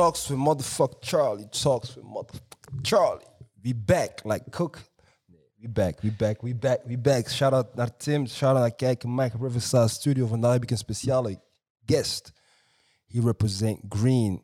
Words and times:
talks 0.00 0.28
with 0.28 0.38
motherfucker 0.38 1.00
Charlie. 1.00 1.48
Talks 1.50 1.94
with 1.94 2.04
motherfucker 2.04 2.80
Charlie. 2.82 3.26
We 3.62 3.74
back, 3.74 4.20
like 4.24 4.50
Cook. 4.50 4.78
We 5.60 5.68
back, 5.68 6.00
we 6.02 6.10
back, 6.10 6.42
we 6.42 6.54
back, 6.54 6.80
we 6.86 6.96
back. 6.96 7.28
Shout 7.28 7.52
out 7.52 7.74
naar 7.74 7.96
Tim, 7.96 8.26
shout 8.26 8.52
out 8.56 8.60
naar 8.60 8.74
Kijken 8.74 9.14
Mike 9.14 9.36
Riverside 9.40 9.88
Studio. 9.88 10.26
Vandaag 10.26 10.52
heb 10.52 10.62
ik 10.62 10.70
een 10.70 10.76
speciale 10.78 11.40
guest. 11.86 12.32
He 13.06 13.20
represent 13.20 13.78
green. 13.88 14.42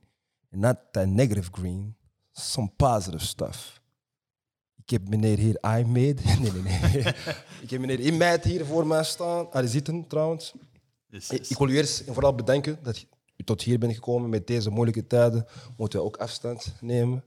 Not 0.51 0.77
that 0.93 1.07
negative 1.07 1.51
green, 1.53 1.97
some 2.33 2.71
positive 2.77 3.25
stuff. 3.25 3.81
Ik 4.77 4.91
heb 4.91 5.09
meneer 5.09 5.39
hier 5.39 5.59
Ahmed. 5.61 6.25
Nee, 6.41 6.53
nee, 6.53 6.63
nee. 6.63 7.15
ik 7.63 7.71
heb 7.71 7.81
meneer 7.81 8.01
Imad 8.01 8.45
hier 8.45 8.65
voor 8.67 8.87
mij 8.87 9.05
staan. 9.05 9.51
Ah, 9.53 9.61
die 9.61 9.69
zitten 9.71 10.07
trouwens. 10.07 10.53
Yes, 11.07 11.31
Ik- 11.31 11.39
yes. 11.39 11.51
Ik 11.51 11.59
wil 11.59 11.69
u 11.69 11.77
eerst 11.77 12.01
en 12.01 12.15
vooral 12.15 12.35
bedanken 12.35 12.79
dat 12.83 13.07
tot 13.45 13.63
hier 13.63 13.79
bent 13.79 13.95
gekomen 13.95 14.31
met 14.31 14.47
deze 14.47 14.71
moeilijke 14.71 15.07
tijden. 15.07 15.47
Moeten 15.77 15.99
we 15.99 16.05
ook 16.05 16.17
afstand 16.17 16.75
nemen. 16.81 17.25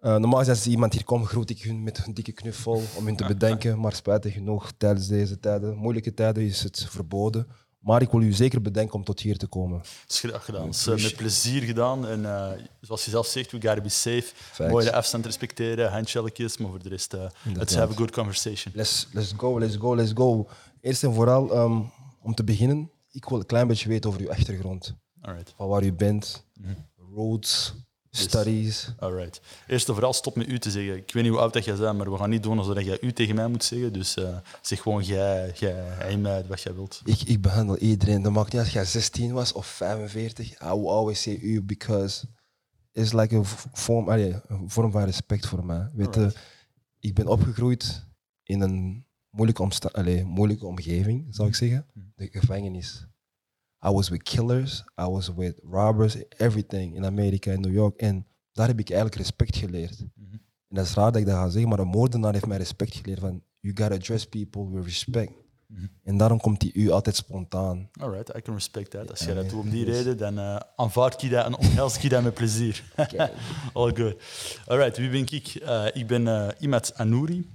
Eh, 0.00 0.16
normaal 0.16 0.48
als 0.48 0.66
iemand 0.66 0.92
hier 0.92 1.04
komt, 1.04 1.26
groet 1.26 1.50
ik 1.50 1.62
hun 1.62 1.82
met 1.82 2.06
een 2.06 2.14
dikke 2.14 2.32
knuffel 2.32 2.82
om 2.96 3.06
hun 3.06 3.16
te 3.16 3.26
bedanken. 3.26 3.80
Maar 3.80 3.92
spijtig 3.94 4.32
genoeg, 4.32 4.72
tijdens 4.76 5.06
deze 5.06 5.40
tijden, 5.40 5.76
moeilijke 5.76 6.14
tijden, 6.14 6.42
is 6.42 6.62
het 6.62 6.86
verboden. 6.88 7.46
Maar 7.80 8.02
ik 8.02 8.10
wil 8.10 8.20
u 8.20 8.32
zeker 8.32 8.62
bedanken 8.62 8.94
om 8.94 9.04
tot 9.04 9.20
hier 9.20 9.36
te 9.36 9.46
komen. 9.46 9.78
Het 9.78 10.10
is 10.10 10.20
graag 10.20 10.44
gedaan. 10.44 10.66
Het 10.66 10.74
is 10.74 10.86
eh, 10.86 11.02
met 11.02 11.16
plezier 11.16 11.62
gedaan. 11.62 12.06
En 12.06 12.24
eh, 12.24 12.50
zoals 12.80 13.04
je 13.04 13.10
zelf 13.10 13.26
zegt, 13.26 13.50
we 13.50 13.60
gotta 13.60 13.80
be 13.80 13.88
safe. 13.88 14.32
Facts. 14.34 14.72
Mooi 14.72 14.84
de 14.84 14.92
afstand 14.92 15.24
respecteren, 15.24 15.90
handshellekjes, 15.90 16.56
maar 16.56 16.70
voor 16.70 16.82
de 16.82 16.88
rest, 16.88 17.14
eh, 17.14 17.24
let's 17.54 17.74
have 17.74 17.92
a 17.92 17.96
good 17.96 18.10
conversation. 18.10 18.72
Let's, 18.76 19.08
let's 19.12 19.32
go, 19.36 19.58
let's 19.58 19.76
go, 19.76 19.96
let's 19.96 20.12
go. 20.14 20.48
Eerst 20.80 21.02
en 21.02 21.14
vooral, 21.14 21.52
ehm, 21.52 21.80
om 22.22 22.34
te 22.34 22.44
beginnen, 22.44 22.90
ik 23.10 23.24
wil 23.24 23.38
een 23.38 23.46
klein 23.46 23.66
beetje 23.66 23.88
weten 23.88 24.10
over 24.10 24.22
uw 24.22 24.30
achtergrond. 24.30 24.94
Alright. 25.20 25.52
Van 25.56 25.68
waar 25.68 25.84
u 25.84 25.92
bent, 25.92 26.44
roots, 27.14 27.74
studies. 28.10 28.94
Alright. 28.98 29.40
Eerst 29.66 29.88
en 29.88 29.94
vooral 29.94 30.12
stop 30.12 30.36
met 30.36 30.48
u 30.48 30.58
te 30.58 30.70
zeggen. 30.70 30.96
Ik 30.96 31.12
weet 31.12 31.22
niet 31.22 31.32
hoe 31.32 31.40
oud 31.40 31.52
dat 31.52 31.64
jij 31.64 31.76
bent, 31.76 31.98
maar 31.98 32.10
we 32.10 32.16
gaan 32.16 32.30
niet 32.30 32.42
doen 32.42 32.58
alsof 32.58 32.82
jij 32.82 32.98
u 33.00 33.12
tegen 33.12 33.34
mij 33.34 33.48
moet 33.48 33.64
zeggen. 33.64 33.92
Dus 33.92 34.16
eh, 34.16 34.36
zeg 34.60 34.82
gewoon 34.82 35.02
jij, 35.02 35.52
jij, 35.54 35.72
hij, 35.72 36.16
mij, 36.16 36.46
wat 36.46 36.60
jij 36.62 36.74
wilt. 36.74 37.00
Ik, 37.04 37.22
ik 37.22 37.40
behandel 37.40 37.76
iedereen. 37.76 38.22
Dat 38.22 38.32
maakt 38.32 38.52
niet 38.52 38.60
uit 38.60 38.66
of 38.66 38.72
jij 38.72 38.84
16 38.84 39.32
was 39.32 39.52
of 39.52 39.66
45. 39.66 40.50
I 40.50 40.66
will 40.66 40.88
always 40.88 41.22
say 41.22 41.38
u 41.42 41.62
because 41.62 42.26
it's 42.92 43.12
like 43.12 43.36
a 43.36 43.42
vorm, 43.72 44.08
allee, 44.08 44.40
een 44.46 44.70
vorm 44.70 44.90
van 44.90 45.04
respect 45.04 45.46
voor 45.46 45.64
mij. 45.64 45.90
Weet 45.92 46.14
je, 46.14 46.32
ik 47.00 47.14
ben 47.14 47.26
opgegroeid 47.26 48.06
in 48.42 48.60
een 48.60 49.06
moeilijke, 49.30 49.62
omsta 49.62 49.88
allee, 49.92 50.24
moeilijke 50.24 50.66
omgeving, 50.66 51.26
zou 51.30 51.48
ik 51.48 51.54
zeggen. 51.54 51.86
De 52.14 52.28
gevangenis. 52.32 53.06
I 53.86 53.88
was 53.90 54.08
with 54.08 54.22
killers, 54.22 54.84
I 55.00 55.04
was 55.04 55.34
with 55.34 55.60
robbers, 55.70 56.16
everything 56.36 56.94
in 56.94 57.04
Amerika 57.04 57.50
en 57.50 57.60
New 57.60 57.72
York. 57.72 58.00
En 58.00 58.26
daar 58.52 58.66
heb 58.66 58.78
ik 58.78 58.90
eigenlijk 58.90 59.20
respect 59.20 59.56
geleerd. 59.56 59.98
En 60.68 60.76
dat 60.76 60.86
is 60.86 60.94
raar 60.94 61.12
dat 61.12 61.20
ik 61.20 61.26
dat 61.26 61.36
ga 61.36 61.48
zeggen, 61.48 61.68
maar 61.70 61.78
een 61.78 61.86
moordenaar 61.86 62.32
heeft 62.32 62.46
mij 62.46 62.58
respect 62.58 62.94
geleerd 62.94 63.20
van 63.20 63.42
you 63.60 63.76
gotta 63.76 63.94
address 63.94 64.26
people 64.26 64.70
with 64.70 64.84
respect. 64.84 65.32
En 66.04 66.16
daarom 66.16 66.40
komt 66.40 66.60
die 66.60 66.72
u 66.72 66.90
altijd 66.90 67.16
spontaan. 67.16 67.88
Alright, 68.00 68.36
I 68.36 68.40
can 68.40 68.54
respect 68.54 68.90
that. 68.90 69.10
Als 69.10 69.20
jij 69.20 69.34
dat 69.34 69.50
doet 69.50 69.60
om 69.60 69.70
die 69.70 69.84
reden, 69.84 70.16
dan 70.16 70.38
eh 70.38 70.56
aanvaard 70.76 71.22
ik 71.22 71.30
dat 71.30 71.44
en 71.44 71.56
omhels 71.56 72.04
ik 72.04 72.10
dat 72.10 72.22
met 72.22 72.34
plezier. 72.34 72.84
All 73.72 73.94
good. 73.94 74.14
Alright, 74.66 74.96
wie 74.96 75.10
ben 75.10 75.20
ik? 75.20 75.54
Eh, 75.54 75.86
ik 75.92 76.06
ben 76.06 76.26
eh 76.28 76.48
Imad 76.58 76.94
Anouri. 76.94 77.48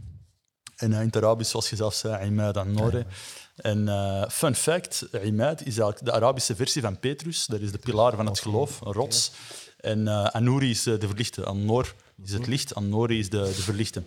En 0.75 0.93
in 0.93 0.99
het 0.99 1.15
Arabisch, 1.15 1.51
zoals 1.51 1.69
je 1.69 1.75
zelf 1.75 1.93
zei, 1.93 2.25
Imad 2.25 2.57
Anore. 2.57 3.05
En 3.55 3.87
eh, 3.87 4.29
fun 4.29 4.55
fact, 4.55 5.07
Imad 5.23 5.59
is 5.59 5.65
eigenlijk 5.65 6.05
de 6.05 6.11
Arabische 6.11 6.55
versie 6.55 6.81
van 6.81 6.99
Petrus. 6.99 7.45
Dat 7.45 7.59
is 7.59 7.71
de 7.71 7.77
pilaar 7.77 8.15
van 8.15 8.25
het 8.25 8.39
geloof, 8.39 8.81
een 8.81 8.91
rots. 8.93 9.31
En 9.79 10.07
eh 10.07 10.25
Anouri 10.25 10.69
is 10.69 10.85
eh, 10.85 10.99
de 10.99 11.07
verlichte. 11.07 11.45
Anor 11.45 11.93
is 12.23 12.31
het 12.31 12.47
licht, 12.47 12.75
Anori 12.75 13.19
is 13.19 13.29
de, 13.29 13.37
de 13.41 13.61
verlichte. 13.61 14.03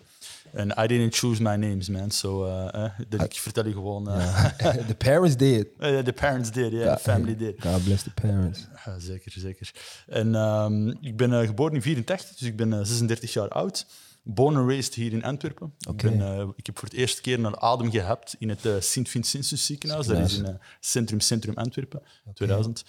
En 0.53 0.75
I 0.79 0.87
didn't 0.87 1.15
choose 1.15 1.43
my 1.43 1.55
names, 1.57 1.89
man. 1.89 2.11
So, 2.11 2.47
eh, 2.47 2.85
dat 3.09 3.23
ik 3.25 3.33
vertel 3.35 3.67
je 3.67 3.73
gewoon... 3.73 4.11
eh, 4.11 4.45
The 4.89 4.95
parents 4.95 5.37
did. 5.37 5.67
The 6.05 6.13
parents 6.15 6.51
did, 6.51 6.73
yeah, 6.73 6.97
the 6.97 7.03
family 7.03 7.37
did. 7.37 7.55
God 7.61 7.85
bless 7.85 8.03
the 8.03 8.11
parents. 8.11 8.67
Zeker, 8.99 9.33
zeker. 9.37 9.71
En 10.07 10.35
ehm, 10.35 10.89
ik 10.89 11.17
ben 11.17 11.47
geboren 11.47 11.75
in 11.75 11.83
84, 11.83 12.37
dus 12.37 12.49
ik 12.49 12.57
ben 12.57 12.73
eh, 12.73 12.79
36 12.83 13.33
jaar 13.33 13.49
oud. 13.49 13.87
Born 14.31 14.57
and 14.57 14.69
raised 14.69 14.95
hier 14.95 15.13
in 15.13 15.25
Antwerpen. 15.25 15.75
Ik, 15.79 15.97
ben, 15.97 16.21
eh, 16.21 16.49
ik 16.57 16.67
heb 16.67 16.79
voor 16.79 16.89
het 16.89 16.97
eerste 16.97 17.21
keer 17.21 17.41
naar 17.41 17.59
adem 17.59 17.91
gehapt 17.91 18.37
in 18.39 18.49
het 18.49 18.67
eh, 18.67 18.73
Sint-Vincentius 18.79 19.67
ziekenhuis. 19.67 20.07
Dat 20.07 20.19
is 20.19 20.39
in 20.39 20.47
eh, 20.47 20.55
Centrum 20.81 21.21
Centrum 21.21 21.55
Antwerpen, 21.55 22.03
2000. 22.35 22.85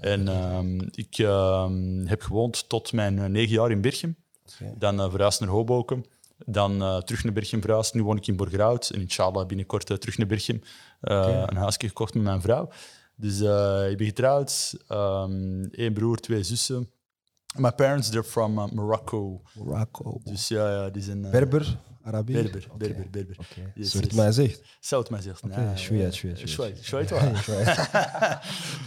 En 0.00 0.28
ehm, 0.28 0.80
ik 0.90 1.18
ehm, 1.18 2.06
heb 2.06 2.22
gewoond 2.22 2.68
tot 2.68 2.92
mijn 2.92 3.32
negen 3.32 3.54
jaar 3.54 3.70
in 3.70 3.80
Berchem. 3.80 4.16
Dan 4.78 5.00
uh, 5.00 5.10
verhuisd 5.10 5.40
naar 5.40 5.48
Hoboken. 5.48 6.04
Dan 6.46 7.02
terug 7.04 7.24
naar 7.24 7.32
Berchem 7.32 7.60
verhuisd. 7.60 7.94
Nu 7.94 8.02
woon 8.02 8.16
ik 8.16 8.26
in 8.26 8.36
Borgerhout. 8.36 8.90
En 8.90 9.00
inshallah 9.00 9.46
binnenkort 9.46 9.86
terug 9.86 10.18
naar 10.18 10.26
Berchem. 10.26 10.60
Een 11.00 11.56
huisje 11.56 11.86
gekocht 11.86 12.14
met 12.14 12.22
mijn 12.22 12.40
vrouw. 12.40 12.68
Dus 13.16 13.40
ik 13.90 13.96
ben 13.96 14.06
getrouwd. 14.06 14.74
Ehm 14.88 15.64
Eén 15.70 15.92
broer, 15.92 16.16
twee 16.16 16.42
zussen. 16.42 16.90
My 17.58 17.70
parents, 17.70 18.10
they're 18.10 18.22
from 18.24 18.58
uh, 18.58 18.66
Morocco. 18.72 19.40
Morocco. 19.54 20.20
Dus 20.24 20.48
ja, 20.48 20.70
ja 20.70 20.90
die 20.90 21.02
zijn... 21.02 21.24
eh, 21.24 21.30
Berber, 21.30 21.78
Berber, 22.10 22.66
mij 25.10 25.20
zegt. 25.22 25.42
Oké, 25.44 25.72
shwee, 25.76 26.12
shwee, 26.12 26.36
shwee, 26.36 26.46
Shwee, 26.46 26.74
shwee. 26.82 26.82
shwee, 26.82 27.06
toch? 27.06 27.22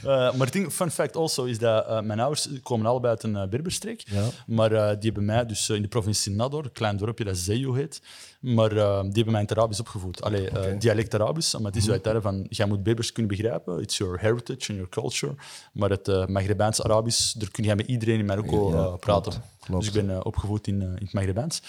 Eh, 0.04 0.34
maar 0.34 0.52
ding, 0.52 0.72
fun 0.72 0.92
fact 0.92 1.16
also 1.16 1.44
is 1.44 1.58
dat 1.60 1.88
eh, 1.88 2.02
mijn 2.02 2.20
ouders 2.20 2.50
komen 2.64 2.86
allebei 2.86 3.14
uit 3.14 3.24
een 3.24 3.36
uh, 3.36 3.48
Berberstreek. 3.48 4.04
Ja. 4.06 4.24
Maar 4.48 4.72
eh, 4.72 4.88
die 4.90 5.12
hebben 5.12 5.26
mij 5.26 5.46
dus 5.46 5.70
in 5.70 5.82
de 5.82 5.88
provincie 5.88 6.32
Nador, 6.32 6.64
een 6.64 6.72
klein 6.72 6.98
dorpje 6.98 7.24
dat 7.24 7.38
Zeyo 7.38 7.74
heet, 7.74 8.02
maar 8.40 8.70
die 8.70 8.78
hebben 8.80 9.32
mij 9.32 9.42
in 9.42 9.48
het 9.48 9.52
Arabisch 9.58 9.80
opgevoed. 9.80 10.22
Allee, 10.22 10.50
dialect 10.78 11.14
Arabisch, 11.14 11.54
maar 11.54 11.72
het 11.72 11.76
is 11.76 11.90
uit 11.90 12.10
van, 12.22 12.46
jij 12.50 12.66
moet 12.66 12.84
Berbers 12.84 13.12
kunnen 13.12 13.38
begrijpen, 13.38 13.82
it's 13.82 13.98
your 13.98 14.20
heritage 14.20 14.52
and 14.54 14.68
your 14.68 14.90
culture. 14.90 15.36
Maar 15.74 15.90
het 15.90 16.28
Maghrebijns 16.30 16.84
Arabisch, 16.84 17.34
daar 17.34 17.52
kun 17.52 17.64
je 17.64 17.76
met 17.76 17.88
iedereen 17.88 18.20
in 18.20 18.26
Marokko 18.26 18.98
praten. 19.00 19.32
klopt, 19.32 19.63
klopt. 19.64 19.86
Dus 19.86 19.96
ik 19.96 20.06
ben 20.06 20.16
eh, 20.16 20.20
opgevoed 20.24 20.68
in, 20.68 20.82
eh, 20.82 20.88
in 20.88 20.94
het 20.94 21.14
Maghrebijns. 21.14 21.62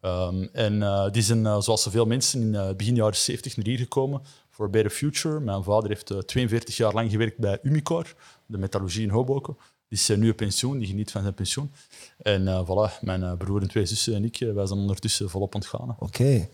Ehm, 0.00 0.46
en 0.52 0.82
eh, 0.82 1.10
die 1.10 1.22
zijn, 1.22 1.62
zoals 1.62 1.82
zoveel 1.82 2.06
mensen, 2.06 2.40
in 2.40 2.54
eh, 2.54 2.74
begin 2.74 2.94
jaren 2.94 3.16
70 3.16 3.56
naar 3.56 3.66
hier 3.66 3.78
gekomen 3.78 4.22
voor 4.56 4.70
Better 4.70 4.90
Future. 4.90 5.40
Mijn 5.40 5.62
vader 5.62 5.88
heeft 5.88 6.10
eh, 6.10 6.18
42 6.18 6.76
jaar 6.76 6.92
lang 6.92 7.10
gewerkt 7.10 7.38
bij 7.38 7.58
Umicore, 7.62 8.08
de 8.46 8.58
metallurgie 8.58 9.02
in 9.02 9.10
Hoboken. 9.10 9.56
Die 9.88 9.98
is 9.98 10.08
nu 10.08 10.30
op 10.30 10.36
pensioen, 10.36 10.78
die 10.78 10.88
geniet 10.88 11.10
van 11.10 11.22
zijn 11.22 11.34
pensioen. 11.34 11.70
En 12.18 12.48
eh, 12.48 12.62
voilà, 12.64 13.00
mijn 13.00 13.22
eh, 13.22 13.32
broer 13.36 13.62
en 13.62 13.68
twee 13.68 13.86
zussen 13.86 14.14
en 14.14 14.24
ik, 14.24 14.38
wij 14.38 14.66
zijn 14.66 14.78
ondertussen 14.78 15.30
volop 15.30 15.54
aan 15.54 15.60
het 15.60 15.68
gaan. 15.68 15.96
Oké. 15.98 16.48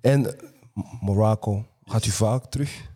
En 0.00 0.36
Morocco, 1.00 1.66
gaat 1.84 2.06
u 2.06 2.10
vaak 2.10 2.44
terug? 2.44 2.90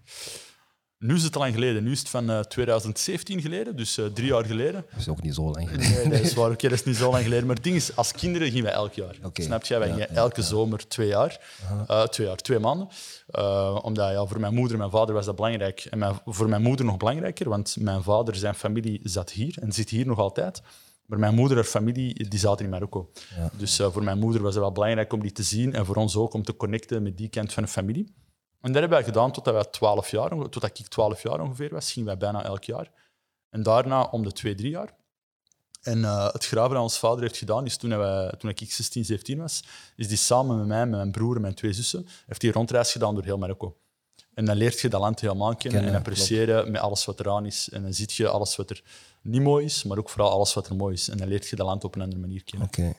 Nu 0.98 1.14
is 1.14 1.22
het 1.22 1.34
al 1.34 1.40
lang 1.40 1.54
geleden. 1.54 1.84
Nu 1.84 1.92
is 1.92 1.98
het 1.98 2.08
van 2.08 2.30
eh, 2.30 2.40
2017 2.40 3.40
geleden, 3.40 3.76
dus 3.76 3.98
eh, 3.98 4.04
drie 4.04 4.26
jaar 4.26 4.44
geleden. 4.44 4.84
Dat 4.90 5.00
is 5.00 5.08
ook 5.08 5.22
niet 5.22 5.34
zo 5.34 5.50
lang 5.50 5.68
geleden. 5.68 6.08
Nee, 6.08 6.08
dat 6.08 6.20
is 6.20 6.34
waar. 6.34 6.50
Oké, 6.50 6.68
dat 6.68 6.78
is 6.78 6.84
niet 6.84 6.96
zo 6.96 7.10
lang 7.10 7.22
geleden. 7.22 7.46
Maar 7.46 7.54
het 7.54 7.64
ding 7.64 7.76
is, 7.76 7.96
als 7.96 8.12
kinderen 8.12 8.48
gingen 8.48 8.64
wij 8.64 8.72
elk 8.72 8.92
jaar. 8.92 9.14
Snap 9.32 9.64
je? 9.64 9.78
Wij 9.78 9.88
gingen 9.88 10.08
ja, 10.10 10.14
elke 10.14 10.42
zomer 10.42 10.88
twee 10.88 11.08
jaar. 11.08 11.40
Eh, 11.86 12.02
twee 12.02 12.26
jaar, 12.26 12.36
twee 12.36 12.58
maanden. 12.58 12.88
Eh, 13.26 13.78
omdat 13.82 14.10
ja, 14.12 14.26
voor 14.26 14.40
mijn 14.40 14.54
moeder 14.54 14.72
en 14.72 14.78
mijn 14.78 14.90
vader 14.90 15.14
was 15.14 15.24
dat 15.24 15.36
belangrijk. 15.36 15.86
En 15.90 15.98
mijn, 15.98 16.14
voor 16.24 16.48
mijn 16.48 16.62
moeder 16.62 16.86
nog 16.86 16.96
belangrijker, 16.96 17.48
want 17.48 17.76
mijn 17.80 18.02
vader, 18.02 18.36
zijn 18.36 18.54
familie 18.54 19.00
zat 19.02 19.30
hier 19.30 19.58
en 19.60 19.72
zit 19.72 19.90
hier 19.90 20.06
nog 20.06 20.18
altijd. 20.18 20.62
Maar 21.06 21.18
mijn 21.18 21.34
moeder 21.34 21.58
en 21.58 21.64
familie 21.64 22.28
die 22.28 22.38
zaten 22.38 22.64
in 22.64 22.70
Marokko. 22.70 23.10
Ja. 23.36 23.50
Dus 23.56 23.78
eh, 23.78 23.90
voor 23.92 24.04
mijn 24.04 24.18
moeder 24.18 24.42
was 24.42 24.54
het 24.54 24.62
wel 24.62 24.72
belangrijk 24.72 25.12
om 25.12 25.20
die 25.20 25.32
te 25.32 25.42
zien 25.42 25.74
en 25.74 25.86
voor 25.86 25.96
ons 25.96 26.16
ook 26.16 26.34
om 26.34 26.42
te 26.42 26.56
connecten 26.56 27.02
met 27.02 27.16
die 27.16 27.28
kant 27.28 27.52
van 27.52 27.62
de 27.62 27.68
familie. 27.68 28.14
En 28.60 28.72
dat 28.72 28.80
hebben 28.80 28.98
wij 28.98 29.04
gedaan 29.04 29.32
totdat, 29.32 29.54
wij 29.54 29.64
12 29.64 30.10
jaar, 30.10 30.28
totdat 30.28 30.78
ik 30.78 30.86
12 30.86 31.22
jaar 31.22 31.40
ongeveer 31.40 31.70
was. 31.70 31.92
Gingen 31.92 32.08
wij 32.08 32.16
bijna 32.16 32.44
elk 32.44 32.64
jaar. 32.64 32.90
En 33.50 33.62
daarna 33.62 34.04
om 34.04 34.22
de 34.22 34.32
twee, 34.32 34.54
drie 34.54 34.70
jaar. 34.70 34.94
En 35.82 36.04
eh, 36.04 36.32
het 36.32 36.46
graven 36.46 36.74
dat 36.74 36.82
ons 36.82 36.98
vader 36.98 37.20
heeft 37.20 37.36
gedaan, 37.36 37.64
is 37.64 37.76
toen, 37.76 37.98
wij, 37.98 38.32
toen 38.38 38.50
ik 38.50 38.72
16, 38.72 39.04
17 39.04 39.38
was, 39.38 39.64
is 39.96 40.08
die 40.08 40.16
samen 40.16 40.58
met 40.58 40.66
mij, 40.66 40.86
met 40.86 40.98
mijn 40.98 41.10
broer 41.10 41.34
en 41.34 41.40
mijn 41.40 41.54
twee 41.54 41.72
zussen, 41.72 42.06
heeft 42.26 42.42
hij 42.42 42.50
een 42.50 42.56
rondreis 42.56 42.92
gedaan 42.92 43.14
door 43.14 43.24
heel 43.24 43.38
Marokko. 43.38 43.76
En 44.34 44.44
dan 44.44 44.56
leert 44.56 44.80
je 44.80 44.88
dat 44.88 45.00
land 45.00 45.20
helemaal 45.20 45.56
kennen 45.56 45.70
Kennen, 45.70 45.90
en 45.90 45.98
appreciëren 45.98 46.70
met 46.70 46.80
alles 46.80 47.04
wat 47.04 47.20
eraan 47.20 47.46
is. 47.46 47.68
En 47.68 47.82
dan 47.82 47.92
zie 47.92 48.06
je 48.08 48.28
alles 48.28 48.56
wat 48.56 48.70
er 48.70 48.82
niet 49.22 49.42
mooi 49.42 49.64
is, 49.64 49.84
maar 49.84 49.98
ook 49.98 50.10
vooral 50.10 50.30
alles 50.30 50.54
wat 50.54 50.68
er 50.68 50.76
mooi 50.76 50.94
is. 50.94 51.08
En 51.08 51.16
dan 51.16 51.28
leert 51.28 51.48
je 51.48 51.56
dat 51.56 51.66
land 51.66 51.84
op 51.84 51.94
een 51.94 52.00
andere 52.00 52.20
manier 52.20 52.44
kennen. 52.44 52.68
Oké. 52.68 52.94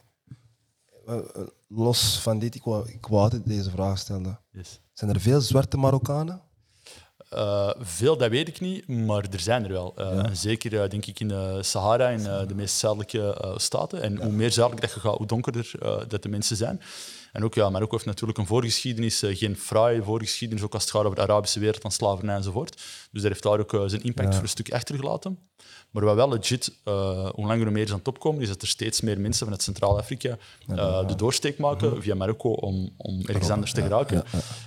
Eh, 1.06 1.18
eh, 1.18 1.48
Los 1.68 2.20
van 2.20 2.40
dit, 2.40 2.56
ik 2.56 2.64
wou, 2.64 2.90
ik 2.90 3.06
wou 3.06 3.22
altijd 3.22 3.46
deze 3.46 3.70
vraag 3.70 3.98
stellen. 3.98 4.40
Yes. 4.52 4.80
Zijn 4.98 5.14
er 5.14 5.22
veel 5.22 5.42
zwarte 5.42 5.78
Marokkanen? 5.78 6.42
Eh, 7.30 7.70
veel, 7.80 8.18
dat 8.18 8.30
weet 8.30 8.48
ik 8.48 8.60
niet, 8.60 8.88
maar 8.88 9.26
er 9.32 9.40
zijn 9.40 9.64
er 9.64 9.72
wel. 9.72 9.94
Eh, 9.96 10.26
Zeker 10.32 10.82
eh, 10.82 10.90
denk 10.90 11.06
ik 11.06 11.20
in 11.20 11.28
de 11.28 11.60
Sahara, 11.62 12.10
in 12.10 12.24
de 12.48 12.56
meest 12.56 12.78
zuidelijke 12.78 13.54
staten. 13.56 14.02
En 14.02 14.18
hoe 14.22 14.32
meer 14.32 14.52
zuidelijk 14.52 14.86
dat 14.86 14.96
je 14.96 15.00
gaat, 15.00 15.18
hoe 15.18 15.28
donkerder 15.28 15.72
dat 16.08 16.24
de 16.24 16.30
mensen 16.30 16.56
zijn. 16.56 16.82
En 17.32 17.44
ook, 17.44 17.54
ja, 17.54 17.70
Marokko 17.70 17.96
heeft 17.96 18.08
natuurlijk 18.08 18.38
een 18.38 18.46
voorgeschiedenis, 18.46 19.24
uh, 19.24 19.38
geen 19.38 19.58
fraaie 19.58 20.04
voorgeschiedenis, 20.04 20.64
ook 20.64 20.74
als 20.74 20.84
het 20.84 20.92
gaat 20.92 21.04
over 21.04 21.16
de 21.16 21.22
Arabische 21.22 21.60
wereld 21.60 21.82
van 21.82 21.92
slavernij 21.92 22.36
enzovoort. 22.36 22.76
Dus 23.12 23.22
daar 23.22 23.32
heeft 23.32 23.44
daar 23.44 23.60
ook 23.60 23.90
zijn 23.90 24.04
impact 24.04 24.34
voor 24.34 24.44
een 24.44 24.50
stuk 24.50 24.72
achtergelaten. 24.72 25.40
Maar 25.92 26.04
wat 26.04 26.16
wel 26.16 26.30
legit, 26.30 26.72
uh, 26.86 27.30
hoe 27.30 27.46
langer 27.46 27.64
hoe 27.64 27.72
meer 27.72 27.84
is 27.84 27.92
aan 27.92 27.98
het 27.98 28.08
opkomen, 28.08 28.42
is 28.42 28.48
dat 28.48 28.62
er 28.62 28.68
steeds 28.68 29.02
meer 29.02 29.20
mensen 29.20 29.44
vanuit 29.44 29.62
Centraal-Afrika 29.64 30.38
uh, 30.68 31.08
de 31.08 31.16
doorsteek 31.16 31.58
maken 31.58 31.90
mhm. 31.90 32.02
via 32.02 32.16
Marokko 32.16 32.50
om, 32.50 32.94
om 32.98 33.22
ergens 33.26 33.50
anders 33.50 33.72
te 33.74 33.82
geraken. 33.82 34.24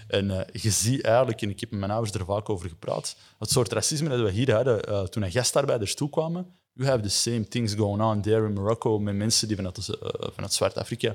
En 0.08 0.30
uh, 0.30 0.40
je 0.52 0.70
ziet 0.70 1.02
eigenlijk, 1.02 1.42
en 1.42 1.50
ik 1.50 1.60
heb 1.60 1.70
met 1.70 1.80
mijn 1.80 1.92
ouders 1.92 2.14
er 2.14 2.24
vaak 2.24 2.48
over 2.48 2.68
gepraat, 2.68 3.16
het 3.38 3.50
soort 3.50 3.72
racisme 3.72 4.08
dat 4.08 4.20
we 4.20 4.30
hier 4.30 4.54
hadden 4.54 5.10
toen 5.10 5.22
er 5.22 5.30
gastarbeiders 5.30 5.94
toekwamen. 5.94 6.46
You 6.72 6.88
have 6.88 7.02
the 7.02 7.08
same 7.08 7.48
things 7.48 7.74
going 7.74 8.02
on 8.02 8.20
there 8.20 8.46
in 8.46 8.52
Morocco 8.52 8.98
met 8.98 9.14
mensen 9.14 9.48
die 9.48 9.56
vanuit, 9.56 9.98
vanuit 10.34 10.52
Zwart-Afrika 10.52 11.14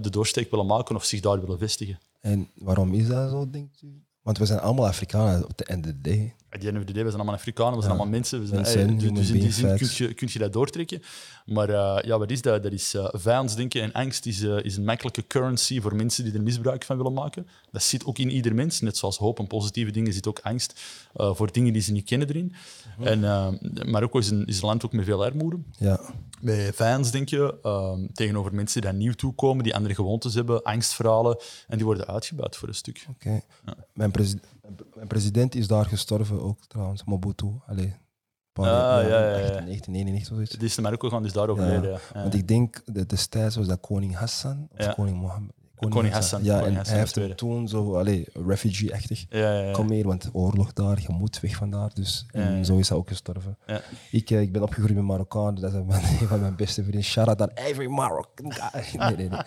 de 0.00 0.10
doorsteek 0.10 0.50
willen 0.50 0.66
maken 0.66 0.96
of 0.96 1.04
zich 1.04 1.20
daar 1.20 1.40
willen 1.40 1.58
vestigen. 1.58 1.98
En 2.20 2.50
waarom 2.54 2.94
is 2.94 3.06
dat 3.06 3.30
zo, 3.30 3.50
denkt 3.50 3.82
u? 3.82 4.02
Want 4.22 4.38
we 4.38 4.46
zijn 4.46 4.60
allemaal 4.60 4.86
Afrikanen 4.86 5.44
op 5.44 5.58
de 5.58 5.64
end 5.64 5.86
of 5.86 5.92
the 5.92 6.00
day. 6.00 6.34
At 6.54 6.60
the 6.60 6.68
end 6.68 6.78
of 6.78 6.84
the 6.84 6.92
day, 6.92 7.02
we 7.02 7.08
zijn 7.08 7.20
allemaal 7.20 7.34
Afrikanen, 7.34 7.74
we 7.74 7.80
zijn 7.80 7.90
allemaal 7.90 8.10
mensen. 8.10 8.40
We 8.40 8.46
zijn, 8.46 8.60
mensen 8.60 8.98
dus, 8.98 9.12
dus 9.12 9.30
in 9.30 9.40
die 9.40 9.52
zin 9.52 9.76
kun 9.76 9.88
je, 9.92 10.14
kun 10.14 10.28
je 10.32 10.38
dat 10.38 10.52
doortrekken. 10.52 11.02
Maar 11.46 11.70
uh, 11.70 11.98
ja, 12.02 12.18
wat 12.18 12.30
is 12.30 12.42
dat? 12.42 12.62
Dat 12.62 12.72
is 12.72 12.94
uh, 12.94 13.08
vijandsdenken 13.12 13.82
en 13.82 13.92
angst 13.92 14.26
is, 14.26 14.42
uh, 14.42 14.64
is 14.64 14.76
een 14.76 14.84
makkelijke 14.84 15.26
currency 15.26 15.80
voor 15.80 15.96
mensen 15.96 16.24
die 16.24 16.32
er 16.32 16.42
misbruik 16.42 16.84
van 16.84 16.96
willen 16.96 17.12
maken. 17.12 17.46
Dat 17.70 17.82
zit 17.82 18.04
ook 18.04 18.18
in 18.18 18.30
ieder 18.30 18.54
mens. 18.54 18.80
Net 18.80 18.96
zoals 18.96 19.16
hoop 19.16 19.38
en 19.38 19.46
positieve 19.46 19.90
dingen 19.90 20.12
zit 20.12 20.26
ook 20.26 20.38
angst 20.42 20.80
voor 21.14 21.52
dingen 21.52 21.72
die 21.72 21.82
ze 21.82 21.92
niet 21.92 22.04
kennen 22.04 22.28
erin. 22.28 22.54
-hmm. 22.96 23.06
en, 23.06 23.20
Marokko 23.90 24.18
is 24.18 24.30
een, 24.30 24.46
is 24.46 24.60
een 24.60 24.66
land 24.66 24.84
ook 24.84 24.92
met 24.92 25.04
veel 25.04 25.24
armoede. 25.24 25.58
Ja. 25.78 26.00
Bij 26.40 26.72
vijandsdenken 26.72 27.62
ehm, 27.62 28.06
tegenover 28.12 28.54
mensen 28.54 28.80
die 28.80 28.90
daar 28.90 29.00
nieuw 29.00 29.12
toekomen, 29.12 29.64
die 29.64 29.74
andere 29.74 29.94
gewoontes 29.94 30.34
hebben, 30.34 30.62
angstverhalen, 30.62 31.38
en 31.68 31.76
die 31.76 31.86
worden 31.86 32.06
uitgebuit 32.06 32.56
voor 32.56 32.68
een 32.68 32.74
stuk. 32.74 33.06
Oké. 33.10 33.40
Ja. 33.64 33.74
Mijn, 33.92 34.12
mijn 34.94 35.08
president 35.08 35.54
is 35.54 35.66
daar 35.66 35.86
gestorven 35.86 36.42
ook 36.42 36.66
trouwens, 36.66 37.04
Mobutu. 37.04 37.60
Allee, 37.66 37.94
ah, 38.52 38.64
ja, 38.64 39.02
ja, 39.02 39.38
ja, 39.38 39.60
1991 39.60 40.30
of 40.30 40.34
zoiets. 40.34 40.52
Die 40.52 40.68
is 40.68 40.74
naar 40.74 40.84
Marokko 40.84 41.08
gaan, 41.08 41.22
dus 41.22 41.32
daar 41.32 41.48
overleden. 41.48 41.90
Ja. 41.90 42.22
Want 42.22 42.34
ik 42.34 42.48
denk, 42.48 42.82
dat 42.84 43.08
destijds 43.08 43.56
was 43.56 43.66
dat 43.66 43.80
koning 43.80 44.14
Hassan 44.14 44.68
of 44.76 44.94
koning 44.94 45.16
Mohammed. 45.16 45.52
Koning, 45.88 46.14
Hassan. 46.14 46.44
Ja, 46.44 46.58
koning 46.58 46.78
en 46.78 46.86
hij 46.86 46.98
heeft 46.98 47.14
hem 47.14 47.36
toen 47.36 47.68
zo, 47.68 47.96
allee, 47.96 48.26
refugee-achtig. 48.46 49.24
Ja, 49.28 49.60
ja, 49.60 49.72
Kom 49.72 49.90
hier, 49.90 50.06
want 50.06 50.30
oorlog 50.32 50.72
daar, 50.72 51.00
je 51.00 51.12
moet 51.12 51.40
weg 51.40 51.56
vandaar. 51.56 51.90
Dus 51.94 52.26
en 52.30 52.64
zo 52.64 52.76
is 52.76 52.88
hij 52.88 52.98
ook 52.98 53.08
gestorven. 53.08 53.58
Ik, 54.10 54.30
eh, 54.30 54.40
ik 54.40 54.52
ben 54.52 54.62
opgegroeid 54.62 54.94
met 54.94 55.04
Marokkaan, 55.04 55.54
dat 55.54 55.72
is 55.72 55.78
een 56.20 56.28
van 56.28 56.40
mijn 56.40 56.56
beste 56.56 56.82
vrienden. 56.82 57.02
Shout 57.02 57.28
out 57.28 57.40
aan 57.40 57.50
every 57.54 57.86
Moroccan 57.86 58.52
nee, 58.98 59.16
nee, 59.16 59.28
nee. 59.28 59.40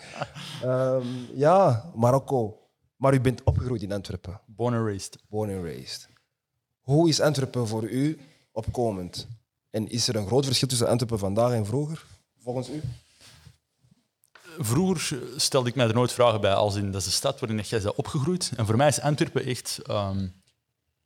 um, 0.64 1.04
ja, 1.44 1.84
Marokko. 1.94 2.67
Maar 2.98 3.14
u 3.14 3.20
bent 3.20 3.42
opgegroeid 3.42 3.82
in 3.82 3.92
Antwerpen. 3.92 4.40
Born 4.46 4.74
and 4.74 4.84
raised. 4.86 5.18
Born 5.28 5.50
and 5.50 5.62
raised. 5.62 6.08
Hoe 6.80 7.08
is 7.08 7.20
Antwerpen 7.20 7.66
voor 7.66 7.82
u 7.82 8.18
opkomend? 8.52 9.26
En 9.70 9.88
is 9.88 10.08
er 10.08 10.16
een 10.16 10.26
groot 10.26 10.44
verschil 10.44 10.68
tussen 10.68 10.88
Antwerpen 10.88 11.18
vandaag 11.18 11.52
en 11.52 11.66
vroeger, 11.66 12.04
volgens 12.38 12.68
u? 12.68 12.82
Vroeger 14.58 15.22
stelde 15.36 15.68
ik 15.68 15.74
mij 15.74 15.88
er 15.88 15.94
nooit 15.94 16.12
vragen 16.12 16.40
bij, 16.40 16.54
als 16.54 16.74
in 16.74 16.90
dat 16.90 17.00
is 17.00 17.06
de 17.06 17.12
stad 17.12 17.40
waarin 17.40 17.60
jij 17.60 17.80
bent 17.80 17.94
opgegroeid. 17.94 18.52
En 18.56 18.66
voor 18.66 18.76
mij 18.76 18.88
is 18.88 19.00
Antwerpen 19.00 19.44
echt, 19.44 19.80
um, 19.90 20.42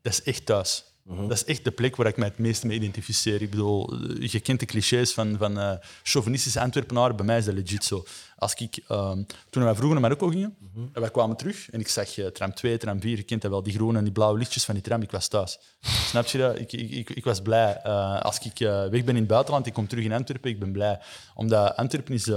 dat 0.02 0.12
is 0.12 0.22
echt 0.22 0.46
thuis. 0.46 0.84
Mhm. 1.04 1.28
Dat 1.28 1.36
is 1.36 1.44
echt 1.44 1.64
de 1.64 1.70
plek 1.70 1.96
waar 1.96 2.06
ik 2.06 2.16
mij 2.16 2.28
het 2.28 2.38
meest 2.38 2.64
mee 2.64 2.76
identificeer. 2.76 3.42
Ik 3.42 3.50
bedoel, 3.50 3.94
je 4.20 4.40
kent 4.40 4.60
de 4.60 4.66
clichés 4.66 5.12
van, 5.12 5.36
van 5.38 5.58
uh, 5.58 5.72
chauvinistische 6.02 6.60
Antwerpenaren. 6.60 7.16
Bij 7.16 7.26
mij 7.26 7.38
is 7.38 7.44
dat 7.44 7.54
legit 7.54 7.84
zo. 7.84 8.04
Als 8.36 8.54
ik, 8.54 8.80
um, 8.88 9.26
toen 9.50 9.62
wij 9.64 9.74
vroeger 9.74 10.00
naar 10.00 10.00
Marokko 10.00 10.28
gingen, 10.28 10.56
mm 10.58 10.90
en 10.92 11.00
wij 11.00 11.10
kwamen 11.10 11.36
terug 11.36 11.70
en 11.70 11.80
ik 11.80 11.88
zag 11.88 12.16
uh, 12.16 12.26
tram 12.26 12.54
2, 12.54 12.78
tram 12.78 13.00
4, 13.00 13.16
je 13.16 13.22
kent 13.22 13.42
dat 13.42 13.50
wel, 13.50 13.62
die 13.62 13.72
groene 13.72 13.98
en 13.98 14.04
die 14.04 14.12
blauwe 14.12 14.38
lichtjes 14.38 14.64
van 14.64 14.74
die 14.74 14.82
tram, 14.82 15.02
ik 15.02 15.10
was 15.10 15.28
thuis. 15.28 15.58
Snap 16.10 16.26
je 16.26 16.38
dat? 16.38 16.58
Ik, 16.58 16.72
ik, 16.72 16.90
ik, 16.90 17.10
ik 17.10 17.24
was 17.24 17.40
blij. 17.42 17.82
Als 18.22 18.38
ik 18.38 18.58
weg 18.58 18.90
ben 18.90 19.08
in 19.08 19.16
het 19.16 19.26
buitenland, 19.26 19.66
ik 19.66 19.72
kom 19.72 19.86
terug 19.86 20.04
in 20.04 20.12
Antwerpen, 20.12 20.50
ik 20.50 20.58
ben 20.58 20.72
blij. 20.72 21.00
Omdat 21.34 21.76
Antwerpen 21.76 22.14
is 22.14 22.30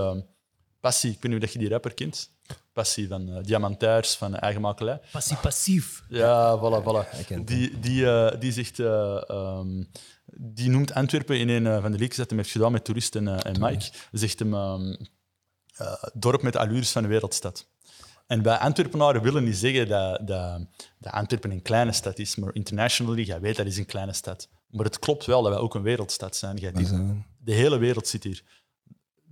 passie. 0.85 1.11
Ik 1.11 1.21
weet 1.21 1.31
niet 1.31 1.43
of 1.43 1.51
je 1.51 1.59
die 1.59 1.69
rapper 1.69 1.93
kent. 1.93 2.29
Passie 2.73 3.07
van 3.07 3.29
uh, 3.29 3.43
Diamantairs, 3.43 4.15
van 4.15 4.35
Eigen 4.35 4.61
Makelij. 4.61 4.99
Passie 5.11 5.37
passief. 5.37 6.03
Ja, 6.09 6.57
voilà, 6.57 6.83
voilà. 6.83 7.03
Die, 7.43 7.79
die, 7.79 8.01
uh, 8.01 8.31
die, 8.39 8.51
zegt, 8.51 8.79
uh, 8.79 9.21
um, 9.29 9.89
die 10.33 10.69
noemt 10.69 10.93
Antwerpen 10.93 11.39
in 11.39 11.49
een 11.49 11.81
van 11.81 11.91
de 11.91 11.97
leaks 11.97 12.15
dat 12.15 12.29
hij 12.29 12.37
heeft 12.37 12.51
gedaan 12.51 12.71
met 12.71 12.83
toeristen 12.83 13.27
en, 13.27 13.41
en 13.41 13.59
Mike. 13.59 13.91
Zegt 14.11 14.39
hem 14.39 14.53
um, 14.53 14.97
dorp 16.13 16.41
met 16.41 16.55
allures 16.55 16.91
van 16.91 17.01
de 17.01 17.07
wereldstad. 17.07 17.67
En 18.27 18.41
bij 18.41 18.57
Antwerpenaren 18.57 19.21
willen 19.21 19.43
niet 19.43 19.57
zeggen 19.57 19.87
dat, 19.87 20.27
dat, 20.27 20.61
dat 20.99 21.13
Antwerpen 21.13 21.51
een 21.51 21.61
kleine 21.61 21.91
stad 21.91 22.19
is, 22.19 22.35
maar 22.35 22.55
internationally, 22.55 23.23
jij 23.23 23.39
weet 23.39 23.55
dat 23.55 23.65
is 23.65 23.77
een 23.77 23.85
kleine 23.85 24.13
stad. 24.13 24.49
Maar 24.69 24.85
het 24.85 24.99
klopt 24.99 25.25
wel 25.25 25.41
dat 25.41 25.51
wij 25.51 25.61
ook 25.61 25.75
een 25.75 25.81
wereldstad 25.81 26.35
zijn. 26.35 26.57
Jij, 26.57 26.71
die, 26.71 26.87
de 27.37 27.53
hele 27.53 27.77
wereld 27.77 28.07
zit 28.07 28.23
hier 28.23 28.43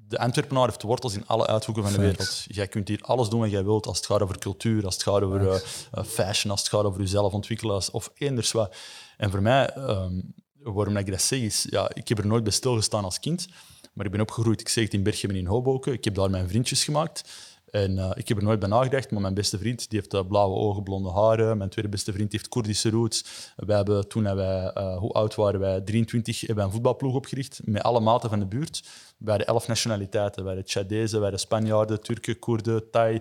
de 0.08 0.20
Antwerpenaar 0.20 0.66
heeft 0.66 0.82
wortels 0.82 1.16
in 1.16 1.28
alle 1.28 1.48
uithoeken 1.48 1.84
van 1.84 1.94
de 1.94 2.00
wereld. 2.00 2.46
Jij 2.48 2.68
kunt 2.68 2.88
hier 2.88 3.02
alles 3.02 3.30
doen 3.30 3.40
wat 3.40 3.52
jij 3.52 3.64
wilt 3.64 3.86
als 3.86 3.98
het 3.98 4.06
gaat 4.06 4.22
over 4.22 4.38
cultuur, 4.38 4.86
als 4.86 4.94
het 4.94 5.04
gaat 5.04 5.22
over 5.22 5.42
uh, 5.42 6.04
fashion, 6.04 6.52
als 6.52 6.60
het 6.62 6.70
gaat 6.70 6.84
over 6.84 7.00
jezelf 7.00 7.34
ontwikkelen 7.34 7.82
of 7.92 8.12
eenders 8.16 8.52
wat. 8.52 8.76
En 9.18 9.32
voor 9.32 9.42
mij, 9.42 9.78
um, 9.78 10.34
waarom 10.64 10.98
ik 10.98 11.12
dat 11.12 11.22
zeg, 11.22 11.40
is... 11.40 11.68
Ja, 11.70 11.90
ik 11.94 12.08
heb 12.08 12.18
er 12.18 12.28
nooit 12.28 12.44
bij 12.44 12.54
stilgestaan 12.54 13.04
als 13.04 13.20
kind, 13.20 13.48
maar 13.94 14.06
ik 14.06 14.12
ben 14.12 14.22
opgegroeid, 14.22 14.62
ik 14.62 14.70
zeg 14.70 14.84
het, 14.84 14.94
in 14.94 15.04
Berchem 15.04 15.30
en 15.30 15.36
in 15.36 15.46
Hoboken. 15.46 15.94
Ik 15.94 16.04
heb 16.04 16.16
daar 16.16 16.30
mijn 16.30 16.48
vriendjes 16.48 16.84
gemaakt. 16.84 17.30
En 17.74 17.98
uh, 17.98 18.12
ik 18.14 18.28
heb 18.28 18.38
er 18.38 18.44
nooit 18.44 18.60
bij 18.60 18.70
nagedacht, 18.70 19.12
maar 19.12 19.22
mijn 19.22 19.34
beste 19.34 19.58
vriend 19.58 19.90
die 19.90 20.00
heeft 20.00 20.14
uh, 20.14 20.22
blauwe 20.28 20.56
ogen, 20.56 20.84
blonde 20.84 21.12
haren. 21.12 21.58
Mijn 21.58 21.70
tweede 21.70 21.92
beste 21.92 22.14
vriend 22.14 22.32
heeft 22.32 22.48
Koerdische 22.48 22.90
roots. 22.90 23.26
We 23.56 23.74
hebben, 23.74 24.08
toen 24.08 24.36
wij, 24.36 24.72
uh, 24.78 24.98
hoe 24.98 25.12
oud 25.12 25.36
waren 25.36 25.60
wij? 25.60 25.82
23, 25.82 26.42
hebben 26.42 26.64
een 26.64 26.72
voetbalploeg 26.72 27.16
opgericht 27.16 27.62
met 27.64 27.84
alle 27.84 28.00
maten 28.00 28.30
van 28.30 28.40
de 28.40 28.46
buurt. 28.46 28.84
Bij 29.18 29.38
de 29.38 29.46
elf 29.46 29.68
nationaliteiten. 29.68 30.44
Bij 30.44 30.56
de 30.56 30.64
Tjadezen, 30.64 31.20
bij 31.20 31.30
de 31.30 31.38
Spanjaarden, 31.38 32.02
Turken, 32.02 32.40
Koerden, 32.40 32.90
Thai, 32.90 33.20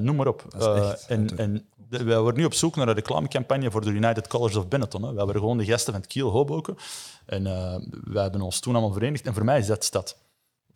noem 0.00 0.16
maar 0.16 0.26
op. 0.26 0.44
en, 1.08 1.38
en 1.38 1.66
wij 1.88 2.18
worden 2.18 2.40
nu 2.40 2.44
op 2.44 2.54
zoek 2.54 2.76
naar 2.76 2.88
een 2.88 2.94
reclamecampagne 2.94 3.70
voor 3.70 3.84
de 3.84 3.90
United 3.90 4.26
Colors 4.26 4.56
of 4.56 4.68
Benetton. 4.68 5.02
Hè. 5.02 5.10
We 5.10 5.16
hebben 5.16 5.36
gewoon 5.36 5.58
de 5.58 5.64
gasten 5.64 5.92
van 5.92 6.02
het 6.02 6.10
Kiel 6.10 6.30
Hoboken. 6.30 6.76
En 7.26 7.42
wij 8.04 8.22
hebben 8.22 8.40
ons 8.40 8.60
toen 8.60 8.72
allemaal 8.72 8.92
verenigd. 8.92 9.26
En 9.26 9.34
voor 9.34 9.44
mij 9.44 9.58
is 9.58 9.66
dat 9.66 9.84
stad. 9.84 10.16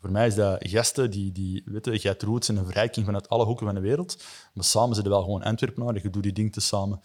Voor 0.02 0.10
mij 0.10 0.26
is 0.26 0.34
dat 0.34 0.68
gasten 0.68 1.10
die, 1.10 1.32
die 1.32 1.62
weten, 1.64 1.96
jij 1.96 2.14
roots 2.18 2.48
en 2.48 2.56
een 2.56 2.64
verrijking 2.64 3.04
vanuit 3.06 3.28
alle 3.28 3.44
hoeken 3.44 3.66
van 3.66 3.74
de 3.74 3.80
wereld. 3.80 4.22
Maar 4.54 4.64
samen 4.64 4.94
zitten 4.94 5.12
wel 5.12 5.22
gewoon 5.22 5.42
Antwerpenaar, 5.42 6.02
je 6.02 6.10
doet 6.10 6.22
die 6.22 6.32
dingen 6.32 6.50
te 6.50 6.60
samen. 6.60 7.00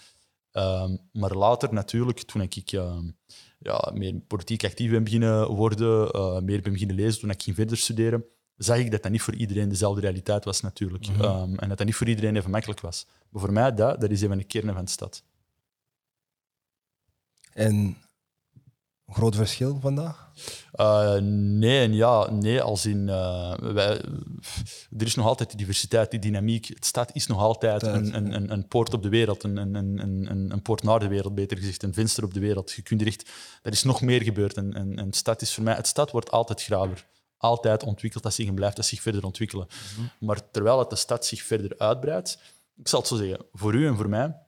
Um, 0.51 0.99
maar 1.11 1.35
later 1.35 1.73
natuurlijk, 1.73 2.19
toen 2.19 2.41
ik 2.41 2.71
uh, 2.71 2.97
ja, 3.59 3.91
meer 3.93 4.19
politiek 4.27 4.63
actief 4.63 4.91
ben 4.91 5.03
beginnen 5.03 5.47
worden, 5.47 6.15
uh, 6.15 6.39
meer 6.39 6.61
ben 6.61 6.71
beginnen 6.71 6.95
lezen, 6.95 7.19
toen 7.19 7.29
ik 7.29 7.43
ging 7.43 7.55
verder 7.55 7.77
studeren, 7.77 8.25
zag 8.55 8.77
ik 8.77 8.91
dat 8.91 9.03
dat 9.03 9.11
niet 9.11 9.21
voor 9.21 9.35
iedereen 9.35 9.69
dezelfde 9.69 10.01
realiteit 10.01 10.45
was 10.45 10.61
natuurlijk. 10.61 11.07
Mm 11.07 11.15
-hmm. 11.15 11.41
um, 11.41 11.59
en 11.59 11.69
dat 11.69 11.77
dat 11.77 11.87
niet 11.87 11.95
voor 11.95 12.07
iedereen 12.07 12.35
even 12.35 12.51
makkelijk 12.51 12.79
was. 12.79 13.07
Maar 13.29 13.41
voor 13.41 13.53
mij, 13.53 13.73
dat, 13.73 14.01
dat 14.01 14.11
is 14.11 14.21
een 14.21 14.27
van 14.27 14.37
de 14.37 14.43
kernen 14.43 14.73
van 14.73 14.85
de 14.85 14.91
stad. 14.91 15.23
En 17.53 17.97
een 19.07 19.13
groot 19.13 19.35
verschil 19.35 19.77
vandaag? 19.81 20.31
Uh, 20.75 21.15
nee 21.21 21.81
en 21.81 21.93
ja. 21.93 22.31
Nee, 22.31 22.61
als 22.61 22.85
in... 22.85 23.07
Uh, 23.07 23.53
wij, 23.53 24.01
er 24.97 25.05
is 25.05 25.15
nog 25.15 25.25
altijd 25.25 25.49
die 25.49 25.57
diversiteit, 25.57 26.11
die 26.11 26.19
dynamiek. 26.19 26.67
Het 26.67 26.85
stad 26.85 27.09
is 27.13 27.27
nog 27.27 27.39
altijd 27.39 27.83
een, 27.83 28.15
een, 28.15 28.51
een, 28.51 28.67
poort 28.67 28.93
op 28.93 29.03
de 29.03 29.09
wereld, 29.09 29.43
een, 29.43 29.57
een, 29.57 29.75
een, 29.75 30.51
een 30.51 30.61
poort 30.61 30.83
naar 30.83 30.99
de 30.99 31.07
wereld, 31.07 31.35
beter 31.35 31.57
gezegd. 31.57 31.83
Een 31.83 31.93
venster 31.93 32.23
op 32.23 32.33
de 32.33 32.39
wereld. 32.39 32.71
Je 32.71 32.81
kunt 32.81 33.01
er 33.01 33.07
echt... 33.07 33.29
Er 33.61 33.71
is 33.71 33.83
nog 33.83 34.01
meer 34.01 34.21
gebeurd. 34.21 34.57
En, 34.57 34.73
en, 34.73 34.97
en 34.97 35.13
stad 35.13 35.41
is 35.41 35.53
voor 35.53 35.63
mij... 35.63 35.75
Het 35.75 35.87
stad 35.87 36.11
wordt 36.11 36.31
altijd 36.31 36.63
graver. 36.63 37.05
Altijd 37.37 37.83
ontwikkeld 37.83 38.23
dat 38.23 38.33
zich 38.33 38.47
en 38.47 38.55
blijft 38.55 38.75
dat 38.75 38.85
zich 38.85 39.01
verder 39.01 39.25
ontwikkelen. 39.25 39.67
Mm 39.69 39.95
-hmm. 39.95 40.27
Maar 40.27 40.51
terwijl 40.51 40.79
het 40.79 40.89
de 40.89 40.95
stad 40.95 41.25
zich 41.25 41.41
verder 41.41 41.77
uitbreidt... 41.77 42.39
Ik 42.75 42.87
zal 42.87 42.99
het 42.99 43.07
zo 43.07 43.15
zeggen. 43.15 43.45
Voor 43.51 43.73
u 43.73 43.87
en 43.87 43.95
voor 43.95 44.09
mij... 44.09 44.45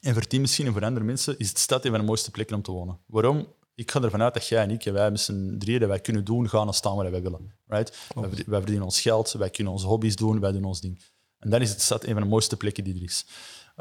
En 0.00 0.12
voor 0.12 0.28
die 0.28 0.40
misschien 0.40 0.66
en 0.66 0.72
voor 0.72 0.84
andere 0.84 1.04
mensen 1.04 1.38
is 1.38 1.48
het 1.48 1.58
stad 1.58 1.84
een 1.84 1.90
van 1.90 2.00
de 2.00 2.06
mooiste 2.06 2.30
plekken 2.30 2.56
om 2.56 2.62
te 2.62 2.72
wonen. 2.72 2.98
Waarom? 3.06 3.46
Ik 3.74 3.90
ga 3.90 4.02
ervan 4.02 4.22
uit 4.22 4.34
dat 4.34 4.46
jij 4.46 4.62
en 4.62 4.70
ik, 4.70 4.84
en 4.84 4.92
wij 4.92 5.10
met 5.10 5.20
z'n 5.20 5.56
drieën, 5.58 5.80
dat 5.80 5.88
wij 5.88 6.00
kunnen 6.00 6.24
doen, 6.24 6.48
gaan 6.48 6.66
en 6.66 6.74
staan 6.74 6.96
waar 6.96 7.10
wij 7.10 7.22
willen. 7.22 7.54
Right? 7.66 7.96
Wij, 8.14 8.30
wij, 8.46 8.58
verdienen 8.58 8.84
ons 8.84 9.00
geld, 9.00 9.32
wij 9.32 9.50
kunnen 9.50 9.72
onze 9.72 9.86
hobby's 9.86 10.16
doen, 10.16 10.40
wij 10.40 10.52
doen 10.52 10.64
ons 10.64 10.80
ding. 10.80 11.02
En 11.38 11.50
dan 11.50 11.60
is 11.60 11.70
het 11.70 11.80
stad 11.80 12.04
een 12.04 12.12
van 12.12 12.22
de 12.22 12.28
mooiste 12.28 12.56
plekken 12.56 12.84
die 12.84 12.94
er 12.94 13.02
is. 13.02 13.26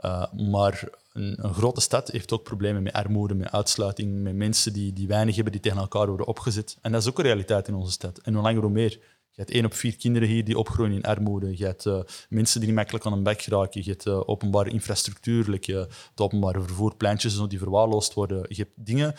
Uh, 0.06 0.34
maar 0.34 0.90
een, 1.12 1.46
een, 1.46 1.54
grote 1.54 1.82
stad 1.82 2.12
heeft 2.12 2.32
ook 2.32 2.44
problemen 2.44 2.84
met 2.84 2.94
armoede, 2.94 3.34
met 3.34 3.52
uitsluiting, 3.52 4.22
met 4.22 4.36
mensen 4.36 4.74
die, 4.74 4.94
die 4.94 5.08
weinig 5.08 5.36
hebben, 5.36 5.54
die 5.54 5.62
tegen 5.62 5.78
elkaar 5.78 6.08
worden 6.08 6.28
opgezet. 6.28 6.78
En 6.82 6.92
dat 6.92 7.02
is 7.02 7.10
ook 7.10 7.18
een 7.18 7.24
realiteit 7.24 7.68
in 7.68 7.76
onze 7.76 7.92
stad. 7.92 8.18
En 8.18 8.34
hoe 8.34 8.44
langer 8.44 8.62
hoe 8.62 8.72
meer. 8.72 9.00
Je 9.36 9.42
hebt 9.42 9.54
één 9.54 9.66
op 9.66 9.74
vier 9.74 9.96
kinderen 9.96 10.28
hier 10.28 10.44
die 10.44 10.58
opgroeien 10.58 10.92
in 10.92 11.04
armoede. 11.04 11.58
Je 11.58 11.66
hebt 11.66 11.86
uh, 11.86 12.00
mensen 12.30 12.60
die 12.60 12.68
niet 12.68 12.78
makkelijk 12.78 13.06
aan 13.06 13.14
een 13.14 13.24
bek 13.24 13.42
geraken. 13.42 13.84
Je 13.84 13.90
hebt 13.90 14.06
uh, 14.06 14.30
openbare 14.30 14.70
infrastructuur, 14.70 15.50
like, 15.50 15.74
het 16.10 16.22
openbare 16.22 16.62
vervoer, 16.62 16.96
pleintjes 16.96 17.48
die 17.48 17.60
verwaarloosd 17.60 18.14
worden. 18.14 18.46
Je 18.48 18.56
hebt 18.56 18.86
dingen 18.86 19.16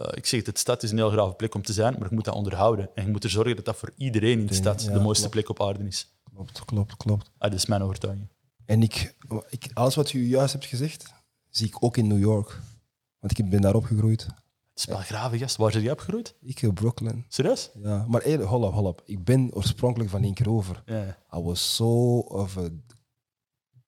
uh, 0.00 0.06
ik 0.10 0.26
zeg 0.26 0.38
het, 0.38 0.48
het 0.48 0.58
stad 0.58 0.82
is 0.82 0.90
een 0.90 0.96
heel 0.96 1.10
grave 1.10 1.34
plek 1.34 1.54
om 1.54 1.62
te 1.62 1.72
zijn, 1.72 1.94
maar 1.98 2.08
je 2.08 2.14
moet 2.14 2.24
dat 2.24 2.34
onderhouden. 2.34 2.90
En 2.94 3.04
je 3.04 3.10
moet 3.10 3.24
er 3.24 3.30
zorgen 3.30 3.56
dat 3.56 3.64
dat 3.64 3.76
voor 3.76 3.92
iedereen 3.96 4.38
in 4.38 4.46
de 4.46 4.54
stad 4.54 4.82
ja, 4.82 4.92
de 4.92 5.00
mooiste 5.00 5.28
plek 5.28 5.48
op 5.48 5.62
aarde 5.62 5.86
is. 5.86 6.12
Klopt, 6.34 6.64
klopt, 6.64 6.96
klopt. 6.96 7.30
Ah, 7.38 7.50
dat 7.50 7.58
is 7.58 7.66
mijn 7.66 7.82
overtuiging. 7.82 8.28
En 8.64 8.82
ik, 8.82 9.14
ik, 9.48 9.70
alles 9.74 9.94
wat 9.94 10.12
u 10.12 10.26
juist 10.26 10.52
hebt 10.52 10.64
gezegd, 10.64 11.12
zie 11.50 11.66
ik 11.66 11.84
ook 11.84 11.96
in 11.96 12.06
New 12.06 12.18
York. 12.18 12.60
Want 13.18 13.38
ik 13.38 13.50
ben 13.50 13.60
daar 13.60 13.74
opgegroeid. 13.74 14.22
Het 14.22 14.82
is 14.82 14.84
wel 14.84 14.96
grave 14.96 15.38
gast. 15.38 15.56
Waar 15.56 15.72
ben 15.72 15.82
je 15.82 15.90
opgegroeid? 15.90 16.34
Ik 16.40 16.62
in 16.62 16.74
Brooklyn. 16.74 17.24
Serieus? 17.28 17.70
Ja, 17.82 18.04
maar 18.08 18.22
eerlijk, 18.22 18.48
hold 18.48 18.64
up, 18.64 18.72
hold 18.72 18.86
up. 18.86 19.02
Ik 19.06 19.24
ben 19.24 19.50
oorspronkelijk 19.52 20.10
van 20.10 20.20
Linkerover. 20.20 20.82
Ja. 20.86 20.96
ja. 20.96 21.38
I 21.38 21.42
was 21.42 21.74
so 21.74 22.18
of 22.18 22.56
a 22.56 22.68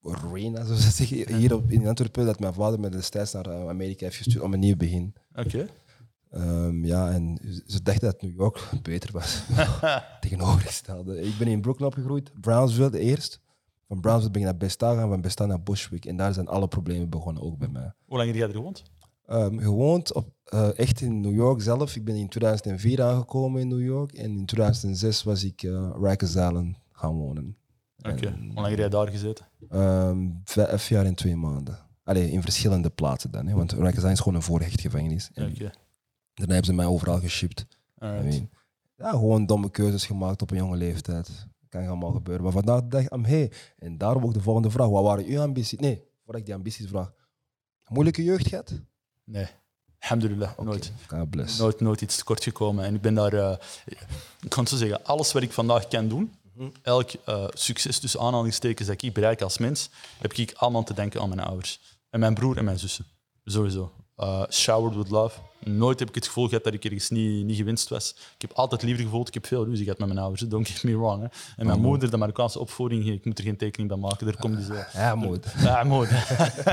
arena, 0.03 0.65
zoals 0.65 0.83
ze 0.83 0.91
zeggen, 0.91 1.37
hier 1.37 1.55
op, 1.55 1.71
in 1.71 1.87
Antwerpen, 1.87 2.27
dat 2.27 2.41
mijn 2.41 2.55
vader 2.55 2.81
me 2.81 2.89
destijds 2.89 3.33
naar 3.33 3.47
eh, 3.47 3.69
Amerika 3.69 4.05
heeft 4.05 4.17
gestuurd 4.17 4.45
om 4.45 4.53
een 4.53 4.61
nieuw 4.61 4.77
begin. 4.77 5.15
Oké. 5.35 5.69
Ehm, 6.37 6.85
ja, 6.85 7.11
en 7.11 7.39
ze 7.67 7.83
dachten 7.83 8.11
dat 8.11 8.23
New 8.23 8.35
York 8.37 8.69
beter 8.83 9.13
was. 9.13 9.43
Tegenovergestelde. 10.21 11.21
Ik 11.21 11.39
ben 11.39 11.49
in 11.49 11.61
Brooklyn 11.61 11.87
opgegroeid, 11.87 12.33
Brownsville 12.41 12.99
eerst. 12.99 13.41
Van 13.89 14.01
Brownsville 14.01 14.31
ben 14.33 14.41
ik 14.41 14.47
naar 14.47 14.57
Besta 14.57 14.95
gaan, 14.95 15.09
van 15.09 15.21
Besta 15.21 15.47
naar 15.47 15.63
Bushwick. 15.63 16.05
En 16.05 16.17
daar 16.17 16.35
zijn 16.35 16.49
alle 16.49 16.69
problemen 16.69 17.09
begonnen, 17.09 17.43
ook 17.43 17.59
bij 17.59 17.69
mij. 17.69 17.93
Hoe 18.07 18.17
lang 18.17 18.29
heb 18.29 18.37
jij 18.37 18.47
er 18.47 18.55
gewoond? 18.55 18.83
Ehm, 19.27 19.59
gewoond 19.59 20.13
op, 20.13 20.29
eh, 20.45 20.79
echt 20.79 21.01
in 21.01 21.21
New 21.21 21.35
York 21.35 21.63
zelf. 21.63 21.97
Ik 21.97 22.05
ben 22.05 22.17
in 22.17 22.29
2004 22.29 23.03
aangekomen 23.03 23.61
in 23.61 23.69
New 23.69 23.85
York. 23.85 24.13
En 24.13 24.39
in 24.39 24.47
2006 24.47 25.23
was 25.23 25.45
ik 25.45 25.63
uh, 25.63 25.91
Rikers 26.01 26.31
Island 26.31 26.77
gaan 26.93 27.15
wonen. 27.15 27.57
Oké. 27.99 28.37
Hoe 28.39 28.55
lang 28.55 28.69
heb 28.69 28.79
jij 28.79 28.89
daar 28.89 29.09
gezeten? 29.09 29.47
Ehm, 29.69 30.29
vijf 30.45 30.89
jaar 30.89 31.05
en 31.05 31.15
twee 31.15 31.37
maanden. 31.37 31.79
Allee, 32.05 32.31
in 32.31 32.43
verschillende 32.43 32.91
plaatsen 32.91 33.31
dan. 33.31 33.47
Hè, 33.47 33.55
want 33.55 33.73
Rikers 33.73 33.97
Island 33.97 34.13
is 34.13 34.19
gewoon 34.19 34.35
een 34.35 34.43
voorrechtgevangenis. 34.43 35.31
En 35.35 35.51
Oké. 35.51 35.71
Daarna 36.37 36.55
hebben 36.55 36.65
ze 36.65 36.73
mij 36.73 36.87
overal 36.87 37.21
geshipped. 37.21 37.61
I 37.61 37.65
Alright. 37.99 38.25
mean, 38.25 38.51
ja, 38.97 39.11
gewoon 39.11 39.47
domme 39.47 39.71
keuzes 39.71 40.07
gemaakt 40.07 40.43
op 40.43 40.51
een 40.51 40.57
jonge 40.57 40.77
leeftijd. 40.77 41.47
Kan 41.69 41.87
allemaal 41.87 42.13
gebeuren. 42.13 42.45
Maar 42.45 42.53
vandaag 42.53 42.81
de 42.81 42.89
dag, 42.89 43.11
am 43.11 43.25
hey. 43.25 43.53
En 43.79 43.99
daarom 43.99 44.25
ook 44.25 44.35
de 44.35 44.41
volgende 44.41 44.71
vraag. 44.71 44.89
Wat 44.89 45.03
waren 45.03 45.25
uw 45.25 45.41
ambities? 45.41 45.79
Nee, 45.79 46.03
voordat 46.25 46.41
ik 46.41 46.47
die 46.47 46.55
ambities 46.55 46.87
vraag. 46.89 47.13
Moeilijke 47.89 48.25
jeugd 48.25 48.49
gehad? 48.49 48.73
Nee. 49.25 49.47
Alhamdulillah, 49.99 50.59
nooit. 50.59 50.93
God 51.09 51.31
bless. 51.31 51.59
Nooit, 51.59 51.81
nooit 51.81 52.01
iets 52.01 52.17
tekort 52.17 52.43
gekomen. 52.43 52.85
En 52.85 52.95
ik 52.95 53.01
ben 53.01 53.15
daar, 53.15 53.33
eh, 53.33 53.57
ik 54.41 54.49
kan 54.49 54.67
zo 54.67 54.77
zeggen, 54.77 55.05
alles 55.05 55.33
wat 55.33 55.43
ik 55.43 55.53
vandaag 55.53 55.89
kan 55.89 56.09
doen, 56.09 56.35
elk 56.83 57.11
eh, 57.13 57.45
succes 57.53 57.99
tussen 57.99 58.21
aanhalingstekens 58.21 58.89
dat 58.89 59.03
ik 59.03 59.13
bereik 59.13 59.43
als 59.43 59.59
mens, 59.59 59.91
heb 60.19 60.33
ik 60.33 60.53
allemaal 60.53 60.85
te 60.85 60.95
denken 60.95 61.21
aan 61.21 61.29
mijn 61.29 61.41
ouders. 61.41 61.81
En 62.11 62.21
mijn 62.21 62.35
broer 62.35 62.57
en 62.57 62.65
mijn 62.65 62.79
zussen. 62.79 63.05
Sowieso. 63.45 63.93
Eh, 64.17 64.43
showered 64.51 64.97
with 64.97 65.11
love. 65.11 65.39
Nooit 65.69 65.99
heb 65.99 66.09
ik 66.09 66.15
het 66.15 66.27
gevoel 66.27 66.49
gehad 66.49 66.65
dat 66.65 66.75
ik 66.75 66.85
ergens 66.85 67.11
niet, 67.11 67.45
niet 67.45 67.57
gewinst 67.57 67.89
was. 67.89 68.11
Ik 68.11 68.43
heb 68.43 68.53
altijd 68.53 68.83
liefde 68.83 69.03
gevoeld. 69.03 69.29
Ik 69.29 69.35
heb 69.35 69.47
veel 69.47 69.65
ruzie 69.65 69.85
gehad 69.85 69.99
met 69.99 70.09
mijn 70.09 70.21
ouders. 70.21 70.43
Don't 70.43 70.69
get 70.69 70.83
me 70.83 70.97
wrong. 70.97 71.23
Hè. 71.23 71.29
En 71.57 71.67
mijn 71.67 71.81
moeder, 71.81 72.11
de 72.11 72.17
Marokkaanse 72.17 72.59
opvoeding, 72.59 73.07
ik 73.07 73.25
moet 73.25 73.39
er 73.39 73.45
geen 73.45 73.57
tekening 73.57 73.89
bij 73.89 73.99
maken. 73.99 74.27
Daar 74.27 74.37
komt 74.37 74.57
die 74.57 74.65
zo. 74.65 74.75
Ja, 74.93 75.15
moet. 75.15 75.47
Ja, 75.59 75.85
moet. 75.85 76.09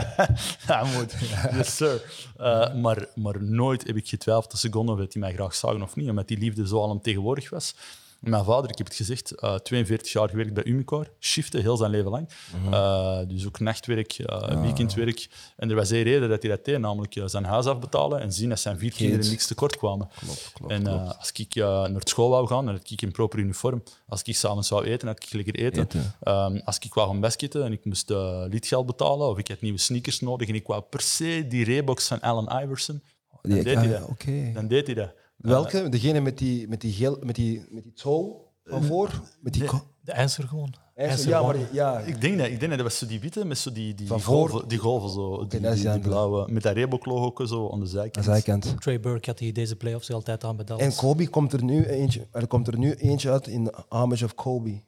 ja, 0.67 0.83
moet. 0.83 1.13
Yes, 1.53 1.75
sir. 1.75 2.01
Uh, 2.39 2.73
maar, 2.73 3.07
maar 3.15 3.43
nooit 3.43 3.87
heb 3.87 3.95
ik 3.95 4.07
getwijfeld 4.07 4.51
een 4.51 4.57
seconde 4.57 4.91
of 4.91 4.97
dat 4.97 5.11
die 5.11 5.21
mij 5.21 5.33
graag 5.33 5.55
zagen 5.55 5.81
of 5.81 5.95
niet. 5.95 6.09
Omdat 6.09 6.27
die 6.27 6.37
liefde 6.37 6.67
zo 6.67 6.83
alomtegenwoordig 6.83 7.49
was. 7.49 7.75
Mijn 8.23 8.43
vader, 8.43 8.69
ik 8.69 8.77
heb 8.77 8.87
het 8.87 8.95
gezegd, 8.95 9.33
uh, 9.43 9.55
42 9.55 10.11
jaar 10.11 10.29
gewerkt 10.29 10.53
bij 10.53 10.63
Umicore. 10.63 11.07
Shiften, 11.19 11.61
heel 11.61 11.77
zijn 11.77 11.91
leven 11.91 12.11
lang. 12.11 12.29
Uh, 12.65 13.19
dus 13.27 13.47
ook 13.47 13.59
nachtwerk, 13.59 14.19
uh, 14.19 14.61
weekendwerk. 14.61 15.27
En 15.57 15.69
er 15.69 15.75
was 15.75 15.91
één 15.91 16.03
reden 16.03 16.29
dat 16.29 16.41
hij 16.41 16.51
dat 16.51 16.65
deed, 16.65 16.79
namelijk 16.79 17.21
zijn 17.25 17.43
huis 17.43 17.65
afbetalen 17.65 18.19
en 18.19 18.33
zien 18.33 18.49
dat 18.49 18.59
zijn 18.59 18.77
vier 18.77 18.91
kinderen 18.93 19.29
niks 19.29 19.47
tekort 19.47 19.77
kwamen. 19.77 20.09
Klopt, 20.19 20.51
klopt, 20.53 20.71
en 20.71 20.83
klopt. 20.83 21.17
als 21.17 21.31
ik 21.31 21.55
naar 21.55 22.01
school 22.03 22.29
wou 22.29 22.47
gaan, 22.47 22.65
dan 22.65 22.75
had 22.75 22.91
ik 22.91 23.01
in 23.01 23.11
proper 23.11 23.39
uniform. 23.39 23.83
Als 24.07 24.21
ik 24.21 24.35
s'avonds 24.35 24.67
zou 24.67 24.85
eten, 24.85 25.07
had 25.07 25.23
ik 25.23 25.33
lekker 25.33 25.55
eten. 25.55 25.83
Eten. 25.83 26.15
Um, 26.23 26.61
als 26.65 26.77
ik 26.79 26.93
wou 26.93 27.07
gaan 27.07 27.19
basketten 27.19 27.63
en 27.65 27.71
ik 27.71 27.85
moest 27.85 28.09
lidgeld 28.49 28.85
betalen, 28.85 29.27
of 29.27 29.37
ik 29.37 29.47
had 29.47 29.61
nieuwe 29.61 29.79
sneakers 29.79 30.19
nodig 30.19 30.47
en 30.47 30.55
ik 30.55 30.67
wou 30.67 30.81
per 30.81 31.01
se 31.01 31.45
die 31.47 31.63
Reeboks 31.63 32.07
van 32.07 32.21
Allen 32.21 32.63
Iverson, 32.63 33.01
dan 33.41 33.63
deed 33.63 33.75
ah, 33.75 33.81
hij 33.81 33.91
ja, 33.91 33.99
dat. 33.99 34.09
Oké. 34.09 34.51
Dan 34.53 34.67
deed 34.67 34.85
hij 34.85 34.95
dat. 34.95 35.13
Welke? 35.35 35.89
Degene 35.89 36.19
met 36.21 36.37
die, 36.37 36.67
met 36.67 36.81
die, 36.81 36.93
geel, 36.93 37.17
met 37.21 37.35
die, 37.35 37.65
met 37.69 37.83
die 37.83 37.93
toe 37.93 38.41
van 38.63 38.83
voor? 38.83 39.21
Met 39.41 39.53
die 39.53 39.69
De 40.01 40.15
answer 40.15 40.47
gewoon. 40.47 40.73
Ja, 40.95 41.09
Answer 41.09 41.29
ja, 41.29 41.41
maar 41.41 41.73
ja. 41.73 41.99
Ik 41.99 42.21
denk 42.21 42.37
dat, 42.37 42.45
ik 42.47 42.59
denk 42.59 42.61
dat 42.69 42.71
dat 42.79 42.81
was 42.81 42.97
zo 42.97 43.05
die 43.05 43.19
witte 43.19 43.45
met 43.45 43.57
zo 43.57 43.71
die, 43.71 43.93
die, 43.93 44.07
Van 44.07 44.15
die 44.17 44.25
voor? 44.25 44.49
golven, 44.49 44.67
die 44.67 44.77
golven 44.77 45.09
zo, 45.09 45.47
die, 45.47 45.59
die, 45.59 45.71
die 45.73 45.91
die 45.91 45.99
blauwe, 45.99 46.51
met 46.51 46.63
dat 46.63 46.73
Reebok-logo 46.75 47.45
zo 47.45 47.69
aan 47.71 47.79
de 47.79 47.85
Aan 47.85 47.87
zijkant. 47.91 48.25
de 48.25 48.31
zijkant. 48.31 48.81
Trey 48.81 48.99
Burke 48.99 49.29
had 49.29 49.39
hij 49.39 49.51
deze 49.51 49.75
playoffs 49.75 50.11
altijd 50.11 50.43
aan 50.43 50.55
bij 50.55 50.65
Dallas. 50.65 50.83
En 50.83 50.95
Kobe 50.95 51.27
komt 51.29 51.53
er 51.53 51.63
nu 51.63 51.85
eentje, 51.85 52.27
er 52.31 52.47
komt 52.47 52.67
er 52.67 52.77
nu 52.77 52.93
eentje 52.93 53.31
uit 53.31 53.47
in 53.47 53.73
Homage 53.89 54.25
of 54.25 54.35
Kobe. 54.35 54.81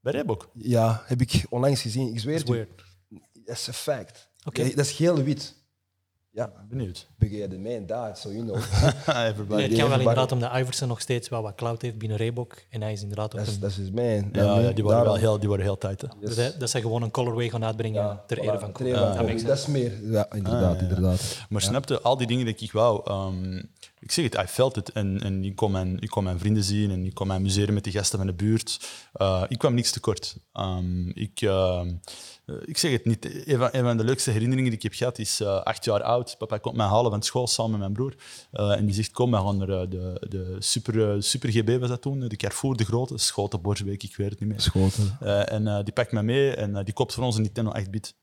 Bij 0.00 0.12
Reebok. 0.12 0.50
Ja, 0.54 1.02
heb 1.06 1.20
ik 1.20 1.46
onlangs 1.50 1.80
gezien. 1.82 2.08
Ik 2.08 2.20
zweer 2.20 2.44
Dat 2.44 2.54
is 2.54 2.60
het. 2.60 2.68
Dat 3.46 3.56
is 3.56 3.66
een 3.66 3.74
fact. 3.74 4.28
Oké. 4.44 4.62
Ja, 4.62 4.68
dat 4.68 4.84
is 4.86 4.92
geel-wit. 4.92 5.54
Ja, 6.30 6.52
Benieuwd. 6.68 7.08
Begin 7.28 7.48
the 7.50 7.58
man 7.58 7.86
daar, 7.86 8.16
so 8.16 8.30
you 8.30 8.42
know. 8.44 8.56
Everybody. 9.30 9.60
Nee, 9.60 9.68
het 9.68 9.78
kan 9.78 9.88
wel 9.88 9.98
inderdaad 9.98 10.32
omdat 10.32 10.56
Iverson 10.56 10.88
nog 10.88 11.00
steeds 11.00 11.28
wel 11.28 11.42
wat 11.42 11.54
clout 11.54 11.82
heeft 11.82 11.98
binnen 11.98 12.16
Reebok. 12.18 12.54
En 12.70 12.82
hij 12.82 12.92
is 12.92 13.02
inderdaad 13.02 13.38
ook 13.38 13.60
Dat 13.60 13.70
is, 13.70 13.90
man. 13.90 14.28
Ja, 14.32 14.58
ja, 14.58 14.70
die 14.72 14.84
worden 14.84 15.02
wel 15.04 15.14
heel, 15.14 15.38
die 15.38 15.48
worden 15.48 15.66
heel 15.66 15.78
tight. 15.78 16.00
Hè. 16.00 16.08
Dus 16.20 16.36
hij- 16.36 16.54
dat 16.58 16.70
ze 16.70 16.80
gewoon 16.80 17.02
een 17.02 17.10
colorway 17.10 17.48
gaan 17.48 17.64
uitbrengen 17.64 18.02
Ja, 18.02 18.22
ter 18.26 18.36
voilà, 18.38 18.40
ere 18.44 18.58
van 18.58 18.72
Kobe. 18.72 19.42
Dat 19.44 19.58
is 19.58 19.66
meer. 19.66 19.92
Ja, 20.10 20.26
inderdaad, 20.32 20.62
Ah, 20.62 20.70
ja, 20.70 20.74
ja. 20.74 20.78
inderdaad. 20.80 21.38
Maar 21.48 21.60
snapte, 21.62 22.00
al 22.00 22.16
die 22.16 22.26
dingen 22.26 22.44
die 22.46 22.54
ik 22.58 22.72
wou, 22.72 23.00
ehm, 23.04 23.56
ik 24.00 24.12
zeg 24.12 24.24
het, 24.24 24.34
I 24.34 24.46
felt 24.46 24.76
it. 24.76 24.92
En, 24.92 25.20
en 25.22 25.44
ik, 25.44 25.56
kon 25.56 25.70
mijn, 25.70 25.96
ik 26.00 26.08
kon 26.08 26.24
mijn 26.24 26.38
vrienden 26.38 26.64
zien 26.64 26.90
en 26.90 27.04
ik 27.04 27.14
kon 27.14 27.26
mij 27.26 27.36
amuseren 27.36 27.74
met 27.74 27.84
de 27.84 27.90
gasten 27.90 28.18
van 28.18 28.26
de 28.26 28.32
buurt. 28.34 28.80
Eh, 29.12 29.42
ik 29.48 29.58
kwam 29.58 29.74
niks 29.74 29.90
tekort. 29.90 30.36
Ehm, 30.52 31.08
ik, 31.08 31.40
ehm, 31.40 31.88
eh, 32.46 32.54
ik 32.64 32.78
zeg 32.78 32.92
het 32.92 33.04
niet, 33.04 33.46
een 33.48 33.58
van, 33.58 33.68
een 33.72 33.82
van 33.84 33.96
de 33.96 34.04
leukste 34.04 34.30
herinneringen 34.30 34.68
die 34.70 34.78
ik 34.78 34.82
heb 34.84 34.94
gehad 34.94 35.18
is 35.18 35.40
eh, 35.40 35.62
acht 35.62 35.84
jaar 35.84 36.02
oud. 36.02 36.34
Papa 36.38 36.58
komt 36.58 36.76
mij 36.76 36.86
halen 36.86 37.10
van 37.12 37.22
school 37.22 37.46
samen 37.46 37.70
met 37.70 37.80
mijn 37.80 37.92
broer. 37.92 38.14
Eh, 38.50 38.76
en 38.78 38.84
die 38.84 38.94
zegt, 38.94 39.10
kom, 39.10 39.30
we 39.30 39.36
gaan 39.36 39.56
naar 39.56 39.68
eh, 39.68 39.90
de, 39.90 40.26
de 40.28 40.56
super, 40.58 41.10
eh, 41.10 41.20
super 41.20 41.50
GB 41.50 41.80
was 41.80 41.88
dat 41.88 42.02
toen, 42.02 42.20
de 42.20 42.36
Carrefour, 42.36 42.76
de 42.76 42.84
grote, 42.84 43.18
Schoten, 43.18 43.60
Borsbeek, 43.60 44.02
ik 44.02 44.16
weet 44.16 44.30
het 44.30 44.40
niet 44.40 44.48
meer. 44.48 44.60
Schoten. 44.60 45.18
En 45.46 45.84
die 45.84 45.92
pakt 45.92 46.12
mij 46.12 46.22
mee 46.22 46.54
en 46.54 46.84
die 46.84 46.94
koopt 46.94 47.14
voor 47.14 47.24
ons 47.24 47.36
een 47.36 47.42
Nintendo 47.42 47.72
8-bit. 47.78 48.14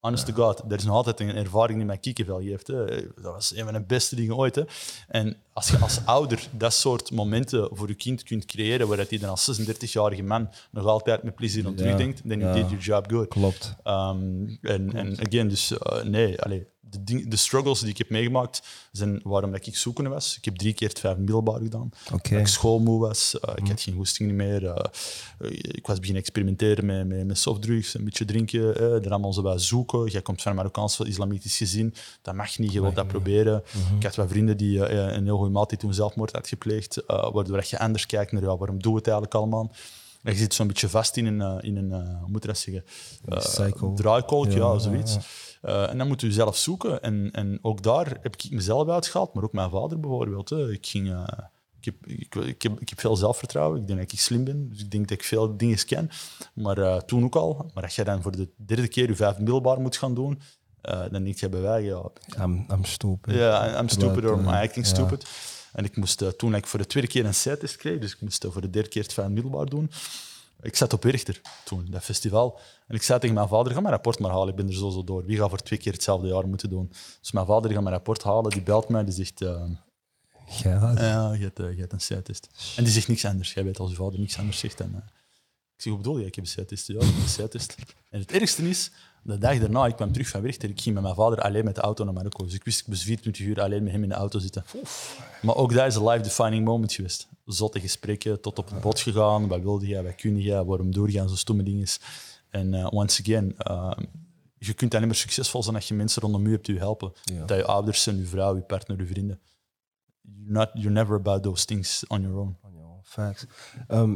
Honest 0.00 0.26
to 0.26 0.32
God, 0.32 0.62
er 0.68 0.78
is 0.78 0.84
nog 0.84 0.94
altijd 0.94 1.20
een 1.20 1.36
ervaring 1.36 1.78
die 1.78 1.86
mij 1.86 1.98
kiekenvel 1.98 2.40
geeft. 2.40 2.66
Hè. 2.66 2.84
Dat 3.14 3.32
was 3.32 3.56
een 3.56 3.64
van 3.64 3.72
de 3.72 3.80
beste 3.80 4.16
dingen 4.16 4.36
ooit. 4.36 4.54
Hè. 4.54 4.62
En 5.08 5.36
als 5.52 5.68
je 5.68 5.78
als 5.78 6.00
ouder 6.04 6.48
dat 6.50 6.72
soort 6.72 7.10
momenten 7.10 7.68
voor 7.72 7.88
je 7.88 7.94
kind 7.94 8.22
kunt 8.22 8.44
creëren, 8.44 8.88
waar 8.88 8.96
dat 8.96 9.10
hij 9.10 9.18
dan 9.18 9.30
als 9.30 9.60
36-jarige 9.60 10.22
man 10.22 10.50
nog 10.70 10.86
altijd 10.86 11.22
met 11.22 11.34
plezier 11.34 11.66
aan 11.66 11.70
Ja, 11.70 11.76
terugdenkt, 11.76 12.22
then 12.28 12.38
you 12.38 12.56
ja. 12.56 12.62
did 12.62 12.70
your 12.70 12.84
job 12.84 13.10
good. 13.10 13.28
Klopt. 13.28 13.74
Ehm, 13.82 14.46
en, 14.62 14.92
en 14.92 15.18
again, 15.26 15.48
dus 15.48 15.72
nee, 16.04 16.42
allee, 16.42 16.66
de, 16.90 17.04
ding- 17.04 17.28
de 17.28 17.36
struggles 17.36 17.80
die 17.80 17.88
ik 17.88 17.98
heb 17.98 18.10
meegemaakt 18.10 18.62
zijn 18.92 19.20
waarom 19.24 19.50
dat 19.52 19.66
ik 19.66 19.76
zoekende 19.76 20.10
was. 20.10 20.36
Ik 20.36 20.44
heb 20.44 20.56
drie 20.56 20.72
keer 20.72 20.88
het 20.88 20.98
vijf 20.98 21.16
middelbaar 21.16 21.60
gedaan. 21.60 21.90
Oké. 22.12 22.30
Dat 22.30 22.38
ik 22.40 22.46
schoolmoe 22.46 23.00
was, 23.00 23.40
eh, 23.40 23.52
ik 23.56 23.68
had 23.68 23.80
geen 23.80 23.94
goesting 23.94 24.32
meer. 24.32 24.66
eh, 24.66 24.84
eh, 25.38 25.50
ik 25.52 25.86
was 25.86 25.96
beginnen 25.98 26.22
experimenteren 26.22 26.86
met, 26.86 27.06
met, 27.06 27.26
met 27.26 27.38
softdrugs, 27.38 27.94
een 27.94 28.04
beetje 28.04 28.24
drinken. 28.24 28.76
eh 28.76 29.04
er 29.04 29.10
allemaal 29.10 29.32
zo 29.32 29.56
zoeken. 29.56 30.06
Jij 30.06 30.22
komt 30.22 30.42
van 30.42 30.50
een 30.50 30.56
Marokkaans 30.56 31.00
islamitisch 31.00 31.56
gezin, 31.56 31.94
dat 32.22 32.34
mag 32.34 32.58
niet, 32.58 32.72
je 32.72 32.80
wilt 32.80 32.94
dat 32.94 33.06
proberen. 33.08 33.62
Ik 33.96 34.02
had 34.02 34.14
wat 34.16 34.28
vrienden 34.28 34.56
die 34.56 34.88
een 34.88 35.24
heel 35.24 35.36
goede 35.36 35.50
maat 35.52 35.68
die 35.68 35.78
toen 35.78 35.94
zelfmoord 35.94 36.32
had 36.32 36.48
gepleegd, 36.48 37.02
waardoor 37.06 37.64
je 37.68 37.78
anders 37.78 38.06
kijkt 38.06 38.32
naar 38.32 38.42
ja, 38.42 38.56
waarom 38.56 38.82
doen 38.82 38.92
we 38.92 38.98
het 38.98 39.06
eigenlijk 39.06 39.36
allemaal. 39.36 39.72
En 40.22 40.32
je 40.32 40.38
zit 40.38 40.54
zo'n 40.54 40.66
beetje 40.66 40.88
vast 40.88 41.16
in 41.16 41.26
een, 41.26 41.60
in 41.60 41.76
een 41.76 41.92
hoe 41.92 42.28
moet 42.28 42.42
je 42.42 42.48
dat 42.48 42.58
zeggen? 42.58 42.84
Cycle. 43.42 43.94
draaikolk, 43.94 44.46
ja, 44.50 44.56
Ja, 44.56 44.78
zoiets. 44.78 45.16
Eh, 45.62 45.90
en 45.90 45.98
dan 45.98 46.08
moet 46.08 46.20
je 46.20 46.32
zelf 46.32 46.56
zoeken. 46.56 47.02
En, 47.02 47.30
en 47.32 47.58
ook 47.62 47.82
daar 47.82 48.18
heb 48.22 48.34
ik 48.34 48.50
mezelf 48.50 48.88
uitgehaald, 48.88 49.34
maar 49.34 49.44
ook 49.44 49.52
mijn 49.52 49.70
vader 49.70 50.00
bijvoorbeeld. 50.00 50.48
Hè. 50.48 50.72
Ik, 50.72 50.86
ging, 50.86 51.10
eh, 51.10 51.24
ik, 51.80 51.84
heb, 51.84 52.06
ik, 52.06 52.34
ik, 52.34 52.62
heb, 52.62 52.80
ik 52.80 52.88
heb 52.88 53.00
veel 53.00 53.16
zelfvertrouwen. 53.16 53.80
Ik 53.80 53.86
denk 53.86 53.98
dat 54.00 54.12
ik 54.12 54.20
slim 54.20 54.44
ben. 54.44 54.68
Dus 54.68 54.80
ik 54.80 54.90
denk 54.90 55.08
dat 55.08 55.18
ik 55.18 55.24
veel 55.24 55.56
dingen 55.56 55.84
ken. 55.86 56.10
Maar 56.54 56.78
eh, 56.78 56.96
toen 56.96 57.24
ook 57.24 57.36
al. 57.36 57.70
Maar 57.74 57.82
als 57.82 57.94
je 57.94 58.04
dan 58.04 58.22
voor 58.22 58.32
de 58.32 58.48
derde 58.56 58.88
keer 58.88 59.08
je 59.08 59.16
vijf 59.16 59.38
middelbaar 59.38 59.80
moet 59.80 59.96
gaan 59.96 60.14
doen, 60.14 60.40
dan 61.10 61.24
denk 61.24 61.36
je 61.38 61.48
bij 61.48 61.60
wij, 61.60 61.82
ja, 61.82 62.02
I'm, 62.42 62.66
I'm 62.70 62.84
stupid. 62.84 63.34
ja, 63.34 63.80
I'm 63.80 63.88
stupid 63.88 64.24
or 64.24 64.38
my 64.38 64.52
acting 64.52 64.86
stupid. 64.86 65.26
En 65.72 65.84
ik 65.84 65.96
moest 65.96 66.38
toen 66.38 66.54
ik 66.54 66.66
voor 66.66 66.78
de 66.78 66.86
tweede 66.86 67.08
keer 67.08 67.24
een 67.24 67.30
C-test 67.30 67.76
kreeg, 67.76 67.98
dus 67.98 68.12
ik 68.12 68.20
moest 68.20 68.46
voor 68.48 68.60
de 68.60 68.70
derde 68.70 68.88
keer 68.88 69.02
het 69.02 69.12
vijf 69.12 69.28
middelbaar 69.28 69.66
doen. 69.66 69.90
Ik 70.60 70.76
zat 70.76 70.92
op 70.92 71.02
Werchter 71.02 71.40
toen, 71.64 71.86
dat 71.90 72.02
festival. 72.02 72.58
En 72.86 72.94
ik 72.94 73.02
zei 73.02 73.18
tegen 73.18 73.34
mijn 73.34 73.48
vader, 73.48 73.72
ga 73.72 73.80
mijn 73.80 73.92
rapport 73.92 74.18
maar 74.18 74.30
halen, 74.30 74.48
ik 74.48 74.56
ben 74.56 74.66
er 74.66 74.74
zo 74.74 74.90
zo 74.90 75.04
door. 75.04 75.24
Wie 75.24 75.36
gaat 75.36 75.48
voor 75.48 75.62
twee 75.62 75.78
keer 75.78 75.92
hetzelfde 75.92 76.28
jaar 76.28 76.48
moeten 76.48 76.70
doen? 76.70 76.92
Dus 77.20 77.32
mijn 77.32 77.46
vader 77.46 77.70
gaat 77.70 77.82
mijn 77.82 77.94
rapport 77.94 78.22
halen, 78.22 78.50
die 78.50 78.62
belt 78.62 78.88
mij, 78.88 79.04
die 79.04 79.14
zegt, 79.14 79.40
eh, 79.42 79.64
Ja, 80.62 80.92
ja, 80.96 81.32
je 81.32 81.42
hebt, 81.42 81.58
eh, 81.58 81.74
je 81.74 81.80
hebt 81.80 82.10
een. 82.10 82.34
En 82.76 82.84
die 82.84 82.92
zegt 82.92 83.08
niks 83.08 83.24
anders. 83.24 83.52
Jij 83.52 83.64
weet 83.64 83.78
als 83.78 83.90
je 83.90 83.96
vader 83.96 84.18
niks 84.18 84.38
anders 84.38 84.58
zegt. 84.58 84.80
En, 84.80 84.94
eh, 84.94 85.00
ik 85.76 85.82
zeg, 85.82 85.92
hoe 85.92 86.02
bedoel 86.02 86.18
je? 86.18 86.26
Ik 86.26 86.34
heb 86.34 86.46
een 86.46 86.64
C-test. 86.64 86.86
Ja, 86.86 86.94
ik 86.94 87.00
heb 87.00 87.38
een 87.38 87.46
C-test. 87.46 87.74
En 88.10 88.20
het 88.20 88.32
ergste 88.32 88.68
is, 88.68 88.90
De 89.28 89.38
dag 89.38 89.58
daarna, 89.58 89.86
ik 89.86 89.96
kwam 89.96 90.12
terug 90.12 90.28
van 90.28 90.42
Werchter, 90.42 90.68
ik 90.68 90.80
ging 90.80 90.94
met 90.94 91.04
mijn 91.04 91.14
vader 91.14 91.40
alleen 91.40 91.64
met 91.64 91.74
de 91.74 91.80
auto 91.80 92.04
naar 92.04 92.12
Marokko. 92.12 92.44
Dus 92.44 92.54
ik 92.54 92.64
wist, 92.64 92.80
ik 92.80 92.86
moest 92.86 93.02
24 93.02 93.46
uur 93.46 93.60
alleen 93.60 93.82
met 93.82 93.92
hem 93.92 94.02
in 94.02 94.08
de 94.08 94.14
auto 94.14 94.38
zitten. 94.38 94.64
Maar 95.42 95.56
ook 95.56 95.72
dat 95.72 95.86
is 95.86 95.94
een 95.94 96.08
life-defining 96.08 96.64
moment 96.64 96.92
geweest. 96.92 97.28
Zotte 97.44 97.80
gesprekken, 97.80 98.40
tot 98.40 98.58
op 98.58 98.70
het 98.70 98.80
bod 98.80 99.00
gegaan. 99.00 99.48
Wat 99.48 99.60
wilde 99.60 99.86
jij, 99.86 100.02
wat 100.02 100.14
kun 100.14 100.40
jij, 100.40 100.64
waarom 100.64 100.92
doorgaan, 100.92 101.28
zo 101.28 101.36
stomme 101.36 101.62
dingen. 101.62 101.86
En 102.50 102.72
uh, 102.72 102.86
once 102.92 103.22
again, 103.22 103.56
uh, 103.70 103.92
je 104.58 104.74
kunt 104.74 104.94
alleen 104.94 105.06
maar 105.06 105.16
succesvol 105.16 105.62
zijn 105.62 105.74
als 105.74 105.88
je 105.88 105.94
mensen 105.94 106.22
rondom 106.22 106.44
je 106.44 106.50
hebt 106.50 106.66
die 106.66 106.74
je 106.74 106.80
helpen. 106.80 107.12
Ja. 107.22 107.44
Dat 107.44 107.58
je 107.58 107.64
ouders 107.64 108.02
zijn, 108.02 108.16
je 108.16 108.26
vrouw, 108.26 108.54
je 108.54 108.62
partner, 108.62 108.98
je 108.98 109.06
vrienden. 109.06 109.40
You're, 110.20 110.52
not, 110.52 110.70
you're 110.72 110.90
never 110.90 111.16
about 111.16 111.42
those 111.42 111.64
things 111.64 112.06
on 112.06 112.20
your 112.20 112.36
own. 112.36 112.56
Facts. 113.02 113.46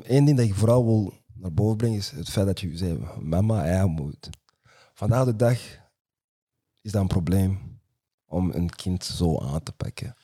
Eén 0.03 0.25
ding 0.25 0.37
dat 0.37 0.47
ik 0.47 0.55
vooral 0.55 0.85
wil 0.85 1.13
naar 1.35 1.53
boven 1.53 1.77
brengen 1.77 1.99
is 1.99 2.11
het 2.11 2.31
feit 2.31 2.47
dat 2.47 2.61
je 2.61 2.77
zei, 2.77 2.99
mama, 3.21 3.63
hij 3.63 3.87
moet. 3.87 4.31
Vandaag 4.93 5.25
de 5.25 5.37
dag 5.37 5.59
is 6.81 6.93
dat 6.93 7.03
een 7.03 7.09
probleem 7.09 7.81
om 8.25 8.51
een 8.51 8.71
kind 8.71 9.05
zo 9.05 9.41
aan 9.41 9.63
te 9.63 9.73
pakken. 9.73 10.15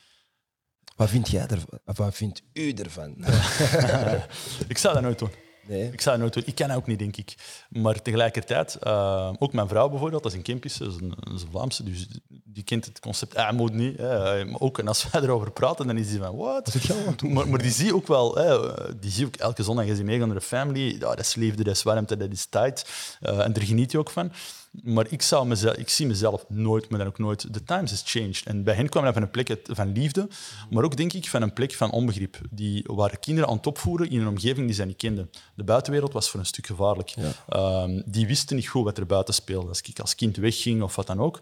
Wat 0.97 1.09
vind 1.09 1.29
jij 1.29 1.47
ervan? 1.47 1.79
Wat 1.85 2.15
vindt 2.15 2.43
u 2.53 2.73
ervan? 2.73 3.17
ik 4.69 4.79
zou 4.79 4.95
dat 4.95 5.03
nooit 5.03 5.19
doen. 5.19 5.31
Nee? 5.69 5.91
Ik 5.93 6.01
zou 6.01 6.19
dat 6.19 6.19
nooit 6.19 6.33
doen. 6.35 6.55
Ik 6.55 6.67
kan 6.67 6.77
ook 6.77 6.87
niet, 6.87 6.99
denk 6.99 7.17
ik. 7.17 7.35
Maar 7.69 8.03
tegelijkertijd, 8.03 8.79
uh, 8.87 9.33
ook 9.39 9.53
mijn 9.53 9.69
vrouw 9.69 9.89
bijvoorbeeld, 9.89 10.23
dat 10.23 10.33
is 10.33 10.39
een 10.39 10.45
Kempis, 10.45 10.77
dat 10.77 10.89
is 10.89 11.01
een, 11.01 11.15
dat 11.21 11.35
is 11.35 11.43
een 11.43 11.51
Vlaamse, 11.51 11.83
dus 11.83 12.07
die 12.45 12.63
kent 12.65 12.85
het 12.85 13.01
concept 13.01 13.37
aanmoed 13.37 13.73
niet. 13.73 13.97
Hè. 13.97 14.45
Maar 14.45 14.61
ook, 14.61 14.79
en 14.79 14.89
als 14.89 15.11
wij 15.11 15.23
erover 15.25 15.51
praten, 15.51 15.87
dan 15.87 15.97
is 15.97 16.09
die 16.11 16.19
van, 16.19 16.37
wat? 16.37 16.75
Maar, 17.23 17.49
maar 17.49 17.63
die 17.63 17.71
zie 17.71 17.95
ook 17.95 18.07
wel, 18.07 18.35
hè, 18.35 18.59
die 18.99 19.11
zie 19.11 19.27
ook 19.27 19.37
elke 19.37 19.63
zondag, 19.63 19.89
als 19.89 19.99
je 19.99 20.05
meegaat 20.05 20.27
naar 20.27 20.37
de 20.37 20.43
family, 20.43 20.93
ja, 20.93 20.99
dat 20.99 21.19
is 21.19 21.35
liefde, 21.35 21.65
dat 21.65 21.75
is 21.75 21.83
warmte, 21.83 22.17
dat 22.17 22.33
is 22.33 22.47
tijd. 22.47 22.91
Uh, 23.23 23.45
en 23.45 23.53
daar 23.53 23.65
geniet 23.65 23.93
je 23.93 23.99
ook 23.99 24.11
van. 24.11 24.33
Maar 24.71 25.07
ik, 25.11 25.23
zou 25.23 25.47
mezelf, 25.47 25.77
ik 25.77 25.89
zie 25.89 26.07
mezelf 26.07 26.45
nooit, 26.49 26.89
maar 26.89 26.99
dan 26.99 27.09
ook 27.09 27.19
nooit. 27.19 27.53
The 27.53 27.65
times 27.65 27.91
has 27.91 28.03
changed. 28.05 28.43
En 28.45 28.65
bij 28.65 28.75
hen 28.75 28.89
kwam 28.89 29.05
dat 29.05 29.13
van 29.13 29.23
een 29.23 29.31
plek 29.31 29.59
van 29.63 29.93
liefde, 29.93 30.29
maar 30.71 30.85
ook 30.85 30.97
denk 30.97 31.13
ik 31.13 31.29
van 31.29 31.43
een 31.43 31.53
plek 31.53 31.73
van 31.73 31.91
onbegrip. 31.91 32.41
Die 32.51 32.85
waren 32.87 33.21
kinderen 33.21 33.51
aan 33.51 33.57
het 33.57 33.67
opvoeren 33.67 34.11
in 34.11 34.21
een 34.21 34.29
omgeving 34.29 34.67
die 34.67 34.75
zij 34.75 34.85
niet 34.85 34.97
kenden. 34.97 35.31
De 35.55 35.65
buitenwereld 35.65 36.13
was 36.13 36.31
voor 36.31 36.41
een 36.41 36.47
stuk 36.47 36.67
gevaarlijk. 36.67 37.09
Ja. 37.09 37.83
Um, 37.83 38.03
die 38.07 38.27
wisten 38.27 38.57
niet 38.57 38.69
goed 38.69 38.85
wat 38.85 38.99
er 38.99 39.07
buiten 39.07 39.35
speelde. 39.35 39.69
Als 39.69 39.81
ik 39.81 40.01
als 40.01 40.15
kind 40.15 40.37
wegging 40.37 40.83
of 40.83 40.97
wat 40.97 41.07
dan 41.07 41.21
ook, 41.21 41.41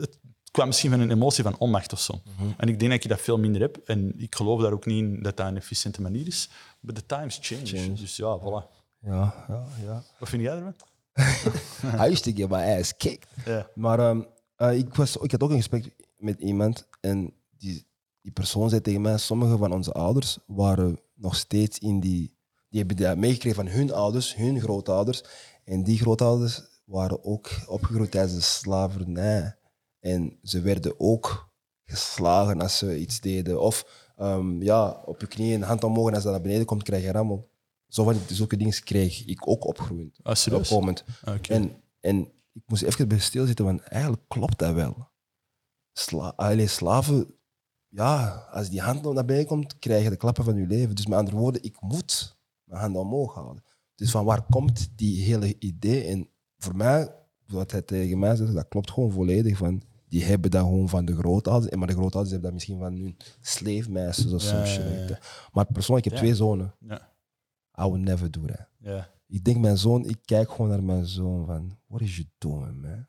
het 0.00 0.18
kwam 0.50 0.66
misschien 0.66 0.90
van 0.90 1.00
een 1.00 1.10
emotie 1.10 1.42
van 1.42 1.58
onmacht 1.58 1.92
of 1.92 2.00
zo. 2.00 2.14
Mm 2.24 2.32
-hmm. 2.36 2.54
En 2.56 2.68
ik 2.68 2.78
denk 2.78 2.90
dat 2.90 3.04
ik 3.04 3.10
dat 3.10 3.20
veel 3.20 3.38
minder 3.38 3.60
heb. 3.60 3.76
En 3.84 4.12
ik 4.16 4.34
geloof 4.34 4.60
daar 4.60 4.72
ook 4.72 4.86
niet 4.86 4.98
in 4.98 5.22
dat 5.22 5.36
dat 5.36 5.46
een 5.46 5.56
efficiënte 5.56 6.02
manier 6.02 6.26
is. 6.26 6.48
Maar 6.80 6.94
the 6.94 7.06
times 7.06 7.38
change. 7.40 7.66
change. 7.66 7.92
Dus 7.92 8.16
ja, 8.16 8.38
voilà. 8.38 8.74
Ja, 9.00 9.44
ja, 9.48 9.64
ja. 9.84 10.02
Wat 10.18 10.28
vind 10.28 10.42
jij 10.42 10.56
ervan? 10.56 10.74
I 12.02 12.10
used 12.10 12.22
to 12.22 12.32
get 12.34 12.48
my 12.48 12.78
ass 12.78 12.96
kicked. 12.96 13.26
Maar 13.74 14.00
um, 14.10 14.26
uh, 14.58 14.78
ik, 14.78 14.94
was, 14.94 15.16
ik 15.16 15.30
had 15.30 15.42
ook 15.42 15.50
een 15.50 15.56
gesprek 15.56 15.94
met 16.16 16.40
iemand 16.40 16.88
en 17.00 17.32
die, 17.58 17.86
die 18.20 18.32
persoon 18.32 18.68
zei 18.68 18.80
tegen 18.80 19.00
mij, 19.00 19.18
sommige 19.18 19.56
van 19.56 19.72
onze 19.72 19.92
ouders 19.92 20.38
waren 20.46 21.00
nog 21.14 21.36
steeds 21.36 21.78
in 21.78 22.00
die... 22.00 22.34
Die 22.68 22.84
hebben 22.84 23.04
dat 23.04 23.16
meegekregen 23.16 23.64
van 23.64 23.74
hun 23.74 23.92
ouders, 23.92 24.34
hun 24.34 24.60
grootouders. 24.60 25.24
En 25.64 25.82
die 25.82 25.98
grootouders 25.98 26.62
waren 26.84 27.24
ook 27.24 27.50
opgegroeid 27.66 28.10
tijdens 28.10 28.34
de 28.34 28.40
slavernij. 28.40 29.56
En 30.00 30.38
ze 30.42 30.60
werden 30.60 30.94
ook 31.00 31.48
geslagen 31.84 32.60
als 32.60 32.78
ze 32.78 32.98
iets 32.98 33.20
deden. 33.20 33.60
Of 33.60 34.10
um, 34.18 34.62
ja, 34.62 35.02
op 35.04 35.20
je 35.20 35.26
knieën, 35.26 35.62
hand 35.62 35.84
omhoog 35.84 36.08
en 36.08 36.14
als 36.14 36.22
dat 36.22 36.32
naar 36.32 36.42
beneden 36.42 36.66
komt, 36.66 36.82
krijg 36.82 37.02
je 37.02 37.12
rammel. 37.12 37.48
Zo 37.88 38.04
van 38.04 38.16
zulke 38.28 38.56
dingen 38.56 38.82
kreeg 38.84 39.24
ik 39.24 39.48
ook 39.48 39.66
opgroeiend. 39.66 40.18
Ah? 40.22 40.52
Opkomend. 40.52 41.04
Okay. 41.20 41.56
En, 41.56 41.82
en 42.00 42.18
ik 42.52 42.62
moest 42.66 42.82
even 42.82 43.08
bij 43.08 43.18
stilzitten, 43.18 43.64
want 43.64 43.80
eigenlijk 43.80 44.22
klopt 44.28 44.58
dat 44.58 44.74
wel. 44.74 45.08
Sla 45.92 46.32
Allee, 46.36 46.66
slaven, 46.66 47.34
ja, 47.88 48.46
als 48.50 48.70
die 48.70 48.80
hand 48.80 49.02
naar 49.02 49.24
beneden 49.24 49.46
komt, 49.46 49.78
krijg 49.78 50.04
je 50.04 50.10
de 50.10 50.16
klappen 50.16 50.44
van 50.44 50.56
je 50.56 50.66
leven. 50.66 50.94
Dus 50.94 51.06
met 51.06 51.18
andere 51.18 51.36
woorden, 51.36 51.62
ik 51.62 51.80
moet 51.80 52.38
mijn 52.64 52.80
handen 52.80 53.00
omhoog 53.00 53.34
houden. 53.34 53.62
Dus 53.94 54.10
van 54.10 54.24
waar 54.24 54.42
komt 54.42 54.88
die 54.96 55.24
hele 55.24 55.56
idee? 55.58 56.04
En 56.04 56.28
voor 56.58 56.76
mij, 56.76 57.14
wat 57.46 57.70
hij 57.70 57.82
tegen 57.82 58.18
mij 58.18 58.36
zegt, 58.36 58.54
dat 58.54 58.68
klopt 58.68 58.90
gewoon 58.90 59.12
volledig. 59.12 59.56
Van, 59.56 59.82
die 60.08 60.24
hebben 60.24 60.50
dat 60.50 60.62
gewoon 60.62 60.88
van 60.88 61.04
de 61.04 61.16
grootouders. 61.16 61.74
Maar 61.74 61.86
de 61.86 61.92
grootouders 61.92 62.32
hebben 62.32 62.50
dat 62.50 62.52
misschien 62.52 62.78
van 62.78 62.92
hun 62.92 63.16
sleefmeisjes 63.40 64.32
of 64.32 64.42
zo. 64.42 64.56
Ja, 64.56 64.64
ja, 64.64 65.06
ja. 65.08 65.18
Maar 65.52 65.66
persoonlijk, 65.66 66.06
ik 66.06 66.12
heb 66.12 66.20
twee 66.20 66.34
zonen. 66.34 66.74
Ja. 66.80 67.14
I 67.78 67.82
would 67.82 68.00
never 68.00 68.30
do 68.30 68.40
that. 68.46 68.66
Ja. 68.78 69.08
Ik 69.28 69.44
denk 69.44 69.58
mijn 69.58 69.78
zoon, 69.78 70.04
ik 70.04 70.18
kijk 70.24 70.50
gewoon 70.50 70.68
naar 70.68 70.82
mijn 70.82 71.06
zoon 71.06 71.46
van, 71.46 71.78
what 71.86 72.00
is 72.00 72.16
you 72.16 72.28
doing, 72.38 72.82
man? 72.82 73.06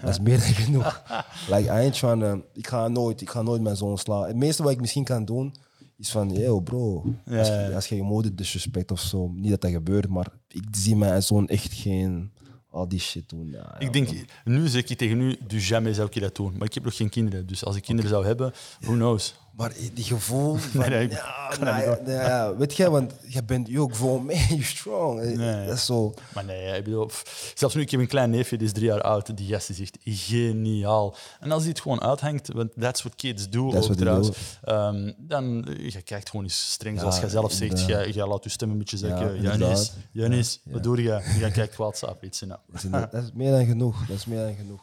Dat 0.00 0.10
is 0.10 0.20
meer 0.20 0.38
dan 0.38 0.48
genoeg. 0.48 1.02
Like, 1.48 1.64
I 1.64 1.68
ain't 1.68 1.94
trying 1.94 2.20
to, 2.20 2.44
ik 2.52 2.66
ga 2.66 2.88
nooit, 2.88 3.20
ik 3.20 3.30
ga 3.30 3.42
nooit 3.42 3.62
mijn 3.62 3.76
zoon 3.76 3.98
slaan. 3.98 4.26
Het 4.26 4.36
meeste 4.36 4.62
wat 4.62 4.72
ik 4.72 4.80
misschien 4.80 5.04
kan 5.04 5.24
doen, 5.24 5.54
is 5.96 6.10
van, 6.10 6.30
yo 6.30 6.60
bro, 6.60 7.04
als, 7.26 7.48
je, 7.48 7.70
als 7.74 7.86
je 7.86 7.96
je 7.96 8.02
moeder 8.02 8.36
disrespect 8.36 8.90
of 8.90 9.00
zo, 9.00 9.28
niet 9.28 9.50
dat 9.50 9.60
dat 9.60 9.70
gebeurt, 9.70 10.08
maar 10.08 10.28
ik 10.48 10.64
zie 10.70 10.96
mijn 10.96 11.22
zoon 11.22 11.48
echt 11.48 11.72
geen, 11.72 12.32
al 12.68 12.88
die 12.88 13.00
shit 13.00 13.28
doen. 13.28 13.46
Ja, 13.46 13.58
ja, 13.58 13.78
Ik 13.78 13.92
denk, 13.92 14.08
nu 14.44 14.68
zeg 14.68 14.84
ik 14.84 14.98
tegen 14.98 15.20
u, 15.20 15.36
du 15.46 15.58
jamais 15.58 15.96
zou 15.96 16.08
ik 16.10 16.20
dat 16.20 16.36
doen. 16.36 16.52
Maar 16.58 16.66
ik 16.66 16.74
heb 16.74 16.84
nog 16.84 16.96
geen 16.96 17.08
kinderen. 17.08 17.46
Dus 17.46 17.64
als 17.64 17.76
ik 17.76 17.82
kinderen 17.82 18.10
zou 18.10 18.26
hebben, 18.26 18.52
who 18.80 18.92
knows? 18.92 19.34
Maar 19.56 19.72
die 19.94 20.04
gevoel 20.04 20.54
van, 20.56 20.80
Nee, 20.80 20.88
nee, 20.90 21.08
ja, 21.08 21.48
dat 21.50 21.58
nou, 21.60 21.98
niet 22.00 22.08
ja, 22.08 22.56
weet 22.56 22.76
je, 22.76 22.90
want 22.90 23.12
je 23.28 23.42
bent 23.44 23.68
je 23.68 23.80
ook 23.80 23.94
gewoon, 23.96 24.24
man, 24.24 24.34
you 24.48 24.62
strong. 24.62 25.36
Nee. 25.36 25.66
Dat 25.66 25.76
is 25.76 25.84
zo, 25.84 26.14
Maar 26.34 26.44
nee, 26.44 26.76
ik 26.76 26.84
bedoel, 26.84 27.06
pff, 27.06 27.52
zelfs 27.54 27.74
nu, 27.74 27.80
ik 27.80 27.90
heb 27.90 28.00
een 28.00 28.06
klein 28.06 28.30
neefje, 28.30 28.56
die 28.58 28.66
is 28.66 28.72
drie 28.72 28.86
jaar 28.86 29.00
oud. 29.00 29.36
Die 29.36 29.52
gast 29.52 29.70
is 29.70 29.80
echt 29.80 29.96
geniaal. 30.02 31.16
En 31.40 31.50
als 31.52 31.62
hij 31.62 31.70
het 31.70 31.80
gewoon 31.80 32.00
uithangt, 32.02 32.52
want 32.52 32.70
that's 32.80 33.02
what 33.02 33.14
kids 33.16 33.48
do 33.50 33.70
That's 33.70 33.88
ook 33.90 33.96
trouwens, 33.96 34.30
ehm, 34.62 35.12
dan 35.18 35.64
eh, 35.68 35.90
je 35.90 36.02
kijkt 36.02 36.30
gewoon 36.30 36.44
eens 36.44 36.70
streng, 36.70 37.00
zoals 37.00 37.18
jij 37.20 37.28
zelf 37.28 37.52
zegt. 37.52 37.86
Jij, 37.86 38.10
jij 38.10 38.26
laat 38.26 38.44
je 38.44 38.50
stem 38.50 38.70
een 38.70 38.78
beetje 38.78 38.98
Ja, 38.98 39.06
zeggen. 39.16 39.40
Janis. 39.42 39.92
Janis, 40.12 40.60
Ja. 40.64 40.72
wat 40.72 40.82
doe 40.82 41.02
je? 41.02 41.20
Je 41.38 41.50
kijkt 41.50 41.76
WhatsApp, 41.76 42.24
iets. 42.24 42.40
Nou. 42.40 42.60
Dat 42.66 42.76
is, 42.76 42.84
inderdaad- 42.84 43.12
dat 43.12 43.22
is 43.22 43.30
meer 43.34 43.50
dan 43.50 43.66
genoeg. 43.66 44.06
Dat 44.06 44.16
is 44.16 44.26
meer 44.26 44.44
dan 44.44 44.54
genoeg. 44.54 44.80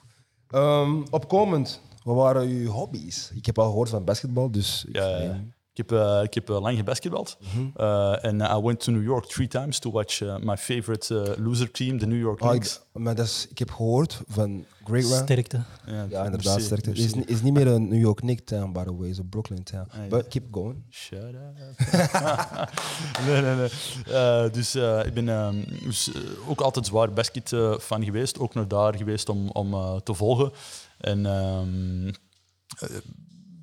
Ehm, 0.50 1.02
opkomend, 1.10 1.82
wat 2.16 2.24
waren 2.24 2.48
uw 2.48 2.70
hobby's? 2.70 3.32
Ik 3.36 3.46
heb 3.46 3.60
al 3.60 3.66
gehoord 3.70 3.90
van 3.90 4.04
basketbal, 4.04 4.52
dus... 4.52 4.86
ik- 4.88 4.96
Ja. 4.96 5.42
Ik 5.74 5.90
heb, 5.90 6.00
uh, 6.00 6.20
ik 6.24 6.34
heb 6.34 6.50
uh, 6.50 6.60
lang 6.62 6.78
gebasketbald. 6.78 7.38
Uh, 7.78 8.26
en 8.26 8.40
I 8.42 8.62
went 8.62 8.80
to 8.80 8.92
New 8.92 9.04
York 9.04 9.26
three 9.26 9.48
times 9.48 9.80
to 9.80 9.92
watch 9.92 10.22
uh, 10.22 10.36
my 10.38 10.58
favorite 10.58 11.14
uh, 11.16 11.46
loser 11.46 11.72
team, 11.72 12.00
the 12.00 12.06
New 12.06 12.20
York 12.20 12.42
Oh, 12.44 12.50
Knicks. 12.50 12.76
ik, 12.76 13.02
maar 13.02 13.16
dat 13.16 13.26
is, 13.26 13.48
ik 13.50 13.60
heb 13.60 13.72
gehoord 13.72 14.22
van 14.28 14.66
Great 14.84 15.04
Run. 15.06 15.18
Sterkte. 15.24 15.62
Ja, 15.86 16.02
inderdaad, 16.02 16.44
merci, 16.44 16.62
sterkte. 16.62 16.90
Merci. 16.90 17.06
is, 17.20 17.26
is 17.26 17.42
niet 17.42 17.54
meer 17.54 17.68
een 17.68 17.88
New 17.88 18.00
York 18.00 18.18
Knicks 18.18 18.42
town, 18.46 18.72
by 18.72 18.84
the 18.84 18.96
way. 18.98 19.10
It's 19.10 19.20
a 19.20 19.24
Brooklyn 19.30 19.64
town. 19.64 19.88
Ah, 19.92 19.98
ja. 20.02 20.08
But 20.08 20.28
keep 20.28 20.44
going. 20.52 20.84
Shut 20.90 21.20
up. 21.20 21.34
nee, 23.26 23.42
nee, 23.42 23.56
nee. 23.56 23.70
Eh, 24.16 24.52
dus 24.52 24.76
eh, 24.76 25.06
ik 25.06 25.14
ben 25.14 25.30
ehm, 25.30 25.56
dus, 25.84 26.12
eh, 26.14 26.22
ook 26.50 26.62
altijd 26.62 26.86
zwaar 26.86 27.14
basket 27.14 27.54
eh, 27.54 27.78
fan 27.78 28.04
geweest. 28.04 28.40
Ook 28.40 28.54
naar 28.54 28.68
daar 28.68 28.96
geweest 28.96 29.30
om, 29.30 29.50
om 29.50 29.74
eh, 29.74 29.96
te 29.96 30.14
volgen. 30.14 30.52
En 31.00 31.26
ehm, 31.26 32.08
eh, 32.80 32.98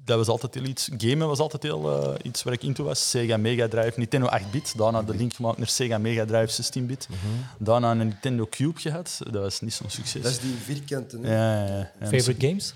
dat 0.04 0.16
was 0.16 0.28
altijd 0.28 0.54
heel 0.54 0.64
iets. 0.64 0.88
Gamen 0.96 1.26
was 1.26 1.38
altijd 1.38 1.62
heel 1.62 2.02
eh, 2.02 2.14
iets 2.22 2.42
waar 2.42 2.52
ik 2.52 2.62
into 2.62 2.84
was. 2.84 3.10
Sega 3.10 3.36
Mega 3.36 3.68
Drive, 3.68 3.98
Nintendo 3.98 4.28
8-bit. 4.28 4.76
Daarna 4.76 5.02
de 5.02 5.14
link 5.14 5.34
gemaakt 5.34 5.58
naar 5.58 5.68
Sega 5.68 5.98
Mega 5.98 6.24
Drive 6.24 6.62
16-bit. 6.62 7.08
Daarna 7.58 7.90
een 7.90 7.98
Nintendo 7.98 8.46
Cube 8.50 8.80
gehad. 8.80 9.18
Dat 9.30 9.42
was 9.42 9.60
niet 9.60 9.72
zo'n 9.72 9.90
succes. 9.90 10.22
Dat 10.22 10.32
is 10.32 10.40
die 10.40 10.54
vierkante... 10.54 11.18
ja, 11.22 11.66
ja, 11.66 11.90
Favorite 12.00 12.46
games? 12.46 12.74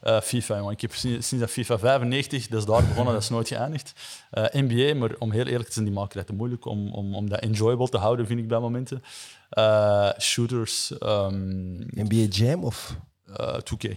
eh, 0.00 0.20
FIFA. 0.20 0.70
Ik 0.70 0.80
heb 0.80 0.94
sinds, 0.94 1.28
sinds 1.28 1.44
dat 1.44 1.52
FIFA 1.52 1.78
95, 1.78 2.48
dat 2.48 2.58
is 2.58 2.66
daar 2.66 2.86
begonnen, 2.86 3.12
dat 3.12 3.22
is 3.22 3.28
nooit 3.28 3.48
geëindigd. 3.48 3.92
Eh, 4.30 4.44
NBA, 4.52 4.94
maar 4.94 5.10
om 5.18 5.32
heel 5.32 5.46
eerlijk 5.46 5.66
te 5.66 5.72
zijn, 5.72 5.84
die 5.84 5.94
maken 5.94 6.16
dat 6.16 6.26
te 6.26 6.32
moeilijk 6.32 6.64
om, 6.66 6.92
om, 6.92 7.14
om 7.14 7.28
dat 7.28 7.40
enjoyable 7.40 7.88
te 7.88 7.98
houden, 7.98 8.26
vind 8.26 8.40
ik 8.40 8.48
bij 8.48 8.58
momenten. 8.58 9.02
Eh, 9.50 10.10
shooters, 10.18 10.98
ehm 10.98 11.74
NBA 11.90 12.26
Jam 12.30 12.64
of... 12.64 12.96
eh, 13.36 13.58
2K. 13.58 13.96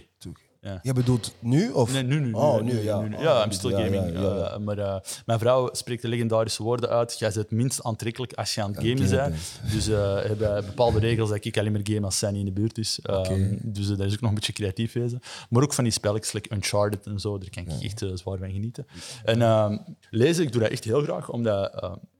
Ja. 0.66 0.78
Je 0.82 0.92
bedoelt 0.92 1.34
nu? 1.40 1.70
Of? 1.70 1.92
Nee, 1.92 2.02
nu, 2.02 2.20
nu. 2.20 2.32
Oh, 2.32 2.62
nu, 2.62 2.72
nu, 2.72 2.82
ja. 2.82 3.00
nu, 3.00 3.08
nu. 3.08 3.18
Ja, 3.18 3.44
I'm 3.44 3.50
still 3.50 3.70
gaming. 3.70 4.12
ja, 4.12 4.20
ja, 4.20 4.34
ja. 4.34 4.50
Eh, 4.50 4.58
maar 4.58 4.78
eh, 4.78 4.96
mijn 5.26 5.38
vrouw 5.38 5.68
spreekt 5.72 6.02
de 6.02 6.08
legendarische 6.08 6.62
woorden 6.62 6.88
uit. 6.88 7.18
Jij 7.18 7.28
bent 7.28 7.40
het 7.40 7.50
minst 7.50 7.82
aantrekkelijk 7.82 8.32
als 8.32 8.54
je 8.54 8.62
aan 8.62 8.70
het 8.72 8.80
gamen 8.86 9.10
bent. 9.10 9.36
Dus 9.72 9.88
eh 9.88 10.24
hebben 10.24 10.64
bepaalde 10.66 10.98
regels 10.98 11.28
dat 11.28 11.44
ik 11.44 11.58
alleen 11.58 11.72
maar 11.72 11.80
game 11.84 12.04
als 12.04 12.18
zij 12.18 12.30
niet 12.30 12.40
in 12.40 12.44
de 12.44 12.60
buurt 12.60 12.78
is. 12.78 13.00
Ehm. 13.02 13.56
Dus 13.62 13.86
dat 13.86 14.00
is 14.00 14.12
ook 14.12 14.20
nog 14.20 14.28
een 14.28 14.34
beetje 14.34 14.52
creatief 14.52 14.92
wezen. 14.92 15.20
Maar 15.50 15.62
ook 15.62 15.72
van 15.72 15.84
die 15.84 15.92
spelletjes, 15.92 16.32
like 16.32 16.54
Uncharted 16.54 17.06
en 17.06 17.20
zo, 17.20 17.38
daar 17.38 17.50
kan 17.50 17.62
ik 17.62 17.82
echt 17.82 17.98
zwaar 18.14 18.38
van 18.38 18.50
genieten. 18.50 18.86
En 19.24 19.42
ehm, 19.42 19.78
lezen, 20.10 20.44
ik 20.44 20.52
doe 20.52 20.62
dat 20.62 20.70
echt 20.70 20.84
heel 20.84 21.02
graag, 21.02 21.30
omdat 21.30 21.72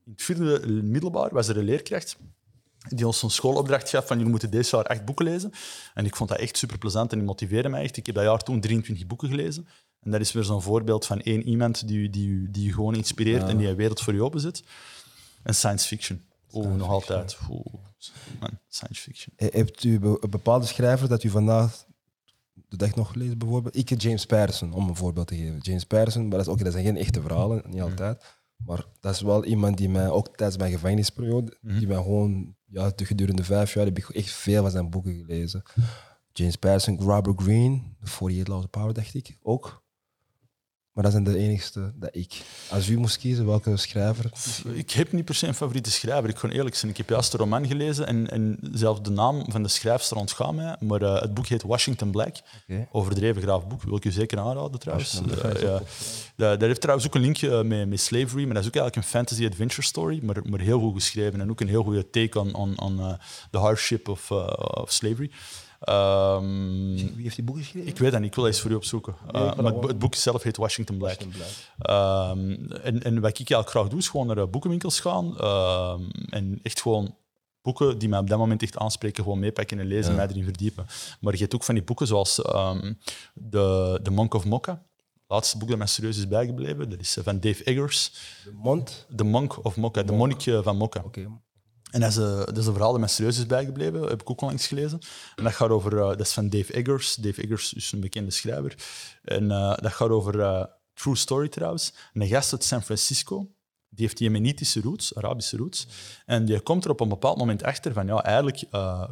in 0.05 0.13
het 0.13 0.23
vierde 0.23 0.83
middelbaar 0.83 1.31
was 1.33 1.49
er 1.49 1.57
een 1.57 1.65
leerkracht 1.65 2.17
die 2.89 3.07
ons 3.07 3.23
een 3.23 3.31
schoolopdracht 3.31 3.89
gaf 3.91 4.07
van 4.07 4.17
jullie 4.17 4.31
moeten 4.31 4.51
deze 4.51 4.77
jaar 4.77 4.85
acht 4.85 5.05
boeken 5.05 5.25
lezen. 5.25 5.53
En 5.95 6.05
ik 6.05 6.17
vond 6.17 6.29
dat 6.29 6.39
echt 6.39 6.57
super 6.57 6.79
plezant 6.79 7.13
en 7.13 7.19
die 7.19 7.27
motiveerde 7.27 7.69
mij 7.69 7.83
echt. 7.83 7.97
Ik 7.97 8.07
heb 8.07 8.15
dat 8.15 8.25
jaar 8.25 8.43
toen 8.43 8.61
23 8.61 9.07
boeken 9.07 9.29
gelezen. 9.29 9.69
En 10.01 10.11
dat 10.11 10.21
is 10.21 10.33
weer 10.33 10.45
zo'n 10.45 10.63
voorbeeld 10.63 11.07
van 11.07 11.21
één 11.21 11.43
iemand 11.49 11.89
die, 11.89 11.99
u- 11.99 12.11
die, 12.11 12.51
die 12.51 12.65
je 12.65 12.73
gewoon 12.73 12.95
inspireert 12.95 13.49
en 13.49 13.57
die 13.57 13.69
een 13.69 13.77
wereld 13.77 14.01
voor 14.01 14.15
je 14.15 14.23
openzet. 14.25 14.63
En 15.43 15.55
science 15.55 15.87
fiction. 15.87 16.23
Oeh, 16.53 16.75
nog 16.75 16.89
altijd. 16.89 17.37
Oeh, 17.51 17.65
man, 18.41 18.59
science 18.69 19.01
fiction. 19.03 19.33
Eh, 19.37 19.53
Hebt 19.53 19.85
u 19.85 19.95
een 20.03 20.19
bepaalde 20.31 20.67
schrijver 20.67 21.09
dat 21.09 21.23
u 21.23 21.29
vandaag 21.31 21.85
de 22.69 22.77
dag 22.77 22.95
nog 22.95 23.15
leest, 23.15 23.39
bijvoorbeeld? 23.39 23.77
Ik 23.77 23.89
heb 23.89 24.01
James 24.01 24.27
Patterson, 24.27 24.73
om 24.73 24.89
een 24.89 24.97
voorbeeld 24.97 25.27
te 25.27 25.37
geven. 25.37 25.59
James 25.59 25.85
Patterson, 25.85 26.23
maar 26.23 26.31
dat, 26.39 26.41
is 26.47 26.53
ook, 26.53 26.65
dat 26.65 26.73
zijn 26.73 26.85
geen 26.85 26.97
echte 26.97 27.21
verhalen, 27.21 27.63
niet 27.67 27.81
altijd. 27.83 28.25
Maar 28.57 28.87
dat 29.01 29.15
is 29.15 29.21
wel 29.21 29.45
iemand 29.45 29.77
die 29.77 29.89
mij, 29.89 30.11
ook 30.11 30.37
tijdens 30.37 30.59
mijn 30.59 30.73
gevangenisperiode, 30.73 31.59
die 31.61 31.87
mij 31.87 31.97
gewoon, 31.97 32.55
ja, 32.65 32.93
de 32.95 33.05
gedurende 33.05 33.45
vijf 33.45 33.75
jaar 33.75 33.85
heb 33.85 33.99
ik 33.99 34.09
echt 34.09 34.31
veel 34.31 34.63
van 34.63 34.71
zijn 34.71 34.91
boeken 34.91 35.15
gelezen. 35.15 35.63
James 36.33 36.57
Patterson, 36.57 37.01
Robert 37.01 37.41
Greene, 37.43 37.81
The 38.01 38.11
48 38.11 38.47
Laws 38.47 38.65
of 38.65 38.71
Power, 38.71 38.95
dacht 38.95 39.15
ik, 39.15 39.39
ook. 39.43 39.85
Maar 40.97 41.05
dat 41.05 41.15
zijn 41.15 41.25
de 41.25 41.39
enigste 41.39 41.93
dat 41.95 42.09
ik. 42.13 42.43
Als 42.71 42.89
u 42.89 42.99
moest 42.99 43.19
kiezen, 43.19 43.47
welke 43.47 43.77
schrijver? 43.77 44.31
Ik 44.73 44.91
heb 44.91 45.13
niet 45.13 45.25
per 45.25 45.35
se 45.35 45.47
een 45.47 45.55
favoriete 45.55 45.91
schrijver. 45.91 46.29
Ik 46.29 46.39
ga 46.39 46.49
eerlijk 46.49 46.75
zijn. 46.75 46.91
Ik 46.91 46.97
heb 46.97 47.09
juist 47.09 47.33
een 47.33 47.39
roman 47.39 47.67
gelezen 47.67 48.07
en, 48.07 48.31
en 48.31 48.59
zelfs 48.73 49.03
de 49.03 49.11
naam 49.11 49.45
van 49.49 49.63
de 49.63 49.69
schrijfster 49.69 50.17
ontgaat 50.17 50.55
mij. 50.55 50.77
Maar 50.81 51.03
eh, 51.03 51.21
het 51.21 51.35
boek 51.35 51.47
heet 51.47 51.63
Washington 51.63 52.11
Black. 52.11 52.37
Overdreven 52.93 53.43
graaf 53.43 53.67
boek. 53.67 53.83
Wil 53.83 53.97
ik 53.97 54.05
u 54.05 54.11
zeker 54.11 54.39
aanraden 54.39 54.81
trouwens. 54.81 55.21
Eh, 55.43 55.61
ja. 55.61 55.81
dat 56.57 56.61
heeft 56.61 56.81
trouwens 56.81 57.07
ook 57.07 57.15
een 57.15 57.21
linkje 57.21 57.65
met, 57.65 57.89
met 57.89 58.01
slavery, 58.01 58.45
maar 58.45 58.55
dat 58.55 58.63
is 58.63 58.69
ook 58.69 58.77
eigenlijk 58.77 58.97
een 58.97 59.03
fantasy-adventure 59.03 59.83
story, 59.83 60.21
maar, 60.23 60.37
maar 60.45 60.61
heel 60.61 60.81
goed 60.81 60.95
geschreven. 60.95 61.41
En 61.41 61.51
ook 61.51 61.61
een 61.61 61.69
heel 61.69 61.83
goede 61.83 62.11
take 62.11 62.41
on, 62.41 62.55
on, 62.55 62.81
on 62.81 63.01
eh, 63.01 63.13
the 63.51 63.59
hardship 63.59 64.09
of, 64.09 64.31
eh, 64.31 64.53
of 64.57 64.93
slavery. 64.93 65.31
Ehm, 65.81 66.95
Wie 66.95 67.23
heeft 67.23 67.37
die 67.37 67.45
boeken 67.45 67.65
geschreven? 67.65 67.89
ik 67.89 67.99
weet 67.99 68.11
dat 68.13 68.21
niet, 68.21 68.29
ik 68.29 68.35
wil 68.35 68.45
dat 68.45 68.53
eens 68.53 68.63
voor 68.63 68.71
u 68.71 68.75
opzoeken. 68.75 69.15
Nee, 69.33 69.43
Eh, 69.43 69.57
maar 69.57 69.73
het, 69.73 69.99
boek 69.99 70.15
zelf 70.15 70.43
heet 70.43 70.57
Washington 70.57 70.97
Black. 70.97 71.13
Washington 71.15 71.41
Black. 71.41 71.91
Ehm, 71.91 72.73
en, 72.83 73.03
en 73.03 73.15
wat 73.21 73.31
ik 73.31 73.37
eigenlijk 73.39 73.69
graag 73.71 73.89
doe, 73.89 73.99
is 73.99 74.09
gewoon 74.09 74.27
naar 74.27 74.39
eh, 74.39 74.47
boekenwinkels 74.51 75.01
gaan 75.01 75.39
ehm, 75.39 76.03
en 76.31 76.61
echt 76.63 76.81
gewoon 76.83 77.15
boeken 77.63 77.99
die 77.99 78.09
mij 78.09 78.19
op 78.19 78.29
dat 78.29 78.39
moment 78.39 78.63
echt 78.63 78.79
aanspreken, 78.79 79.23
gewoon 79.23 79.39
meepakken 79.39 79.79
en 79.79 79.87
lezen 79.87 80.11
en 80.11 80.17
mij 80.17 80.27
erin 80.29 80.45
verdiepen. 80.45 80.87
Maar 81.21 81.33
je 81.33 81.39
hebt 81.39 81.55
ook 81.55 81.65
van 81.65 81.75
die 81.75 81.85
boeken 81.85 82.07
zoals 82.07 82.35
The, 82.35 84.01
The 84.03 84.11
Monk 84.11 84.35
of 84.35 84.45
Mokka. 84.45 84.73
Het 85.27 85.35
laatste 85.35 85.59
boek 85.59 85.69
dat 85.69 85.79
mij 85.79 85.87
serieus 85.87 86.17
is 86.19 86.29
bijgebleven, 86.29 86.91
dat 86.91 87.01
is 87.01 87.17
eh, 87.17 87.25
van 87.25 87.41
Dave 87.41 87.65
Eggers. 87.65 88.13
De 88.45 88.53
mond. 88.53 89.07
The 89.17 89.25
Monk 89.25 89.65
of 89.65 89.77
Mokka, 89.77 90.03
de 90.03 90.13
monnik 90.13 90.43
van 90.63 90.77
Mokka. 90.77 91.03
Oké. 91.05 91.29
En 91.97 92.03
dat 92.03 92.11
is, 92.11 92.17
een, 92.17 92.37
dat 92.39 92.57
is 92.57 92.67
een 92.67 92.73
verhaal 92.73 92.91
dat 92.91 93.01
mij 93.01 93.09
serieus 93.09 93.39
is 93.39 93.47
bijgebleven, 93.47 94.03
heb 94.03 94.21
ik 94.21 94.31
ook 94.31 94.41
onlangs 94.41 94.67
gelezen. 94.67 94.99
En 95.37 95.45
dat 95.45 95.53
gaat 95.53 95.71
over, 95.71 95.99
eh, 95.99 96.07
dat 96.07 96.21
is 96.21 96.33
van 96.33 96.49
Dave 96.49 96.73
Eggers. 96.73 97.15
Dave 97.15 97.43
Eggers 97.43 97.73
is 97.73 97.93
een 97.93 98.01
bekende 98.01 98.31
schrijver. 98.31 98.75
En 99.25 99.51
eh, 99.51 99.75
dat 99.77 99.93
gaat 99.93 100.09
over 100.09 100.41
eh, 100.41 100.65
True 100.95 101.17
Story 101.17 101.49
trouwens. 101.49 101.93
Een 102.13 102.27
gast 102.27 102.53
uit 102.53 102.65
San 102.65 102.83
Francisco, 102.83 103.51
die 103.89 104.05
heeft 104.07 104.19
Jemenitische 104.19 104.81
roots, 104.81 105.15
Arabische 105.15 105.57
roots. 105.57 105.87
En 106.27 106.45
die 106.45 106.61
komt 106.61 106.85
er 106.85 106.91
op 106.91 107.01
een 107.01 107.09
bepaald 107.09 107.39
moment 107.39 107.63
achter 107.63 107.93
van, 107.93 108.07
ja, 108.07 108.23
eigenlijk, 108.23 108.65
eh, 108.71 109.09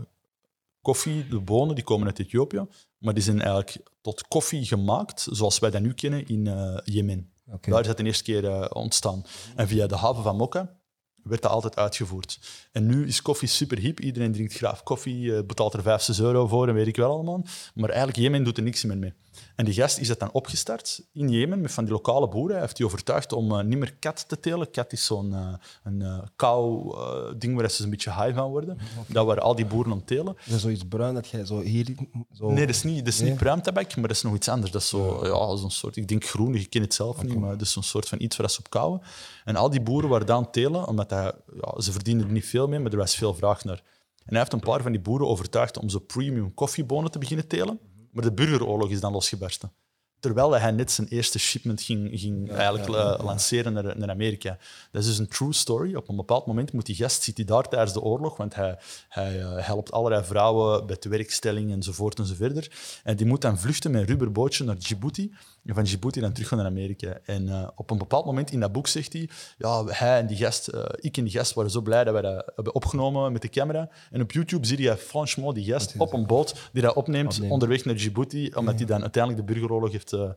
koffie, 0.83 1.29
de 1.29 1.41
bonen, 1.41 1.75
die 1.75 1.85
komen 1.85 2.07
uit 2.07 2.19
Ethiopië, 2.19 2.67
maar 2.99 3.15
die 3.15 3.23
zijn 3.23 3.41
eigenlijk 3.41 3.77
tot 4.01 4.29
koffie 4.29 4.65
gemaakt, 4.65 5.27
zoals 5.31 5.59
wij 5.59 5.71
dat 5.71 5.83
nu 5.83 5.93
kennen 5.95 6.27
in 6.27 6.47
eh, 6.47 6.79
Jemen. 6.85 7.33
Daar 7.61 7.81
is 7.81 7.87
dat 7.87 7.97
de 7.97 8.05
eerste 8.05 8.25
keer 8.25 8.45
eh, 8.45 8.67
ontstaan. 8.73 9.25
En 9.57 9.69
via 9.69 9.87
de 9.87 9.97
haven 9.97 10.23
van 10.23 10.37
Mokka 10.37 10.83
werd 11.25 11.43
dat 11.43 11.51
altijd 11.51 11.77
uitgevoerd. 11.77 12.39
En 12.73 12.87
nu 12.87 13.07
is 13.07 13.23
koffie 13.23 13.49
super 13.49 13.79
hip. 13.79 14.01
Iedereen 14.01 14.33
drinkt 14.33 14.53
graag 14.53 14.83
koffie, 14.83 15.37
eh, 15.37 15.47
betaalt 15.47 15.75
er 15.75 15.83
5, 15.83 16.03
6 16.03 16.21
euro 16.21 16.47
voor 16.47 16.69
en 16.69 16.75
weet 16.75 16.87
ik 16.87 16.97
wel 16.97 17.11
allemaal. 17.11 17.45
Maar 17.75 17.89
eigenlijk, 17.89 18.19
Jemen 18.19 18.45
doet 18.45 18.57
er 18.57 18.63
niks 18.63 18.85
meer 18.85 18.99
mee. 18.99 19.13
En 19.57 19.65
die 19.65 19.75
gast 19.75 19.99
is 19.99 20.09
dat 20.09 20.19
dan 20.19 20.33
opgestart 20.33 21.03
in 21.13 21.29
Jemen 21.29 21.61
met 21.61 21.73
van 21.73 21.85
die 21.85 21.93
lokale 21.93 22.29
boeren. 22.29 22.53
Hij 22.53 22.61
heeft 22.61 22.77
die 22.77 22.87
overtuigd 22.87 23.33
om 23.33 23.53
eh, 23.53 23.65
niet 23.65 23.79
meer 23.79 23.95
kat 23.99 24.29
te 24.29 24.41
telen. 24.41 24.71
Kat 24.71 24.93
is 24.93 25.05
zo'n 25.05 25.35
eh, 25.35 25.53
een 25.83 26.03
eh, 26.03 26.19
kou 26.37 26.95
ding 27.39 27.57
waar 27.57 27.71
ze 27.71 27.85
een 27.85 27.91
beetje 27.91 28.13
high 28.13 28.35
van 28.35 28.51
worden. 28.51 28.79
Dat 29.07 29.27
waren 29.27 29.43
al 29.43 29.55
die 29.55 29.67
boeren 29.67 29.93
het 29.93 30.07
telen. 30.07 30.37
Is 30.45 30.51
dat 30.51 30.61
zoiets 30.61 30.83
bruin 30.89 31.15
dat 31.15 31.29
jij 31.29 31.45
zo 31.45 31.61
hier... 31.61 31.95
Zo... 32.33 32.51
Nee, 32.51 32.67
dat 32.67 32.75
is 32.75 32.83
niet, 32.83 32.99
dat 32.99 33.15
is 33.15 33.21
Nee? 33.21 33.31
niet 33.31 33.39
pruimtabak, 33.39 33.97
maar 33.97 34.09
dat 34.09 34.17
is 34.17 34.23
nog 34.23 34.35
iets 34.35 34.49
anders. 34.49 34.73
Dat 34.73 34.83
is 34.83 34.89
zo, 34.89 35.27
ja, 35.27 35.57
zo'n 35.57 35.71
soort, 35.71 35.97
ik 35.97 36.09
denk 36.09 36.25
groen, 36.25 36.55
ik 36.55 36.71
ken 36.71 36.83
het 36.83 36.95
zelf 36.95 37.23
niet, 37.23 37.39
maar 37.39 37.51
dat 37.51 37.61
is 37.61 37.73
zo'n 37.73 37.83
soort 37.83 38.09
van 38.09 38.21
iets 38.21 38.37
waar 38.37 38.51
ze 38.51 38.59
op 38.59 38.71
kouwen. 38.71 39.01
En 39.45 39.57
al 39.57 39.71
die 39.71 39.81
boeren 39.81 40.11
waren 40.11 40.27
daar 40.27 40.37
aan 40.37 40.43
het 40.43 40.53
telen, 40.53 40.87
omdat 40.87 41.09
dat, 41.09 41.37
ja, 41.61 41.81
ze 41.81 41.93
verdienden 41.93 42.27
er 42.27 42.33
niet 42.33 42.47
veel 42.47 42.69
mee, 42.69 42.79
maar 42.79 42.93
er 42.93 42.99
was 42.99 43.15
veel 43.15 43.35
vraag 43.35 43.65
naar. 43.65 43.83
En 44.25 44.31
hij 44.31 44.39
heeft 44.39 44.53
een 44.53 44.61
paar 44.61 44.83
van 44.83 44.93
die 44.93 45.01
boeren 45.01 45.27
overtuigd 45.27 45.79
om 45.79 45.89
zo 45.89 45.99
premium 45.99 46.55
koffiebonen 46.55 47.11
te 47.11 47.19
beginnen 47.19 47.47
telen, 47.49 47.79
maar 48.15 48.25
de 48.25 48.33
burgeroorlog 48.33 48.91
is 48.91 49.01
dan 49.01 49.13
losgebarsten. 49.13 49.73
Terwijl 50.21 50.53
hij 50.53 50.71
net 50.71 50.91
zijn 50.91 51.09
eerste 51.09 51.39
shipment 51.39 51.83
ging, 51.83 52.21
ging 52.21 52.51
eigenlijk 52.51 52.89
eh, 52.89 53.25
lanceren 53.25 53.73
naar, 53.73 53.99
naar 53.99 54.11
Amerika. 54.11 54.59
Dat 54.91 55.03
is 55.03 55.09
dus 55.09 55.19
een 55.19 55.29
true 55.29 55.53
story. 55.53 55.95
Op 55.95 56.09
een 56.09 56.17
bepaald 56.17 56.47
moment 56.47 56.73
moet 56.73 56.87
die 56.87 56.95
gast, 56.95 57.23
zit 57.23 57.37
hij 57.37 57.47
daar 57.47 57.69
tijdens 57.69 57.93
de 57.93 58.01
oorlog, 58.01 58.37
want 58.37 58.55
hij, 58.55 58.79
hij 59.09 59.41
eh, 59.41 59.67
helpt 59.67 59.93
allerlei 59.93 60.25
vrouwen 60.25 60.87
bij 60.87 60.97
tewerkstelling 60.97 61.73
enzovoort 61.73 62.19
enzoverder. 62.19 62.71
En 63.03 63.17
die 63.17 63.27
moet 63.27 63.41
dan 63.41 63.59
vluchten 63.59 63.91
met 63.91 64.01
een 64.01 64.07
rubberbootje 64.07 64.65
naar 64.65 64.79
Djibouti. 64.79 65.35
Van 65.67 65.85
Djibouti 65.85 66.21
dan 66.21 66.33
terug 66.33 66.49
gaan 66.49 66.59
naar 66.59 66.67
Amerika. 66.67 67.19
En 67.25 67.49
eh, 67.49 67.69
op 67.75 67.91
een 67.91 67.99
bepaald 67.99 68.25
moment 68.25 68.51
in 68.51 68.61
dat 68.61 68.73
boek 68.73 68.87
zegt 68.87 69.13
hij, 69.13 69.29
ja, 69.59 69.85
hij 69.85 70.19
en 70.19 70.27
die 70.27 70.37
gast, 70.37 70.69
eh, 70.69 70.83
ik 70.97 71.17
en 71.17 71.25
die 71.25 71.33
gast 71.33 71.55
waren 71.55 71.71
zo 71.71 71.81
blij 71.81 72.05
dat 72.05 72.15
we 72.15 72.21
dat 72.23 72.53
hebben 72.55 72.75
opgenomen 72.75 73.33
met 73.33 73.43
de 73.43 73.49
camera. 73.49 73.89
En 74.11 74.21
op 74.21 74.33
YouTube 74.33 74.67
zie 74.67 74.81
je 74.81 74.97
franchement 74.97 75.55
die 75.55 75.65
gast 75.65 75.95
op 75.99 76.13
een 76.13 76.27
boot 76.27 76.71
die 76.73 76.83
dat 76.83 76.95
opneemt 76.95 77.41
onderweg 77.49 77.85
naar 77.85 77.95
Djibouti, 77.95 78.51
omdat 78.55 78.75
hij 78.75 78.87
dan 78.87 79.03
uiteindelijk 79.03 79.47
de 79.47 79.53
burgeroorlog 79.53 79.93
heeft... 79.93 80.13
eh, 80.13 80.31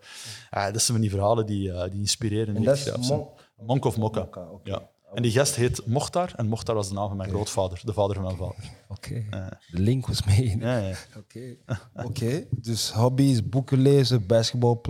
ah, 0.49 0.73
dat 0.73 0.81
zijn 0.81 0.97
van 0.97 1.01
die 1.01 1.09
verhalen 1.09 1.45
die, 1.45 1.71
die 1.89 1.99
inspireren. 1.99 2.55
En 2.55 2.63
dat 2.63 2.77
is 2.77 3.11
Monk 3.57 3.85
of 3.85 3.97
Mokka. 3.97 4.27
Ja. 4.63 4.89
En 5.13 5.21
die 5.21 5.31
gast 5.31 5.55
heet 5.55 5.85
Mochtar, 5.85 6.33
en 6.35 6.47
Mochtar 6.47 6.75
was 6.75 6.87
de 6.87 6.93
naam 6.93 7.07
van 7.07 7.17
mijn 7.17 7.29
grootvader, 7.29 7.81
de 7.83 7.93
vader 7.93 8.15
van 8.15 8.25
mijn 8.25 8.37
vader. 8.37 8.55
Oké. 8.87 9.25
De 9.71 9.79
link 9.79 10.07
was 10.07 10.23
mee. 10.23 10.57
Ja, 10.59 10.77
ja. 10.77 10.95
Oké. 11.17 11.55
Oké. 11.93 12.45
Dus 12.51 12.91
hobby's, 12.91 13.49
boeken 13.49 13.77
lezen, 13.79 14.25
basketbal, 14.25 14.81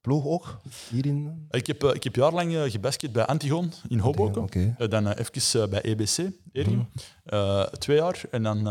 ploeg 0.00 0.26
ook? 0.26 0.60
Hierin? 0.90 1.46
Ik 1.50 1.66
heb, 1.66 1.84
eh, 1.84 1.94
ik 1.94 2.04
heb 2.04 2.16
jarenlang 2.16 2.54
eh, 2.56 2.70
gebasket 2.70 3.12
bij 3.12 3.24
Antigon 3.26 3.72
in 3.88 3.98
Hoboken. 3.98 4.42
Oké. 4.42 4.58
Mhm. 4.58 4.82
Eh, 4.82 4.88
dan 4.88 5.06
eh, 5.06 5.26
even 5.26 5.70
bij 5.70 5.82
EBC, 5.82 6.18
Erium. 6.52 6.88
Eh, 7.24 7.62
twee 7.62 7.96
jaar. 7.96 8.22
En 8.30 8.42
dan... 8.42 8.62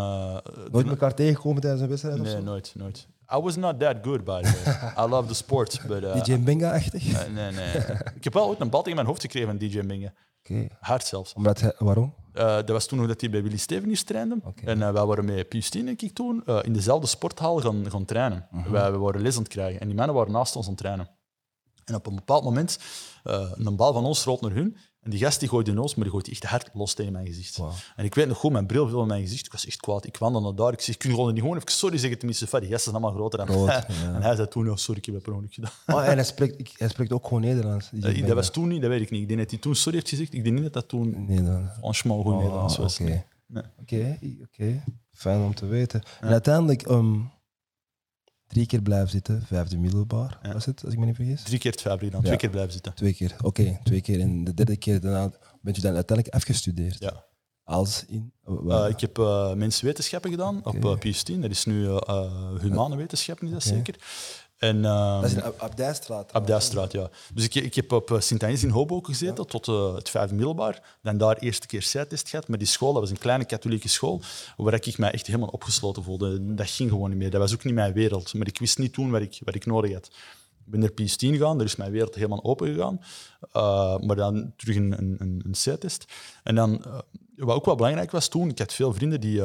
Nooit 0.72 0.88
elkaar 0.88 1.14
tegengekomen 1.14 1.62
tijdens 1.62 1.82
een 1.84 1.90
wedstrijd 1.90 2.20
of 2.20 2.26
Nee, 2.26 2.42
nooit, 2.42 2.74
nooit. 2.76 3.08
I 3.34 3.40
was 3.40 3.56
not 3.56 3.80
that 3.80 3.96
good, 4.02 4.24
by 4.24 4.42
the 4.42 4.62
way. 4.64 5.06
I 5.06 5.10
love 5.10 5.28
the 5.28 5.34
sport, 5.34 5.82
but... 5.88 6.26
DJ 6.26 6.40
Benga-achtig? 6.40 7.14
eh, 7.14 7.30
nee, 7.34 7.52
nee. 7.52 7.76
ik 8.16 8.24
heb 8.24 8.34
wel 8.34 8.48
ooit 8.48 8.60
een 8.60 8.70
bal 8.70 8.82
tegen 8.82 8.96
mijn 8.96 9.08
hoofd 9.08 9.22
gekregen 9.22 9.48
van 9.48 9.58
DJ 9.58 9.80
Minge. 9.80 10.14
Oké. 10.50 10.68
Hard 10.80 11.06
zelfs. 11.06 11.34
Omdat 11.34 11.60
hij, 11.60 11.74
waarom? 11.78 12.14
Eh, 12.34 12.56
dat 12.56 12.70
was 12.70 12.86
toen 12.86 13.08
dat 13.08 13.22
hij 13.22 13.30
bij 13.30 13.44
Willy 13.44 13.58
Steveniers 13.58 14.04
trainde. 14.04 14.38
En 14.64 14.82
eh, 14.82 14.92
wij 14.92 15.06
waren 15.06 15.26
met 15.26 15.50
Pius 15.50 15.70
10, 15.70 15.86
denk 15.86 16.02
ik 16.02 16.14
toen, 16.14 16.44
eh, 16.46 16.60
in 16.62 16.74
dezelfde 16.74 17.08
sporthal 17.08 17.60
gaan, 17.60 17.92
gaan 17.92 18.06
trainen. 18.06 18.48
Mhm. 18.52 18.72
wij, 18.72 18.92
we 18.92 18.98
waren 18.98 19.22
les 19.22 19.36
aan 19.36 19.44
het 19.44 19.52
krijgen. 19.52 19.80
En 19.80 19.88
die 19.88 19.96
mannen 19.96 20.16
waren 20.16 20.32
naast 20.32 20.56
ons 20.56 20.66
aan 20.66 20.72
het 20.72 20.82
trainen. 20.82 21.10
En 21.86 21.96
op 21.96 22.08
een 22.08 22.16
bepaald 22.16 22.44
moment, 22.44 22.80
een 23.24 23.76
bal 23.76 23.94
van 23.94 24.06
ons 24.06 24.24
rolt 24.24 24.42
naar 24.42 24.52
hun. 24.52 24.78
En 25.08 25.14
die 25.14 25.22
gast 25.22 25.40
die 25.40 25.50
gooit 25.50 25.66
de 25.66 25.74
noos, 25.74 25.96
maar 25.96 26.04
die 26.04 26.14
gooit 26.14 26.28
echt 26.30 26.44
hard 26.44 26.70
los 26.74 26.94
tegen 26.94 27.12
mijn 27.14 27.26
gezicht. 27.26 27.60
En 27.96 28.06
ik 28.06 28.16
weet 28.16 28.28
nog 28.28 28.38
goed, 28.38 28.52
mijn 28.52 28.66
bril 28.66 28.88
viel 28.88 29.02
in 29.02 29.08
mijn 29.08 29.22
gezicht. 29.22 29.46
Ik 29.46 29.52
was 29.52 29.66
echt 29.66 29.78
kwaad. 29.80 30.06
Ik 30.06 30.18
wandelde 30.18 30.48
naar 30.48 30.56
daar. 30.56 30.74
Ik 30.74 30.82
zeg, 30.82 30.98
kun 30.98 31.10
je 31.10 31.16
gewoon 31.16 31.34
niet 31.34 31.42
gewoon 31.42 31.58
even 31.58 31.72
sorry 31.72 31.98
zeggen 31.98 32.18
tenminste? 32.18 32.48
Van, 32.48 32.60
die 32.60 32.70
gasten 32.70 32.92
zijn 32.92 33.04
allemaal 33.04 33.20
groter 33.20 33.38
dan 33.40 33.48
Groot, 33.48 33.66
mij. 33.66 33.84
ja. 34.04 34.14
En 34.16 34.22
hij 34.22 34.36
zei 34.36 34.48
toen, 34.48 34.70
oh, 34.70 34.76
sorry, 34.76 35.00
ik 35.00 35.06
heb 35.06 35.16
het 35.16 35.24
per 35.24 35.34
ongeluk 35.34 35.54
gedaan. 35.54 35.72
Oh, 35.88 36.08
en 36.08 36.16
hij 36.16 36.24
spreekt, 36.24 36.60
ik- 36.60 36.74
hij 36.78 36.88
spreekt 36.90 37.12
ook 37.14 37.24
gewoon 37.24 37.42
Nederlands. 37.42 37.90
Eh, 38.02 38.26
dat 38.26 38.36
was 38.36 38.50
toen 38.52 38.68
niet, 38.68 38.82
dat 38.82 38.90
weet 38.90 39.02
ik 39.02 39.10
niet. 39.10 39.22
Ik 39.22 39.28
denk 39.28 39.40
dat 39.40 39.50
hij 39.50 39.60
toen 39.60 39.76
sorry 39.76 39.98
heeft 39.98 40.10
gezegd. 40.10 40.34
Ik 40.34 40.44
denk 40.44 40.56
niet 40.56 40.64
dat 40.64 40.74
dat 40.74 40.88
toen 40.88 41.26
Nederlands. 41.28 41.72
franchement 41.80 42.22
goed 42.24 42.34
Oh, 42.34 42.40
Nederlands 42.40 42.78
was. 42.78 43.00
Oké. 43.00 43.24
Nee. 43.46 43.64
Oké, 43.82 44.20
oké. 44.44 44.84
Fijn 45.14 45.42
om 45.42 45.54
te 45.56 45.66
weten. 45.66 46.02
En 46.20 46.28
uiteindelijk 46.30 46.82
ehm, 46.82 47.16
drie 48.48 48.66
keer 48.66 48.82
blijven 48.82 49.10
zitten, 49.10 49.42
vijfde 49.46 49.78
middelbaar 49.78 50.40
was 50.54 50.66
het, 50.66 50.84
als 50.84 50.94
ik 50.94 51.00
me 51.00 51.06
niet 51.06 51.16
vergis? 51.16 51.44
Drie 51.44 51.60
keer 51.60 51.72
het 51.72 51.82
vijf 51.82 52.00
gedaan, 52.00 52.22
Ja. 52.22 52.26
twee 52.26 52.38
keer 52.38 52.50
blijven 52.50 52.72
zitten. 52.72 52.94
Twee 52.94 53.14
keer, 53.14 53.36
oké, 53.42 53.80
twee 53.84 54.02
keer. 54.02 54.20
En 54.20 54.44
de 54.44 54.54
derde 54.54 54.78
keer 54.78 55.00
daarna 55.00 55.32
bent 55.62 55.78
u 55.78 55.82
dan 55.82 55.96
uiteindelijk 55.96 56.36
afgestudeerd. 56.36 57.00
Ja. 57.00 57.26
Als 57.64 58.06
in... 58.08 58.32
Eh, 58.68 58.86
ik 58.90 59.00
heb 59.00 59.18
uh, 59.18 59.54
menswetenschappen 59.54 60.32
gedaan 60.32 60.66
op 60.66 60.86
uh, 60.86 60.96
PS10. 60.96 61.40
Dat 61.40 61.50
is 61.50 61.66
nu 61.66 61.90
humane 62.62 62.96
wetenschappen, 62.96 63.48
is 63.48 63.54
dat 63.54 63.64
zeker. 63.64 63.96
En, 64.58 64.78
uh, 64.78 65.22
Dat 65.22 65.30
is 65.30 65.36
in 65.36 65.44
Ab- 65.44 65.60
Abdijstraat. 65.60 66.34
Abdijstraat, 66.34 66.92
ja. 66.92 67.10
Dus 67.34 67.44
ik, 67.44 67.56
ik 67.56 67.76
heb 67.76 67.92
op 67.92 68.16
Sint-Agnes 68.20 68.64
in 68.64 68.70
Hoboken 68.70 69.14
gezeten 69.14 69.48
tot 69.48 69.68
uh, 69.68 69.96
het 69.96 70.10
vijfde 70.10 70.36
middelbaar. 70.36 70.98
Dan 71.02 71.18
daar 71.18 71.38
eerste 71.38 71.68
keer 71.68 71.82
zijtest 71.82 72.30
gehad. 72.30 72.48
Maar 72.48 72.58
die 72.58 72.68
school, 72.68 72.92
dat 72.94 73.02
was 73.02 73.12
een 73.12 73.18
kleine 73.18 73.46
katholieke 73.46 73.88
school, 73.88 74.22
waar 74.58 74.74
ik 74.74 74.98
mij 74.98 75.12
echt 75.12 75.28
helemaal 75.28 75.48
opgesloten 75.50 76.04
voelde. 76.04 76.56
Dat 76.56 76.70
ging 76.70 76.90
gewoon 76.90 77.10
niet 77.10 77.18
meer. 77.18 77.30
Dat 77.30 77.42
was 77.42 77.54
ook 77.54 77.64
niet 77.64 77.74
mijn 77.74 77.94
wereld. 77.94 78.34
Maar 78.34 78.48
ik 78.48 78.60
wist 78.60 78.78
niet 78.78 78.94
toen 78.94 79.12
wat 79.12 79.22
ik, 79.22 79.40
wat 79.44 79.56
ik 79.56 79.66
nodig 79.66 79.94
had. 79.94 80.06
Ik 80.66 80.74
ben 80.74 80.80
naar 80.80 80.90
PS10 80.92 81.16
gegaan, 81.18 81.58
daar 81.58 81.66
is 81.68 81.76
mijn 81.76 81.92
wereld 81.92 82.16
helemaal 82.16 82.44
open 82.44 82.68
gegaan. 82.74 83.00
Uh, 83.54 83.98
maar 83.98 84.16
dan 84.16 84.54
terug 84.56 84.76
een, 84.76 84.92
een, 84.98 85.16
een, 85.20 85.42
een 85.46 85.76
C-test. 85.76 86.06
En 86.44 86.56
dan, 86.56 86.84
wat 87.36 87.56
ook 87.56 87.66
wel 87.66 87.76
belangrijk 87.76 88.12
was 88.12 88.28
toen, 88.28 88.50
ik 88.50 88.60
had 88.60 88.74
veel 88.74 88.94
vrienden 88.94 89.22
die 89.22 89.42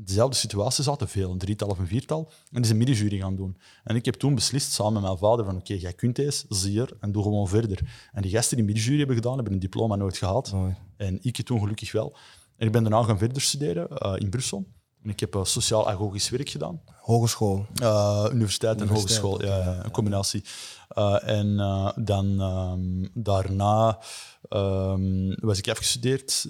dezelfde 0.00 0.36
situatie 0.36 0.84
zaten, 0.84 1.08
veel, 1.08 1.30
een 1.30 1.38
drietal 1.38 1.68
of 1.68 1.78
een 1.78 1.86
viertal, 1.86 2.30
en 2.50 2.56
die 2.56 2.64
zijn 2.64 2.76
middenjury 2.76 3.18
gaan 3.18 3.36
doen. 3.36 3.56
En 3.84 3.96
ik 3.96 4.04
heb 4.04 4.14
toen 4.14 4.34
beslist, 4.34 4.72
samen 4.72 4.92
met 4.92 5.02
mijn 5.02 5.18
vader, 5.18 5.44
van 5.44 5.54
oké, 5.54 5.62
okay, 5.62 5.76
jij 5.76 5.92
kunt 5.92 6.16
deze, 6.16 6.44
zie 6.48 6.80
er, 6.80 6.96
en 7.00 7.12
doe 7.12 7.22
gewoon 7.22 7.48
verder. 7.48 8.08
En 8.12 8.22
die 8.22 8.30
gasten 8.30 8.56
die 8.56 8.66
middenjury 8.66 8.98
hebben 8.98 9.16
gedaan, 9.16 9.34
hebben 9.34 9.52
een 9.52 9.58
diploma 9.58 9.96
nooit 9.96 10.16
gehaald. 10.16 10.54
En 10.96 11.18
ik 11.22 11.42
toen 11.42 11.60
gelukkig 11.60 11.92
wel. 11.92 12.16
En 12.56 12.66
ik 12.66 12.72
ben 12.72 12.82
daarna 12.82 13.02
gaan 13.02 13.18
verder 13.18 13.42
studeren 13.42 13.88
eh, 13.88 14.14
in 14.16 14.30
Brussel. 14.30 14.66
En 15.02 15.10
ik 15.10 15.20
heb 15.20 15.34
uh, 15.34 15.44
sociaal-agogisch 15.44 16.28
werk 16.28 16.48
gedaan. 16.48 16.80
Hogeschool? 17.00 17.66
Uh, 17.82 18.26
universiteit 18.32 18.80
en 18.80 18.88
hogeschool, 18.88 19.44
ja, 19.44 19.58
ja, 19.58 19.84
een 19.84 19.90
combinatie. 19.90 20.44
en 21.20 21.56
dan 21.96 22.40
um, 22.40 23.10
daarna 23.14 24.02
um, 24.50 25.34
was 25.40 25.58
ik 25.58 25.68
afgestudeerd, 25.68 26.46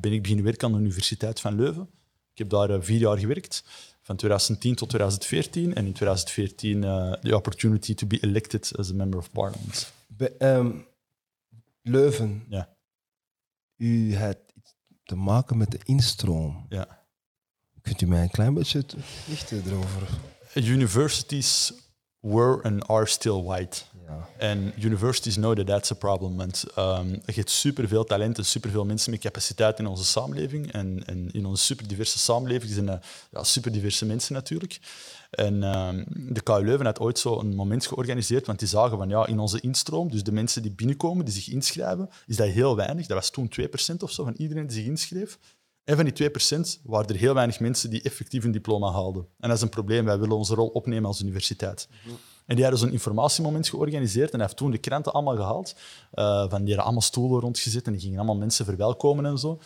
ben 0.00 0.12
ik 0.12 0.22
beginnen 0.22 0.44
werken 0.44 0.68
aan 0.68 0.74
de 0.74 0.78
Universiteit 0.78 1.40
van 1.40 1.54
Leuven. 1.54 1.88
Ik 2.38 2.50
heb 2.50 2.68
daar 2.68 2.82
vier 2.82 2.98
jaar 2.98 3.18
gewerkt 3.18 3.64
van 4.02 4.16
2010 4.16 4.74
tot 4.74 4.88
2014. 4.88 5.74
En 5.74 5.86
in 5.86 5.92
2014 5.92 6.82
uh, 6.82 7.12
the 7.12 7.36
opportunity 7.36 7.94
to 7.94 8.06
be 8.06 8.20
elected 8.20 8.72
as 8.76 8.90
a 8.90 8.94
member 8.94 9.18
of 9.18 9.30
parliament. 9.30 9.92
Be, 10.06 10.34
um, 10.38 10.86
Leuven. 11.82 12.44
Ja. 12.48 12.76
U 13.76 14.16
had 14.16 14.38
iets 14.54 14.74
te 15.04 15.14
maken 15.14 15.56
met 15.56 15.70
de 15.70 15.78
instroom. 15.84 16.66
Ja. 16.68 17.06
Kunt 17.82 18.00
u 18.00 18.06
mij 18.06 18.22
een 18.22 18.30
klein 18.30 18.54
beetje 18.54 18.84
lichten 19.28 19.62
erover? 19.66 20.08
Universities 20.54 21.72
were 22.20 22.62
and 22.62 22.88
are 22.88 23.06
still 23.06 23.42
white. 23.42 23.82
En 24.38 24.72
universities 24.78 25.34
know 25.34 25.56
that 25.56 25.66
that's 25.66 25.90
a 25.90 25.94
problem. 25.94 26.36
Want 26.36 26.64
um, 26.78 27.10
je 27.10 27.32
hebt 27.32 27.50
superveel 27.50 28.04
talenten, 28.04 28.44
superveel 28.44 28.84
mensen 28.84 29.10
met 29.10 29.20
capaciteit 29.20 29.78
in 29.78 29.86
onze 29.86 30.04
samenleving. 30.04 30.72
En, 30.72 31.02
en 31.06 31.30
in 31.30 31.46
onze 31.46 31.64
superdiverse 31.64 32.18
samenleving 32.18 32.72
zijn 32.72 32.86
uh, 32.86 32.94
ja, 33.30 33.44
superdiverse 33.44 34.06
mensen 34.06 34.34
natuurlijk. 34.34 34.78
En 35.30 35.62
um, 35.62 36.04
de 36.08 36.40
KU 36.40 36.64
Leuven 36.64 36.86
had 36.86 37.00
ooit 37.00 37.18
zo 37.18 37.38
een 37.38 37.54
moment 37.54 37.86
georganiseerd, 37.86 38.46
want 38.46 38.58
die 38.58 38.68
zagen 38.68 38.98
van 38.98 39.08
ja, 39.08 39.26
in 39.26 39.38
onze 39.38 39.60
instroom, 39.60 40.10
dus 40.10 40.22
de 40.22 40.32
mensen 40.32 40.62
die 40.62 40.70
binnenkomen, 40.70 41.24
die 41.24 41.34
zich 41.34 41.48
inschrijven, 41.48 42.10
is 42.26 42.36
dat 42.36 42.48
heel 42.48 42.76
weinig. 42.76 43.06
Dat 43.06 43.16
was 43.16 43.30
toen 43.30 43.50
2% 43.60 43.96
of 43.98 44.10
zo 44.10 44.24
van 44.24 44.34
iedereen 44.36 44.66
die 44.66 44.76
zich 44.76 44.86
inschreef. 44.86 45.38
En 45.84 45.96
van 45.96 46.04
die 46.04 46.30
2% 46.30 46.82
waren 46.82 47.08
er 47.08 47.16
heel 47.16 47.34
weinig 47.34 47.60
mensen 47.60 47.90
die 47.90 48.02
effectief 48.02 48.44
een 48.44 48.50
diploma 48.50 48.90
haalden. 48.90 49.26
En 49.38 49.48
dat 49.48 49.56
is 49.56 49.62
een 49.62 49.68
probleem. 49.68 50.04
Wij 50.04 50.18
willen 50.18 50.36
onze 50.36 50.54
rol 50.54 50.68
opnemen 50.68 51.04
als 51.04 51.20
universiteit. 51.20 51.88
En 52.48 52.54
die 52.54 52.64
hadden 52.64 52.80
zo'n 52.80 52.92
informatiemoment 52.92 53.68
georganiseerd 53.68 54.30
en 54.30 54.38
hij 54.38 54.46
heeft 54.46 54.56
toen 54.56 54.70
de 54.70 54.78
kranten 54.78 55.12
allemaal 55.12 55.36
gehaald. 55.36 55.74
Uh, 56.14 56.40
van, 56.40 56.48
die 56.48 56.58
hadden 56.58 56.84
allemaal 56.84 57.00
stoelen 57.00 57.40
rondgezet 57.40 57.86
en 57.86 57.92
die 57.92 58.00
gingen 58.00 58.16
allemaal 58.16 58.36
mensen 58.36 58.64
verwelkomen 58.64 59.26
en 59.26 59.38
zo. 59.38 59.60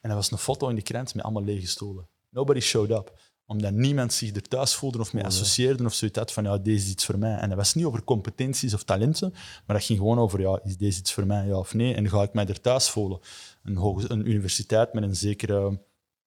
En 0.00 0.10
er 0.10 0.16
was 0.16 0.30
een 0.30 0.38
foto 0.38 0.68
in 0.68 0.74
de 0.74 0.82
krant 0.82 1.14
met 1.14 1.24
allemaal 1.24 1.44
lege 1.44 1.66
stoelen. 1.66 2.08
Nobody 2.30 2.60
showed 2.60 2.90
up. 2.90 3.18
Omdat 3.46 3.72
niemand 3.72 4.12
zich 4.12 4.34
er 4.34 4.42
thuis 4.42 4.74
voelde 4.74 4.98
of 4.98 5.12
mee 5.12 5.24
associeerde 5.24 5.84
of 5.84 5.94
zoiets 5.94 6.18
had 6.18 6.32
van 6.32 6.44
ja, 6.44 6.58
deze 6.58 6.84
is 6.84 6.90
iets 6.90 7.04
voor 7.04 7.18
mij. 7.18 7.36
En 7.36 7.48
dat 7.48 7.58
was 7.58 7.74
niet 7.74 7.84
over 7.84 8.04
competenties 8.04 8.74
of 8.74 8.82
talenten, 8.82 9.30
maar 9.66 9.76
dat 9.76 9.84
ging 9.84 9.98
gewoon 9.98 10.18
over 10.18 10.40
ja, 10.40 10.60
is 10.64 10.76
deze 10.76 10.98
iets 10.98 11.12
voor 11.12 11.26
mij, 11.26 11.46
ja 11.46 11.58
of 11.58 11.74
nee? 11.74 11.94
En 11.94 12.08
ga 12.08 12.22
ik 12.22 12.32
mij 12.32 12.46
er 12.46 12.60
thuis 12.60 12.88
voelen? 12.88 13.18
Een, 13.62 14.10
een 14.12 14.28
universiteit 14.28 14.92
met 14.92 15.02
een 15.02 15.16
zekere 15.16 15.78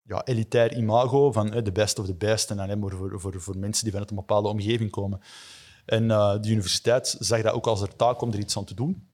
ja, 0.03 0.25
elitair 0.25 0.77
imago 0.77 1.31
van 1.31 1.49
de 1.63 1.71
best 1.71 1.99
of 1.99 2.05
the 2.05 2.15
best 2.15 2.51
en 2.51 2.59
alleen 2.59 2.79
maar 2.79 2.91
voor, 2.91 3.19
voor, 3.19 3.41
voor 3.41 3.57
mensen 3.57 3.83
die 3.83 3.91
vanuit 3.91 4.09
een 4.09 4.15
bepaalde 4.15 4.47
omgeving 4.47 4.91
komen. 4.91 5.21
En 5.89 6.03
uh, 6.03 6.31
de 6.41 6.49
universiteit 6.49 7.15
zag 7.19 7.41
dat 7.41 7.53
ook 7.53 7.67
als 7.67 7.79
haar 7.79 7.95
taak 7.95 8.21
om 8.21 8.31
er 8.31 8.39
iets 8.39 8.57
aan 8.57 8.65
te 8.65 8.73
doen. 8.73 9.07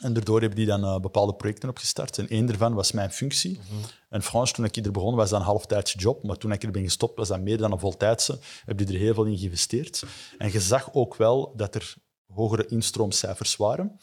En 0.00 0.12
daardoor 0.12 0.40
hebben 0.40 0.58
die 0.58 0.66
dan 0.66 0.84
uh, 0.84 0.98
bepaalde 0.98 1.34
projecten 1.34 1.68
opgestart. 1.68 2.18
En 2.18 2.28
één 2.28 2.46
daarvan 2.46 2.74
was 2.74 2.92
mijn 2.92 3.10
functie. 3.10 3.50
Mm 3.50 3.64
-hmm. 3.68 3.80
En 4.08 4.22
Frans, 4.22 4.52
toen 4.52 4.64
ik 4.64 4.76
er 4.76 4.90
begon, 4.90 5.14
was 5.14 5.30
dat 5.30 5.40
een 5.40 5.46
halftijdse 5.46 5.98
job. 5.98 6.22
Maar 6.22 6.36
toen 6.36 6.52
ik 6.52 6.62
er 6.62 6.70
ben 6.70 6.82
gestopt, 6.82 7.18
was 7.18 7.28
dat 7.28 7.40
meer 7.40 7.58
dan 7.58 7.72
een 7.72 7.78
voltijdse. 7.78 8.38
Heb 8.64 8.80
je 8.80 8.86
er 8.86 8.94
heel 8.94 9.14
veel 9.14 9.24
in 9.24 9.38
geïnvesteerd. 9.38 10.04
En 10.38 10.52
je 10.52 10.60
zag 10.60 10.92
ook 10.92 11.16
wel 11.16 11.52
dat 11.56 11.74
er 11.74 11.94
hogere 12.26 12.66
instroomcijfers 12.66 13.56
waren. 13.56 13.98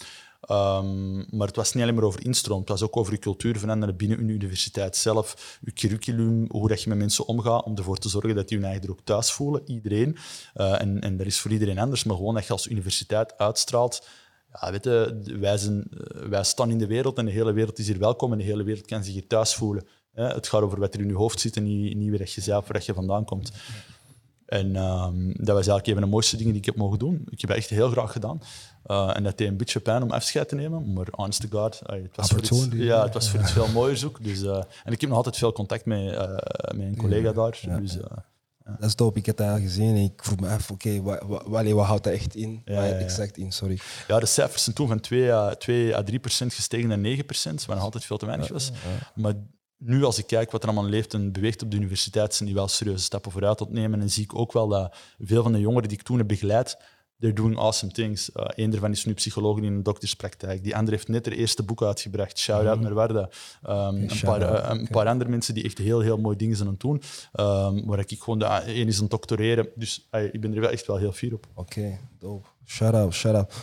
Um, 0.51 1.25
maar 1.29 1.47
het 1.47 1.55
was 1.55 1.73
niet 1.73 1.83
alleen 1.83 1.95
maar 1.95 2.03
over 2.03 2.25
instroom, 2.25 2.59
het 2.59 2.69
was 2.69 2.81
ook 2.81 2.97
over 2.97 3.13
je 3.13 3.19
cultuur 3.19 3.59
veranderen 3.59 3.95
binnen 3.95 4.19
een 4.19 4.29
universiteit 4.29 4.95
zelf, 4.95 5.57
je 5.61 5.73
curriculum, 5.73 6.45
hoe 6.49 6.67
dat 6.67 6.81
je 6.81 6.89
met 6.89 6.97
mensen 6.97 7.27
omgaat, 7.27 7.63
om 7.63 7.77
ervoor 7.77 7.97
te 7.97 8.09
zorgen 8.09 8.35
dat 8.35 8.47
die 8.47 8.57
hun 8.57 8.67
eigen 8.67 8.83
er 8.83 8.91
ook 8.91 9.01
thuis 9.03 9.31
voelen, 9.31 9.61
iedereen. 9.65 10.17
Uh, 10.55 10.81
en, 10.81 11.01
en 11.01 11.17
dat 11.17 11.25
is 11.25 11.39
voor 11.39 11.51
iedereen 11.51 11.79
anders, 11.79 12.03
maar 12.03 12.15
gewoon 12.15 12.33
dat 12.33 12.45
je 12.45 12.51
als 12.51 12.67
universiteit 12.67 13.37
uitstraalt, 13.37 14.07
ja, 14.61 14.79
wij, 15.39 15.57
zijn, 15.57 15.87
eh, 15.89 16.21
wij 16.27 16.43
staan 16.43 16.69
in 16.69 16.77
de 16.77 16.87
wereld 16.87 17.17
en 17.17 17.25
de 17.25 17.31
hele 17.31 17.53
wereld 17.53 17.79
is 17.79 17.87
hier 17.87 17.99
welkom 17.99 18.31
en 18.31 18.37
de 18.37 18.43
hele 18.43 18.63
wereld 18.63 18.85
kan 18.85 19.03
zich 19.03 19.13
hier 19.13 19.27
thuis 19.27 19.53
voelen. 19.53 19.87
Het 20.13 20.47
gaat 20.47 20.61
over 20.61 20.79
wat 20.79 20.93
er 20.93 20.99
in 20.99 21.07
je 21.07 21.13
hoofd 21.13 21.39
zit 21.39 21.55
en 21.55 21.63
niet, 21.63 21.95
niet 21.95 22.09
waar 22.09 22.29
je 22.35 22.41
zelf 22.41 22.85
je 22.85 22.93
vandaan 22.93 23.25
komt. 23.25 23.51
En 24.45 24.75
um, 24.75 25.27
dat 25.27 25.55
was 25.55 25.67
eigenlijk 25.67 25.87
een 25.87 25.93
van 25.93 26.03
de 26.03 26.09
mooiste 26.09 26.37
dingen 26.37 26.51
die 26.51 26.61
ik 26.61 26.65
heb 26.65 26.75
mogen 26.75 26.99
doen. 26.99 27.27
Ik 27.29 27.41
heb 27.41 27.49
echt 27.49 27.69
heel 27.69 27.89
graag 27.89 28.11
gedaan. 28.11 28.41
Uh, 28.85 29.15
en 29.15 29.23
dat 29.23 29.37
deed 29.37 29.47
een 29.47 29.57
beetje 29.57 29.79
pijn 29.79 30.03
om 30.03 30.11
afscheid 30.11 30.49
te 30.49 30.55
nemen, 30.55 30.93
maar 30.93 31.07
honest 31.11 31.49
to 31.49 31.59
God, 31.59 31.81
uh, 31.89 32.01
het 32.01 32.15
was 32.15 32.29
voor 32.29 32.39
iets, 32.39 32.67
ja, 32.71 33.03
het 33.03 33.13
was 33.13 33.29
voor 33.29 33.39
iets 33.39 33.51
veel 33.59 33.67
mooier 33.67 33.97
zoek. 33.97 34.23
Dus, 34.23 34.43
uh, 34.43 34.55
en 34.83 34.91
ik 34.91 35.01
heb 35.01 35.09
nog 35.09 35.17
altijd 35.17 35.37
veel 35.37 35.51
contact 35.51 35.85
met, 35.85 36.17
met 36.75 36.85
een 36.85 36.97
collega 36.97 37.31
daar. 37.31 37.59
Ja, 37.61 37.77
dus, 37.77 37.93
ja. 37.93 38.25
Dat 38.65 38.89
is 38.89 38.95
dope. 38.95 39.19
Ik 39.19 39.25
heb 39.25 39.37
dat 39.37 39.59
gezien 39.59 39.95
en 39.95 40.03
ik 40.03 40.23
vroeg 40.23 40.39
me 40.39 40.49
af, 40.49 40.71
oké, 40.71 40.87
okay, 40.87 41.01
wat, 41.01 41.43
wat, 41.47 41.69
wat, 41.71 41.85
houdt 41.85 42.03
dat 42.03 42.13
echt 42.13 42.35
in? 42.35 42.61
Ja, 42.65 42.83
ja, 42.83 42.93
exact 42.93 43.37
in, 43.37 43.51
sorry. 43.51 43.79
Ja, 44.07 44.19
de 44.19 44.25
cijfers 44.25 44.63
zijn 44.63 44.75
toen 44.75 44.87
van 44.87 44.99
2 44.99 45.33
à, 45.33 45.55
2 45.55 45.95
à 45.95 46.03
3 46.03 46.19
procent 46.19 46.53
gestegen 46.53 46.87
naar 46.87 46.97
9 46.97 47.25
procent, 47.25 47.65
wat 47.65 47.75
nog 47.75 47.85
altijd 47.85 48.05
veel 48.05 48.17
te 48.17 48.25
weinig 48.25 48.47
was. 48.47 48.71
Maar 49.15 49.33
nu, 49.77 50.03
als 50.03 50.17
ik 50.17 50.27
kijk 50.27 50.51
wat 50.51 50.63
er 50.63 50.69
allemaal 50.69 50.89
leeft 50.89 51.13
en 51.13 51.31
beweegt 51.31 51.61
op 51.61 51.71
de 51.71 51.77
universiteit, 51.77 52.33
zijn 52.33 52.49
die 52.49 52.57
wel 52.57 52.67
serieuze 52.67 53.03
stappen 53.03 53.31
vooruit 53.31 53.61
ontnemen. 53.61 54.01
En 54.01 54.09
zie 54.09 54.23
ik 54.23 54.35
ook 54.35 54.53
wel 54.53 54.67
dat 54.67 54.95
veel 55.19 55.43
van 55.43 55.51
de 55.51 55.59
jongeren 55.59 55.89
die 55.89 55.97
ik 55.97 56.03
toen 56.03 56.17
heb 56.17 56.27
begeleid, 56.27 56.77
they're 57.19 57.35
doing 57.35 57.57
awesome 57.57 57.91
things. 57.91 58.29
Uh, 58.29 58.45
Eén 58.47 58.69
daarvan 58.69 58.91
is 58.91 59.05
nu 59.05 59.13
psycholoog 59.13 59.57
in 59.57 59.63
een 59.63 59.83
dokterspraktijk. 59.83 60.63
Die 60.63 60.75
andere 60.75 60.95
heeft 60.95 61.07
net 61.07 61.25
haar 61.25 61.35
eerste 61.35 61.63
boek 61.63 61.83
uitgebracht. 61.83 62.37
Shout-out 62.37 62.77
mm. 62.77 62.83
naar 62.83 62.93
Warda. 62.93 63.29
Um, 63.63 63.95
een, 63.95 64.19
paar, 64.21 64.41
uh, 64.41 64.79
een 64.79 64.87
paar 64.87 65.07
andere 65.07 65.29
mensen 65.29 65.53
die 65.53 65.63
echt 65.63 65.77
heel, 65.77 65.99
heel 65.99 66.17
mooie 66.17 66.35
dingen 66.35 66.55
zijn 66.55 66.67
aan 66.67 66.73
het 66.73 66.83
doen. 66.83 67.01
Um, 67.33 67.85
waar 67.85 67.99
ik 67.99 68.23
gewoon... 68.23 68.39
De, 68.39 68.45
één 68.45 68.87
is 68.87 68.95
aan 68.95 69.01
het 69.01 69.11
doctoreren. 69.11 69.69
Dus 69.75 70.07
uh, 70.11 70.33
ik 70.33 70.41
ben 70.41 70.53
er 70.53 70.61
wel 70.61 70.69
echt 70.69 70.87
wel 70.87 70.97
heel 70.97 71.11
fier 71.11 71.33
op. 71.33 71.47
Oké, 71.53 71.79
okay, 71.79 71.99
dope. 72.19 72.47
Shout-out, 72.65 73.13
shout-out. 73.13 73.53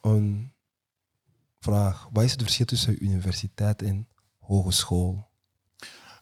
Een 0.00 0.52
vraag. 1.58 2.08
Wat 2.12 2.24
is 2.24 2.32
het 2.32 2.42
verschil 2.42 2.66
tussen 2.66 3.04
universiteit 3.04 3.82
en 3.82 4.08
hogeschool? 4.38 5.28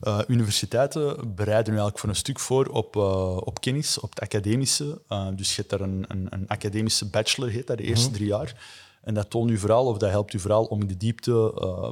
Uh, 0.07 0.21
universiteiten 0.27 1.35
bereiden 1.35 1.73
nu 1.73 1.79
eigenlijk 1.79 1.99
voor 1.99 2.09
een 2.09 2.15
stuk 2.15 2.41
voor 2.41 2.67
op, 2.67 2.97
uh, 2.97 3.37
op 3.37 3.61
kennis, 3.61 4.01
op 4.01 4.11
het 4.11 4.21
academische. 4.21 5.01
Uh, 5.09 5.29
dus 5.37 5.49
je 5.49 5.55
hebt 5.57 5.71
daar 5.71 5.81
een, 5.81 6.05
een, 6.09 6.27
een, 6.31 6.49
academische 6.49 7.09
bachelor, 7.09 7.49
heet 7.49 7.67
dat, 7.67 7.77
de 7.77 7.83
eerste 7.83 8.09
mhm. 8.09 8.15
drie 8.17 8.29
jaar. 8.29 8.63
En 9.03 9.15
dat 9.15 9.31
toont 9.31 9.51
u 9.51 9.59
vooral, 9.59 9.87
of 9.87 9.99
dat 9.99 10.11
helpt 10.11 10.33
u 10.33 10.39
vooral 10.39 10.65
om 10.65 10.81
in 10.81 10.87
de 10.87 10.97
diepte 10.97 11.33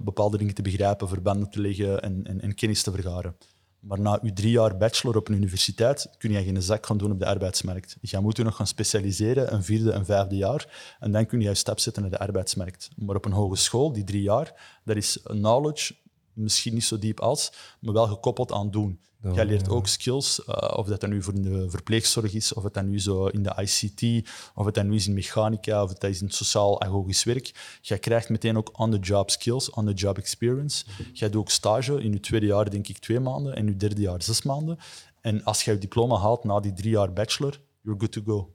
bepaalde 0.05 0.39
dingen 0.39 0.55
te 0.55 0.63
begrijpen, 0.63 1.09
verbanden 1.09 1.51
te 1.51 1.61
leggen 1.61 2.03
en, 2.03 2.27
en, 2.27 2.41
en, 2.41 2.55
kennis 2.55 2.83
te 2.83 2.91
vergaren. 2.91 3.37
Maar 3.81 4.01
na 4.01 4.19
uw 4.23 4.33
drie 4.33 4.51
jaar 4.51 4.77
bachelor 4.77 5.17
op 5.17 5.29
een 5.29 5.35
universiteit 5.35 6.11
kun 6.19 6.31
je 6.31 6.43
geen 6.43 6.63
zak 6.63 6.87
gaan 6.87 6.99
doen 6.99 7.13
op 7.13 7.19
de 7.19 7.27
arbeidsmarkt. 7.27 7.97
Je 8.01 8.19
moet 8.19 8.37
je 8.37 8.43
nog 8.43 8.57
gaan 8.57 8.67
specialiseren, 8.67 9.55
een 9.55 9.65
vierde 9.65 9.93
en 9.93 10.05
vijfde 10.05 10.37
jaar. 10.37 10.97
En 11.01 11.13
dan 11.13 11.27
kun 11.27 11.41
je 11.41 11.49
een 11.49 11.57
stap 11.57 11.79
zetten 11.79 12.03
naar 12.03 12.11
de 12.11 12.19
arbeidsmarkt. 12.19 12.89
Maar 12.97 13.17
op 13.17 13.25
een 13.25 13.33
hogeschool, 13.33 13.93
die 13.93 14.05
drie 14.05 14.23
jaar, 14.23 14.81
dat 14.85 14.97
is 14.97 15.19
knowledge, 15.23 15.95
misschien 16.33 16.75
niet 16.75 16.85
zo 16.85 16.99
diep 16.99 17.21
als, 17.21 17.53
maar 17.81 17.95
wel 17.95 18.07
gekoppeld 18.07 18.53
aan 18.53 18.71
doen. 18.71 19.01
Jij 19.35 19.47
leert 19.47 19.69
ook 19.69 19.87
skills, 19.87 20.41
uh, 20.49 20.79
of 20.79 20.87
dat 20.87 21.01
dan 21.01 21.11
nu 21.11 21.23
voor 21.23 21.43
de 21.43 21.71
verpleegzorg 21.71 22.35
is, 22.35 22.53
of 22.53 22.63
het 22.63 22.75
dan 22.75 22.89
nu 22.89 23.01
zo 23.01 23.27
in 23.27 23.43
de 23.43 23.55
ICT, 23.57 24.29
of 24.55 24.65
het 24.65 24.75
dan 24.75 24.89
nu 24.89 24.95
is 24.95 25.07
in 25.07 25.15
mechanica, 25.15 25.83
of 25.83 25.89
het 25.89 26.05
is 26.05 26.23
in 26.23 26.31
sociaal-agogisch 26.31 27.25
werk. 27.25 27.79
Jij 27.81 27.99
krijgt 27.99 28.29
meteen 28.29 28.57
ook 28.57 28.79
on-the-job 28.79 29.31
skills, 29.31 29.71
on-the-job 29.71 30.19
experience. 30.19 30.85
Jij 31.13 31.31
doet 31.31 31.41
ook 31.41 31.51
stage 31.51 32.03
in 32.03 32.13
je 32.13 32.21
tweede 32.21 32.47
jaar, 32.47 32.71
denk 32.71 32.89
ik, 32.89 32.99
twee 32.99 33.21
maanden, 33.21 33.57
en 33.57 33.67
in 33.67 33.73
je 33.73 33.77
derde 33.77 34.01
jaar 34.01 34.23
zes 34.23 34.43
maanden. 34.43 34.79
En 35.21 35.45
als 35.45 35.65
je 35.65 35.71
je 35.71 35.79
diploma 35.79 36.17
haalt 36.17 36.45
na 36.45 36.61
die 36.61 36.73
drie 36.73 36.91
jaar 36.91 37.13
bachelor, 37.13 37.61
you're 37.81 38.01
good 38.01 38.13
to 38.13 38.23
go. 38.25 38.53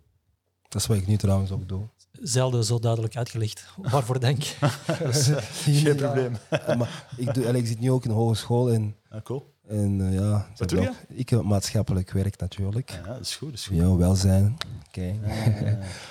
Dat 0.68 0.82
is 0.82 0.88
wat 0.88 0.98
ik 0.98 1.08
nu 1.08 1.18
trouwens 1.18 1.52
ook 1.52 1.68
doe 1.68 1.88
zelden 2.22 2.64
zo 2.64 2.80
duidelijk 2.80 3.18
uitgelegd 3.18 3.66
waarvoor 3.76 4.20
denk. 4.20 4.44
dus, 5.04 5.30
Geen 5.64 5.96
probleem. 5.96 6.38
maar 6.50 7.06
ik, 7.18 7.34
doe, 7.34 7.58
ik 7.58 7.68
zit 7.68 7.80
nu 7.80 7.92
ook 7.92 8.04
in 8.04 8.10
de 8.10 8.16
hogeschool 8.16 8.72
en, 8.72 8.96
ah, 9.10 9.22
cool. 9.22 9.54
en 9.68 10.00
uh, 10.00 10.14
ja, 10.14 10.48
Wat 10.58 10.70
doe 10.70 10.82
je? 10.82 10.92
Ik 11.08 11.30
heb 11.30 11.42
maatschappelijk 11.42 12.12
werk 12.12 12.40
natuurlijk. 12.40 12.90
Ja, 12.90 13.14
dat 13.14 13.20
is 13.20 13.36
goed. 13.36 13.50
Dat 13.50 13.60
is 13.60 13.66
goed. 13.66 13.78
Ja, 13.82 13.96
welzijn. 13.96 14.58
Okay. 14.88 15.20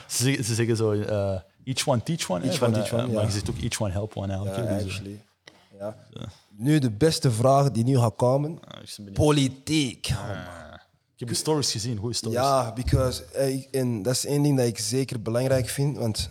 ze, 0.09 0.40
ze, 0.42 0.55
zeggen 0.55 0.77
zo, 0.77 0.92
uh, 0.92 1.38
each 1.64 1.87
one 1.87 2.03
teach 2.03 2.31
one. 2.31 2.45
Each 2.45 2.62
one 2.62 2.73
teach 2.73 2.92
one, 2.92 3.07
uh, 3.07 3.14
Maar 3.14 3.25
je 3.25 3.31
zegt 3.31 3.51
ook 3.51 3.59
each 3.59 3.81
one 3.81 3.92
help 3.92 4.16
one 4.16 4.33
eigenlijk. 4.33 4.69
Ja, 4.69 4.77
actually. 4.77 5.25
Ja. 5.79 5.97
Nu 6.59 6.79
de 6.79 6.90
beste 6.90 7.31
vraag 7.31 7.71
die 7.71 7.85
nu 7.85 7.99
gaat 7.99 8.16
komen. 8.16 8.59
Ah, 8.64 9.12
Politiek. 9.12 10.09
Oh, 10.11 10.65
ik 11.16 11.22
heb 11.22 11.29
de 11.29 11.35
stories 11.35 11.72
gezien, 11.72 11.98
goede 11.98 12.14
stories. 12.14 12.38
Ja, 12.38 12.72
because, 12.72 13.24
eh, 13.24 13.66
en 13.70 14.02
dat 14.02 14.14
is 14.14 14.26
één 14.26 14.42
ding 14.42 14.57
dat 14.57 14.66
ik 14.66 14.79
zeker 14.79 15.22
belangrijk 15.22 15.68
vind, 15.68 15.96
want 15.96 16.31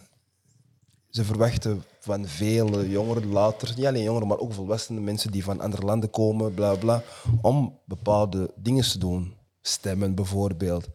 ze 1.09 1.23
verwachten 1.23 1.83
van 1.99 2.25
vele 2.27 2.89
jongeren 2.89 3.27
later, 3.27 3.73
niet 3.75 3.85
alleen 3.85 4.03
jongeren, 4.03 4.27
maar 4.27 4.37
ook 4.37 4.53
volwassenen 4.53 5.03
mensen 5.03 5.31
die 5.31 5.43
van 5.43 5.61
andere 5.61 5.85
landen 5.85 6.09
komen, 6.09 6.53
bla 6.53 6.75
bla, 6.75 7.03
om 7.41 7.79
bepaalde 7.85 8.53
dingen 8.55 8.83
te 8.83 8.97
doen. 8.97 9.33
Stemmen 9.61 10.15
bijvoorbeeld. 10.15 10.87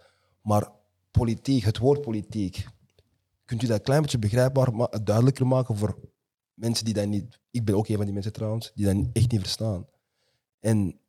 Maar 0.43 0.71
politiek, 1.11 1.65
het 1.65 1.79
woord 1.79 2.01
politiek, 2.01 2.67
kunt 3.45 3.63
u 3.63 3.67
dat 3.67 3.79
een 3.79 3.85
klein 3.85 4.03
beetje 4.03 4.19
begrijpbaar, 4.19 4.75
maar 4.75 5.05
duidelijker 5.05 5.47
maken 5.47 5.77
voor 5.77 5.99
mensen 6.55 6.85
die 6.85 6.95
dat 6.95 7.07
niet. 7.07 7.39
Ik 7.51 7.65
ben 7.65 7.75
ook 7.75 7.89
een 7.89 7.97
van 7.97 8.05
die 8.05 8.15
mensen 8.15 8.33
trouwens, 8.33 8.73
die 8.75 8.85
dat 8.85 9.07
echt 9.13 9.31
niet 9.31 9.41
verstaan. 9.41 9.87
En 10.61 11.01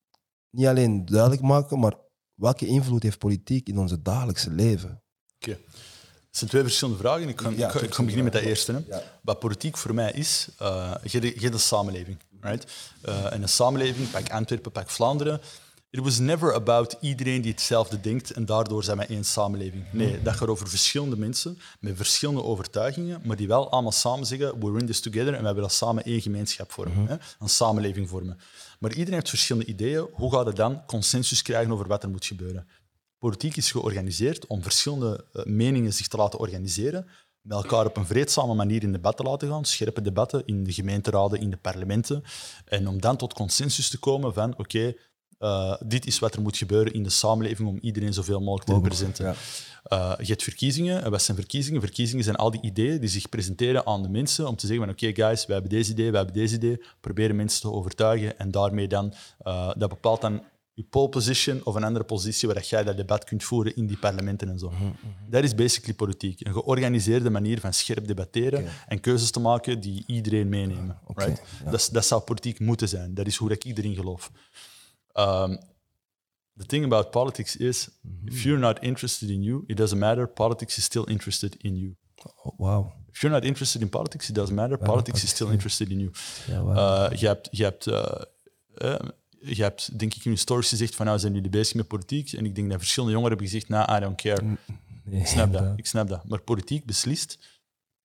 niet 0.50 0.68
alleen 0.68 1.06
duidelijk 1.06 1.42
maken, 1.42 1.80
maar 1.80 1.96
welke 2.42 2.66
invloed 2.66 3.04
heeft 3.04 3.18
politiek 3.18 3.68
in 3.68 3.78
onze 3.78 4.02
dagelijkse 4.02 4.52
leven? 4.52 5.02
Oké. 5.36 5.52
Het 5.52 6.40
zijn 6.40 6.50
twee 6.50 6.64
verschillende 6.64 7.00
vragen. 7.00 7.30
Ik 7.30 7.42
ga, 7.42 7.50
Ja, 7.50 7.68
ik 7.68 7.72
ga, 7.72 7.80
ik 7.80 7.94
ga 7.94 8.02
beginnen 8.02 8.24
met 8.24 8.34
dat 8.34 8.42
verschillende 8.42 8.50
eerste. 8.50 8.72
Hè. 8.72 8.80
Ja. 8.88 9.04
Wat 9.22 9.40
politiek 9.40 9.78
voor 9.78 9.94
mij 9.94 10.12
is, 10.12 10.48
eh 10.58 10.94
je 11.04 11.20
samenleving. 11.60 12.18
Right? 12.42 12.66
En 13.02 13.42
een 13.42 13.50
samenleving, 13.50 14.12
pak 14.12 14.30
Antwerpen, 14.30 14.72
pak 14.72 14.90
Vlaanderen. 14.90 15.42
It 15.90 16.00
was 16.00 16.20
never 16.20 16.54
about 16.54 16.98
iedereen 17.02 17.42
die 17.42 17.52
hetzelfde 17.52 18.02
denkt 18.02 18.32
en 18.32 18.46
daardoor 18.46 18.84
zijn 18.84 18.98
wij 18.98 19.08
één 19.08 19.24
samenleving. 19.24 19.84
Nee, 19.92 20.22
dat 20.22 20.36
gaat 20.36 20.48
over 20.48 20.68
verschillende 20.68 21.18
mensen 21.18 21.60
met 21.80 21.96
verschillende 21.96 22.44
overtuigingen, 22.44 23.22
maar 23.26 23.36
die 23.36 23.48
wel 23.48 23.72
allemaal 23.72 23.92
samen 23.92 24.26
zeggen, 24.26 24.60
we're 24.60 24.80
in 24.80 24.86
this 24.86 25.00
together 25.00 25.34
en 25.34 25.44
we 25.44 25.54
willen 25.54 25.70
samen 25.70 26.04
één 26.04 26.22
gemeenschap 26.22 26.72
vormen, 26.72 27.08
hè? 27.08 27.16
een 27.40 27.50
samenleving 27.50 28.10
vormen. 28.10 28.40
Maar 28.82 28.92
iedereen 28.92 29.14
heeft 29.14 29.30
verschillende 29.30 29.68
ideeën. 29.70 30.08
Hoe 30.12 30.32
gaat 30.32 30.46
het 30.46 30.56
dan 30.56 30.86
consensus 30.86 31.42
krijgen 31.42 31.72
over 31.72 31.88
wat 31.88 32.04
er 32.04 32.10
moet 32.10 32.26
gebeuren? 32.26 32.68
Politiek 33.18 33.56
is 33.56 33.72
georganiseerd 33.72 34.48
om 34.48 34.62
verschillende 34.62 35.26
eh, 35.34 35.46
meningen 35.46 35.94
zich 35.94 36.08
te 36.08 36.18
laten 36.18 36.40
organiseren, 36.40 37.08
met 37.42 37.58
elkaar 37.58 37.86
op 37.86 37.98
een 37.98 38.06
vreedzame 38.06 38.54
manier 38.54 38.84
in 38.84 38.92
debat 38.92 39.18
te 39.18 39.24
laten 39.24 39.50
gaan, 39.50 39.66
scherpe 39.66 40.02
debatten 40.02 40.46
in 40.46 40.64
de 40.64 40.74
gemeenteraden, 40.74 41.40
in 41.40 41.50
de 41.50 41.58
parlementen, 41.58 42.24
en 42.66 42.88
om 42.88 43.02
dan 43.02 43.18
tot 43.18 43.34
consensus 43.34 43.90
te 43.90 44.00
komen 44.00 44.34
van 44.34 44.58
oké, 44.58 44.96
eh, 45.42 45.74
dit 45.80 46.06
is 46.06 46.20
wat 46.20 46.36
er 46.36 46.42
moet 46.42 46.58
gebeuren 46.58 46.94
in 46.94 47.04
de 47.04 47.10
samenleving 47.10 47.70
om 47.70 47.78
iedereen 47.82 48.14
zoveel 48.14 48.40
mogelijk 48.40 48.66
te 48.66 48.74
representeren. 48.74 49.32
Ja. 49.32 49.38
Eh, 49.84 50.14
je 50.26 50.28
hebt 50.28 50.44
verkiezingen. 50.44 51.04
En 51.04 51.12
wat 51.12 51.22
zijn 51.22 51.38
verkiezingen? 51.38 51.82
Verkiezingen 51.82 52.24
zijn 52.24 52.36
al 52.36 52.52
die 52.52 52.62
ideeën 52.62 53.00
die 53.00 53.10
zich 53.10 53.30
presenteren 53.30 53.86
aan 53.86 54.02
de 54.02 54.10
mensen 54.10 54.48
om 54.48 54.56
te 54.56 54.68
zeggen 54.68 54.86
van 54.86 54.94
oké 54.94 55.14
guys, 55.14 55.46
wij 55.46 55.56
hebben 55.56 55.70
deze 55.70 55.92
idee, 55.92 56.12
wij 56.12 56.22
hebben 56.22 56.42
deze 56.42 56.56
idee. 56.56 56.84
Proberen 57.00 57.36
mensen 57.36 57.62
te 57.62 57.72
overtuigen 57.72 58.40
en 58.40 58.52
daarmee 58.52 58.88
dan, 58.88 59.14
eh, 59.40 59.72
dat 59.78 59.90
bepaalt 59.90 60.22
dan 60.22 60.44
je 60.74 60.84
pole 60.84 61.10
position 61.10 61.62
of 61.64 61.76
een 61.76 61.84
andere 61.84 62.06
positie 62.06 62.48
waar 62.48 62.64
jij 62.64 62.84
dat 62.84 62.98
debat 62.98 63.24
kunt 63.24 63.44
voeren 63.44 63.76
in 63.76 63.88
die 63.88 63.98
parlementen 63.98 64.50
en 64.50 64.60
zo. 64.60 64.72
Dat 65.30 65.44
is 65.44 65.56
basically 65.56 65.94
politiek. 65.94 66.46
Een 66.46 66.54
georganiseerde 66.54 67.30
manier 67.30 67.60
van 67.60 67.74
scherp 67.74 68.08
debatteren 68.08 68.66
en 68.88 69.00
keuzes 69.00 69.32
te 69.32 69.40
maken 69.40 69.80
die 69.80 70.04
iedereen 70.08 70.50
meenemen. 70.50 71.00
Right? 71.16 71.42
dat, 71.72 71.90
dat 71.92 72.06
zou 72.06 72.22
politiek 72.22 72.60
moeten 72.60 72.88
zijn. 72.88 73.14
Dat 73.14 73.28
is 73.28 73.36
hoe 73.36 73.52
ik 73.52 73.64
erin 73.64 73.96
geloof. 73.96 74.32
Um, 75.16 75.60
the 76.58 76.66
thing 76.66 76.84
about 76.84 77.12
politics 77.12 77.56
is, 77.56 77.90
if 78.26 78.44
you're 78.44 78.60
not 78.60 78.84
interested 78.84 79.30
in 79.30 79.44
you, 79.44 79.64
it 79.68 79.78
doesn't 79.78 80.00
matter. 80.00 80.28
Politics 80.28 80.78
is 80.78 80.84
still 80.84 81.10
interested 81.10 81.56
in 81.64 81.76
you. 81.76 81.96
Oh, 82.44 82.54
Wauw. 82.58 82.92
If 83.14 83.22
you're 83.22 83.34
not 83.34 83.46
interested 83.46 83.82
in 83.82 83.90
politics, 83.90 84.30
it 84.30 84.36
doesn't 84.36 84.56
matter. 84.56 84.78
Politics 84.78 85.24
is 85.24 85.30
still 85.30 85.52
interested 85.52 85.90
in 85.92 86.00
you. 86.00 86.12
Ja. 86.48 86.62
Uh, 86.62 87.20
je 87.20 87.28
hebt, 87.28 87.48
je 87.52 87.64
hebt, 87.64 87.88
uh, 87.88 88.04
uh, 88.78 88.96
je 89.40 89.62
hebt, 89.62 90.00
denk 90.00 90.14
ik, 90.14 90.26
in 90.26 90.32
je 90.32 90.38
stories 90.38 90.70
gezegd 90.70 90.96
van 90.96 91.06
nou 91.06 91.20
zijn 91.20 91.34
jullie 91.34 91.50
bezig 91.50 91.76
met 91.76 91.88
politiek. 91.88 92.32
En 92.32 92.46
ik 92.46 92.56
denk 92.56 92.70
dat 92.70 92.80
verschillende 92.80 93.14
jongeren 93.14 93.38
hebben 93.38 93.54
gezegd, 93.54 93.70
nou, 93.70 93.96
I 93.96 94.00
don't 94.00 94.22
care. 94.22 94.44
Nee, 95.04 95.22
Ik 95.22 95.28
snap 95.28 95.54
dat, 95.54 95.64
ik 95.76 95.86
snap 95.86 96.08
dat. 96.08 96.28
Maar 96.28 96.42
politiek 96.42 96.86
beslist 96.86 97.38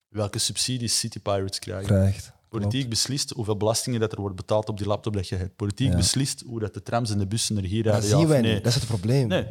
welke 0.07 0.39
subsidies 0.39 0.99
City 0.99 1.19
Pirates 1.19 1.59
krijgen. 1.59 1.87
Krijgt. 1.87 2.31
Politiek 2.49 2.89
beslist 2.89 3.29
hoeveel 3.29 3.57
belastingen 3.57 3.99
dat 3.99 4.11
er 4.11 4.21
wordt 4.21 4.35
betaald 4.35 4.69
op 4.69 4.77
die 4.77 4.87
laptop 4.87 5.13
dat 5.13 5.27
je 5.27 5.35
hebt. 5.35 5.55
Politiek 5.55 5.89
Ja. 5.89 5.95
beslist 5.95 6.43
hoe 6.47 6.59
dat 6.59 6.73
de 6.73 6.83
trams 6.83 7.11
en 7.11 7.17
de 7.17 7.27
bussen 7.27 7.57
er 7.57 7.63
hier 7.63 7.83
Dat 7.83 7.91
rijden. 7.93 8.09
ja 8.09 8.17
zien 8.17 8.27
wij 8.27 8.41
nee. 8.41 8.53
niet. 8.53 8.63
Dat 8.63 8.73
is 8.73 8.79
het 8.79 8.87
probleem. 8.89 9.27
Nee. 9.27 9.45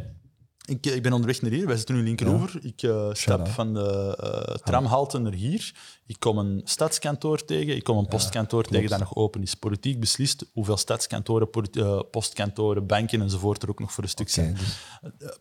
Ik, 0.66 0.86
ik 0.86 1.02
ben 1.02 1.12
onderweg 1.12 1.42
naar 1.42 1.50
hier. 1.50 1.66
Wij 1.66 1.76
zitten 1.76 1.94
nu 1.94 2.00
in 2.00 2.06
Linkeroever. 2.06 2.64
Ik 2.64 2.82
eh, 2.82 3.08
stap 3.12 3.48
van 3.48 3.74
de 3.74 4.16
eh, 4.20 4.54
tramhalte 4.54 5.18
naar 5.18 5.32
hier. 5.32 5.74
Ik 6.06 6.16
kom 6.18 6.38
een 6.38 6.60
stadskantoor 6.64 7.44
tegen. 7.44 7.76
Ik 7.76 7.84
kom 7.84 7.98
een 7.98 8.06
postkantoor 8.06 8.64
tegen 8.64 8.90
dat 8.90 8.98
nog 8.98 9.14
open 9.14 9.42
is. 9.42 9.54
Politiek 9.54 10.00
beslist 10.00 10.50
hoeveel 10.52 10.76
stadskantoren, 10.76 11.48
eh, 11.72 12.00
postkantoren, 12.10 12.86
banken 12.86 13.20
enzovoort 13.20 13.62
er 13.62 13.68
ook 13.68 13.80
nog 13.80 13.92
voor 13.92 14.02
een 14.04 14.10
stuk 14.10 14.28
zijn. 14.28 14.54
dus 14.54 14.78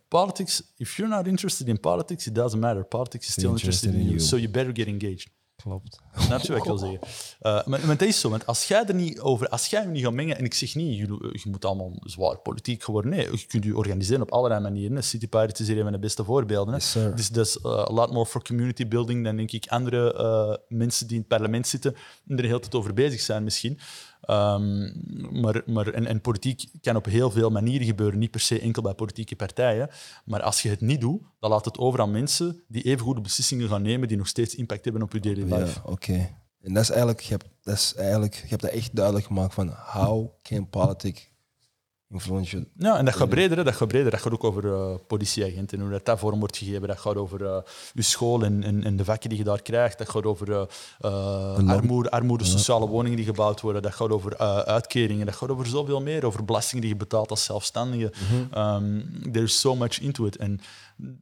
politics, 0.08 0.64
if 0.78 0.96
you're 0.96 1.16
not 1.16 1.28
interested 1.28 1.68
in 1.68 1.80
politics, 1.80 2.28
it 2.28 2.36
doesn't 2.36 2.62
matter. 2.62 2.86
Politics 2.86 3.28
is 3.28 3.34
still 3.34 3.50
interested 3.50 3.94
in 3.94 4.04
you. 4.04 4.20
So 4.20 4.38
you 4.38 4.50
better 4.50 4.76
get 4.76 4.88
engaged. 4.88 5.28
Klopt. 5.66 6.00
Snap 6.18 6.42
je 6.42 6.48
wat 6.48 6.58
ik 6.58 6.64
wil 6.64 6.78
zeggen? 6.78 7.00
Uh, 7.04 7.66
maar, 7.66 7.86
maar 7.86 7.98
dat 7.98 8.08
is 8.08 8.20
zo, 8.20 8.30
want 8.30 8.46
als 8.46 8.68
jij 8.68 8.86
er 8.86 8.96
niet 8.96 9.20
over, 9.20 9.50
als 9.50 9.68
jij 9.68 9.82
je 9.82 9.88
niet 9.88 10.04
gaat 10.04 10.14
mengen, 10.14 10.38
en 10.38 10.46
ik 10.46 10.54
zeg 10.54 10.76
niet, 10.76 10.98
je, 10.98 11.30
je 11.32 11.50
moet 11.50 11.66
allemaal 11.66 11.92
zwaar 12.00 12.38
politiek 12.38 12.84
geworden. 12.84 13.12
Nee, 13.12 13.32
je 13.32 13.46
kunt 13.48 13.64
je 13.64 13.78
organiseren 13.78 14.22
op 14.22 14.32
allerlei 14.32 14.62
manieren. 14.62 15.04
City 15.04 15.28
Pirates 15.28 15.60
is 15.60 15.68
hier 15.68 15.78
een 15.78 15.84
van 15.84 15.92
de 15.92 16.00
beste 16.00 16.24
voorbeelden. 16.24 16.74
hè. 16.74 16.80
Yes, 16.80 16.92
sir. 16.92 17.16
Dus 17.16 17.30
dat 17.30 17.46
is 17.46 17.58
uh, 17.66 17.72
a 17.72 17.94
lot 17.94 18.12
more 18.12 18.26
for 18.26 18.44
community 18.44 18.88
building 18.88 19.24
dan 19.24 19.36
denk 19.36 19.52
ik 19.52 19.68
andere 19.68 20.16
uh, 20.18 20.78
mensen 20.78 21.08
die 21.08 21.16
in 21.16 21.26
het 21.28 21.38
parlement 21.38 21.68
zitten 21.68 21.94
en 22.28 22.36
er 22.36 22.42
de 22.42 22.48
hele 22.48 22.60
tijd 22.60 22.76
over 22.76 22.94
bezig 22.94 23.20
zijn 23.22 23.44
misschien. 23.44 23.80
Um, 24.28 24.94
maar, 25.42 25.62
maar, 25.66 25.88
en, 25.88 26.06
en 26.06 26.22
politiek 26.22 26.64
kan 26.82 26.96
op 26.96 27.06
heel 27.06 27.32
veel 27.32 27.50
manieren 27.50 27.88
gebeuren, 27.88 28.20
niet 28.20 28.32
per 28.32 28.40
se 28.40 28.60
enkel 28.60 28.82
bij 28.82 28.94
politieke 28.94 29.36
partijen. 29.36 29.90
Maar 30.26 30.42
als 30.42 30.62
je 30.62 30.70
het 30.70 30.82
niet 30.82 31.02
doet, 31.02 31.22
dan 31.40 31.50
laat 31.50 31.66
het 31.66 31.78
over 31.78 32.02
aan 32.02 32.12
mensen 32.12 32.64
die 32.68 32.84
even 32.84 33.06
goede 33.06 33.22
beslissingen 33.22 33.68
gaan 33.70 33.82
nemen, 33.82 34.08
die 34.08 34.18
nog 34.18 34.28
steeds 34.28 34.56
impact 34.56 34.84
hebben 34.84 35.02
op 35.04 35.14
je 35.14 35.20
daily 35.20 35.48
Ja, 35.48 35.58
life. 35.58 35.80
oké. 35.84 36.30
En 36.62 36.74
dat 36.74 36.84
is 36.84 36.90
eigenlijk, 36.90 37.20
je 37.20 37.30
hebt, 37.32 37.46
dat 37.64 37.76
is 37.76 37.94
eigenlijk, 37.96 38.34
je 38.36 38.48
hebt 38.48 38.62
dat 38.62 38.72
echt 38.72 38.96
duidelijk 38.96 39.26
gemaakt 39.26 39.54
van 39.54 39.70
how 39.94 40.30
can 40.42 40.70
politics 40.70 41.30
Ja, 42.78 42.98
en 42.98 43.06
dat 43.06 43.16
gaat 43.16 43.30
breder. 43.30 43.58
hè. 43.58 43.64
Dat 43.64 43.76
gaat 43.76 43.88
breder. 43.88 44.12
Dat 44.12 44.20
gaat 44.20 44.34
ook 44.34 44.44
over 44.44 44.74
eh, 44.74 44.96
politieagenten, 45.08 45.80
hoe 45.80 45.90
dat, 45.90 46.06
dat 46.06 46.20
vorm 46.20 46.40
wordt 46.40 46.58
gegeven. 46.58 46.88
Dat 46.88 47.00
gaat 47.00 47.16
over 47.16 47.46
eh, 47.46 47.58
je 47.94 48.02
school 48.02 48.44
en, 48.44 48.64
en, 48.64 48.84
en 48.84 48.96
de 48.96 49.06
vakken 49.06 49.30
die 49.30 49.38
je 49.38 49.44
daar 49.44 49.62
krijgt. 49.62 49.98
Dat 49.98 50.10
gaat 50.10 50.24
over 50.24 50.52
eh, 50.52 50.62
eh, 51.00 51.70
armoede, 51.70 52.12
armoede, 52.12 52.44
sociale 52.44 52.88
woningen 52.88 53.18
die 53.18 53.26
gebouwd 53.26 53.62
worden. 53.62 53.82
Dat 53.82 53.94
gaat 53.94 54.10
over 54.10 54.34
eh, 54.36 54.58
uitkeringen. 54.58 55.26
Dat 55.26 55.36
gaat 55.36 55.50
over 55.50 55.66
zoveel 55.68 56.02
meer. 56.02 56.26
Over 56.26 56.46
belastingen 56.46 56.82
die 56.82 56.92
je 56.92 56.98
betaalt 57.00 57.30
als 57.30 57.44
zelfstandige. 57.44 58.12
There 59.32 59.44
is 59.46 59.60
so 59.60 59.76
much 59.76 60.00
into 60.02 60.26
it. 60.26 60.38
En 60.38 60.60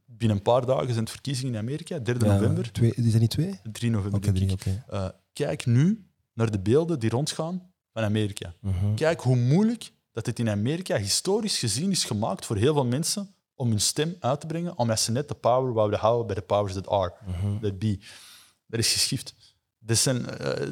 binnen 0.06 0.36
een 0.36 0.42
paar 0.42 0.66
dagen 0.66 0.86
zijn 0.86 0.98
het 0.98 1.10
verkiezingen 1.10 1.52
in 1.52 1.58
Amerika, 1.60 2.00
3 2.02 2.18
Ja, 2.24 2.32
november. 2.32 2.72
Twee, 2.72 2.94
is 2.94 3.12
dat 3.12 3.20
niet 3.20 3.30
twee? 3.30 3.60
3 3.72 3.90
november, 3.90 4.18
Oké, 4.18 4.32
denk 4.32 4.60
drie. 4.60 4.82
Eh, 4.88 5.08
kijk 5.32 5.66
nu 5.66 6.06
naar 6.34 6.50
de 6.50 6.60
beelden 6.60 6.98
die 6.98 7.10
rondgaan 7.10 7.70
van 7.92 8.02
Amerika. 8.02 8.54
Mhm. 8.60 8.94
Kijk 8.94 9.20
hoe 9.20 9.36
moeilijk 9.36 9.92
dat 10.14 10.26
het 10.26 10.38
in 10.38 10.48
Amerika 10.50 10.96
historisch 10.96 11.58
gezien 11.58 11.90
is 11.90 12.04
gemaakt 12.04 12.46
voor 12.46 12.56
heel 12.56 12.72
veel 12.74 12.84
mensen 12.84 13.34
om 13.54 13.68
hun 13.70 13.80
stem 13.80 14.16
uit 14.20 14.40
te 14.40 14.46
brengen, 14.46 14.78
omdat 14.78 15.00
ze 15.00 15.10
net 15.12 15.28
de 15.28 15.34
power 15.34 15.72
wouden 15.72 15.98
houden 15.98 16.26
bij 16.26 16.34
de 16.34 16.42
powers 16.42 16.72
that 16.74 16.88
are, 16.88 17.14
Mhm. 17.26 17.60
that 17.60 17.78
be. 17.78 17.98
Dat 18.66 18.80
is 18.80 18.92
geschift. 18.92 19.34
Eh, 19.86 20.68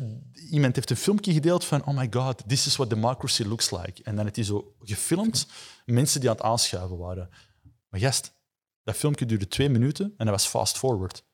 iemand 0.50 0.74
heeft 0.76 0.90
een 0.90 0.96
filmpje 0.96 1.32
gedeeld 1.32 1.64
van 1.64 1.84
oh 1.86 1.96
my 1.96 2.06
god, 2.10 2.42
this 2.48 2.66
is 2.66 2.76
what 2.76 2.90
democracy 2.90 3.42
looks 3.44 3.70
like. 3.70 4.02
En 4.02 4.14
dan 4.14 4.24
heeft 4.24 4.36
hij 4.36 4.44
zo 4.44 4.74
gefilmd 4.80 5.46
mensen 5.84 6.20
die 6.20 6.30
aan 6.30 6.36
het 6.36 6.44
aanschuiven 6.44 6.96
waren. 6.98 7.28
Maar 7.88 8.00
gast, 8.00 8.32
dat 8.82 8.96
filmpje 8.96 9.26
duurde 9.26 9.48
twee 9.48 9.68
minuten 9.68 10.04
en 10.16 10.26
dat 10.26 10.34
was 10.34 10.46
fast 10.46 10.78
forward. 10.78 11.24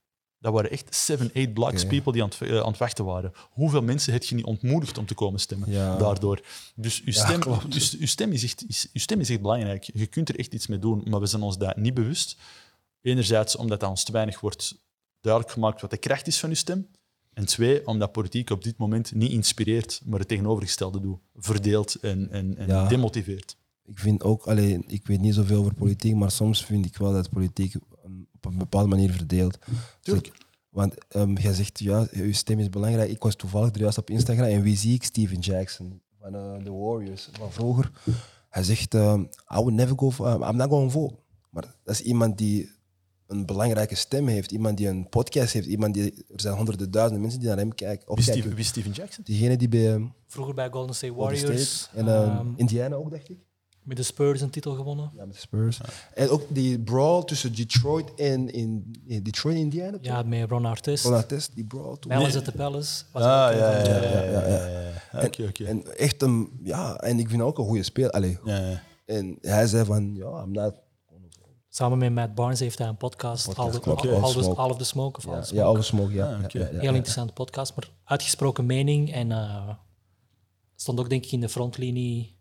Dat 0.41 0.53
waren 0.53 0.71
echt 0.71 0.95
seven, 0.95 1.31
eight 1.35 1.55
blocks 1.55 1.83
Oké. 1.83 1.91
people 1.95 2.13
die 2.13 2.23
aan 2.23 2.29
het, 2.29 2.41
eh, 2.49 2.59
aan 2.61 2.67
het 2.69 2.79
wachten 2.79 3.05
waren. 3.05 3.33
Hoeveel 3.51 3.83
mensen 3.83 4.13
heb 4.13 4.23
je 4.25 4.35
niet 4.35 4.45
ontmoedigd 4.45 4.99
om 4.99 5.07
te 5.07 5.15
komen 5.15 5.41
stemmen 5.41 5.71
Ja. 5.71 5.97
daardoor? 5.97 6.41
Dus 6.75 7.03
uw 7.05 7.13
stem, 7.13 7.43
uw, 7.47 7.59
uw 8.01 8.07
stem 8.07 8.33
is 8.33 8.43
echt, 8.45 8.65
is, 8.69 8.89
uw 8.93 9.01
stem 9.01 9.21
is 9.21 9.31
echt 9.31 9.41
belangrijk. 9.41 9.91
Je 9.95 10.07
kunt 10.07 10.29
er 10.29 10.39
echt 10.39 10.55
iets 10.55 10.67
mee 10.67 10.79
doen, 10.79 11.03
maar 11.09 11.21
we 11.21 11.27
zijn 11.27 11.43
ons 11.43 11.59
daar 11.59 11.75
niet 11.79 11.95
bewust. 11.95 12.37
Enerzijds 13.03 13.57
omdat 13.57 13.81
dat 13.81 13.91
ons 13.91 14.05
te 14.05 14.13
weinig 14.13 14.41
wordt 14.41 14.77
duidelijk 15.21 15.53
gemaakt 15.53 15.81
wat 15.81 15.91
de 15.91 15.97
kracht 15.97 16.27
is 16.27 16.39
van 16.41 16.49
uw 16.49 16.55
stem. 16.55 16.87
En 17.35 17.47
twee, 17.47 17.87
omdat 17.87 18.13
politiek 18.13 18.51
op 18.51 18.65
dit 18.65 18.77
moment 18.77 19.15
niet 19.15 19.31
inspireert, 19.33 20.01
maar 20.05 20.19
het 20.19 20.29
tegenovergestelde 20.29 21.01
doet. 21.01 21.19
Verdeelt 21.37 21.95
en, 21.95 22.31
en, 22.31 22.57
en 22.59 22.67
Ja. 22.67 22.89
demotiveert. 22.89 23.57
Ik 23.85 23.99
vind 23.99 24.23
ook, 24.23 24.47
alleen, 24.47 24.85
ik 24.87 25.07
weet 25.07 25.21
niet 25.21 25.35
zoveel 25.35 25.59
over 25.59 25.75
politiek, 25.75 26.15
maar 26.15 26.31
soms 26.31 26.65
vind 26.65 26.87
ik 26.87 26.97
wel 26.97 27.13
dat 27.13 27.31
politiek 27.31 27.75
op 28.41 28.53
een 28.53 28.59
bepaalde 28.59 28.89
manier 28.89 29.13
verdeelt. 29.13 29.59
Tuurlijk. 30.01 30.33
Want 30.69 30.95
um, 31.17 31.37
jij 31.37 31.53
zegt, 31.53 31.79
ja, 31.79 32.07
je 32.13 32.33
stem 32.33 32.59
is 32.59 32.71
belangrijk. 32.71 33.11
Ik 33.11 33.23
was 33.23 33.35
toevallig 33.35 33.75
er 33.75 33.81
juist 33.81 33.99
op 33.99 34.11
Instagram 34.11 34.47
en 34.47 34.63
wie 34.63 34.77
zie 34.77 34.95
ik? 34.95 35.05
Steven 35.05 35.39
Jackson 35.39 36.01
van 36.21 36.35
uh, 36.35 36.65
de 36.65 36.71
Warriors 36.71 37.29
van 37.33 37.53
vroeger. 37.53 37.91
Hij 38.49 38.63
zegt, 38.63 38.95
um, 38.95 39.23
I 39.51 39.55
would 39.55 39.73
never 39.73 39.99
go 39.99 40.11
for, 40.11 40.29
um, 40.29 40.43
I'm 40.43 40.57
not 40.57 40.69
going 40.69 40.93
vote. 40.93 41.15
Maar 41.51 41.63
dat 41.85 41.95
is 41.95 42.01
iemand 42.01 42.39
die 42.39 42.71
een 43.27 43.47
belangrijke 43.47 43.95
stem 43.95 44.27
heeft, 44.27 44.53
iemand 44.53 44.77
die 44.77 44.89
een 44.89 45.09
podcast 45.09 45.53
heeft, 45.53 45.67
iemand 45.67 45.95
die, 45.95 46.25
er 46.29 46.41
zijn 46.41 46.55
honderden 46.55 46.91
duizenden 46.91 47.21
mensen 47.23 47.41
die 47.41 47.49
naar 47.49 47.59
hem 47.59 47.75
kijken. 47.75 48.07
Wie 48.07 48.17
opkijken. 48.17 48.35
Steven, 48.35 48.57
wie 48.57 48.65
Steven 48.65 48.91
Jackson? 48.91 49.25
Diegene 49.25 49.57
die 49.57 49.69
bij 49.69 49.93
um, 49.93 50.13
Vroeger 50.27 50.55
bij 50.55 50.71
Golden 50.71 50.95
State 50.95 51.13
Golden 51.13 51.41
Warriors. 51.41 51.79
State 51.79 51.99
en 51.99 52.09
um, 52.09 52.31
ehm, 52.31 52.47
Indiana 52.57 52.97
ook, 52.97 53.11
dacht 53.11 53.29
ik. 53.29 53.39
Met 53.89 53.97
de 53.97 54.03
Spurs 54.03 54.41
een 54.41 54.51
titel 54.51 54.75
gewonnen. 54.75 55.11
Ja, 55.17 55.25
met 55.25 55.35
de 55.35 55.41
Spurs. 55.41 55.81
En 56.15 56.29
ook 56.29 56.43
die 56.49 56.79
brawl 56.79 57.23
tussen 57.25 57.55
Detroit 57.55 58.15
en 58.15 58.51
in, 58.53 59.01
in 59.07 59.23
Detroit 59.23 59.55
en 59.57 59.61
Indiana. 59.61 59.99
Ja, 60.01 60.23
met 60.23 60.51
Ron 60.51 60.65
Artest. 60.65 61.05
Ron 61.05 61.15
Artest, 61.15 61.55
die 61.55 61.65
brawl 61.65 61.95
toen. 61.97 62.11
Palace 62.13 62.39
at 62.39 62.45
the 62.45 62.53
Palace. 62.53 63.05
Was 63.13 63.23
Ah, 63.23 63.51
een 63.53 63.59
ja, 63.59 63.71
ja, 63.79 63.85
ja. 64.03 64.23
ja, 64.23 64.47
ja, 64.47 64.91
ja. 65.13 65.25
Oké, 65.25 65.43
oké. 65.49 65.65
En 65.65 65.97
echt 65.97 66.23
een, 66.23 66.61
ja, 66.63 66.97
en 66.97 67.19
ik 67.19 67.29
vind 67.29 67.43
ook 67.43 67.59
een 67.59 67.65
goede 67.65 67.83
speler. 67.83 68.11
Allee, 68.11 68.39
Ja, 68.45 68.57
ja. 68.59 68.83
En 69.07 69.39
hij 69.41 69.67
zei 69.67 69.85
van, 69.85 70.15
ja, 70.15 70.43
I'm 70.43 70.53
not... 70.53 70.75
Samen 71.69 71.99
met 71.99 72.13
Matt 72.13 72.35
Barnes 72.35 72.61
heeft 72.61 72.79
hij 72.79 72.89
een 72.89 72.97
podcast. 72.97 73.45
Podcast, 73.47 73.87
All, 73.87 74.55
all, 74.55 74.71
of 74.71 74.77
the 74.77 74.85
Smoke. 74.85 75.19
Of 75.19 75.27
All 75.27 75.35
Ja, 75.53 75.73
the 75.73 75.83
Smoke. 75.83 76.13
ja, 76.13 76.29
ja. 76.31 76.37
Ah, 76.37 76.45
oké. 76.45 76.59
ja, 76.59 76.65
ja, 76.65 76.73
ja. 76.73 76.81
Heel 76.81 76.95
interessante 76.95 77.33
podcast, 77.33 77.77
maar 77.77 77.91
uitgesproken 78.05 78.67
mening. 78.67 79.13
En 79.13 79.33
eh, 79.33 79.69
stond 80.77 81.01
ook 81.01 81.09
denk 81.09 81.25
ik 81.25 81.33
in 81.33 81.41
de 81.41 81.49
frontlinie 81.49 82.38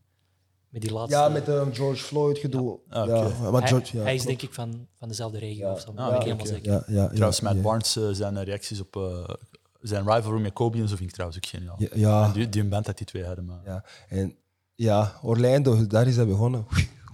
Met 0.78 0.86
die 0.88 0.96
laatste. 0.96 1.18
Ja, 1.18 1.30
met 1.30 1.48
um, 1.48 1.74
George 1.74 2.04
Floyd 2.04 2.38
gedoe. 2.38 2.80
Ah, 2.90 3.02
oké. 3.04 3.14
ja, 3.44 3.50
maar 3.52 3.62
hij, 3.62 3.70
George, 3.70 3.98
ja, 3.98 4.04
hij 4.04 4.16
is 4.16 4.24
denk 4.24 4.42
ik 4.42 4.54
van, 4.54 4.88
van 5.00 5.08
dezelfde 5.08 5.40
regio 5.40 5.66
Ja. 5.68 5.72
of 5.74 5.80
zo. 5.82 5.92
Ah, 5.96 6.16
ik 6.16 6.22
helemaal 6.22 6.46
zeker. 6.46 6.72
Ja, 6.72 6.84
ja, 6.88 7.08
Trouwens, 7.08 7.38
ja, 7.40 7.44
Matt 7.44 7.56
ja. 7.56 7.62
Barnes, 7.64 7.96
eh, 7.98 8.04
zijn 8.12 8.44
reacties 8.44 8.80
op 8.80 8.96
eh, 8.96 9.36
zijn 9.82 10.12
rivalry 10.12 10.42
met 10.42 10.54
Kobe 10.54 10.78
en 10.78 10.88
zo 10.88 10.96
vind 10.96 11.10
ik 11.10 11.14
trouwens 11.16 11.40
ook 11.44 11.50
geniaal. 11.50 11.76
Ja, 11.78 11.88
ja, 11.94 12.26
En 12.26 12.32
die, 12.32 12.50
die 12.50 12.64
band 12.64 12.86
dat 12.86 12.98
die 12.98 13.06
twee 13.06 13.26
hadden, 13.26 13.46
maar... 13.46 13.60
ja. 13.66 13.84
En 14.10 14.36
ja, 14.76 15.20
Orlando, 15.22 15.88
daar 15.88 16.08
is 16.08 16.16
hij 16.16 16.26
begonnen. 16.26 16.66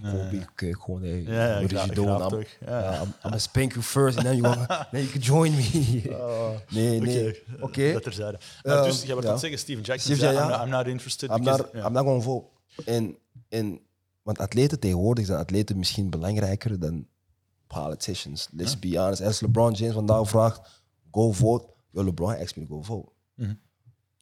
Ja, 0.02 0.10
Kobe, 0.10 0.36
ja. 0.36 0.44
kijk 0.54 0.82
gewoon, 0.82 1.02
hey, 1.02 1.22
Ja, 1.22 1.58
ja, 1.60 1.66
graag 1.68 1.86
I'm, 1.86 1.94
toch. 1.94 2.42
Ja. 2.66 2.80
ja, 2.80 2.94
I'm, 2.96 3.02
I'm 3.02 3.12
gonna 3.20 3.38
spank 3.38 3.72
you 3.72 3.82
first, 3.84 4.16
and 4.16 4.26
then 4.26 4.36
you, 4.36 4.48
wanna, 4.48 4.88
then 4.90 5.00
you 5.00 5.12
can 5.12 5.20
join 5.20 5.54
me. 5.54 6.02
nee, 6.68 7.00
nee. 7.00 7.42
Oké, 7.54 7.62
Oké. 7.62 7.92
dat 7.92 8.02
terzijde. 8.02 8.38
Maar 8.62 8.76
Eh, 8.78 8.84
dus, 8.84 9.02
jij 9.02 9.12
wordt 9.12 9.28
ja. 9.28 9.36
zeggen, 9.36 9.58
Steven 9.58 9.82
Jackson 9.82 10.14
Steve, 10.14 10.20
zei, 10.32 10.34
ja, 10.34 10.42
I'm, 10.44 10.50
ja. 10.50 10.56
not, 10.56 10.66
I'm 10.66 10.70
not 10.72 10.86
interested. 10.86 11.30
I'm 11.30 11.36
because- 11.38 11.62
not, 11.62 11.70
ja. 11.72 11.86
I'm 11.86 11.92
not 11.92 12.04
going 12.04 12.22
vol. 12.22 12.52
En, 12.84 13.16
en, 13.54 13.80
want 14.22 14.38
atleten 14.38 14.80
tegenwoordig 14.80 15.26
zijn 15.26 15.38
atleten 15.38 15.78
misschien 15.78 16.10
belangrijker 16.10 16.78
dan 16.78 17.06
politicians. 17.66 18.48
Let's 18.52 18.78
be 18.78 18.98
honest. 18.98 19.22
Als 19.22 19.40
LeBron 19.40 19.72
James 19.72 19.94
vandaag 19.94 20.28
vraagt, 20.28 20.82
go 21.10 21.32
vote. 21.32 21.72
Yo, 21.90 22.04
LeBron 22.04 22.36
asked 22.36 22.56
me 22.56 22.66
to 22.66 22.74
go 22.74 22.82
vote. 22.82 23.10
Mhm. 23.34 23.54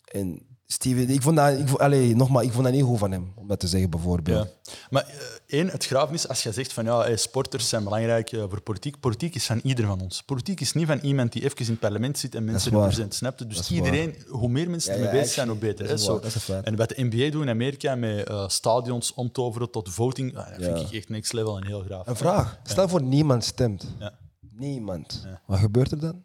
En 0.04 0.46
Steven, 0.72 1.08
ik 1.08 1.22
vond 1.22 1.36
dat, 1.36 1.58
ik, 1.58 1.68
vond- 1.68 2.14
nogmaals, 2.14 2.46
ik 2.46 2.52
vond 2.52 2.64
dat 2.64 2.72
niet 2.72 2.82
goed 2.84 2.98
van 2.98 3.10
hem, 3.12 3.32
om 3.34 3.48
dat 3.48 3.60
te 3.60 3.66
zeggen 3.66 3.90
bijvoorbeeld. 3.90 4.48
Ja. 4.62 4.72
Maar 4.90 5.02
eh, 5.06 5.14
één, 5.58 5.68
het 5.68 5.84
graven 5.86 6.14
is, 6.14 6.28
als 6.28 6.42
je 6.42 6.52
zegt 6.52 6.72
van 6.72 6.84
ja, 6.84 7.00
hey, 7.00 7.16
sporters 7.16 7.68
zijn 7.68 7.84
belangrijk 7.84 8.32
eh, 8.32 8.44
voor 8.48 8.60
politiek. 8.60 9.00
Politiek 9.00 9.34
is 9.34 9.46
van 9.46 9.60
ieder 9.62 9.86
van 9.86 10.00
ons. 10.00 10.22
Politiek 10.22 10.60
is 10.60 10.72
niet 10.72 10.86
van 10.86 10.98
iemand 10.98 11.32
die 11.32 11.44
even 11.44 11.58
in 11.58 11.66
het 11.66 11.78
parlement 11.78 12.18
zit 12.18 12.34
en 12.34 12.44
mensen 12.44 12.72
represent. 12.72 13.14
Snap 13.14 13.38
je? 13.38 13.46
Dus 13.46 13.70
iedereen, 13.70 14.14
hoe 14.28 14.48
meer 14.48 14.70
mensen 14.70 14.90
Ja, 14.92 14.98
ermee 14.98 15.12
ja, 15.14 15.18
bezig 15.20 15.34
zijn, 15.34 15.48
hoe 15.48 15.56
beter. 15.58 15.88
hè. 15.88 15.96
Zo. 15.96 16.20
En 16.62 16.76
wat 16.76 16.88
de 16.88 16.94
NBA 17.04 17.30
doet 17.30 17.42
in 17.42 17.48
Amerika 17.48 17.94
met 17.94 18.28
eh, 18.28 18.48
stadions 18.48 19.14
omtoveren 19.14 19.70
tot 19.70 19.88
voting, 19.90 20.36
ah, 20.36 20.46
dat 20.48 20.64
vind 20.64 20.80
ik 20.80 20.90
echt 20.92 21.08
next 21.08 21.32
level 21.32 21.56
en 21.56 21.66
heel 21.66 21.80
graaf. 21.82 22.06
Een 22.06 22.16
vraag. 22.16 22.58
Stel 22.64 22.88
voor 22.88 23.02
niemand 23.02 23.44
stemt. 23.44 23.86
Ja. 23.98 24.12
Niemand. 24.50 25.26
Wat 25.46 25.58
gebeurt 25.58 25.90
er 25.90 25.98
dan? 26.00 26.24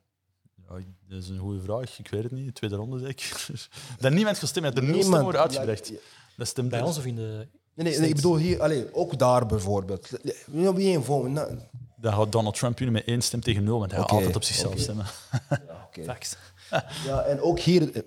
Ja, 0.70 0.76
dat 1.10 1.22
is 1.24 1.30
een 1.30 1.38
goede 1.38 1.62
vraag. 1.62 2.00
Ik 2.00 2.08
weet 2.10 2.24
het 2.24 2.32
niet. 2.32 2.56
Tweede 2.56 2.76
ronde 2.76 3.00
zeker. 3.00 3.48
dat 4.00 4.12
niemand 4.12 4.38
gestemd 4.38 4.66
heeft. 4.66 4.78
Er 4.78 4.84
nul 4.84 4.98
Niemand. 4.98 5.36
uitgebracht. 5.36 5.88
Ja, 5.88 5.96
Dat 6.38 6.48
stemt 6.48 6.70
Bij 6.70 6.82
ons 6.82 6.98
of 6.98 7.06
in 7.06 7.16
de... 7.16 7.48
Nee, 7.74 7.88
nee, 7.88 8.00
nee, 8.00 8.10
ik 8.10 8.16
bedoel 8.16 8.38
hier, 8.38 8.62
allee, 8.62 8.94
ook 8.94 9.18
daar 9.20 9.46
bijvoorbeeld. 9.46 10.10
Wie 10.46 10.72
wie 10.72 10.96
een 10.96 11.04
voor? 11.04 11.30
Nou, 11.30 11.58
Dan 11.96 12.14
gaat 12.14 12.32
Donald 12.32 12.56
Trump 12.56 12.78
winnen 12.78 12.96
met 12.96 13.06
één 13.08 13.22
stem 13.22 13.42
tegen 13.42 13.64
nul, 13.64 13.80
want 13.80 13.92
hij 13.92 14.00
gaat 14.00 14.12
altijd 14.12 14.36
op 14.36 14.44
zichzelf 14.44 14.80
stemmen. 14.80 15.06
oké. 15.86 16.04
Facts. 16.04 16.36
Ja, 17.06 17.22
en 17.22 17.42
ook 17.42 17.60
hier, 17.60 17.92
eh, 17.96 18.02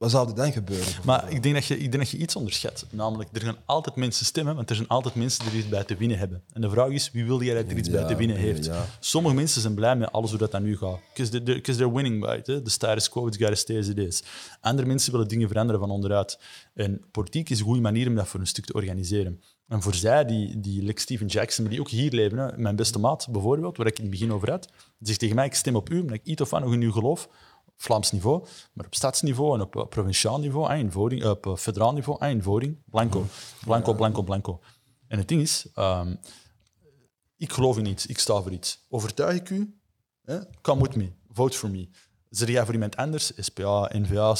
wat 0.00 0.10
zou 0.10 0.28
er 0.28 0.34
dan 0.34 0.52
gebeuren? 0.52 0.86
Maar 1.04 1.32
ik 1.32 1.42
denk, 1.42 1.54
dat 1.54 1.64
je, 1.64 1.74
ik 1.74 1.90
denk 1.90 2.02
dat 2.02 2.10
je 2.10 2.16
iets 2.16 2.36
onderschat. 2.36 2.86
Namelijk, 2.90 3.28
er 3.32 3.40
gaan 3.40 3.56
altijd 3.64 3.96
mensen 3.96 4.26
stemmen, 4.26 4.54
want 4.54 4.70
er 4.70 4.76
zijn 4.76 4.88
altijd 4.88 5.14
mensen 5.14 5.44
die 5.44 5.52
er 5.52 5.58
iets 5.58 5.68
bij 5.68 5.84
te 5.84 5.96
winnen 5.96 6.18
hebben. 6.18 6.42
En 6.52 6.60
de 6.60 6.70
vraag 6.70 6.88
is, 6.88 7.10
wie 7.12 7.24
wil 7.24 7.38
dat 7.38 7.46
er 7.46 7.76
iets 7.76 7.90
bij 7.90 8.04
te 8.04 8.16
winnen 8.16 8.36
heeft? 8.36 8.64
ja. 8.64 8.86
Sommige 9.00 9.34
mensen 9.34 9.60
zijn 9.60 9.74
blij 9.74 9.96
met 9.96 10.12
alles 10.12 10.30
hoe 10.30 10.38
dat 10.38 10.50
dan 10.50 10.62
nu 10.62 10.76
gaat. 10.76 10.98
Because 11.14 11.76
they're, 11.76 11.92
winning 11.92 12.20
by 12.20 12.36
it. 12.38 12.46
hè. 12.46 12.62
The 12.62 12.70
status 12.70 13.08
quo, 13.08 13.26
it's 13.26 13.36
gotta 13.36 13.54
stay 13.54 13.78
as 13.78 13.88
it 13.88 13.98
is. 13.98 14.22
Andere 14.60 14.88
mensen 14.88 15.12
willen 15.12 15.28
dingen 15.28 15.48
veranderen 15.48 15.80
van 15.80 15.90
onderuit. 15.90 16.38
En 16.74 17.04
politiek 17.10 17.50
is 17.50 17.58
een 17.58 17.64
goede 17.64 17.80
manier 17.80 18.08
om 18.08 18.14
dat 18.14 18.28
voor 18.28 18.40
een 18.40 18.46
stuk 18.46 18.64
te 18.64 18.72
organiseren. 18.72 19.40
En 19.68 19.82
voor 19.82 19.94
zij, 19.94 20.24
die, 20.24 20.60
die 20.60 20.82
like 20.82 21.00
Steven 21.00 21.26
Jackson, 21.26 21.64
maar 21.64 21.72
die 21.72 21.80
ook 21.82 21.88
hier 21.88 22.12
leven, 22.12 22.38
hè, 22.38 22.56
mijn 22.56 22.76
beste 22.76 22.98
maat 22.98 23.28
bijvoorbeeld, 23.30 23.76
waar 23.76 23.86
ik 23.86 23.96
in 23.96 24.02
het 24.02 24.10
begin 24.10 24.32
over 24.32 24.50
had, 24.50 24.64
die 24.98 25.06
zegt 25.06 25.18
tegen 25.18 25.34
mij, 25.34 25.46
ik 25.46 25.54
stem 25.54 25.76
op 25.76 25.90
u, 25.90 26.00
omdat 26.00 26.16
ik 26.16 26.24
iets 26.24 26.40
of 26.42 26.50
wat 26.50 26.60
nog 26.60 26.72
in 26.72 26.82
u 26.82 26.92
geloof. 26.92 27.28
Vlaams 27.82 28.12
niveau, 28.12 28.46
maar 28.72 28.86
op 28.86 28.94
stadsniveau 28.94 29.54
en 29.54 29.60
op 29.60 29.76
eh, 29.76 29.86
provinciaal 29.86 30.38
niveau, 30.38 30.74
in 30.74 30.92
voting, 30.92 31.24
op 31.24 31.46
eh, 31.46 31.56
federaal 31.56 31.92
niveau, 31.92 32.26
in 32.26 32.42
voting, 32.42 32.82
blanco. 32.84 33.26
Blanco, 33.64 33.94
blanco, 33.94 34.22
blanco. 34.22 34.60
En 35.08 35.18
het 35.18 35.28
ding 35.28 35.40
is, 35.40 35.66
ehm, 35.74 36.14
ik 37.36 37.52
geloof 37.52 37.78
in 37.78 37.86
iets, 37.86 38.06
ik 38.06 38.18
sta 38.18 38.42
voor 38.42 38.52
iets. 38.52 38.86
Overtuig 38.88 39.36
ik 39.36 39.50
u? 39.50 39.78
Hè? 40.22 40.38
Come 40.60 40.82
with 40.82 40.96
me, 40.96 41.12
vote 41.28 41.56
for 41.56 41.70
me. 41.70 41.88
Zeg 42.28 42.48
jij 42.48 42.64
voor 42.64 42.74
iemand 42.74 42.96
anders? 42.96 43.32
SPA, 43.36 43.90
NVA, 43.92 44.34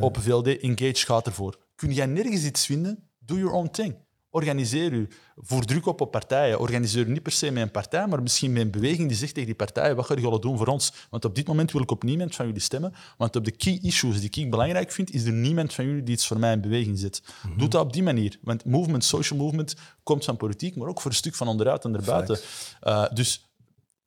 Open 0.00 0.22
VLD, 0.22 0.58
Engage 0.58 1.06
gaat 1.06 1.26
ervoor. 1.26 1.58
Kun 1.74 1.92
jij 1.92 2.06
nergens 2.06 2.44
iets 2.44 2.66
vinden? 2.66 3.10
Do 3.18 3.34
your 3.34 3.52
own 3.52 3.70
thing. 3.70 3.96
Organiseer 4.34 4.92
u. 4.92 5.08
Voer 5.36 5.64
druk 5.64 5.86
op 5.86 6.00
op 6.00 6.10
partijen. 6.10 6.60
Organiseer 6.60 7.06
u 7.06 7.10
niet 7.10 7.22
per 7.22 7.32
se 7.32 7.50
met 7.50 7.62
een 7.62 7.70
partij, 7.70 8.06
maar 8.06 8.22
misschien 8.22 8.52
met 8.52 8.62
een 8.62 8.70
beweging 8.70 9.08
die 9.08 9.16
zegt 9.16 9.32
tegen 9.32 9.48
die 9.48 9.56
partijen, 9.56 9.96
wat 9.96 10.06
ga 10.06 10.14
je 10.14 10.38
doen 10.38 10.56
voor 10.56 10.66
ons? 10.66 10.92
Want 11.10 11.24
op 11.24 11.34
dit 11.34 11.46
moment 11.46 11.72
wil 11.72 11.82
ik 11.82 11.90
op 11.90 12.02
niemand 12.02 12.34
van 12.34 12.46
jullie 12.46 12.60
stemmen. 12.60 12.94
Want 13.16 13.36
op 13.36 13.44
de 13.44 13.50
key 13.50 13.78
issues 13.82 14.20
die 14.20 14.44
ik 14.44 14.50
belangrijk 14.50 14.92
vind, 14.92 15.12
is 15.12 15.24
er 15.24 15.32
niemand 15.32 15.74
van 15.74 15.84
jullie 15.84 16.02
die 16.02 16.14
iets 16.14 16.26
voor 16.26 16.38
mij 16.38 16.52
in 16.52 16.60
beweging 16.60 16.98
zet. 16.98 17.22
Doe 17.56 17.68
dat 17.68 17.82
op 17.82 17.92
die 17.92 18.02
manier. 18.02 18.38
Want 18.42 18.64
movement, 18.64 19.04
social 19.04 19.38
movement, 19.38 19.74
komt 20.02 20.24
van 20.24 20.36
politiek, 20.36 20.76
maar 20.76 20.88
ook 20.88 21.00
voor 21.00 21.10
een 21.10 21.16
stuk 21.16 21.34
van 21.34 21.48
onderuit 21.48 21.84
en 21.84 21.94
erbuiten. 21.94 22.38
Uh, 22.82 23.06
dus 23.12 23.48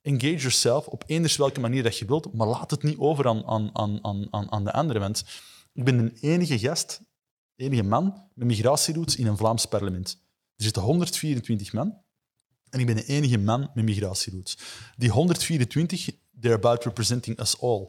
engage 0.01 0.35
yourself 0.35 0.87
op 0.87 1.03
eenders 1.05 1.37
welke 1.37 1.59
manier 1.59 1.83
dat 1.83 1.97
je 1.97 2.05
wilt, 2.05 2.33
maar 2.33 2.47
laat 2.47 2.71
het 2.71 2.83
niet 2.83 2.97
over 2.97 3.27
aan, 3.27 3.45
aan, 3.45 3.69
aan, 3.73 4.27
aan, 4.31 4.51
aan 4.51 4.63
de 4.63 4.73
anderen. 4.73 5.01
Want 5.01 5.25
ik 5.73 5.83
ben 5.83 5.97
een 5.99 6.17
enige 6.21 6.59
gast, 6.59 7.01
enige 7.57 7.83
man 7.83 8.29
met 8.33 8.47
migratieroots 8.47 9.15
in 9.15 9.27
een 9.27 9.37
Vlaams 9.37 9.65
parlement. 9.65 10.25
Er 10.55 10.63
zitten 10.63 10.81
124 10.81 11.73
man 11.73 11.97
en 12.69 12.79
ik 12.79 12.85
ben 12.85 12.95
de 12.95 13.05
enige 13.05 13.37
man 13.37 13.69
met 13.73 13.85
migratieroots. 13.85 14.57
Die 14.95 15.09
124, 15.09 16.09
they're 16.39 16.55
about 16.55 16.83
representing 16.83 17.39
us 17.39 17.61
all. 17.61 17.87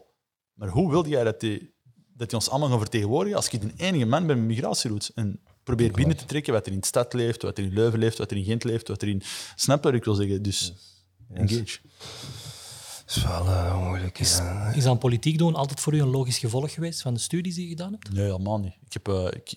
Maar 0.53 0.69
hoe 0.69 0.91
wil 0.91 1.09
jij 1.09 1.25
dat 1.25 1.41
die, 1.41 1.75
dat 2.15 2.29
die 2.29 2.39
ons 2.39 2.49
allemaal 2.49 2.69
gaan 2.69 2.79
vertegenwoordigen 2.79 3.37
als 3.37 3.49
ik 3.49 3.61
de 3.61 3.73
enige 3.77 4.05
man 4.05 4.27
ben 4.27 4.39
met 4.39 4.47
migratieroots? 4.47 5.13
En 5.15 5.41
probeer 5.63 5.93
binnen 5.93 6.17
te 6.17 6.25
trekken 6.25 6.53
wat 6.53 6.67
er 6.67 6.73
in 6.73 6.81
de 6.81 6.87
stad 6.87 7.13
leeft, 7.13 7.43
wat 7.43 7.59
er 7.59 7.65
in 7.65 7.73
Leuven 7.73 7.99
leeft, 7.99 8.19
wat 8.19 8.31
er 8.31 8.37
in 8.37 8.45
Gent 8.45 8.65
leeft, 8.65 8.89
wat 8.89 9.03
er 9.03 9.09
in... 9.09 9.23
Snap 9.57 9.83
wat 9.83 9.95
ik 9.95 10.05
wil 10.05 10.15
zeggen? 10.15 10.43
Dus 10.43 10.73
engage. 11.35 11.79
Dat 13.09 13.17
is 13.17 13.23
wel 13.23 13.47
eh, 13.47 13.87
moeilijk. 13.87 14.19
Is, 14.19 14.37
ja. 14.37 14.73
is 14.73 14.85
dan 14.85 14.99
politiek 14.99 15.39
doen 15.39 15.55
altijd 15.55 15.81
voor 15.81 15.95
u 15.95 16.01
een 16.01 16.11
logisch 16.11 16.39
gevolg 16.39 16.73
geweest 16.73 17.03
van 17.03 17.15
de 17.15 17.21
studies 17.21 17.55
die 17.55 17.65
je 17.65 17.69
gedaan 17.69 17.93
hebt? 17.93 18.13
Nee, 18.13 18.25
helemaal 18.25 18.59
niet. 18.59 18.77
Ik 18.87 18.93
heb, 18.93 19.09
eh, 19.09 19.25
ik, 19.25 19.53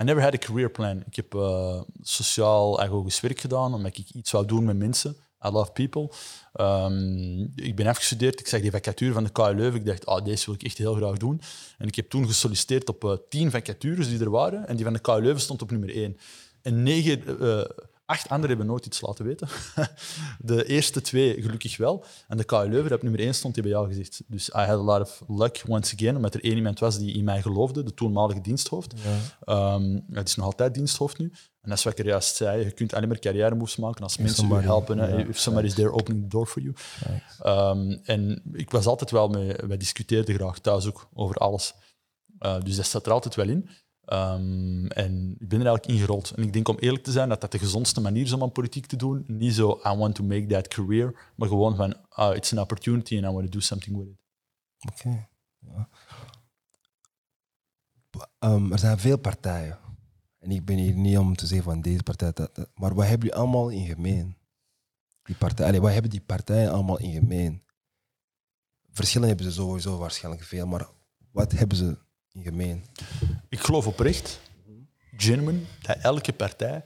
I 0.00 0.04
never 0.04 0.22
had 0.22 0.34
a 0.34 0.38
career 0.38 0.70
plan. 0.70 1.02
Ik 1.06 1.16
heb 1.16 1.34
eh, 1.34 1.80
sociaal 2.02 2.80
agogisch 2.80 3.20
werk 3.20 3.40
gedaan, 3.40 3.74
omdat 3.74 3.98
ik 3.98 4.08
iets 4.14 4.30
wou 4.30 4.46
doen 4.46 4.64
met 4.64 4.76
mensen. 4.76 5.16
I 5.46 5.48
love 5.48 5.72
people. 5.72 6.10
Ehm, 6.52 7.40
ik 7.54 7.76
ben 7.76 7.86
afgestudeerd. 7.86 8.40
Ik 8.40 8.46
zag 8.46 8.60
die 8.60 8.70
vacature 8.70 9.12
van 9.12 9.24
de 9.24 9.30
KU 9.30 9.54
Leuven. 9.54 9.80
Ik 9.80 9.86
dacht, 9.86 10.06
ah, 10.06 10.24
deze 10.24 10.44
wil 10.44 10.54
ik 10.54 10.62
echt 10.62 10.78
heel 10.78 10.94
graag 10.94 11.16
doen. 11.16 11.40
En 11.78 11.86
ik 11.86 11.94
heb 11.94 12.10
toen 12.10 12.26
gesolliciteerd 12.26 12.88
op 12.88 13.04
eh, 13.04 13.12
tien 13.28 13.50
vacatures 13.50 14.08
die 14.08 14.20
er 14.20 14.30
waren. 14.30 14.68
En 14.68 14.76
die 14.76 14.84
van 14.84 14.92
de 14.94 15.00
KU 15.00 15.20
Leuven 15.20 15.40
stond 15.40 15.62
op 15.62 15.70
nummer 15.70 15.94
één. 15.94 16.16
En 16.62 16.82
negen, 16.82 17.40
eh, 17.40 17.64
acht 18.10 18.28
anderen 18.28 18.48
hebben 18.48 18.66
nooit 18.66 18.86
iets 18.86 19.00
laten 19.00 19.24
weten. 19.24 19.48
de 20.38 20.64
eerste 20.64 21.00
twee 21.00 21.42
gelukkig 21.42 21.76
wel. 21.76 22.04
En 22.28 22.36
de 22.36 22.44
KU 22.44 22.68
Leuven, 22.68 22.88
dat 22.88 22.98
op 22.98 23.02
nummer 23.02 23.20
één 23.20 23.34
stond, 23.34 23.54
die 23.54 23.62
bij 23.62 23.72
jou 23.72 23.88
gezegd. 23.88 24.22
Dus 24.26 24.48
I 24.48 24.58
had 24.58 24.68
a 24.68 24.82
lot 24.82 25.00
of 25.00 25.22
luck 25.28 25.62
once 25.66 25.94
again, 25.94 26.16
omdat 26.16 26.34
er 26.34 26.44
één 26.44 26.56
iemand 26.56 26.78
was 26.78 26.98
die 26.98 27.14
in 27.14 27.24
mij 27.24 27.42
geloofde, 27.42 27.82
de 27.82 27.94
toenmalige 27.94 28.40
diensthoofd. 28.40 28.94
Um, 29.46 30.04
het 30.10 30.28
is 30.28 30.34
nog 30.34 30.46
altijd 30.46 30.74
diensthoofd 30.74 31.18
nu. 31.18 31.32
En 31.60 31.68
dat 31.68 31.78
is 31.78 31.84
wat 31.84 31.92
ik 31.92 31.98
er 31.98 32.06
juist 32.06 32.36
zei. 32.36 32.64
Je 32.64 32.70
kunt 32.70 32.94
alleen 32.94 33.08
maar 33.08 33.18
carrière 33.18 33.54
moves 33.54 33.76
maken 33.76 34.02
als 34.02 34.16
mensen 34.16 34.36
je 34.36 34.40
somebody, 34.40 34.66
helpen. 34.66 35.28
If 35.28 35.38
somebody's 35.38 35.74
there 35.74 35.92
opening 35.92 36.22
the 36.22 36.28
door 36.28 36.46
for 36.46 36.62
you. 36.62 36.74
Um, 37.46 38.00
en 38.02 38.42
ik 38.52 38.70
was 38.70 38.86
altijd 38.86 39.10
wel 39.10 39.28
mee... 39.28 39.54
Wij 39.66 39.76
discuteerden 39.76 40.34
graag 40.34 40.58
thuis 40.58 40.86
ook 40.86 41.08
over 41.14 41.36
alles. 41.36 41.74
Uh, 42.40 42.60
dus 42.60 42.76
dat 42.76 42.84
staat 42.84 43.06
er 43.06 43.12
altijd 43.12 43.34
wel 43.34 43.48
in. 43.48 43.68
Um, 44.12 44.86
en 44.86 45.36
ik 45.38 45.48
ben 45.48 45.60
er 45.60 45.66
eigenlijk 45.66 45.86
ingerold. 45.86 46.30
En 46.30 46.42
ik 46.42 46.52
denk 46.52 46.68
om 46.68 46.78
eerlijk 46.78 47.04
te 47.04 47.12
zijn 47.12 47.28
dat 47.28 47.40
dat 47.40 47.52
de 47.52 47.58
gezondste 47.58 48.00
manier 48.00 48.22
is 48.22 48.32
om 48.32 48.42
aan 48.42 48.52
politiek 48.52 48.86
te 48.86 48.96
doen. 48.96 49.24
Niet 49.26 49.54
zo, 49.54 49.80
I 49.84 49.96
want 49.96 50.14
to 50.14 50.24
make 50.24 50.46
that 50.46 50.68
career, 50.68 51.30
maar 51.34 51.48
gewoon 51.48 51.76
van, 51.76 51.96
uh, 52.18 52.30
it's 52.34 52.52
an 52.52 52.58
opportunity 52.58 53.16
and 53.16 53.24
I 53.24 53.28
want 53.28 53.44
to 53.44 53.50
do 53.50 53.60
something 53.60 53.96
with 53.96 54.08
it. 54.08 54.18
Oké. 54.90 55.28
Um, 58.38 58.72
er 58.72 58.78
zijn 58.78 58.98
veel 58.98 59.18
partijen. 59.18 59.78
En 60.38 60.50
ik 60.50 60.64
ben 60.64 60.76
hier 60.76 60.94
niet 60.94 61.18
om 61.18 61.36
te 61.36 61.46
zeggen 61.46 61.70
van 61.70 61.80
deze 61.80 62.02
partij, 62.02 62.32
dat, 62.32 62.54
dat. 62.54 62.70
maar 62.74 62.94
wat 62.94 63.06
hebben 63.06 63.26
jullie 63.28 63.42
allemaal 63.42 63.68
in 63.68 63.86
gemeen? 63.86 64.36
Die 65.22 65.36
partij, 65.36 65.66
allee, 65.66 65.80
wat 65.80 65.92
hebben 65.92 66.10
die 66.10 66.20
partijen 66.20 66.72
allemaal 66.72 66.98
in 66.98 67.12
gemeen? 67.12 67.62
Verschillen 68.90 69.28
hebben 69.28 69.46
ze 69.46 69.52
sowieso 69.52 69.98
waarschijnlijk 69.98 70.44
veel, 70.44 70.66
maar 70.66 70.88
wat 71.30 71.52
hebben 71.52 71.76
ze 71.76 71.98
gemeen? 72.42 72.84
Ik 73.48 73.60
geloof 73.60 73.86
oprecht, 73.86 74.40
genuine, 75.16 75.58
dat 75.82 75.96
elke 76.00 76.32
partij 76.32 76.84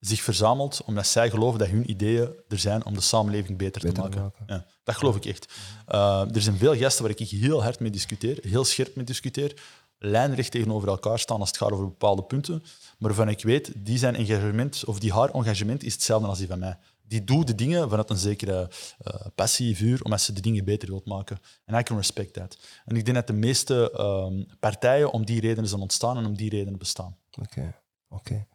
zich 0.00 0.20
verzamelt 0.22 0.82
omdat 0.84 1.06
zij 1.06 1.30
geloven 1.30 1.58
dat 1.58 1.68
hun 1.68 1.90
ideeën 1.90 2.28
er 2.48 2.58
zijn 2.58 2.84
om 2.84 2.94
de 2.94 3.00
samenleving 3.00 3.58
beter, 3.58 3.80
Beter 3.82 3.94
te 3.94 4.00
maken. 4.00 4.22
maken. 4.22 4.44
Ja, 4.46 4.66
dat 4.84 4.96
geloof 4.96 5.16
ik 5.16 5.24
echt. 5.24 5.52
Uh, 5.88 6.34
er 6.34 6.42
zijn 6.42 6.56
veel 6.56 6.76
gasten 6.76 7.02
waar 7.02 7.14
ik 7.18 7.28
heel 7.28 7.62
hard 7.62 7.80
mee 7.80 7.90
discuteer, 7.90 8.38
heel 8.42 8.64
scherp 8.64 8.96
mee 8.96 9.04
discuteer, 9.04 9.62
lijnrecht 9.98 10.50
tegenover 10.50 10.88
elkaar 10.88 11.18
staan 11.18 11.40
als 11.40 11.48
het 11.48 11.58
gaat 11.58 11.72
over 11.72 11.84
bepaalde 11.84 12.22
punten, 12.22 12.62
maar 12.98 13.14
waarvan 13.14 13.28
ik 13.28 13.42
weet, 13.42 13.72
die 13.76 13.98
zijn 13.98 14.16
engagement, 14.16 14.84
of 14.84 14.98
die 14.98 15.12
haar 15.12 15.30
engagement 15.30 15.82
is 15.82 15.92
hetzelfde 15.92 16.28
als 16.28 16.38
die 16.38 16.46
van 16.46 16.58
mij. 16.58 16.78
Die 17.08 17.24
doet 17.24 17.46
de 17.46 17.54
dingen 17.54 17.88
vanuit 17.88 18.10
een 18.10 18.16
zekere 18.16 18.70
uh, 19.06 19.26
passie, 19.34 19.76
vuur, 19.76 20.02
omdat 20.02 20.20
ze 20.20 20.32
de 20.32 20.40
dingen 20.40 20.64
beter 20.64 20.88
wilt 20.88 21.06
maken. 21.06 21.38
En 21.64 21.78
I 21.78 21.82
can 21.82 21.96
respect 21.96 22.32
that. 22.32 22.58
En 22.84 22.96
ik 22.96 23.04
denk 23.04 23.16
dat 23.16 23.26
de 23.26 23.32
meeste 23.32 24.00
um, 24.00 24.46
partijen 24.60 25.12
om 25.12 25.24
die 25.24 25.40
redenen 25.40 25.68
zijn 25.68 25.80
ontstaan 25.80 26.16
en 26.16 26.26
om 26.26 26.36
die 26.36 26.50
redenen 26.50 26.78
bestaan. 26.78 27.16
Oké, 27.40 27.74
oké. 28.08 28.46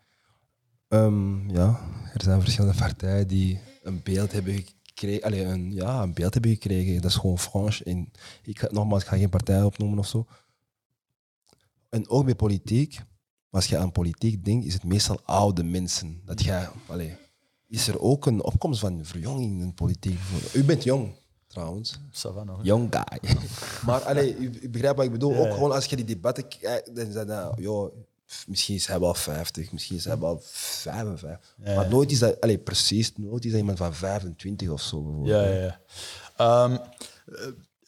Ehm, 0.88 1.50
ja, 1.50 1.80
er 2.14 2.24
zijn 2.24 2.42
verschillende 2.42 2.78
partijen 2.78 3.28
die 3.28 3.60
een 3.84 4.04
beeld 4.04 4.32
hebben 4.32 4.66
gekregen. 4.84 5.24
Allee, 5.24 5.44
een, 5.44 5.74
ja, 5.74 6.02
een 6.02 6.14
beeld 6.14 6.34
hebben 6.34 6.52
gekregen. 6.52 7.02
Dat 7.02 7.12
is 7.12 7.18
gewoon 7.18 7.40
Frans. 7.40 7.84
En 7.84 8.12
ik 8.44 8.60
ga, 8.60 8.68
nogmaals, 8.72 9.02
ik 9.02 9.08
ga 9.08 9.18
geen 9.18 9.30
partij 9.30 9.64
opnoemen 9.64 10.00
of 10.00 10.08
zo. 10.08 10.26
En 11.90 12.10
ook 12.10 12.26
bij 12.26 12.36
politiek. 12.36 13.02
Als 13.50 13.66
je 13.66 13.78
aan 13.78 13.92
politiek 13.92 14.46
denkt, 14.46 14.66
is 14.66 14.74
het 14.74 14.84
meestal 14.84 15.22
oude 15.24 15.64
mensen. 15.64 16.22
Dat 16.26 16.44
je, 16.44 16.68
allee, 16.88 17.18
is 17.72 17.88
er 17.88 18.00
ook 18.00 18.26
een 18.26 18.44
opkomst 18.44 18.80
van 18.80 19.06
verjonging 19.06 19.62
in 19.62 19.68
de 19.68 19.74
politiek? 19.74 20.20
U 20.54 20.64
bent 20.64 20.84
jong, 20.84 21.14
trouwens. 21.48 22.00
Ça 22.12 22.34
va 22.34 22.44
nog, 22.44 22.58
hè? 22.58 22.64
Young 22.64 22.96
guy. 22.96 23.36
maar 23.86 24.02
allee, 24.02 24.38
u, 24.38 24.52
u 24.62 24.70
begrijpt 24.70 24.98
wat 24.98 25.06
ik 25.06 25.12
bedoel. 25.12 25.36
Ook 25.36 25.54
gewoon 25.54 25.72
als 25.72 25.86
je 25.86 25.96
die 25.96 26.06
debatten 26.06 26.48
kijkt, 26.48 26.96
dan 27.16 27.28
nou, 27.28 27.62
joh, 27.62 27.94
misschien 28.48 28.76
is 28.76 28.86
hij 28.88 29.00
wel 29.00 29.14
50, 29.14 29.72
misschien 29.72 29.96
is 29.96 30.06
hij 30.06 30.18
wel 30.18 30.40
55. 30.44 31.56
Ja, 31.64 31.76
Maar 31.76 31.90
nooit 31.90 32.12
is 32.12 32.20
dat, 32.20 32.42
allee, 32.42 32.58
precies, 32.58 33.12
nooit 33.16 33.46
is 33.46 33.52
dat 33.52 33.60
iemand 33.60 33.78
van 33.78 33.94
25 33.94 34.70
of 34.70 34.82
zo. 34.82 35.02
bijvoorbeeld. 35.02 35.36
Ja, 35.36 35.48
ja, 35.50 35.80
ja. 36.38 36.82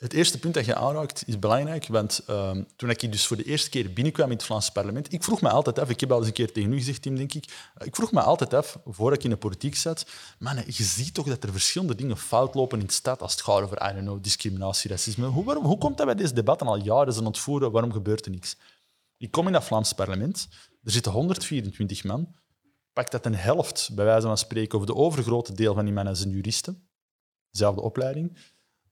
Het 0.03 0.13
eerste 0.13 0.39
punt 0.39 0.53
dat 0.53 0.65
je 0.65 0.75
aanraakt 0.75 1.23
is 1.25 1.39
belangrijk, 1.39 1.87
want 1.87 2.23
ehm, 2.27 2.63
toen 2.75 2.89
ik 2.89 3.11
dus 3.11 3.27
voor 3.27 3.37
de 3.37 3.43
eerste 3.43 3.69
keer 3.69 3.93
binnenkwam 3.93 4.29
in 4.29 4.35
het 4.35 4.43
Vlaamse 4.43 4.71
parlement, 4.71 5.13
ik 5.13 5.23
vroeg 5.23 5.41
me 5.41 5.49
altijd 5.49 5.79
af, 5.79 5.89
ik 5.89 5.99
heb 5.99 6.11
al 6.11 6.17
eens 6.17 6.27
een 6.27 6.33
keer 6.33 6.51
tegen 6.51 6.73
u 6.73 6.77
gezegd, 6.77 7.01
Tim, 7.01 7.15
denk 7.15 7.33
ik, 7.33 7.45
eh, 7.75 7.87
ik 7.87 7.95
vroeg 7.95 8.11
me 8.11 8.21
altijd 8.21 8.53
af, 8.53 8.79
voordat 8.85 9.17
ik 9.17 9.23
in 9.23 9.29
de 9.29 9.37
politiek 9.37 9.75
zat, 9.75 10.05
man, 10.39 10.55
je 10.65 10.83
ziet 10.83 11.13
toch 11.13 11.27
dat 11.27 11.43
er 11.43 11.51
verschillende 11.51 11.95
dingen 11.95 12.17
fout 12.17 12.55
lopen 12.55 12.79
in 12.79 12.85
de 12.85 12.93
stad 12.93 13.21
als 13.21 13.31
het 13.31 13.41
gaat 13.41 13.61
over, 13.61 13.89
I 13.89 13.93
don't 13.93 14.05
know, 14.05 14.23
discriminatie, 14.23 14.89
racisme. 14.89 15.27
Hoe, 15.27 15.43
waarom, 15.43 15.65
hoe 15.65 15.77
komt 15.77 15.97
dat 15.97 16.05
bij 16.05 16.15
deze 16.15 16.33
debatten 16.33 16.67
al 16.67 16.77
jaren 16.77 17.13
zijn 17.13 17.25
ontvoeren? 17.25 17.71
Waarom 17.71 17.91
gebeurt 17.91 18.25
er 18.25 18.31
niks? 18.31 18.57
Ik 19.17 19.31
kom 19.31 19.47
in 19.47 19.53
dat 19.53 19.63
Vlaamse 19.63 19.95
parlement, 19.95 20.47
er 20.83 20.91
zitten 20.91 21.11
124 21.11 22.03
man, 22.03 22.35
pak 22.93 23.11
dat 23.11 23.25
een 23.25 23.35
helft, 23.35 23.89
bij 23.93 24.05
wijze 24.05 24.27
van 24.27 24.37
spreken, 24.37 24.79
of 24.79 24.85
de 24.85 24.95
overgrote 24.95 25.53
deel 25.53 25.73
van 25.73 25.85
die 25.85 25.93
mannen 25.93 26.15
zijn 26.15 26.29
juristen, 26.29 26.87
dezelfde 27.51 27.81
opleiding. 27.81 28.37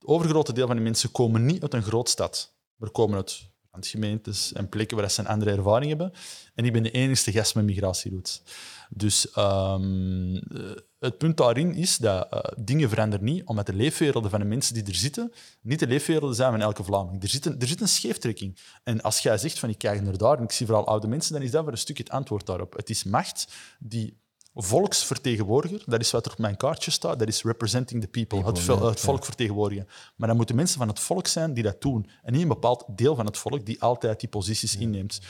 Het 0.02 0.10
overgrote 0.10 0.52
deel 0.52 0.66
van 0.66 0.76
die 0.76 0.84
mensen 0.84 1.10
komen 1.10 1.46
niet 1.46 1.62
uit 1.62 1.74
een 1.74 1.82
grootstad, 1.82 2.54
maar 2.76 2.90
komen 2.90 3.16
uit 3.16 3.50
gemeentes 3.80 4.52
en 4.52 4.68
plekken 4.68 4.96
waar 4.96 5.10
ze 5.10 5.20
een 5.20 5.26
andere 5.26 5.50
ervaring 5.50 5.88
hebben. 5.88 6.12
En 6.54 6.64
ik 6.64 6.72
ben 6.72 6.82
de 6.82 6.90
enige 6.90 7.32
gast 7.32 7.54
met 7.54 7.64
migratieroutes. 7.64 8.42
Dus 8.90 9.30
ehm, 9.30 10.36
eh, 10.36 10.70
het 10.98 11.18
punt 11.18 11.36
daarin 11.36 11.74
is 11.74 11.96
dat 11.96 12.28
eh, 12.30 12.40
dingen 12.58 12.88
veranderen 12.88 13.24
niet, 13.24 13.44
omdat 13.44 13.66
de 13.66 13.74
leefwerelden 13.74 14.30
van 14.30 14.40
de 14.40 14.46
mensen 14.46 14.74
die 14.74 14.84
er 14.84 14.94
zitten 14.94 15.32
niet 15.60 15.78
de 15.78 15.86
leefwerelden 15.86 16.36
zijn 16.36 16.50
van 16.50 16.60
elke 16.60 16.84
Vlaming. 16.84 17.22
Er 17.22 17.28
zit 17.28 17.46
een, 17.46 17.60
er 17.60 17.66
zit 17.66 17.80
een 17.80 17.88
scheeftrekking. 17.88 18.58
En 18.82 19.00
als 19.00 19.18
jij 19.18 19.38
zegt 19.38 19.58
van 19.58 19.68
ik 19.68 19.78
kijk 19.78 20.02
naar 20.02 20.16
daar 20.16 20.36
en 20.38 20.44
ik 20.44 20.52
zie 20.52 20.66
vooral 20.66 20.86
oude 20.86 21.06
mensen, 21.06 21.32
dan 21.32 21.42
is 21.42 21.50
dat 21.50 21.62
voor 21.62 21.72
een 21.72 21.78
stuk 21.78 21.98
het 21.98 22.10
antwoord 22.10 22.46
daarop. 22.46 22.72
Het 22.76 22.90
is 22.90 23.04
macht 23.04 23.52
die 23.78 24.21
volksvertegenwoordiger, 24.54 25.82
dat 25.86 26.00
is 26.00 26.10
wat 26.10 26.26
er 26.26 26.32
op 26.32 26.38
mijn 26.38 26.56
kaartje 26.56 26.90
staat, 26.90 27.18
dat 27.18 27.28
is 27.28 27.42
representing 27.42 28.00
the 28.00 28.08
people, 28.08 28.42
People, 28.42 28.60
het, 28.60 28.80
ja, 28.80 28.88
het 28.88 29.00
volk 29.00 29.24
vertegenwoordigen. 29.24 29.88
Maar 30.16 30.28
dan 30.28 30.36
moeten 30.36 30.56
mensen 30.56 30.78
van 30.78 30.88
het 30.88 31.00
volk 31.00 31.26
zijn 31.26 31.54
die 31.54 31.62
dat 31.62 31.80
doen 31.80 32.10
en 32.22 32.32
niet 32.32 32.42
een 32.42 32.48
bepaald 32.48 32.84
deel 32.88 33.14
van 33.14 33.26
het 33.26 33.38
volk 33.38 33.66
die 33.66 33.82
altijd 33.82 34.20
die 34.20 34.28
posities 34.28 34.76
inneemt. 34.76 35.20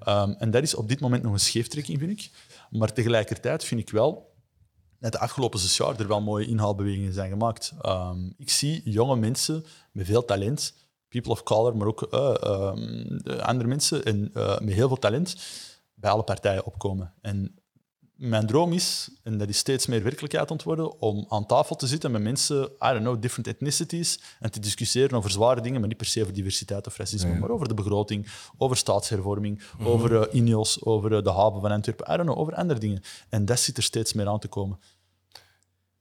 Ehm, 0.00 0.30
en 0.30 0.50
dat 0.50 0.62
is 0.62 0.74
op 0.74 0.88
dit 0.88 1.00
moment 1.00 1.22
nog 1.22 1.32
een 1.32 1.40
scheeftrekking, 1.40 1.98
vind 1.98 2.10
ik. 2.10 2.30
Maar 2.70 2.92
tegelijkertijd 2.92 3.64
vind 3.64 3.80
ik 3.80 3.90
wel 3.90 4.34
dat 4.98 5.12
de 5.12 5.18
afgelopen 5.18 5.58
zes 5.58 5.76
jaar 5.76 6.00
er 6.00 6.08
wel 6.08 6.20
mooie 6.20 6.46
inhaalbewegingen 6.46 7.12
zijn 7.12 7.30
gemaakt. 7.30 7.72
Ehm, 7.80 8.30
ik 8.36 8.50
zie 8.50 8.90
jonge 8.90 9.16
mensen 9.16 9.64
met 9.92 10.06
veel 10.06 10.24
talent, 10.24 10.74
people 11.08 11.32
of 11.32 11.42
color, 11.42 11.76
maar 11.76 11.86
ook 11.86 12.02
eh, 12.02 12.34
ehm, 12.42 13.18
de 13.18 13.44
andere 13.44 13.68
mensen 13.68 14.04
en, 14.04 14.30
eh, 14.34 14.58
met 14.58 14.74
heel 14.74 14.88
veel 14.88 14.98
talent 14.98 15.36
bij 15.94 16.10
alle 16.10 16.22
partijen 16.22 16.64
opkomen. 16.64 17.14
En 17.20 17.59
mijn 18.20 18.46
droom 18.46 18.72
is, 18.72 19.10
en 19.22 19.38
dat 19.38 19.48
is 19.48 19.58
steeds 19.58 19.86
meer 19.86 20.02
werkelijkheid 20.02 20.50
aan 20.50 20.56
het 20.56 20.64
worden, 20.64 21.00
om 21.00 21.26
aan 21.28 21.46
tafel 21.46 21.76
te 21.76 21.86
zitten 21.86 22.10
met 22.10 22.22
mensen, 22.22 22.64
I 22.64 22.70
don't 22.78 23.00
know, 23.00 23.22
different 23.22 23.46
ethnicities, 23.46 24.20
en 24.40 24.50
te 24.50 24.60
discussiëren 24.60 25.16
over 25.16 25.30
zware 25.30 25.60
dingen, 25.60 25.80
maar 25.80 25.88
niet 25.88 25.98
per 25.98 26.06
se 26.06 26.22
over 26.22 26.34
diversiteit 26.34 26.86
of 26.86 26.96
racisme, 26.96 27.38
maar 27.38 27.50
over 27.50 27.68
de 27.68 27.74
begroting, 27.74 28.26
over 28.56 28.76
staatshervorming, 28.76 29.62
over 29.84 30.12
uh, 30.12 30.34
INEOS, 30.34 30.84
over 30.84 31.16
eh, 31.16 31.22
de 31.22 31.30
haven 31.30 31.60
van 31.60 31.70
Antwerpen, 31.70 32.12
I 32.12 32.16
don't 32.16 32.28
know, 32.28 32.38
over 32.38 32.54
andere 32.54 32.80
dingen. 32.80 33.02
En 33.28 33.44
dat 33.44 33.60
zit 33.60 33.76
er 33.76 33.82
steeds 33.82 34.12
meer 34.12 34.28
aan 34.28 34.38
te 34.38 34.48
komen. 34.48 34.78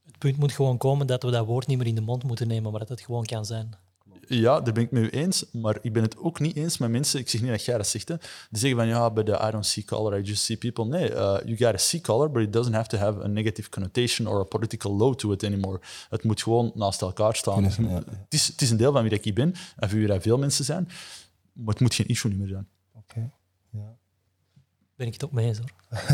Het 0.05 0.17
punt 0.17 0.37
moet 0.37 0.51
gewoon 0.51 0.77
komen 0.77 1.07
dat 1.07 1.23
we 1.23 1.31
dat 1.31 1.45
woord 1.45 1.67
niet 1.67 1.77
meer 1.77 1.87
in 1.87 1.95
de 1.95 2.01
mond 2.01 2.23
moeten 2.23 2.47
nemen, 2.47 2.71
maar 2.71 2.79
dat 2.79 2.89
het 2.89 3.01
gewoon 3.01 3.25
kan 3.25 3.45
zijn. 3.45 3.88
Ja, 4.29 4.61
daar 4.61 4.73
ben 4.73 4.83
ik 4.83 4.91
met 4.91 5.03
u 5.03 5.09
eens, 5.09 5.45
maar 5.51 5.77
ik 5.81 5.93
ben 5.93 6.03
het 6.03 6.17
ook 6.17 6.39
niet 6.39 6.55
eens 6.55 6.77
met 6.77 6.89
mensen, 6.89 7.19
ik 7.19 7.29
zeg 7.29 7.41
niet 7.41 7.49
dat 7.49 7.65
jij 7.65 7.77
dat 7.77 7.87
zegt, 7.87 8.07
hè, 8.07 8.15
die 8.49 8.59
zeggen 8.59 8.79
van 8.79 8.87
ja, 8.87 9.11
but 9.11 9.29
uh, 9.29 9.45
I 9.47 9.51
don't 9.51 9.65
see 9.65 9.83
color, 9.83 10.19
I 10.19 10.21
just 10.21 10.43
see 10.43 10.57
people. 10.57 10.85
Nee, 10.85 11.09
uh, 11.09 11.15
you 11.45 11.57
gotta 11.57 11.77
see 11.77 12.01
color, 12.01 12.31
but 12.31 12.41
it 12.41 12.53
doesn't 12.53 12.75
have 12.75 12.87
to 12.87 12.97
have 12.97 13.23
a 13.23 13.27
negative 13.27 13.69
connotation 13.69 14.27
or 14.27 14.39
a 14.39 14.43
political 14.43 14.97
load 14.97 15.19
to 15.19 15.31
it 15.31 15.43
anymore. 15.43 15.79
Het 16.09 16.23
moet 16.23 16.41
gewoon 16.41 16.71
naast 16.75 17.01
elkaar 17.01 17.35
staan. 17.35 17.63
Ja. 17.63 17.69
Het, 17.69 18.33
is, 18.33 18.47
het 18.47 18.61
is 18.61 18.69
een 18.69 18.77
deel 18.77 18.91
van 18.91 19.01
wie 19.01 19.11
dat 19.11 19.25
ik 19.25 19.35
ben 19.35 19.53
en 19.75 19.89
van 19.89 19.97
wie 19.97 20.07
dat 20.07 20.21
veel 20.21 20.37
mensen 20.37 20.65
zijn, 20.65 20.89
maar 21.53 21.73
het 21.73 21.79
moet 21.79 21.93
geen 21.93 22.07
issue 22.07 22.35
meer 22.35 22.47
zijn. 22.47 22.67
Oké. 22.93 23.31
Ja. 23.69 23.97
Ben 24.95 25.07
ik 25.07 25.13
het 25.13 25.25
ook 25.25 25.31
mee 25.31 25.45
eens 25.45 25.57
hoor. 25.57 25.71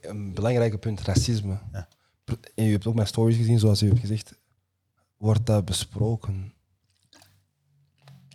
Een 0.00 0.34
belangrijk 0.34 0.80
punt, 0.80 1.00
racisme. 1.00 1.58
Ja. 1.72 1.88
En 2.54 2.66
u 2.66 2.70
hebt 2.70 2.86
ook 2.86 2.94
mijn 2.94 3.06
stories 3.06 3.36
gezien, 3.36 3.58
zoals 3.58 3.82
u 3.82 3.86
hebt 3.88 4.00
gezegd. 4.00 4.34
Wordt 5.16 5.46
dat 5.46 5.64
besproken? 5.64 6.54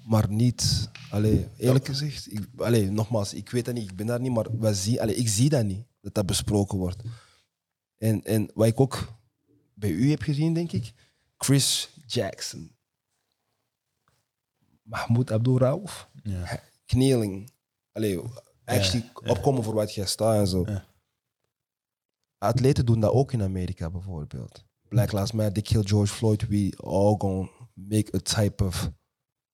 Maar 0.04 0.30
niet, 0.30 0.90
allee, 1.10 1.48
eerlijk 1.58 1.86
gezegd, 1.86 2.32
ik, 2.32 2.48
allee, 2.58 2.92
nogmaals, 2.92 3.34
ik 3.34 3.50
weet 3.50 3.66
dat 3.66 3.74
niet, 3.74 3.90
ik 3.90 3.96
ben 3.96 4.06
daar 4.06 4.20
niet, 4.20 4.32
maar 4.32 4.58
we 4.60 4.74
zien, 4.74 5.00
allee, 5.00 5.16
ik 5.16 5.28
zie 5.28 5.50
dat 5.50 5.66
niet, 5.66 5.86
dat 6.02 6.14
dat 6.14 6.26
besproken 6.26 6.78
wordt. 6.78 7.04
En, 7.98 8.24
en 8.24 8.52
wat 8.54 8.68
ik 8.68 8.80
ook 8.80 9.14
bij 9.74 9.90
u 9.90 10.10
heb 10.10 10.22
gezien, 10.22 10.54
denk 10.54 10.72
ik, 10.72 10.94
Chris 11.38 11.90
Jackson, 12.06 12.76
Mahmoud 14.82 15.32
Abdul 15.32 15.58
Rauf, 15.60 16.10
Ja. 16.24 16.62
kneeling, 16.86 17.52
allee, 17.92 18.20
actually 18.66 19.12
ja. 19.24 19.32
opkomen 19.32 19.64
voor 19.64 19.74
wat 19.74 19.94
jij 19.94 20.06
staat 20.06 20.40
en 20.40 20.48
zo. 20.48 20.64
Ja. 20.68 20.86
Atleten 22.38 22.86
doen 22.86 23.00
dat 23.00 23.12
ook 23.12 23.32
in 23.32 23.42
Amerika 23.42 23.90
bijvoorbeeld. 23.90 24.66
Black 24.90 25.12
Lives 25.12 25.32
Matter, 25.32 25.54
they 25.54 25.62
kill 25.62 25.84
George 25.84 26.12
Floyd, 26.12 26.48
we 26.50 26.74
all 26.80 27.18
gonna 27.18 27.50
make 27.74 28.14
a 28.14 28.20
type 28.20 28.64
of 28.64 28.92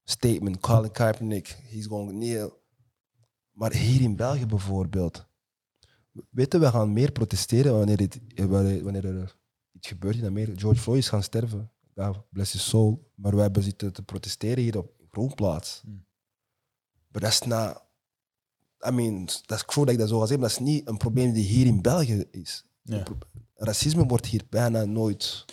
statement. 0.06 0.62
Colin 0.62 0.92
Kaepernick, 0.92 1.48
he's 1.70 1.88
gonna 1.88 2.12
kneel. 2.12 2.64
Maar 3.52 3.74
hier 3.74 4.02
in 4.02 4.16
België 4.16 4.46
bijvoorbeeld, 4.46 5.26
weten 6.30 6.60
we 6.60 6.68
gaan 6.68 6.94
meer 6.94 7.12
protesteren 7.12 7.78
wanneer, 7.78 7.98
dit, 7.98 8.20
wanneer 8.82 9.06
er 9.06 9.36
iets 9.72 9.88
gebeurt 9.88 10.16
in 10.16 10.26
Amerika. 10.26 10.60
George 10.60 10.80
Floyd 10.80 11.00
is 11.00 11.10
gaan 11.10 11.24
sterven, 11.24 11.72
ja, 11.94 12.26
bless 12.32 12.54
his 12.54 12.70
soul. 12.70 13.12
Maar 13.16 13.36
we 13.36 13.42
hebben 13.42 13.64
zitten 13.64 13.94
te 13.94 14.04
protesteren 14.04 14.64
hier 14.64 14.78
op 14.78 14.94
Groenplaats. 15.12 15.82
Hmm. 15.84 16.06
Maar 17.12 17.22
dat 17.22 17.32
is 17.32 17.42
na, 17.42 17.82
I 18.88 18.92
mean, 18.92 19.26
dat 19.26 19.58
is 19.58 19.64
true 19.66 19.86
dat 19.86 19.94
ik 19.94 20.00
dat 20.00 20.10
zo 20.10 20.20
ga 20.20 20.26
zeggen, 20.26 20.40
maar 20.40 20.50
dat 20.50 20.60
is 20.60 20.66
niet 20.66 20.88
een 20.88 20.98
probleem 20.98 21.34
die 21.34 21.44
hier 21.44 21.66
in 21.66 21.82
België 21.82 22.24
is. 22.32 22.66
Ja. 22.86 23.04
Racisme 23.56 24.06
wordt 24.06 24.26
hier 24.26 24.42
bijna 24.50 24.84
nooit. 24.84 25.46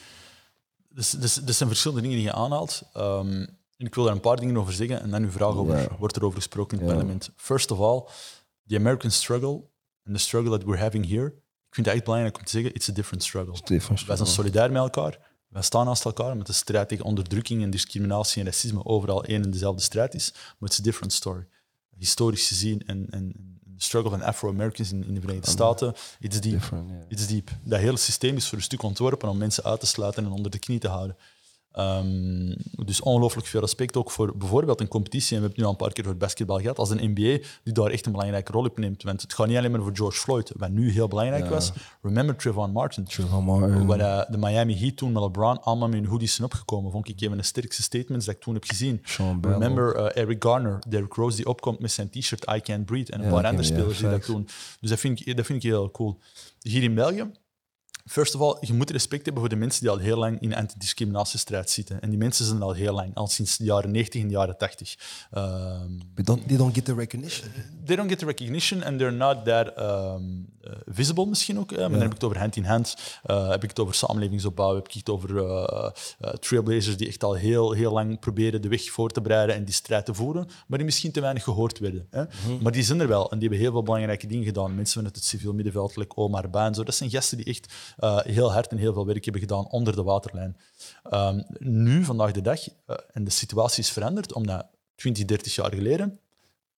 Dus, 0.89 1.11
dus, 1.11 1.35
dus 1.35 1.57
zijn 1.57 1.69
verschillende 1.69 2.03
dingen 2.03 2.19
die 2.19 2.27
je 2.27 2.33
aanhaalt. 2.33 2.83
Ehm, 2.93 3.47
en 3.77 3.87
ik 3.87 3.95
wil 3.95 4.05
daar 4.05 4.13
een 4.15 4.21
paar 4.21 4.37
dingen 4.37 4.57
over 4.57 4.73
zeggen 4.73 5.01
en 5.01 5.11
dan 5.11 5.23
uw 5.23 5.31
vraag 5.31 5.55
over, 5.55 5.79
Ja. 5.79 5.97
wordt 5.99 6.17
er 6.17 6.25
over 6.25 6.37
gesproken 6.37 6.79
in 6.79 6.85
het 6.85 6.93
parlement. 6.95 7.31
First 7.37 7.71
of 7.71 7.79
all, 7.81 8.05
the 8.67 8.77
American 8.77 9.11
struggle 9.11 9.71
and 10.05 10.17
the 10.17 10.19
struggle 10.23 10.51
that 10.51 10.63
we're 10.67 10.83
having 10.83 11.09
here. 11.09 11.27
Ik 11.69 11.75
vind 11.75 11.87
het 11.87 11.95
echt 11.95 12.05
belangrijk 12.05 12.39
om 12.39 12.45
te 12.45 12.51
zeggen, 12.51 12.75
it's 12.75 12.89
a 12.89 12.93
different 12.93 13.23
struggle. 13.25 13.55
Wij 14.07 14.17
zijn 14.17 14.29
solidair 14.29 14.73
met 14.73 14.83
elkaar. 14.83 15.31
Wij 15.49 15.63
staan 15.63 15.87
naast 15.87 16.05
elkaar 16.05 16.37
met 16.37 16.47
de 16.47 16.53
strijd 16.53 16.89
tegen 16.89 17.05
onderdrukking 17.05 17.63
en 17.63 17.71
discriminatie 17.71 18.41
en 18.41 18.47
racisme 18.47 18.85
overal 18.85 19.25
één 19.25 19.43
en 19.43 19.51
dezelfde 19.51 19.83
strijd 19.83 20.15
is. 20.15 20.33
Maar 20.59 20.69
it's 20.69 20.79
a 20.79 20.83
different 20.83 21.13
story. 21.13 21.47
Historisch 21.97 22.49
gezien 22.49 22.87
en, 22.87 23.07
en 23.11 23.33
struggle 23.83 24.11
van 24.11 24.23
Afro-Americans 24.23 24.93
in, 24.93 25.05
in 25.07 25.15
de 25.15 25.21
Verenigde 25.21 25.51
Staten, 25.51 25.95
it's 26.21 26.41
deep. 26.41 26.69
Ja. 26.71 26.85
It's 27.09 27.27
deep. 27.27 27.51
Dat 27.65 27.81
hele 27.81 27.97
systeem 27.97 28.37
is 28.37 28.49
voor 28.49 28.59
een 28.59 28.65
stuk 28.65 28.83
ontworpen 28.83 29.29
om 29.29 29.39
mensen 29.39 29.65
uit 29.65 29.81
te 29.81 29.87
sluiten 29.87 30.25
en 30.25 30.31
onder 30.31 30.51
de 30.51 30.59
knie 30.59 30.79
te 30.79 30.89
houden. 30.89 31.17
Ehm, 31.73 32.55
dus 32.85 33.01
ongelooflijk 33.01 33.47
veel 33.47 33.61
respect 33.61 33.97
ook 33.97 34.11
voor 34.11 34.37
bijvoorbeeld 34.37 34.81
een 34.81 34.89
competitie. 34.89 35.37
En 35.37 35.43
we 35.43 35.47
hebben 35.47 35.51
het 35.51 35.59
nu 35.59 35.65
al 35.65 35.71
een 35.71 35.77
paar 35.77 35.93
keer 35.93 36.05
over 36.05 36.17
basketbal 36.17 36.59
gehad. 36.61 36.79
Als 36.79 36.91
een 36.91 37.11
NBA 37.11 37.45
die 37.65 37.73
daar 37.73 37.91
echt 37.91 38.07
een 38.07 38.13
belangrijke 38.13 38.53
rol 38.53 38.65
op 38.65 38.79
neemt. 38.79 39.03
Want 39.03 39.23
het 39.23 39.35
gaat 39.35 39.47
niet 39.47 39.57
alleen 39.57 39.71
maar 39.71 39.81
voor 39.83 39.97
George 39.97 40.19
Floyd, 40.19 40.53
wat 40.57 40.71
nu 40.71 40.91
heel 40.91 41.09
belangrijk 41.09 41.45
Ja. 41.45 41.51
was. 41.51 41.73
Remember 42.03 42.37
Trayvon 42.37 42.71
Martin. 42.73 43.05
Trayvon 43.05 43.45
Martin. 43.45 43.87
Waar 43.87 44.01
eh, 44.01 44.31
de 44.31 44.39
Miami 44.39 44.79
Heat 44.79 44.97
toen 44.97 45.13
met 45.13 45.23
LeBron 45.23 45.63
allemaal 45.63 45.89
met 45.89 45.99
hun 45.99 46.09
hoodies 46.09 46.35
zijn 46.35 46.47
opgekomen. 46.47 46.91
Vond 46.91 47.09
ik 47.09 47.21
een 47.21 47.29
van 47.29 47.37
de 47.37 47.43
sterkste 47.45 47.83
statements 47.83 48.27
dat 48.27 48.35
ik 48.35 48.41
toen 48.41 48.55
heb 48.55 48.65
gezien. 48.65 49.03
Remember 49.43 49.95
eh, 49.95 50.23
Eric 50.23 50.43
Garner, 50.45 50.79
Derrick 50.89 51.13
Rose, 51.15 51.37
die 51.37 51.47
opkomt 51.47 51.79
met 51.79 51.93
zijn 51.93 52.11
t-shirt 52.11 52.51
I 52.57 52.61
Can't 52.61 52.85
Breathe. 52.87 53.13
En 53.13 53.19
een 53.19 53.25
Ja, 53.27 53.33
paar 53.33 53.47
andere 53.47 53.63
spelers 53.69 53.99
die 53.99 54.09
dat 54.11 54.25
doen. 54.25 54.49
Dus 54.81 54.91
dat 54.91 54.99
vind, 55.01 55.27
ik, 55.27 55.37
dat 55.37 55.47
vind 55.47 55.65
ik 55.65 55.71
heel 55.71 55.91
cool. 55.91 56.19
Hier 56.61 56.83
in 56.83 56.95
België 56.95 57.31
First 58.07 58.35
of 58.35 58.41
all, 58.41 58.57
je 58.61 58.75
moet 58.75 58.91
respect 58.91 59.25
hebben 59.25 59.43
voor 59.43 59.51
de 59.51 59.57
mensen 59.57 59.81
die 59.81 59.91
al 59.91 59.99
heel 59.99 60.17
lang 60.17 60.41
in 60.41 60.55
antidiscriminatiestrijd 60.55 61.71
zitten. 61.71 62.01
En 62.01 62.11
die 62.11 62.19
mensen 62.19 62.45
zijn 62.45 62.63
al 62.63 62.73
heel 62.73 62.95
lang, 62.95 63.15
al 63.15 63.27
sinds 63.27 63.57
de 63.57 63.65
jaren 63.65 63.91
90 63.91 64.21
en 64.21 64.27
de 64.27 64.33
jaren 64.33 64.59
80. 64.59 64.97
Um, 65.33 66.01
But 66.15 66.27
don't, 66.27 66.49
they 66.49 66.57
don't 66.57 66.75
get 66.75 66.85
the 66.85 66.95
recognition. 66.95 67.49
they 67.85 67.97
don't 67.97 68.09
get 68.09 68.19
the 68.19 68.25
recognition 68.25 68.85
and 68.85 68.99
they're 68.99 69.17
not 69.17 69.45
that 69.45 69.79
um, 69.79 70.49
uh, 70.65 70.73
visible 70.87 71.27
misschien 71.27 71.59
ook. 71.59 71.71
Hè? 71.71 71.77
Maar 71.77 71.91
dan 71.91 71.99
heb 71.99 72.09
ik 72.09 72.15
het 72.15 72.25
over 72.25 72.39
hand 72.39 72.57
in 72.57 72.65
hand. 72.65 72.97
Uh, 73.27 73.49
heb 73.49 73.63
ik 73.63 73.69
het 73.69 73.79
over 73.79 73.95
samenlevingsopbouw. 73.95 74.75
Heb 74.75 74.89
ik 74.89 74.93
het 74.93 75.09
over 75.09 75.29
trailblazers 76.41 76.97
die 76.97 77.09
echt 77.09 77.25
al 77.25 77.35
heel, 77.35 77.73
heel 77.73 77.93
lang 77.93 78.19
proberen 78.19 78.63
de 78.63 78.69
weg 78.69 78.91
voor 78.91 79.11
te 79.11 79.21
bereiden 79.21 79.55
en 79.55 79.65
die 79.65 79.75
strijd 79.75 80.05
te 80.07 80.15
voeren, 80.15 80.49
maar 80.67 80.79
die 80.79 80.87
misschien 80.87 81.13
te 81.13 81.21
weinig 81.21 81.45
gehoord 81.45 81.79
werden. 81.79 82.07
Hè? 82.11 82.23
Mhm. 82.23 82.63
Maar 82.63 82.73
die 82.73 82.83
zijn 82.83 83.01
er 83.01 83.09
wel 83.09 83.31
en 83.31 83.39
die 83.39 83.49
hebben 83.49 83.59
heel 83.59 83.73
veel 83.73 83.83
belangrijke 83.83 84.27
dingen 84.27 84.45
gedaan. 84.45 84.75
Mensen 84.75 84.95
vanuit 84.95 85.17
het 85.17 85.25
civiel 85.25 85.53
middenveld, 85.53 85.97
like 85.97 86.17
Omar 86.17 86.51
Ba 86.51 86.67
en 86.67 86.75
zo. 86.75 86.85
Dat 86.85 86.95
zijn 86.95 87.11
gasten 87.11 87.37
die 87.37 87.47
echt 87.47 87.73
uh, 87.99 88.19
heel 88.21 88.53
hard 88.53 88.71
en 88.71 88.77
heel 88.77 88.93
veel 88.93 89.07
werk 89.07 89.25
hebben 89.25 89.43
gedaan 89.43 89.71
onder 89.71 89.95
de 89.95 90.03
waterlijn. 90.03 90.57
Um, 91.11 91.45
nu, 91.59 92.05
vandaag 92.05 92.33
de 92.33 92.41
dag, 92.41 92.69
uh, 92.69 92.97
en 93.13 93.25
de 93.25 93.31
situatie 93.31 93.83
is 93.83 93.91
veranderd, 93.91 94.33
omdat 94.33 94.67
20, 94.95 95.25
30 95.25 95.55
jaar 95.55 95.75
geleden, 95.75 96.21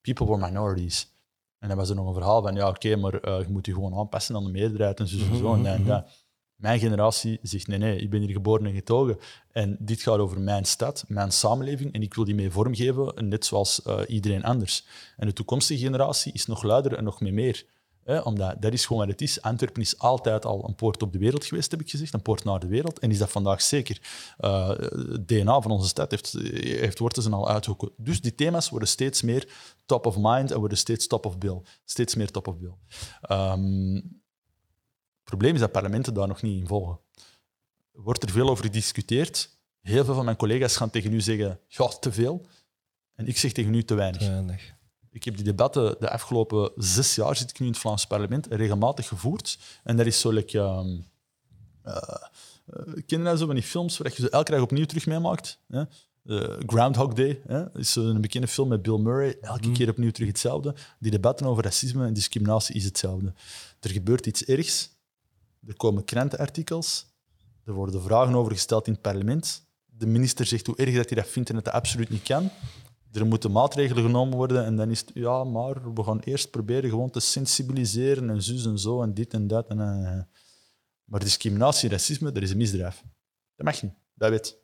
people 0.00 0.26
were 0.26 0.46
minorities. 0.46 1.12
En 1.58 1.68
dan 1.68 1.78
was 1.78 1.88
er 1.88 1.94
nog 1.94 2.06
een 2.06 2.14
verhaal 2.14 2.42
van, 2.42 2.54
ja, 2.54 2.68
oké, 2.68 2.86
okay, 2.86 3.00
maar 3.00 3.28
uh, 3.28 3.46
je 3.46 3.52
moet 3.52 3.66
je 3.66 3.72
gewoon 3.72 3.94
aanpassen 3.94 4.36
aan 4.36 4.44
de 4.44 4.50
meerderheid 4.50 5.00
en 5.00 5.08
zo 5.08 5.18
en 5.30 5.36
zo. 5.36 5.54
En, 5.54 5.66
en 5.66 5.84
dat. 5.84 6.06
Mijn 6.56 6.78
generatie 6.78 7.38
zegt, 7.42 7.66
nee, 7.66 7.78
nee, 7.78 7.98
ik 7.98 8.10
ben 8.10 8.20
hier 8.20 8.30
geboren 8.30 8.66
en 8.66 8.74
getogen. 8.74 9.18
En 9.52 9.76
dit 9.80 10.02
gaat 10.02 10.18
over 10.18 10.40
mijn 10.40 10.64
stad, 10.64 11.04
mijn 11.08 11.32
samenleving, 11.32 11.92
en 11.92 12.02
ik 12.02 12.14
wil 12.14 12.24
die 12.24 12.34
mee 12.34 12.50
vormgeven, 12.50 13.28
net 13.28 13.44
zoals 13.44 13.80
uh, 13.86 14.00
iedereen 14.06 14.44
anders. 14.44 14.86
En 15.16 15.26
de 15.26 15.32
toekomstige 15.32 15.84
generatie 15.84 16.32
is 16.32 16.46
nog 16.46 16.62
luider 16.62 16.96
en 16.96 17.04
nog 17.04 17.20
meer 17.20 17.32
meer. 17.32 17.64
Omdat 18.04 18.62
dat 18.62 18.72
is 18.72 18.86
gewoon 18.86 19.02
wat 19.02 19.10
het 19.10 19.20
is. 19.20 19.42
Antwerpen 19.42 19.82
is 19.82 19.98
altijd 19.98 20.44
al 20.44 20.68
een 20.68 20.74
poort 20.74 21.02
op 21.02 21.12
de 21.12 21.18
wereld 21.18 21.44
geweest, 21.44 21.70
heb 21.70 21.80
ik 21.80 21.90
gezegd. 21.90 22.14
Een 22.14 22.22
poort 22.22 22.44
naar 22.44 22.60
de 22.60 22.66
wereld. 22.66 22.98
En 22.98 23.10
is 23.10 23.18
dat 23.18 23.30
vandaag 23.30 23.62
zeker. 23.62 24.00
Het 24.36 25.28
DNA 25.28 25.60
van 25.60 25.70
onze 25.70 25.88
stad 25.88 26.10
heeft, 26.10 26.32
heeft 26.52 26.98
wortels 26.98 27.30
al 27.30 27.48
uitgekomen. 27.48 27.94
Dus 27.98 28.20
die 28.20 28.34
thema's 28.34 28.68
worden 28.68 28.88
steeds 28.88 29.22
meer 29.22 29.48
top 29.86 30.06
of 30.06 30.16
mind 30.18 30.50
en 30.50 30.58
worden 30.58 30.78
steeds 30.78 31.06
top 31.06 31.26
of 31.26 31.38
bill. 31.38 31.62
Steeds 31.84 32.14
meer 32.14 32.30
top 32.30 32.48
of 32.48 32.58
bill. 32.58 32.74
Um, 33.30 33.94
het 33.94 35.24
probleem 35.24 35.54
is 35.54 35.60
dat 35.60 35.72
parlementen 35.72 36.14
daar 36.14 36.28
nog 36.28 36.42
niet 36.42 36.60
in 36.60 36.66
volgen. 36.66 36.98
Wordt 37.92 38.22
er 38.22 38.30
veel 38.30 38.50
over 38.50 38.64
gediscuteerd. 38.64 39.58
Heel 39.80 40.04
veel 40.04 40.14
van 40.14 40.24
mijn 40.24 40.36
collega's 40.36 40.76
gaan 40.76 40.90
tegen 40.90 41.12
u 41.12 41.20
zeggen, 41.20 41.60
ja, 41.66 41.88
te 41.88 42.12
veel. 42.12 42.46
En 43.14 43.26
ik 43.26 43.38
zeg 43.38 43.52
tegen 43.52 43.74
u 43.74 43.84
te 43.84 43.94
weinig. 43.94 44.20
Te 44.20 44.30
weinig. 44.30 44.73
Ik 45.14 45.24
heb 45.24 45.34
die 45.34 45.44
debatten 45.44 45.96
de 46.00 46.10
afgelopen 46.10 46.72
zes 46.76 47.14
jaar, 47.14 47.36
zit 47.36 47.50
ik 47.50 47.58
nu 47.58 47.66
in 47.66 47.72
het 47.72 47.80
Vlaams 47.80 48.06
parlement, 48.06 48.46
regelmatig 48.46 49.08
gevoerd. 49.08 49.58
En 49.84 49.96
dat 49.96 50.06
is 50.06 50.20
zo 50.20 50.30
like, 50.30 50.58
um, 50.58 51.04
uh, 51.84 51.96
uh, 52.74 53.02
ken 53.06 53.24
dat 53.24 53.38
zo 53.38 53.46
van 53.46 53.54
die 53.54 53.64
films 53.64 53.98
waar 53.98 54.12
je 54.16 54.22
ze 54.22 54.30
elke 54.30 54.50
dag 54.50 54.60
opnieuw 54.60 54.84
terug 54.84 55.06
meemaakt? 55.06 55.58
Hè? 55.68 55.82
Uh, 56.24 56.56
Groundhog 56.66 57.12
Day 57.12 57.40
hè? 57.46 57.78
is 57.78 57.94
een 57.94 58.20
bekende 58.20 58.46
film 58.48 58.68
met 58.68 58.82
Bill 58.82 58.98
Murray. 58.98 59.36
Elke 59.40 59.68
mm. 59.68 59.74
keer 59.74 59.88
opnieuw 59.88 60.10
terug 60.10 60.28
hetzelfde. 60.28 60.74
Die 60.98 61.10
debatten 61.10 61.46
over 61.46 61.64
racisme 61.64 62.06
en 62.06 62.12
discriminatie 62.12 62.74
is 62.74 62.84
hetzelfde. 62.84 63.32
Er 63.80 63.90
gebeurt 63.90 64.26
iets 64.26 64.44
ergs. 64.44 64.90
Er 65.66 65.76
komen 65.76 66.04
krantenartikels. 66.04 67.06
Er 67.64 67.72
worden 67.72 68.02
vragen 68.02 68.34
over 68.34 68.52
gesteld 68.52 68.86
in 68.86 68.92
het 68.92 69.02
parlement. 69.02 69.62
De 69.86 70.06
minister 70.06 70.46
zegt 70.46 70.66
hoe 70.66 70.76
erg 70.76 70.94
dat 70.94 71.10
hij 71.10 71.18
dat 71.22 71.30
vindt 71.30 71.48
en 71.48 71.54
dat 71.54 71.64
dat 71.64 71.74
absoluut 71.74 72.10
niet 72.10 72.22
kan 72.22 72.50
er 73.14 73.26
moeten 73.26 73.52
maatregelen 73.52 74.04
genomen 74.04 74.36
worden 74.36 74.64
en 74.64 74.76
dan 74.76 74.90
is 74.90 75.00
het, 75.00 75.10
ja, 75.14 75.44
maar 75.44 75.94
we 75.94 76.02
gaan 76.02 76.20
eerst 76.20 76.50
proberen 76.50 76.90
gewoon 76.90 77.10
te 77.10 77.20
sensibiliseren 77.20 78.30
en 78.30 78.42
zus 78.42 78.66
en 78.66 78.78
zo 78.78 79.02
en 79.02 79.14
dit 79.14 79.32
en 79.34 79.46
dat. 79.46 79.68
En, 79.68 79.78
uh, 79.78 80.22
maar 81.04 81.20
discriminatie 81.20 81.88
racisme, 81.88 82.32
dat 82.32 82.42
is 82.42 82.50
een 82.50 82.56
misdrijf. 82.56 83.02
Dat 83.56 83.66
mag 83.66 83.82
niet, 83.82 83.92
dat 84.14 84.30
weet. 84.30 84.58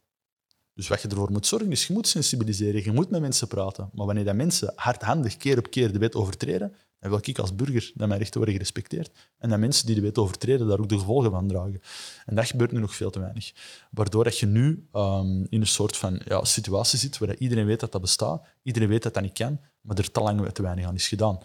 Dus 0.74 0.88
wat 0.88 1.02
je 1.02 1.08
ervoor 1.08 1.30
moet 1.30 1.46
zorgen 1.46 1.70
is, 1.70 1.86
je 1.86 1.92
moet 1.92 2.08
sensibiliseren, 2.08 2.84
je 2.84 2.92
moet 2.92 3.10
met 3.10 3.20
mensen 3.20 3.48
praten. 3.48 3.90
Maar 3.92 4.06
wanneer 4.06 4.24
dat 4.24 4.34
mensen 4.34 4.72
hardhandig 4.76 5.36
keer 5.36 5.58
op 5.58 5.70
keer 5.70 5.92
de 5.92 5.98
wet 5.98 6.14
overtreden, 6.14 6.74
dan 7.00 7.10
wil 7.10 7.20
ik 7.22 7.38
als 7.38 7.54
burger 7.54 7.92
dat 7.94 8.08
mijn 8.08 8.18
rechten 8.18 8.36
worden 8.36 8.54
gerespecteerd. 8.54 9.10
En 9.38 9.48
dat 9.48 9.58
mensen 9.58 9.86
die 9.86 9.94
de 9.94 10.00
wet 10.00 10.18
overtreden 10.18 10.68
daar 10.68 10.78
ook 10.78 10.88
de 10.88 10.98
gevolgen 10.98 11.30
van 11.30 11.48
dragen. 11.48 11.80
En 12.26 12.34
dat 12.34 12.46
gebeurt 12.46 12.72
nu 12.72 12.80
nog 12.80 12.94
veel 12.94 13.10
te 13.10 13.20
weinig. 13.20 13.52
Waardoor 13.90 14.24
dat 14.24 14.38
je 14.38 14.46
nu 14.46 14.88
um, 14.92 15.46
in 15.48 15.60
een 15.60 15.66
soort 15.66 15.96
van 15.96 16.20
ja, 16.24 16.44
situatie 16.44 16.98
zit 16.98 17.18
waar 17.18 17.36
iedereen 17.36 17.66
weet 17.66 17.80
dat 17.80 17.92
dat 17.92 18.00
bestaat, 18.00 18.46
iedereen 18.62 18.88
weet 18.88 19.02
dat 19.02 19.14
dat 19.14 19.22
niet 19.22 19.32
kan, 19.32 19.60
maar 19.80 19.98
er 19.98 20.10
te 20.10 20.20
lang 20.20 20.52
te 20.52 20.62
weinig 20.62 20.86
aan 20.86 20.94
is 20.94 21.08
gedaan. 21.08 21.38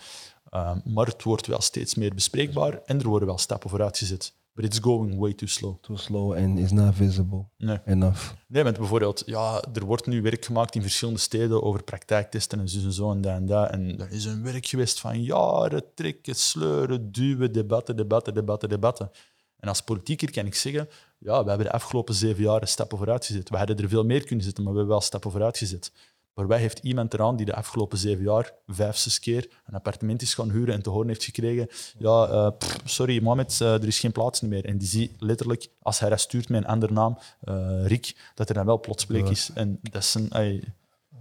Um, 0.51 0.81
maar 0.85 1.05
het 1.05 1.23
wordt 1.23 1.47
wel 1.47 1.61
steeds 1.61 1.95
meer 1.95 2.13
bespreekbaar 2.13 2.81
en 2.85 2.99
er 2.99 3.07
worden 3.07 3.27
wel 3.27 3.37
stappen 3.37 3.69
vooruit 3.69 3.97
gezet. 3.97 4.33
But 4.55 4.65
it's 4.65 4.79
going 4.79 5.17
way 5.17 5.33
too 5.33 5.47
slow. 5.47 5.77
Too 5.81 5.97
slow 5.97 6.33
and 6.33 6.59
is 6.59 6.71
not 6.71 6.95
visible 6.95 7.49
nee. 7.57 7.77
enough. 7.85 8.33
Nee, 8.47 8.63
want 8.63 8.77
bijvoorbeeld, 8.77 9.23
ja, 9.25 9.63
er 9.73 9.85
wordt 9.85 10.05
nu 10.05 10.21
werk 10.21 10.45
gemaakt 10.45 10.75
in 10.75 10.81
verschillende 10.81 11.19
steden 11.19 11.63
over 11.63 11.83
praktijktesten 11.83 12.59
en 12.59 12.69
zo 12.69 12.79
en 12.85 12.93
zo 12.93 13.11
en 13.11 13.21
dat 13.21 13.35
en 13.35 13.45
dat. 13.45 13.69
En 13.69 13.99
er 13.99 14.11
is 14.11 14.25
een 14.25 14.43
werk 14.43 14.65
geweest 14.65 14.99
van 14.99 15.23
jaren 15.23 15.83
trekken, 15.95 16.35
sleuren, 16.35 17.11
duwen, 17.11 17.51
debatten, 17.51 17.95
debatten, 17.95 18.33
debatten, 18.33 18.69
debatten. 18.69 19.11
En 19.59 19.67
als 19.67 19.81
politieker 19.81 20.31
kan 20.31 20.45
ik 20.45 20.55
zeggen, 20.55 20.89
ja, 21.17 21.43
we 21.43 21.49
hebben 21.49 21.67
de 21.67 21.73
afgelopen 21.73 22.13
zeven 22.13 22.43
jaar 22.43 22.67
stappen 22.67 22.97
vooruit 22.97 23.25
gezet. 23.25 23.49
We 23.49 23.57
hadden 23.57 23.77
er 23.77 23.89
veel 23.89 24.05
meer 24.05 24.25
kunnen 24.25 24.45
zetten, 24.45 24.63
maar 24.63 24.73
we 24.73 24.79
hebben 24.79 24.97
wel 24.97 25.05
stappen 25.05 25.31
vooruit 25.31 25.57
gezet. 25.57 25.91
Waarbij 26.35 26.59
heeft 26.59 26.79
iemand 26.79 27.13
eraan 27.13 27.35
die 27.35 27.45
de 27.45 27.55
afgelopen 27.55 27.97
zeven 27.97 28.23
jaar 28.23 28.53
vijf, 28.67 28.95
zes 28.95 29.19
keer 29.19 29.49
een 29.65 29.73
appartement 29.73 30.21
is 30.21 30.33
gaan 30.33 30.51
huren 30.51 30.73
en 30.73 30.81
te 30.81 30.89
horen 30.89 31.07
heeft 31.07 31.23
gekregen: 31.23 31.67
Ja, 31.97 32.29
uh, 32.29 32.49
pff, 32.57 32.79
sorry, 32.83 33.21
Mohamed, 33.21 33.59
uh, 33.61 33.73
er 33.73 33.87
is 33.87 33.99
geen 33.99 34.11
plaats 34.11 34.41
meer. 34.41 34.65
En 34.65 34.77
die 34.77 34.87
ziet 34.87 35.11
letterlijk, 35.19 35.69
als 35.81 35.99
hij 35.99 36.09
dat 36.09 36.19
stuurt 36.19 36.49
met 36.49 36.61
een 36.61 36.67
andere 36.67 36.93
naam, 36.93 37.17
uh, 37.43 37.87
Rick, 37.87 38.31
dat 38.33 38.49
er 38.49 38.55
dan 38.55 38.65
wel 38.65 38.79
plots 38.79 39.05
plek 39.05 39.29
is. 39.29 39.49
En 39.53 39.79
dat 39.81 40.03
is 40.03 40.13
een. 40.13 40.29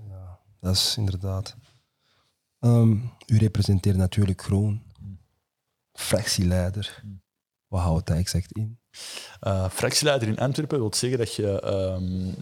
Ja, 0.09 0.39
dat 0.61 0.75
is 0.75 0.97
inderdaad. 0.97 1.57
Um, 2.61 3.11
u 3.27 3.39
representeert 3.39 3.97
natuurlijk 3.97 4.43
Groen, 4.43 4.83
fractieleider. 5.93 7.03
Wat 7.69 7.81
houdt 7.81 8.07
dat 8.07 8.17
exact 8.17 8.53
in? 8.53 8.79
Fractieleider 9.71 10.29
in 10.29 10.39
Antwerpen 10.39 10.79
wil 10.79 10.95
zeggen 10.95 11.19
dat 11.19 11.35
je. 11.35 11.67
Um, 11.67 12.35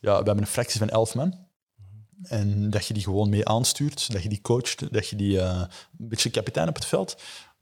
ja, 0.00 0.18
we 0.18 0.24
hebben 0.24 0.38
een 0.38 0.46
fractie 0.46 0.78
van 0.78 0.88
elf 0.88 1.14
man. 1.14 1.48
En 2.22 2.70
dat 2.70 2.86
je 2.86 2.94
die 2.94 3.02
gewoon 3.02 3.28
mee 3.28 3.48
aanstuurt, 3.48 4.12
dat 4.12 4.22
je 4.22 4.28
die 4.28 4.40
coacht, 4.40 4.92
dat 4.92 5.08
je 5.08 5.16
die 5.16 5.36
uh, 5.36 5.62
een 5.98 6.08
beetje 6.08 6.30
kapitein 6.30 6.68
op 6.68 6.74
het 6.74 6.84
veld. 6.86 7.16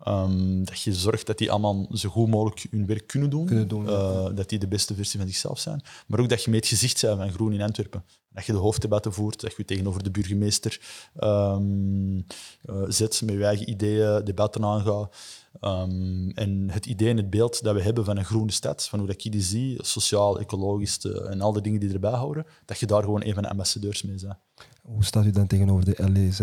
Um, 0.07 0.65
dat 0.65 0.81
je 0.81 0.95
zorgt 0.95 1.27
dat 1.27 1.39
die 1.39 1.51
allemaal 1.51 1.87
zo 1.93 2.09
goed 2.09 2.29
mogelijk 2.29 2.67
hun 2.71 2.87
werk 2.87 3.07
kunnen 3.07 3.31
doen. 3.31 3.47
Kunnen 3.47 3.69
doen 3.69 3.85
uh, 3.85 4.27
dat 4.35 4.49
die 4.49 4.59
de 4.59 4.69
beste 4.69 4.95
versie 4.95 5.19
van 5.19 5.29
zichzelf 5.29 5.59
zijn. 5.59 5.83
Maar 6.07 6.21
ook 6.21 6.29
dat 6.29 6.45
je 6.45 6.51
met 6.51 6.61
het 6.61 6.69
gezicht 6.69 7.01
bent 7.01 7.19
van 7.19 7.33
Groen 7.33 7.53
in 7.53 7.63
Antwerpen. 7.63 8.05
Dat 8.29 8.47
je 8.47 8.53
de 8.53 8.59
hoofddebatten 8.59 9.13
voert, 9.13 9.41
dat 9.41 9.57
je 9.57 9.65
tegenover 9.65 10.03
de 10.03 10.11
burgemeester 10.11 10.81
um, 11.21 12.17
uh, 12.17 12.83
zet, 12.89 13.23
met 13.25 13.35
je 13.35 13.45
eigen 13.45 13.71
ideeën 13.71 14.25
debatten 14.25 14.65
aangaat. 14.65 15.17
Um, 15.61 16.31
en 16.31 16.71
het 16.71 16.87
idee 16.87 17.11
en 17.11 17.17
het 17.17 17.31
beeld 17.31 17.63
dat 17.63 17.75
we 17.75 17.83
hebben 17.83 18.05
van 18.05 18.17
een 18.17 18.25
groene 18.25 18.53
stad, 18.53 18.89
van 18.89 18.99
hoe 18.99 19.09
dat 19.09 19.25
ik 19.25 19.33
die 19.33 19.43
zie, 19.43 19.85
sociaal, 19.85 20.41
ecologisch 20.41 20.99
en 21.05 21.41
al 21.41 21.53
die 21.53 21.63
dingen 21.63 21.81
die 21.81 21.93
erbij 21.93 22.11
houden, 22.11 22.47
dat 22.65 22.79
je 22.79 22.87
daar 22.87 23.03
gewoon 23.03 23.25
een 23.25 23.35
van 23.35 23.43
de 23.43 23.49
ambassadeurs 23.49 24.03
mee 24.03 24.17
bent. 24.21 24.35
Hoe 24.83 25.05
staat 25.05 25.25
u 25.25 25.31
dan 25.31 25.47
tegenover 25.47 25.85
de 25.85 26.11
LEZ? 26.13 26.41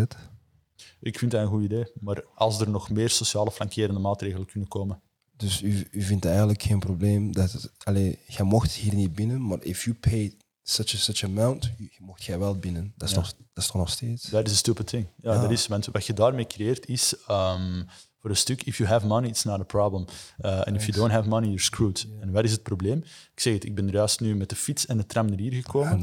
Ik 1.00 1.20
vind 1.20 1.32
dat 1.32 1.42
een 1.42 1.48
goed 1.48 1.64
idee, 1.64 1.92
maar 2.00 2.24
als 2.36 2.60
er 2.60 2.70
nog 2.70 2.90
meer 2.90 3.10
sociale 3.10 3.52
flankerende 3.52 4.00
maatregelen 4.00 4.46
kunnen 4.48 4.70
komen. 4.70 5.02
Dus 5.38 5.62
u, 5.62 5.88
u 5.92 6.02
vindt 6.02 6.26
eigenlijk 6.26 6.62
geen 6.64 6.80
probleem 6.80 7.32
dat 7.34 7.52
het, 7.52 7.72
allee, 7.84 8.20
jij 8.28 8.46
mocht 8.46 8.72
hier 8.72 8.94
niet 8.96 9.14
binnen, 9.14 9.48
maar 9.48 9.64
if 9.64 9.84
you 9.84 9.96
pay 9.96 10.38
such 10.64 10.94
a 10.94 10.98
such 10.98 11.24
amount, 11.24 11.72
mocht 12.00 12.24
jij 12.24 12.40
wel 12.40 12.56
binnen. 12.56 12.94
Dat 12.98 13.10
is, 13.10 13.16
Ja. 13.16 13.22
nog, 13.22 13.28
dat 13.54 13.64
is 13.64 13.66
toch 13.66 13.76
nog 13.76 13.90
steeds? 13.90 14.24
Dat 14.24 14.46
is 14.46 14.52
een 14.52 14.58
stupid 14.58 14.88
thing. 14.88 15.08
Ja. 15.22 15.42
Dat 15.42 15.52
is, 15.52 15.68
want 15.68 15.86
wat 15.86 16.06
je 16.06 16.14
daarmee 16.14 16.48
creëert 16.48 16.88
is, 16.88 17.16
um, 17.30 17.86
voor 18.26 18.34
een 18.34 18.40
stuk, 18.40 18.64
if 18.64 18.78
you 18.78 18.90
have 18.90 19.06
money, 19.08 19.30
it's 19.30 19.44
not 19.44 19.60
a 19.60 19.64
problem. 19.64 20.06
Uh, 20.42 20.62
and 20.62 20.76
if 20.76 20.86
you 20.86 20.98
don't 20.98 21.12
have 21.12 21.30
money, 21.30 21.48
you're 21.48 21.64
screwed. 21.64 22.08
En 22.20 22.32
wat 22.32 22.44
is 22.44 22.52
het 22.52 22.64
probleem? 22.64 22.98
Ik 23.34 23.40
zeg 23.40 23.54
het, 23.54 23.66
ik 23.66 23.76
ben 23.76 23.88
er 23.88 23.94
juist 23.94 24.20
nu 24.20 24.36
met 24.36 24.50
de 24.50 24.56
fiets 24.56 24.86
en 24.86 24.98
de 24.98 25.06
tram 25.06 25.26
naar 25.26 25.38
hier 25.38 25.54
gekomen. 25.54 26.00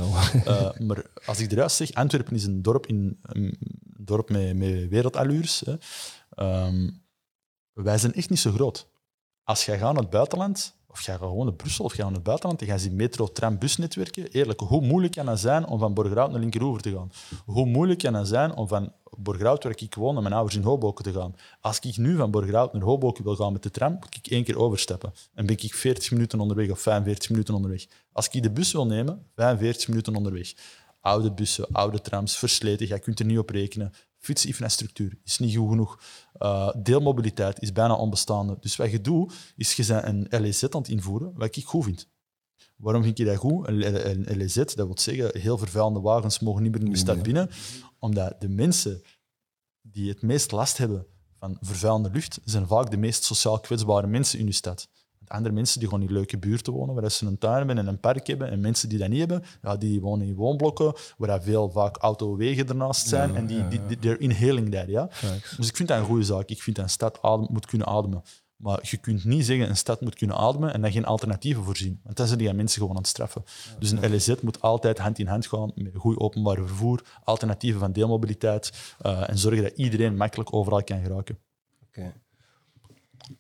Uh, 0.47 0.71
maar 0.89 1.07
als 1.27 1.41
ik 1.41 1.53
eruit 1.53 1.73
zeg, 1.73 1.93
Antwerpen 1.93 2.35
is 2.35 2.45
een 2.45 2.63
dorp, 2.63 2.87
in, 2.87 3.19
een 3.23 3.59
dorp 3.97 4.31
met, 4.31 4.57
met 4.57 4.89
wereldallures. 4.89 5.63
Hè. 5.65 5.77
Ehm, 6.31 6.91
wij 7.73 7.99
zijn 7.99 8.15
echt 8.15 8.31
niet 8.31 8.39
zo 8.39 8.53
groot. 8.53 8.89
Als 9.45 9.65
jij 9.65 9.79
gaat 9.79 9.93
naar 9.93 10.03
het 10.03 10.11
buitenland, 10.11 10.75
of 10.87 11.01
jij 11.01 11.15
gaat 11.15 11.29
gewoon 11.29 11.47
naar 11.47 11.55
Brussel, 11.55 11.85
of 11.85 11.97
jij 11.97 12.05
gaat 12.05 12.09
naar 12.09 12.21
het 12.21 12.29
buitenland, 12.29 12.61
en 12.61 12.67
jij 12.67 12.79
ziet 12.79 12.93
metro, 12.93 13.27
tram, 13.27 13.59
busnetwerken, 13.59 14.27
eerlijk, 14.27 14.61
hoe 14.61 14.81
moeilijk 14.81 15.13
kan 15.13 15.27
dat 15.27 15.41
zijn 15.41 15.67
om 15.67 15.79
van 15.79 15.95
Borgerhout 15.95 16.31
naar 16.31 16.41
Linkeroever 16.41 16.83
te 16.83 16.93
gaan? 16.93 17.13
Hoe 17.45 17.67
moeilijk 17.67 17.99
kan 17.99 18.13
dat 18.13 18.29
zijn 18.29 18.55
om 18.55 18.69
van 18.69 18.93
Borgerhout, 19.19 19.63
waar 19.63 19.73
ik 19.77 19.95
woon, 19.95 20.13
naar 20.15 20.23
mijn 20.23 20.35
ouders 20.35 20.57
in 20.57 20.63
Hoboken 20.63 21.05
te 21.05 21.13
gaan? 21.13 21.35
Als 21.61 21.79
ik 21.79 21.97
nu 21.97 22.17
van 22.17 22.31
Borgerhout 22.31 22.73
naar 22.73 22.83
Hoboken 22.83 23.25
wil 23.25 23.37
gaan 23.37 23.53
met 23.53 23.63
de 23.63 23.71
tram, 23.71 23.93
moet 23.93 24.17
ik 24.17 24.27
één 24.27 24.45
keer 24.45 24.59
overstappen. 24.59 25.13
En 25.35 25.47
ben 25.47 25.57
ik 25.61 25.75
40 25.75 26.11
minuten 26.11 26.41
onderweg 26.41 26.71
of 26.71 26.81
45 26.81 27.31
minuten 27.31 27.55
onderweg. 27.55 27.87
Als 28.13 28.29
ik 28.29 28.43
de 28.43 28.51
bus 28.51 28.73
wil 28.73 28.87
nemen, 28.87 29.27
45 29.35 29.89
minuten 29.89 30.17
onderweg. 30.17 30.53
Oude 31.01 31.33
bussen, 31.33 31.67
oude 31.73 32.01
trams, 32.01 32.39
versleten, 32.39 32.87
jij 32.87 32.99
kunt 32.99 33.19
er 33.19 33.27
niet 33.27 33.39
op 33.39 33.51
rekenen. 33.51 33.93
Fietsinfrastructuur 34.19 35.19
is 35.25 35.39
niet 35.39 35.57
goed 35.57 35.69
genoeg. 35.69 36.01
Uh, 36.39 36.71
deelmobiliteit 36.77 37.63
is 37.63 37.73
bijna 37.73 37.95
onbestaande. 37.95 38.57
Dus 38.61 38.77
wat 38.77 38.91
je 38.91 39.01
doet, 39.01 39.33
is 39.57 39.75
je 39.75 39.93
een 39.93 40.27
LEZ 40.31 40.65
aan 40.65 40.81
het 40.81 40.89
invoeren, 40.89 41.33
wat 41.35 41.57
ik 41.57 41.65
goed 41.65 41.85
vind. 41.85 42.09
Waarom 42.83 43.03
vind 43.03 43.19
je 43.19 43.25
dat 43.25 43.37
goed? 43.37 43.69
Een, 43.69 44.31
een 44.31 44.37
LEZ, 44.37 44.55
dat 44.55 44.75
wil 44.75 44.99
zeggen, 44.99 45.41
heel 45.41 45.59
vervuilende 45.59 46.01
wagens 46.01 46.39
mogen 46.39 46.63
niet 46.63 46.73
meer 46.73 46.85
in 46.85 46.91
de 46.91 46.97
stad 46.97 47.23
binnen. 47.23 47.51
Omdat 47.99 48.41
de 48.41 48.49
mensen 48.49 49.03
die 49.81 50.09
het 50.09 50.23
meest 50.23 50.53
last 50.53 50.79
hebben 50.79 51.07
van 51.39 51.57
vervuilende 51.61 52.11
lucht, 52.11 52.41
zijn 52.45 52.67
vaak 52.67 52.91
de 52.91 52.97
meest 52.97 53.25
sociaal 53.25 53.61
kwetsbare 53.61 54.07
mensen 54.07 54.39
in 54.39 54.47
de 54.47 54.53
stad 54.53 54.89
andere 55.33 55.55
mensen 55.55 55.81
die 55.81 55.89
gewoon 55.89 56.05
in 56.05 56.13
leuke 56.13 56.39
buurten 56.39 56.73
wonen, 56.73 56.95
waar 56.95 57.11
ze 57.11 57.27
een 57.27 57.39
tuin 57.39 57.57
hebben 57.57 57.79
en 57.79 57.87
een 57.87 58.01
park 58.01 58.27
hebben. 58.27 58.51
En 58.51 58.61
mensen 58.61 58.89
die 58.89 58.99
dat 58.99 59.09
niet 59.09 59.19
hebben, 59.19 59.43
ja, 59.63 59.77
die 59.77 60.01
wonen 60.01 60.27
in 60.27 60.35
woonblokken, 60.35 60.95
waar 61.17 61.43
veel 61.43 61.71
vaak 61.71 61.97
autowegen 61.97 62.69
ernaast 62.69 63.09
zijn. 63.09 63.37
en 63.37 63.47
die, 63.47 63.69
die, 63.69 63.87
die, 63.87 63.99
they're 63.99 64.19
inhaling 64.19 64.71
that, 64.71 64.87
ja. 64.87 65.09
Dus 65.57 65.69
ik 65.69 65.77
vind 65.77 65.89
dat 65.89 65.99
een 65.99 66.05
goede 66.05 66.25
zaak. 66.25 66.49
Ik 66.49 66.63
vind 66.63 66.77
dat 66.77 66.85
een 66.85 66.91
stad 66.91 67.23
adem, 67.23 67.47
moet 67.51 67.67
kunnen 67.67 67.87
ademen. 67.87 68.23
Maar 68.63 68.79
je 68.83 68.97
kunt 68.97 69.25
niet 69.25 69.47
zeggen 69.47 69.69
een 69.69 69.77
stad 69.77 70.01
moet 70.01 70.15
kunnen 70.15 70.37
ademen 70.37 70.73
en 70.73 70.81
dan 70.81 70.93
geen 70.93 71.05
alternatieven 71.05 71.65
voorzien. 71.65 72.01
Want 72.03 72.17
dan 72.17 72.27
zijn 72.27 72.39
die 72.39 72.53
mensen 72.53 72.81
gewoon 72.81 72.97
aan 72.97 73.03
het 73.03 73.11
straffen. 73.11 73.45
Dus 73.79 73.91
een 73.91 74.15
LZ 74.15 74.35
moet 74.41 74.61
altijd 74.61 74.99
hand 74.99 75.19
in 75.19 75.27
hand 75.27 75.47
gaan 75.47 75.73
met 75.75 75.93
goed 75.97 76.19
openbaar 76.19 76.57
vervoer, 76.57 77.03
alternatieven 77.25 77.81
van 77.81 77.93
deelmobiliteit 77.93 78.73
uh, 79.07 79.29
en 79.29 79.39
zorgen 79.39 79.63
dat 79.63 79.73
iedereen 79.77 80.17
makkelijk 80.17 80.53
overal 80.55 80.85
kan 80.85 81.03
geraken. 81.03 81.39
Oké. 81.89 82.13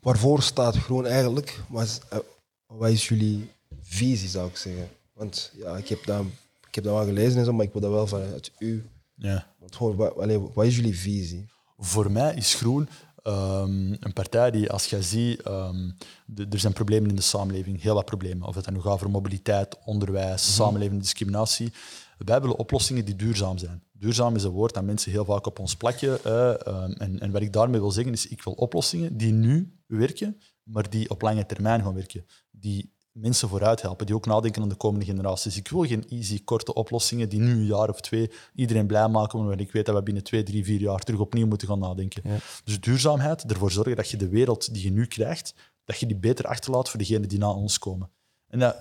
Waarvoor 0.00 0.42
staat 0.42 0.76
Groen 0.76 1.06
eigenlijk? 1.06 1.60
Wat 1.68 1.82
is, 1.82 2.00
uh, 2.12 2.18
wat 2.66 2.90
is 2.90 3.08
jullie 3.08 3.50
visie, 3.80 4.28
zou 4.28 4.48
ik 4.48 4.56
zeggen? 4.56 4.88
Want 5.12 5.52
ja, 5.56 5.76
ik 5.76 5.88
heb 5.88 6.04
dat, 6.04 6.24
ik 6.68 6.74
heb 6.74 6.84
dat 6.84 6.94
wel 6.94 7.04
gelezen 7.04 7.38
en 7.38 7.44
zo, 7.44 7.52
maar 7.52 7.66
ik 7.66 7.72
wil 7.72 7.80
dat 7.80 7.90
wel 7.90 8.06
vanuit 8.06 8.52
u. 8.58 8.84
Ja. 9.14 9.46
Want 9.58 9.76
gewoon, 9.76 9.96
wat, 9.96 10.14
wat 10.54 10.66
is 10.66 10.76
jullie 10.76 10.98
visie? 10.98 11.46
Voor 11.78 12.10
mij 12.10 12.34
is 12.34 12.54
Groen 12.54 12.88
um, 13.22 13.96
een 14.00 14.12
partij 14.12 14.50
die, 14.50 14.70
als 14.70 14.86
je 14.86 15.02
ziet, 15.02 15.46
um, 15.46 15.94
de, 16.26 16.46
er 16.50 16.58
zijn 16.58 16.72
problemen 16.72 17.10
in 17.10 17.16
de 17.16 17.22
samenleving, 17.22 17.82
heel 17.82 17.94
wat 17.94 18.04
problemen. 18.04 18.48
Of 18.48 18.54
het 18.54 18.64
dan 18.64 18.74
nu 18.74 18.80
gaat 18.80 18.92
over 18.92 19.10
mobiliteit, 19.10 19.78
onderwijs, 19.84 20.46
mm 20.46 20.54
samenleving, 20.54 21.00
discriminatie. 21.00 21.72
Wij 22.18 22.40
willen 22.40 22.58
oplossingen 22.58 23.04
die 23.04 23.16
duurzaam 23.16 23.58
zijn. 23.58 23.82
Duurzaam 23.92 24.34
is 24.36 24.44
een 24.44 24.50
woord 24.50 24.74
dat 24.74 24.84
mensen 24.84 25.10
heel 25.10 25.24
vaak 25.24 25.46
op 25.46 25.58
ons 25.58 25.76
plakje. 25.76 26.20
Uh, 26.26 27.00
en, 27.00 27.20
en 27.20 27.30
wat 27.30 27.42
ik 27.42 27.52
daarmee 27.52 27.80
wil 27.80 27.90
zeggen 27.90 28.12
is, 28.12 28.28
ik 28.28 28.42
wil 28.42 28.52
oplossingen 28.52 29.16
die 29.16 29.32
nu 29.32 29.78
werken, 29.86 30.40
maar 30.62 30.90
die 30.90 31.10
op 31.10 31.22
lange 31.22 31.46
termijn 31.46 31.82
gaan 31.82 31.94
werken. 31.94 32.24
Die 32.50 32.92
mensen 33.12 33.48
vooruit 33.48 33.82
helpen, 33.82 34.06
die 34.06 34.14
ook 34.14 34.26
nadenken 34.26 34.62
aan 34.62 34.68
de 34.68 34.74
komende 34.74 35.04
generaties. 35.04 35.56
Ik 35.56 35.68
wil 35.68 35.86
geen 35.86 36.08
easy, 36.08 36.44
korte 36.44 36.74
oplossingen 36.74 37.28
die 37.28 37.40
nu 37.40 37.50
een 37.50 37.64
jaar 37.64 37.88
of 37.88 38.00
twee 38.00 38.30
iedereen 38.54 38.86
blij 38.86 39.08
maken, 39.08 39.44
maar 39.44 39.60
ik 39.60 39.72
weet 39.72 39.86
dat 39.86 39.94
we 39.94 40.02
binnen 40.02 40.22
twee, 40.22 40.42
drie, 40.42 40.64
vier 40.64 40.80
jaar 40.80 41.00
terug 41.00 41.20
opnieuw 41.20 41.46
moeten 41.46 41.68
gaan 41.68 41.78
nadenken. 41.78 42.22
Dus 42.64 42.80
duurzaamheid, 42.80 43.44
ervoor 43.44 43.70
zorgen 43.70 43.96
dat 43.96 44.10
je 44.10 44.16
de 44.16 44.28
wereld 44.28 44.74
die 44.74 44.82
je 44.82 44.90
nu 44.90 45.06
krijgt, 45.06 45.54
dat 45.84 45.98
je 45.98 46.06
die 46.06 46.16
beter 46.16 46.46
achterlaat 46.46 46.88
voor 46.88 46.98
degenen 46.98 47.28
die 47.28 47.38
na 47.38 47.50
ons 47.50 47.78
komen. 47.78 48.10
En 48.46 48.58
dat, 48.58 48.76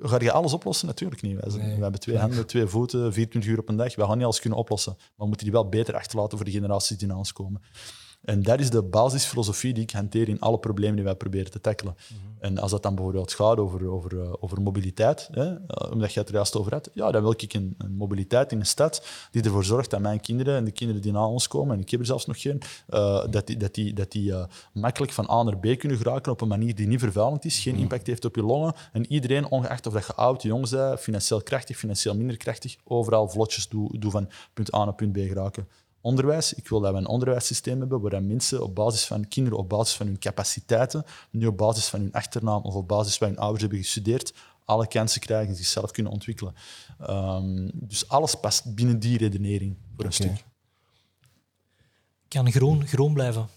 Ga 0.00 0.20
je 0.20 0.32
alles 0.32 0.52
oplossen? 0.52 0.86
Natuurlijk 0.86 1.22
niet. 1.22 1.40
We 1.54 1.60
hebben 1.60 2.00
twee 2.00 2.18
handen, 2.18 2.46
twee 2.46 2.66
voeten, 2.66 3.12
24 3.12 3.50
uur 3.50 3.58
op 3.58 3.68
een 3.68 3.76
dag. 3.76 3.94
We 3.94 4.04
gaan 4.04 4.16
niet 4.16 4.24
alles 4.24 4.40
kunnen 4.40 4.58
oplossen. 4.58 4.94
Maar 4.96 5.06
we 5.16 5.26
moeten 5.26 5.44
die 5.44 5.54
wel 5.54 5.68
beter 5.68 5.94
achterlaten 5.94 6.38
voor 6.38 6.46
de 6.46 6.52
generaties 6.52 6.98
die 6.98 7.08
na 7.08 7.16
ons 7.16 7.32
komen. 7.32 7.62
En 8.20 8.42
dat 8.42 8.60
is 8.60 8.70
de 8.70 8.82
basisfilosofie 8.82 9.74
die 9.74 9.82
ik 9.82 9.90
hanteer 9.90 10.28
in 10.28 10.40
alle 10.40 10.58
problemen 10.58 10.96
die 10.96 11.04
wij 11.04 11.14
proberen 11.14 11.50
te 11.50 11.60
tackelen. 11.60 11.96
Mhm. 12.08 12.28
En 12.38 12.58
als 12.58 12.70
dat 12.70 12.82
dan 12.82 12.94
bijvoorbeeld 12.94 13.32
gaat 13.32 13.58
over, 13.58 13.90
over, 13.90 14.20
eh, 14.20 14.32
over 14.40 14.62
mobiliteit, 14.62 15.28
hè, 15.32 15.54
eh, 15.54 15.92
omdat 15.92 16.12
je 16.12 16.20
het 16.20 16.28
er 16.28 16.34
juist 16.34 16.56
over 16.56 16.72
had, 16.72 16.90
ja, 16.94 17.10
dan 17.10 17.22
wil 17.22 17.30
ik 17.30 17.52
een, 17.54 17.74
een, 17.78 17.92
mobiliteit 17.92 18.52
in 18.52 18.58
een 18.58 18.66
stad 18.66 19.06
die 19.30 19.42
ervoor 19.42 19.64
zorgt 19.64 19.90
dat 19.90 20.00
mijn 20.00 20.20
kinderen 20.20 20.56
en 20.56 20.64
de 20.64 20.70
kinderen 20.70 21.02
die 21.02 21.12
na 21.12 21.26
ons 21.26 21.48
komen, 21.48 21.74
en 21.74 21.80
ik 21.80 21.90
heb 21.90 22.00
er 22.00 22.06
zelfs 22.06 22.26
nog 22.26 22.40
geen, 22.40 22.60
uh, 22.90 23.24
dat 23.30 23.46
die, 23.46 23.56
dat 23.56 23.74
die, 23.74 23.92
dat 23.92 24.12
die 24.12 24.34
makkelijk 24.72 25.12
van 25.12 25.30
A 25.30 25.42
naar 25.42 25.58
B 25.58 25.78
kunnen 25.78 25.98
geraken 25.98 26.32
op 26.32 26.40
een 26.40 26.48
manier 26.48 26.74
die 26.74 26.86
niet 26.86 27.00
vervuilend 27.00 27.44
is, 27.44 27.58
geen 27.58 27.72
mhm. 27.72 27.82
impact 27.82 28.06
heeft 28.06 28.24
op 28.24 28.34
je 28.34 28.42
longen. 28.42 28.74
En 28.92 29.12
iedereen, 29.12 29.48
ongeacht 29.48 29.86
of 29.86 29.92
dat 29.92 30.06
je 30.06 30.14
oud, 30.14 30.42
jong 30.42 30.70
bent, 30.70 31.00
financieel 31.00 31.42
krachtig, 31.42 31.76
financieel 31.76 32.16
minder 32.16 32.36
krachtig, 32.36 32.76
overal 32.84 33.28
vlotjes 33.28 33.68
doe, 33.68 33.98
doe 33.98 34.10
van 34.10 34.28
punt 34.54 34.74
A 34.74 34.84
naar 34.84 34.94
punt 34.94 35.12
B 35.12 35.16
geraken 35.16 35.68
onderwijs. 36.08 36.54
Ik 36.54 36.68
wil 36.68 36.80
dat 36.80 36.92
we 36.92 36.98
een 36.98 37.06
onderwijssysteem 37.06 37.80
hebben 37.80 38.00
waar 38.00 38.22
mensen 38.22 38.62
op 38.62 38.74
basis 38.74 39.04
van 39.04 39.28
kinderen, 39.28 39.58
op 39.58 39.68
basis 39.68 39.94
van 39.94 40.06
hun 40.06 40.18
capaciteiten, 40.18 41.04
niet 41.30 41.46
op 41.46 41.56
basis 41.56 41.86
van 41.86 42.00
hun 42.00 42.12
achternaam 42.12 42.62
of 42.62 42.74
op 42.74 42.88
basis 42.88 43.16
van 43.16 43.28
hun 43.28 43.38
ouders 43.38 43.60
hebben 43.60 43.78
gestudeerd, 43.78 44.34
alle 44.64 44.86
kansen 44.86 45.20
krijgen 45.20 45.48
en 45.48 45.56
zichzelf 45.56 45.90
kunnen 45.90 46.12
ontwikkelen. 46.12 46.54
Um, 47.10 47.70
dus 47.74 48.08
alles 48.08 48.34
past 48.34 48.74
binnen 48.74 48.98
die 48.98 49.18
redenering 49.18 49.76
voor 49.96 50.04
een 50.04 50.12
stuk. 50.12 50.44
Kan 52.28 52.50
groen, 52.50 52.86
groen 52.86 53.12
blijven. 53.12 53.48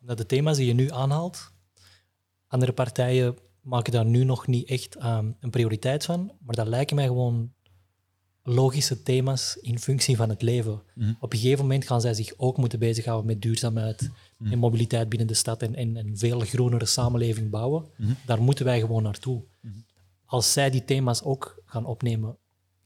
Omdat 0.00 0.18
de 0.18 0.26
thema's 0.26 0.56
die 0.56 0.66
je 0.66 0.74
nu 0.74 0.90
aanhaalt, 0.90 1.50
andere 2.46 2.72
partijen 2.72 3.38
maken 3.60 3.92
daar 3.92 4.04
nu 4.04 4.24
nog 4.24 4.46
niet 4.46 4.68
echt 4.68 5.04
um, 5.04 5.36
een 5.40 5.50
prioriteit 5.50 6.04
van, 6.04 6.32
maar 6.40 6.54
dat 6.54 6.66
lijken 6.66 6.96
mij 6.96 7.06
gewoon 7.06 7.52
logische 8.42 9.02
thema's 9.02 9.56
in 9.60 9.78
functie 9.78 10.16
van 10.16 10.28
het 10.28 10.42
leven. 10.42 10.82
Mhm. 10.94 11.12
Op 11.20 11.32
een 11.32 11.38
gegeven 11.38 11.64
moment 11.64 11.86
gaan 11.86 12.00
zij 12.00 12.14
zich 12.14 12.32
ook 12.36 12.56
moeten 12.56 12.78
bezighouden 12.78 13.26
met 13.26 13.42
duurzaamheid 13.42 14.10
mhm. 14.38 14.52
en 14.52 14.58
mobiliteit 14.58 15.08
binnen 15.08 15.28
de 15.28 15.34
stad 15.34 15.62
en, 15.62 15.74
en 15.74 15.96
een 15.96 16.18
veel 16.18 16.40
groenere 16.40 16.86
samenleving 16.86 17.50
bouwen. 17.50 17.86
Mhm. 17.96 18.12
Daar 18.26 18.42
moeten 18.42 18.64
wij 18.64 18.80
gewoon 18.80 19.02
naartoe. 19.02 19.42
Als 20.24 20.52
zij 20.52 20.70
die 20.70 20.84
thema's 20.84 21.22
ook 21.22 21.62
gaan 21.64 21.84
opnemen, 21.84 22.36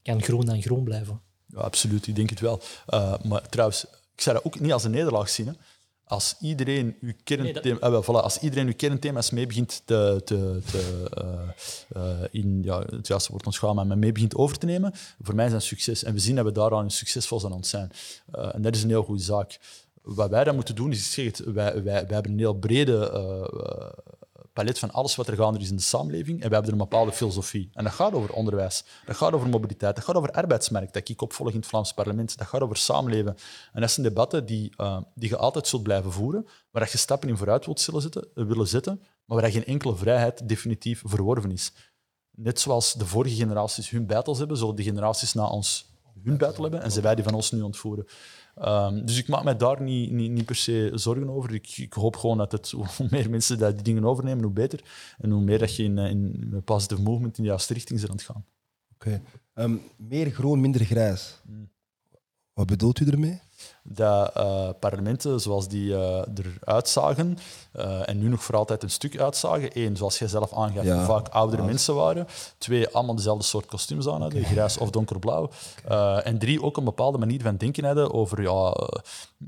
kan 0.01 0.21
groen 0.21 0.45
dan 0.45 0.61
groen 0.61 0.83
blijven. 0.83 1.21
Ja, 1.45 1.59
absoluut, 1.59 2.07
ik 2.07 2.15
denk 2.15 2.29
het 2.29 2.39
wel. 2.39 2.61
Uh, 2.89 3.15
maar 3.23 3.49
trouwens, 3.49 3.85
ik 4.15 4.21
zou 4.21 4.35
dat 4.35 4.45
ook 4.45 4.59
niet 4.59 4.73
als 4.73 4.83
een 4.83 4.91
nederlaag 4.91 5.29
zien. 5.29 5.47
Hè 5.47 5.53
als 6.07 6.35
iedereen 6.39 6.95
uw 7.01 7.13
kernthema, 7.23 7.89
nee, 7.89 8.03
voilà, 8.03 8.23
als 8.23 8.39
iedereen 8.39 8.67
uw 8.67 8.75
kernthema's 8.75 9.29
mee 9.29 9.47
begint 9.47 9.81
te, 9.85 10.21
te, 10.25 10.61
te 10.71 11.09
uh, 11.95 12.03
uh, 12.03 12.27
in 12.31 12.61
ja, 12.63 12.79
het 12.79 13.07
juiste 13.07 13.31
woord 13.31 13.45
ontschaam, 13.45 13.75
maar 13.75 13.97
mee 13.97 14.11
begint 14.11 14.35
over 14.35 14.57
te 14.57 14.65
nemen, 14.65 14.93
voor 15.21 15.35
mij 15.35 15.45
is 15.45 15.51
dat 15.51 15.61
een 15.61 15.67
succes. 15.67 16.03
En 16.03 16.13
we 16.13 16.19
zien 16.19 16.35
dat 16.35 16.45
we 16.45 16.51
daaraan 16.51 16.91
succesvol 16.91 17.39
zijn 17.39 17.51
aan 17.51 17.57
het 17.57 17.67
zijn. 17.67 17.91
Uh, 18.35 18.55
en 18.55 18.61
dat 18.61 18.75
is 18.75 18.83
een 18.83 18.89
heel 18.89 19.03
goede 19.03 19.23
zaak. 19.23 19.59
Wat 20.01 20.29
wij 20.29 20.43
dan 20.43 20.55
moeten 20.55 20.75
doen, 20.75 20.91
is 20.91 21.13
zeggen, 21.13 21.53
wij, 21.53 21.73
wij, 21.73 21.83
wij 21.83 22.13
hebben 22.13 22.31
een 22.31 22.37
heel 22.37 22.53
brede 22.53 23.11
palet 24.57 24.79
van 24.79 24.91
alles 24.91 25.15
wat 25.15 25.27
er 25.27 25.35
gaande 25.35 25.59
is 25.59 25.69
in 25.69 25.75
de 25.75 25.81
samenleving. 25.81 26.41
En 26.41 26.47
we 26.47 26.53
hebben 26.53 26.65
er 26.65 26.71
een 26.71 26.87
bepaalde 26.89 27.11
filosofie. 27.11 27.69
En 27.73 27.83
dat 27.83 27.93
gaat 27.93 28.13
over 28.13 28.33
onderwijs, 28.33 28.83
dat 29.05 29.15
gaat 29.15 29.33
over 29.33 29.49
mobiliteit, 29.49 29.95
dat 29.95 30.05
gaat 30.05 30.15
over 30.15 30.31
arbeidsmarkt, 30.31 30.93
dat 30.93 31.09
ik 31.09 31.21
opvolg 31.21 31.49
in 31.49 31.55
het 31.55 31.65
Vlaams 31.65 31.93
parlement, 31.93 32.37
dat 32.37 32.47
gaat 32.47 32.61
over 32.61 32.77
samenleven. 32.77 33.35
En 33.73 33.81
dat 33.81 33.91
zijn 33.91 34.07
debatten 34.07 34.45
die, 34.45 34.73
uh, 34.77 35.01
die 35.15 35.29
je 35.29 35.37
altijd 35.37 35.67
zult 35.67 35.83
blijven 35.83 36.11
voeren, 36.11 36.47
waar 36.71 36.89
je 36.91 36.97
stappen 36.97 37.29
in 37.29 37.37
vooruit 37.37 37.65
wilt 37.65 37.79
zetten, 37.79 38.27
willen 38.33 38.67
zetten, 38.67 39.01
maar 39.25 39.41
waar 39.41 39.51
geen 39.51 39.65
enkele 39.65 39.95
vrijheid 39.95 40.49
definitief 40.49 41.01
verworven 41.05 41.51
is. 41.51 41.71
Net 42.31 42.59
zoals 42.59 42.93
de 42.93 43.05
vorige 43.05 43.35
generaties 43.35 43.89
hun 43.89 44.05
battles 44.05 44.37
hebben, 44.37 44.57
zullen 44.57 44.75
de 44.75 44.83
generaties 44.83 45.33
na 45.33 45.47
ons 45.47 45.96
hun 46.23 46.37
battle 46.37 46.61
hebben 46.61 46.81
en 46.81 47.01
wij 47.01 47.15
die 47.15 47.23
van 47.23 47.33
ons 47.33 47.51
nu 47.51 47.61
ontvoeren. 47.61 48.05
Um, 48.61 49.05
dus 49.05 49.17
ik 49.17 49.27
maak 49.27 49.43
me 49.43 49.55
daar 49.55 49.81
niet, 49.81 50.11
niet, 50.11 50.31
niet 50.31 50.45
per 50.45 50.55
se 50.55 50.91
zorgen 50.93 51.29
over. 51.29 51.53
Ik, 51.53 51.77
ik, 51.77 51.93
hoop 51.93 52.15
gewoon 52.15 52.37
dat 52.37 52.51
het, 52.51 52.71
hoe 52.97 53.07
meer 53.09 53.29
mensen 53.29 53.57
dat 53.57 53.73
die 53.73 53.83
dingen 53.83 54.05
overnemen, 54.05 54.43
hoe 54.43 54.53
beter. 54.53 54.83
En 55.17 55.29
hoe 55.29 55.41
meer 55.41 55.59
dat 55.59 55.75
je 55.75 55.83
in, 55.83 55.97
in 55.97 56.49
een 56.51 56.63
positive 56.63 57.01
movement 57.01 57.37
in 57.37 57.43
de 57.43 57.49
juiste 57.49 57.73
richting 57.73 57.99
zit 57.99 58.09
aan 58.09 58.15
het 58.15 58.25
gaan. 58.25 58.45
Oké. 58.93 59.21
Okay. 59.53 59.65
Um, 59.65 59.81
meer 59.95 60.31
groen, 60.31 60.61
minder 60.61 60.85
grijs. 60.85 61.41
Mm. 61.45 61.69
Wat 62.53 62.67
bedoelt 62.67 62.99
u 62.99 63.05
ermee? 63.05 63.39
Dat 63.89 64.31
uh, 64.37 64.69
parlementen 64.79 65.39
zoals 65.39 65.67
die 65.67 65.89
uh, 65.89 66.21
eruit 66.61 66.89
zagen, 66.89 67.37
uh, 67.75 68.09
en 68.09 68.19
nu 68.19 68.27
nog 68.27 68.43
voor 68.43 68.55
altijd 68.55 68.83
een 68.83 68.89
stuk 68.89 69.19
uitzagen. 69.19 69.69
Eén, 69.73 69.97
zoals 69.97 70.19
jij 70.19 70.27
zelf 70.27 70.53
aangaf, 70.53 70.83
ja. 70.83 71.05
vaak 71.05 71.27
oudere 71.27 71.63
mensen 71.63 71.95
waren. 71.95 72.27
Twee, 72.57 72.87
allemaal 72.87 73.15
dezelfde 73.15 73.43
soort 73.43 73.65
kostuums 73.65 74.07
aan 74.07 74.21
hadden, 74.21 74.43
grijs 74.43 74.77
of 74.77 74.89
donkerblauw. 74.89 75.49
Okay. 75.85 76.19
en 76.19 76.37
drie, 76.37 76.63
ook 76.63 76.77
een 76.77 76.83
bepaalde 76.83 77.17
manier 77.17 77.41
van 77.41 77.57
denken 77.57 77.85
hadden 77.85 78.13
over 78.13 78.41
ja, 78.41 78.75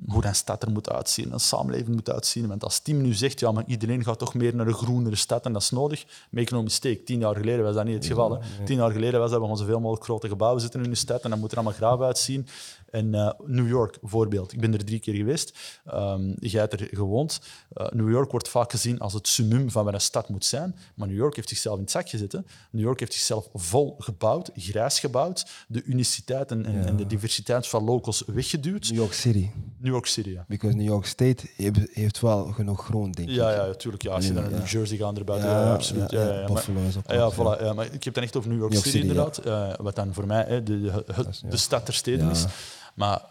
hoe 0.07 0.25
een 0.25 0.35
stad 0.35 0.63
er 0.63 0.71
moet 0.71 0.89
uitzien, 0.89 1.33
een 1.33 1.39
samenleving 1.39 1.95
moet 1.95 2.09
uitzien. 2.09 2.47
Want 2.47 2.63
als 2.63 2.79
Tim 2.79 3.01
nu 3.01 3.13
zegt, 3.13 3.39
ja, 3.39 3.51
maar 3.51 3.63
iedereen 3.67 4.03
gaat 4.03 4.19
toch 4.19 4.33
meer 4.33 4.55
naar 4.55 4.67
een 4.67 4.73
groenere 4.73 5.15
stad 5.15 5.45
en 5.45 5.53
dat 5.53 5.61
is 5.61 5.69
nodig, 5.69 6.05
make 6.29 6.53
no 6.53 6.63
mistake. 6.63 7.03
Tien 7.03 7.19
jaar 7.19 7.35
geleden 7.35 7.63
was 7.63 7.75
dat 7.75 7.85
niet 7.85 7.95
het 7.95 8.05
geval. 8.05 8.31
Hè. 8.31 8.65
Tien 8.65 8.77
jaar 8.77 8.91
geleden 8.91 9.19
was 9.19 9.29
dat 9.29 9.39
we 9.39 9.45
gewoon 9.45 9.59
zoveel 9.59 9.79
mogelijk 9.79 10.03
grote 10.03 10.27
gebouwen 10.27 10.61
zitten 10.61 10.83
in 10.83 10.89
de 10.89 10.95
stad 10.95 11.21
en 11.21 11.29
dan 11.29 11.39
moet 11.39 11.51
er 11.51 11.57
allemaal 11.57 11.75
graaf 11.75 12.01
uitzien. 12.01 12.47
En 12.89 13.35
New 13.45 13.67
York, 13.67 13.97
voorbeeld. 14.29 14.53
Ik 14.53 14.59
ben 14.59 14.73
er 14.73 14.85
drie 14.85 14.99
keer 14.99 15.13
geweest. 15.13 15.57
Um, 15.93 16.35
jij 16.39 16.61
hebt 16.61 16.73
er 16.73 16.87
gewoond. 16.91 17.39
Uh, 17.77 17.87
New 17.89 18.11
York 18.11 18.31
wordt 18.31 18.47
vaak 18.47 18.71
gezien 18.71 18.99
als 18.99 19.13
het 19.13 19.27
summum 19.27 19.71
van 19.71 19.85
wat 19.85 19.93
een 19.93 20.01
stad 20.01 20.29
moet 20.29 20.45
zijn. 20.45 20.75
Maar 20.95 21.07
New 21.07 21.17
York 21.17 21.35
heeft 21.35 21.49
zichzelf 21.49 21.75
in 21.75 21.81
het 21.81 21.91
zak 21.91 22.09
gezet. 22.09 22.31
New 22.71 22.83
York 22.83 22.99
heeft 22.99 23.13
zichzelf 23.13 23.49
vol 23.53 23.95
gebouwd, 23.99 24.49
grijs 24.55 24.99
gebouwd. 24.99 25.45
De 25.67 25.83
uniciteit 25.83 26.51
en, 26.51 26.65
en, 26.65 26.95
de 26.95 27.07
diversiteit 27.07 27.67
van 27.67 27.83
locals 27.83 28.23
weggeduwd. 28.25 28.89
New 28.89 28.99
York 28.99 29.13
City. 29.13 29.49
New 29.77 29.93
York 29.93 30.05
City, 30.05 30.29
ja. 30.29 30.45
Because 30.47 30.75
New 30.75 30.87
York 30.87 31.05
State 31.05 31.47
heeft 31.91 32.19
wel 32.19 32.45
genoeg 32.45 32.85
grond, 32.85 33.15
denk 33.15 33.29
ik. 33.29 33.35
Ja, 33.35 33.51
ja, 33.51 33.65
natuurlijk. 33.65 34.03
Ja, 34.03 34.11
als 34.11 34.25
je 34.25 34.33
naar 34.33 34.51
New 34.51 34.67
Jersey 34.67 34.97
gaat, 34.97 35.17
erbij. 35.17 35.37
Ja, 35.37 35.73
absoluut. 35.73 36.11
Ja, 36.11 36.33
ja, 36.33 36.45
Buffalo 36.45 36.79
is 36.87 36.97
ook 36.97 37.11
ja, 37.11 37.31
voilà, 37.31 37.63
ja, 37.63 37.73
maar 37.73 37.85
ik 37.85 37.91
heb 37.91 38.03
het 38.03 38.13
dan 38.13 38.23
echt 38.23 38.35
over 38.35 38.49
New 38.49 38.59
York, 38.59 38.73
City, 38.73 38.97
inderdaad. 38.97 39.45
Uh, 39.45 39.73
wat 39.77 39.95
dan 39.95 40.13
voor 40.13 40.27
mij 40.27 40.45
de, 40.45 40.63
de, 40.63 41.03
de, 41.05 41.47
de 41.49 41.57
stad 41.57 41.85
ter 41.85 41.93
steden 41.93 42.29
is. 42.29 42.45
Maar 42.93 43.21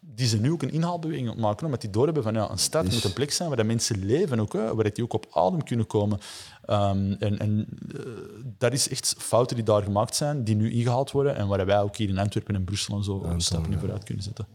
die 0.00 0.26
ze 0.26 0.40
nu 0.40 0.52
ook 0.52 0.62
een 0.62 0.72
inhaalbeweging 0.72 1.36
maken, 1.36 1.64
omdat 1.64 1.80
die 1.80 1.90
doorhebben 1.90 2.22
van 2.22 2.34
ja, 2.34 2.50
een 2.50 2.58
stad 2.58 2.86
Is- 2.86 2.94
moet 2.94 3.04
een 3.04 3.12
plek 3.12 3.32
zijn 3.32 3.48
waar 3.48 3.56
dat 3.56 3.66
mensen 3.66 4.04
leven, 4.04 4.40
ook, 4.40 4.52
hè, 4.52 4.74
waar 4.74 4.92
die 4.92 5.04
ook 5.04 5.12
op 5.12 5.26
adem 5.30 5.64
kunnen 5.64 5.86
komen. 5.86 6.18
Ehm, 6.64 7.12
en 7.12 7.38
en 7.38 7.66
eh, 7.96 8.00
dat 8.58 8.72
is 8.72 8.88
echt 8.88 9.14
fouten 9.18 9.56
die 9.56 9.64
daar 9.64 9.82
gemaakt 9.82 10.16
zijn, 10.16 10.44
die 10.44 10.54
nu 10.54 10.72
ingehaald 10.72 11.10
worden 11.10 11.36
en 11.36 11.48
waar 11.48 11.66
wij 11.66 11.80
ook 11.80 11.96
hier 11.96 12.08
in 12.08 12.18
Antwerpen 12.18 12.54
en 12.54 12.64
Brussel 12.64 12.96
en 12.96 13.04
zo 13.04 13.34
stappen 13.36 13.72
in 13.72 13.78
vooruit 13.78 14.04
kunnen 14.04 14.24
zetten. 14.24 14.46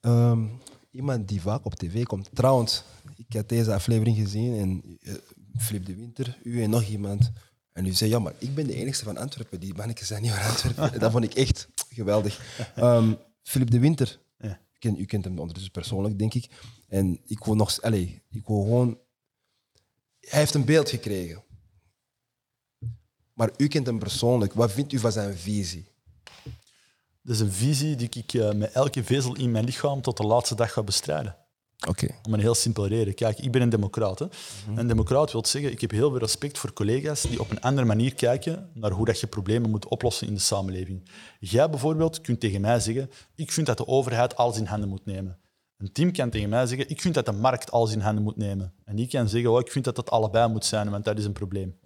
Ehm, 0.00 0.44
iemand 0.90 1.28
die 1.28 1.40
vaak 1.40 1.64
op 1.64 1.74
tv 1.74 2.04
komt. 2.04 2.30
Trouwens, 2.32 2.82
ik 3.16 3.32
heb 3.32 3.48
deze 3.48 3.74
aflevering 3.74 4.16
gezien 4.16 4.58
en 4.58 4.98
eh, 5.00 5.14
Flip 5.58 5.86
de 5.86 5.94
Winter, 5.94 6.38
u 6.42 6.62
en 6.62 6.70
nog 6.70 6.82
iemand. 6.84 7.30
En 7.72 7.86
u 7.86 7.92
zei, 7.92 8.10
ja, 8.10 8.18
maar 8.18 8.32
ik 8.38 8.54
ben 8.54 8.66
de 8.66 8.74
enige 8.74 9.04
van 9.04 9.16
Antwerpen. 9.16 9.60
Die 9.60 9.74
mannetjes 9.74 10.08
zijn 10.08 10.22
niet 10.22 10.30
van 10.30 10.48
Antwerpen. 10.48 10.92
En 10.92 10.98
dat 11.04 11.10
vond 11.12 11.24
ik 11.24 11.34
echt 11.34 11.68
geweldig. 11.88 12.40
Ehm 12.74 13.12
Philip 13.44 13.70
de 13.70 13.78
Winter, 13.78 14.20
Ja. 14.38 14.60
u, 14.74 14.78
kent, 14.78 14.98
u 14.98 15.04
kent 15.04 15.24
hem 15.24 15.38
ondertussen 15.38 15.72
persoonlijk, 15.72 16.18
denk 16.18 16.34
ik. 16.34 16.50
En 16.88 17.20
ik 17.24 17.44
wil 17.44 17.54
nog... 17.54 17.82
Allez, 17.82 18.10
ik 18.30 18.46
wil 18.46 18.62
gewoon... 18.62 18.98
Hij 20.20 20.38
heeft 20.38 20.54
een 20.54 20.64
beeld 20.64 20.88
gekregen. 20.90 21.42
Maar 23.32 23.50
u 23.56 23.68
kent 23.68 23.86
hem 23.86 23.98
persoonlijk. 23.98 24.52
Wat 24.52 24.72
vindt 24.72 24.92
u 24.92 24.98
van 24.98 25.12
zijn 25.12 25.36
visie? 25.36 25.86
Dat 27.22 27.34
is 27.34 27.40
een 27.40 27.52
visie 27.52 27.96
die 27.96 28.08
ik 28.10 28.32
eh, 28.34 28.52
met 28.52 28.72
elke 28.72 29.04
vezel 29.04 29.36
in 29.36 29.50
mijn 29.50 29.64
lichaam 29.64 30.00
tot 30.02 30.16
de 30.16 30.22
laatste 30.26 30.54
dag 30.54 30.72
ga 30.72 30.82
bestrijden. 30.82 31.36
Om 32.22 32.34
een 32.34 32.40
heel 32.40 32.54
simpele 32.54 32.86
reden. 32.88 33.14
Kijk, 33.14 33.38
ik 33.38 33.52
ben 33.52 33.62
een 33.62 33.68
democraat. 33.68 34.18
Hè. 34.18 34.26
Een 34.76 34.86
democraat 34.86 35.32
wil 35.32 35.46
zeggen, 35.46 35.72
ik 35.72 35.80
heb 35.80 35.90
heel 35.90 36.10
veel 36.10 36.18
respect 36.18 36.58
voor 36.58 36.72
collega's 36.72 37.22
die 37.22 37.40
op 37.40 37.50
een 37.50 37.60
andere 37.60 37.86
manier 37.86 38.14
kijken 38.14 38.70
naar 38.74 38.90
hoe 38.90 39.04
dat 39.06 39.20
je 39.20 39.26
problemen 39.26 39.70
moet 39.70 39.88
oplossen 39.88 40.26
in 40.26 40.34
de 40.34 40.40
samenleving. 40.40 41.08
Jij 41.40 41.70
bijvoorbeeld 41.70 42.20
kunt 42.20 42.40
tegen 42.40 42.60
mij 42.60 42.80
zeggen, 42.80 43.10
ik 43.34 43.52
vind 43.52 43.66
dat 43.66 43.76
de 43.76 43.86
overheid 43.86 44.36
alles 44.36 44.56
in 44.58 44.64
handen 44.66 44.88
moet 44.88 45.04
nemen. 45.04 45.38
Een 45.76 45.92
team 45.92 46.12
kan 46.12 46.30
tegen 46.30 46.48
mij 46.48 46.66
zeggen, 46.66 46.88
ik 46.88 47.00
vind 47.00 47.14
dat 47.14 47.26
de 47.26 47.32
markt 47.32 47.70
alles 47.70 47.92
in 47.92 48.00
handen 48.00 48.22
moet 48.24 48.36
nemen. 48.36 48.72
En 48.84 48.96
die 48.96 49.08
kan 49.08 49.28
zeggen, 49.28 49.50
oh, 49.50 49.60
ik 49.60 49.72
vind 49.72 49.84
dat 49.84 49.96
dat 49.96 50.10
allebei 50.10 50.48
moet 50.48 50.64
zijn, 50.64 50.90
want 50.90 51.04
dat 51.04 51.18
is 51.18 51.24
een 51.24 51.32
probleem. 51.32 51.78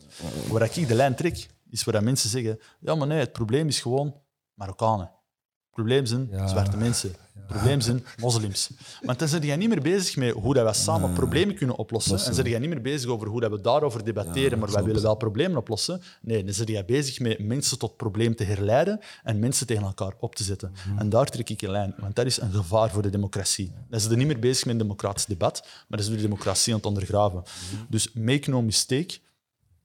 Waar 0.49 0.63
ik 0.77 0.89
de 0.89 0.95
lijn 0.95 1.15
trek, 1.15 1.49
is 1.71 1.85
waar 1.85 2.03
mensen 2.03 2.31
zeggen, 2.31 2.59
ja, 2.81 2.95
maar 2.95 3.07
nee, 3.07 3.19
het 3.19 3.33
probleem 3.33 3.69
is 3.69 3.81
gewoon 3.81 4.15
Marokkanen. 4.55 5.07
Het 5.07 5.71
probleem 5.87 6.07
zijn 6.07 6.29
Ja. 6.31 6.47
zwarte 6.47 6.77
mensen. 6.77 7.15
Probleem 7.49 7.81
zijn 7.81 8.05
moslims. 8.21 8.71
Want 9.03 9.19
dan 9.19 9.29
zit 9.29 9.45
jij 9.45 9.57
niet 9.57 9.69
meer 9.69 9.83
bezig 9.83 10.17
met 10.17 10.33
hoe 10.33 10.55
dat 10.55 10.65
wij 10.65 10.73
samen 10.73 11.13
problemen 11.13 11.55
kunnen 11.55 11.77
oplossen. 11.77 12.19
En 12.19 12.35
zit 12.35 12.47
jij 12.47 12.59
niet 12.59 12.69
meer 12.69 12.83
bezig 12.83 13.11
over 13.11 13.29
hoe 13.29 13.41
dat 13.41 13.51
we 13.51 13.61
daarover 13.61 14.05
debatteren, 14.05 14.59
maar 14.59 14.71
wij 14.71 14.83
willen 14.83 15.03
wel 15.03 15.15
problemen 15.15 15.57
oplossen. 15.57 16.03
Nee, 16.21 16.45
dan 16.45 16.55
zit 16.55 16.69
jij 16.69 16.85
bezig 16.85 17.21
met 17.21 17.39
mensen 17.39 17.79
tot 17.79 17.97
probleem 17.97 18.35
te 18.37 18.45
herleiden 18.45 19.01
en 19.23 19.39
mensen 19.39 19.67
tegen 19.67 19.83
elkaar 19.83 20.13
op 20.19 20.35
te 20.35 20.43
zetten. 20.45 20.73
En 20.99 21.09
daar 21.09 21.27
trek 21.27 21.49
ik 21.49 21.63
een 21.63 21.71
lijn, 21.71 21.95
want 21.99 22.17
dat 22.17 22.27
is 22.27 22.41
een 22.41 22.53
gevaar 22.53 22.91
voor 22.91 23.03
de 23.03 23.11
democratie. 23.11 23.73
Dan 23.89 24.01
zit 24.01 24.11
je 24.11 24.17
niet 24.17 24.27
meer 24.27 24.39
bezig 24.39 24.65
met 24.65 24.75
een 24.75 24.81
democratisch 24.81 25.27
debat, 25.27 25.61
maar 25.63 25.99
dan 25.99 25.99
is 25.99 26.09
de 26.09 26.17
democratie 26.17 26.73
aan 26.73 26.79
het 26.79 26.89
ondergraven. 26.89 27.43
Dus 27.89 28.13
make 28.13 28.51
no 28.51 28.63
mistake, 28.63 29.19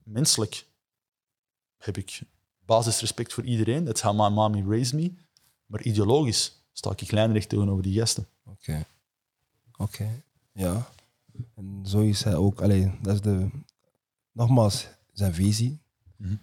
menselijk 0.03 0.66
heb 1.78 1.97
ik 1.97 2.22
basisrespect 2.66 3.34
voor 3.34 3.43
iedereen. 3.43 3.86
That's 3.86 4.01
how 4.01 4.20
my 4.20 4.30
mommy 4.36 4.64
raised 4.68 4.93
me. 4.93 5.14
Maar 5.66 5.82
ideologisch 5.82 6.62
sta 6.74 6.91
ik 6.95 7.11
lijnrecht 7.11 7.49
tegenover 7.49 7.84
die 7.84 7.99
gasten. 7.99 8.28
Oké. 8.45 8.86
Oké. 9.78 10.24
Ja. 10.53 10.88
En 11.55 11.80
zo 11.86 11.99
is 11.99 12.24
hij 12.24 12.36
ook. 12.36 12.61
Alleen, 12.61 12.99
dat 13.01 13.13
is 13.13 13.21
de. 13.21 13.49
Nogmaals, 14.32 14.88
zijn 15.13 15.34
visie. 15.34 15.80
Mhm. 16.17 16.36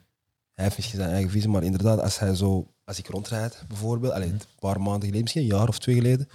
Hij 0.55 0.65
heeft 0.65 0.77
misschien 0.77 0.99
zijn 0.99 1.11
eigen 1.11 1.31
visie, 1.31 1.49
maar 1.49 1.63
inderdaad, 1.63 2.01
als 2.01 2.19
hij 2.19 2.35
zo. 2.35 2.73
Als 2.85 2.99
ik 2.99 3.07
rondrijd, 3.09 3.65
bijvoorbeeld, 3.69 4.13
alleen, 4.13 4.29
Mhm. 4.33 4.37
een 4.41 4.59
paar 4.59 4.81
maanden 4.81 5.01
geleden, 5.01 5.21
misschien 5.23 5.43
een 5.43 5.57
jaar 5.57 5.69
of 5.69 5.79
twee 5.79 5.95
geleden. 5.95 6.29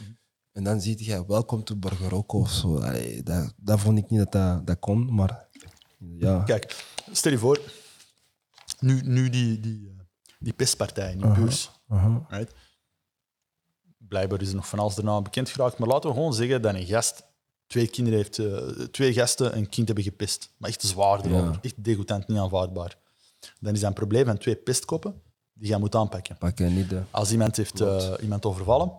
En 0.52 0.64
dan 0.64 0.82
ziet 0.82 1.06
hij, 1.06 1.26
welkom 1.26 1.64
to 1.64 1.76
Borgeroko 1.76 2.40
of 2.40 2.52
zo. 2.52 2.78
Allee, 2.80 3.24
dat, 3.24 3.54
dat 3.58 3.80
vond 3.80 3.98
ik 3.98 4.10
niet 4.10 4.20
dat 4.20 4.32
dat, 4.32 4.68
dat 4.68 4.80
kon, 4.80 5.14
maar. 5.16 5.48
Ja. 5.98 6.44
Kijk, 6.44 6.86
stel 7.12 7.32
je 7.32 7.38
voor, 7.38 7.60
nu, 8.80 9.02
nu 9.02 9.30
die, 9.30 9.60
die, 9.60 9.88
eh, 9.88 10.04
die 10.40 10.54
pestpartij 10.54 11.12
in 11.12 11.18
die 11.18 11.32
beurs. 11.32 11.72
Right? 12.28 12.54
Blijkbaar 14.16 14.42
is 14.42 14.50
er 14.50 14.56
nog 14.56 14.68
van 14.68 14.80
alles 14.80 14.96
daarna 14.96 15.22
bekend 15.22 15.50
geraakt. 15.50 15.78
Maar 15.78 15.88
laten 15.88 16.10
we 16.10 16.16
gewoon 16.16 16.34
zeggen 16.34 16.62
dat 16.62 16.74
een 16.74 16.86
gast 16.86 17.24
twee 17.68 17.88
kinderen 17.88 18.20
heeft, 18.20 18.40
eh, 18.40 18.86
twee 18.86 19.14
gasten 19.14 19.58
een 19.58 19.70
kind 19.70 19.88
hebben 19.88 20.06
gepest. 20.06 20.54
Maar 20.58 20.70
echt 20.70 20.82
zwaar 20.82 21.26
erover. 21.26 21.52
Ja. 21.52 21.60
Echt 21.62 21.84
degoutant, 21.84 22.28
niet 22.28 22.38
aanvaardbaar. 22.38 22.98
Dan 23.60 23.74
is 23.74 23.80
dat 23.80 23.90
een 23.90 23.96
probleem 23.96 24.26
van 24.26 24.38
twee 24.38 24.56
pestkoppen 24.56 25.22
die 25.54 25.70
je 25.70 25.78
moet 25.78 25.96
aanpakken. 25.96 26.38
Pak 26.38 26.58
je 26.58 26.64
niet 26.64 26.90
de. 26.90 27.02
Als 27.12 27.32
iemand 27.32 27.56
heeft 27.56 27.82
eh, 27.82 28.14
iemand 28.22 28.46
overvallen, 28.46 28.92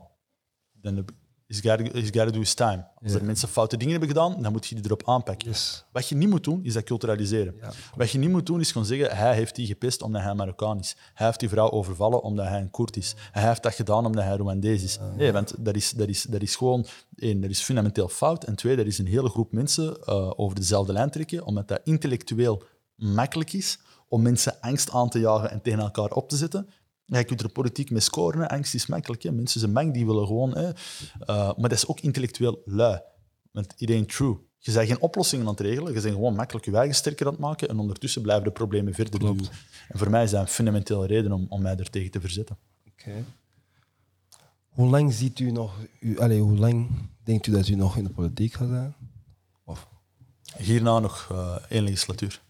dan 0.72 1.04
is 1.48 1.60
gotta, 1.60 1.84
gotta 1.92 2.30
do 2.30 2.38
his 2.38 2.54
time. 2.54 2.86
Als 3.02 3.12
Ja. 3.12 3.18
er 3.18 3.24
mensen 3.24 3.48
foute 3.48 3.76
dingen 3.76 3.90
hebben 3.90 4.08
gedaan, 4.08 4.42
dan 4.42 4.52
moet 4.52 4.66
je 4.66 4.74
die 4.74 4.84
erop 4.84 5.02
aanpakken. 5.08 5.48
Yes. 5.48 5.84
Wat 5.92 6.08
je 6.08 6.14
niet 6.14 6.28
moet 6.28 6.44
doen, 6.44 6.64
is 6.64 6.72
dat 6.72 6.84
culturaliseren. 6.84 7.54
Ja. 7.60 7.72
Wat 7.96 8.10
je 8.10 8.18
niet 8.18 8.30
moet 8.30 8.46
doen, 8.46 8.60
is 8.60 8.72
gewoon 8.72 8.86
zeggen, 8.86 9.16
hij 9.16 9.34
heeft 9.34 9.54
die 9.54 9.66
gepest 9.66 10.02
omdat 10.02 10.22
hij 10.22 10.34
Marokkaan 10.34 10.78
is. 10.78 10.96
Hij 11.14 11.26
heeft 11.26 11.40
die 11.40 11.48
vrouw 11.48 11.70
overvallen 11.70 12.22
omdat 12.22 12.46
hij 12.46 12.60
een 12.60 12.70
Koerd 12.70 12.96
is. 12.96 13.14
Hij 13.32 13.48
heeft 13.48 13.62
dat 13.62 13.74
gedaan 13.74 14.06
omdat 14.06 14.24
hij 14.24 14.34
Rwandees 14.36 14.82
is. 14.82 14.98
Nee, 15.16 15.32
want 15.32 15.54
dat 15.64 15.76
is, 15.76 15.90
dat 15.90 16.08
is, 16.08 16.22
dat 16.22 16.42
is 16.42 16.56
gewoon, 16.56 16.86
één, 17.16 17.40
dat 17.40 17.50
is 17.50 17.62
fundamenteel 17.62 18.08
fout. 18.08 18.44
En 18.44 18.54
twee, 18.56 18.76
dat 18.76 18.86
is 18.86 18.98
een 18.98 19.06
hele 19.06 19.28
groep 19.28 19.52
mensen 19.52 19.96
eh, 20.04 20.30
over 20.36 20.56
dezelfde 20.56 20.92
lijn 20.92 21.10
trekken, 21.10 21.44
omdat 21.44 21.68
dat 21.68 21.80
intellectueel 21.84 22.62
makkelijk 22.96 23.52
is 23.52 23.78
om 24.08 24.22
mensen 24.22 24.60
angst 24.60 24.90
aan 24.90 25.08
te 25.08 25.18
jagen 25.20 25.50
en 25.50 25.62
tegen 25.62 25.80
elkaar 25.80 26.10
op 26.10 26.28
te 26.28 26.36
zetten. 26.36 26.68
Ja, 27.06 27.18
je 27.18 27.24
kunt 27.24 27.42
er 27.42 27.48
politiek 27.48 27.90
mee 27.90 28.00
scoren. 28.00 28.40
hè. 28.40 28.48
Angst 28.48 28.74
is 28.74 28.86
makkelijk. 28.86 29.22
Hè. 29.22 29.32
Mensen 29.32 29.60
zijn 29.60 29.72
bang, 29.72 29.92
die 29.94 30.06
willen 30.06 30.26
gewoon... 30.26 30.56
Hè. 30.56 30.68
Eh, 30.68 31.36
maar 31.36 31.68
dat 31.68 31.72
is 31.72 31.86
ook 31.86 32.00
intellectueel 32.00 32.62
lui. 32.64 33.00
Want 33.50 33.74
it 33.76 33.90
ain't 33.90 34.08
true. 34.08 34.36
Je 34.58 34.72
bent 34.72 34.86
geen 34.88 35.00
oplossingen 35.00 35.44
aan 35.46 35.50
het 35.52 35.60
regelen. 35.60 35.94
Je 35.94 36.00
bent 36.00 36.14
gewoon 36.14 36.34
makkelijk 36.34 36.64
je 36.64 36.76
eigen 36.76 36.94
sterker 36.94 37.26
aan 37.26 37.32
het 37.32 37.40
maken. 37.40 37.68
En 37.68 37.78
ondertussen 37.78 38.22
blijven 38.22 38.44
de 38.44 38.50
problemen 38.50 38.94
verder 38.94 39.18
Klopt. 39.18 39.38
duwen. 39.38 39.52
En 39.88 39.98
voor 39.98 40.10
mij 40.10 40.22
is 40.24 40.30
dat 40.30 40.40
een 40.40 40.46
fundamentele 40.48 41.06
reden 41.06 41.32
om, 41.32 41.46
om 41.48 41.62
mij 41.62 41.76
er 41.76 41.90
tegen 41.90 42.10
te 42.10 42.20
verzetten. 42.20 42.58
Oké. 42.92 43.24
Hoe 44.68 44.88
lang 44.88 45.12
ziet 45.12 45.38
u 45.38 45.50
nog. 45.50 45.74
U, 46.00 46.18
allee, 46.18 46.40
hoe 46.40 46.56
lang 46.58 46.88
denkt 47.24 47.46
u 47.46 47.52
dat 47.52 47.68
u 47.68 47.74
nog 47.74 47.96
in 47.96 48.04
de 48.04 48.10
politiek 48.10 48.52
gaat 48.52 48.68
zijn? 48.68 48.94
Of 49.64 49.88
Hierna 50.56 50.98
nog 50.98 51.28
eh, 51.30 51.56
één 51.68 51.82
legislatuur. 51.82 52.42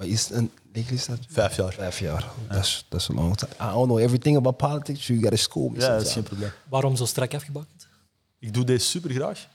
Wat 0.00 0.08
is 0.08 0.30
een 0.30 0.50
legislatuur? 0.72 1.26
Vijf 1.28 1.56
jaar. 1.56 1.72
Vijf 1.72 1.98
jaar. 1.98 2.24
Dat 2.48 2.64
is 2.64 2.86
dat 2.88 3.00
is 3.00 3.08
een 3.08 3.14
lange 3.14 3.34
tijd. 3.34 3.52
I 3.52 3.56
don't 3.58 3.86
know 3.86 3.98
everything 3.98 4.36
about 4.36 4.56
politics. 4.56 5.06
You 5.06 5.20
gotta 5.20 5.36
school 5.36 5.68
me. 5.68 5.80
Ja, 5.80 5.88
dat 5.88 6.06
is 6.06 6.12
geen 6.12 6.22
probleem. 6.22 6.50
Waarom 6.68 6.96
zo 6.96 7.04
strak 7.04 7.34
afgebakend? 7.34 7.88
Ik 8.38 8.54
doe 8.54 8.64
deze 8.64 8.86
super 8.86 9.10
graag. 9.10 9.48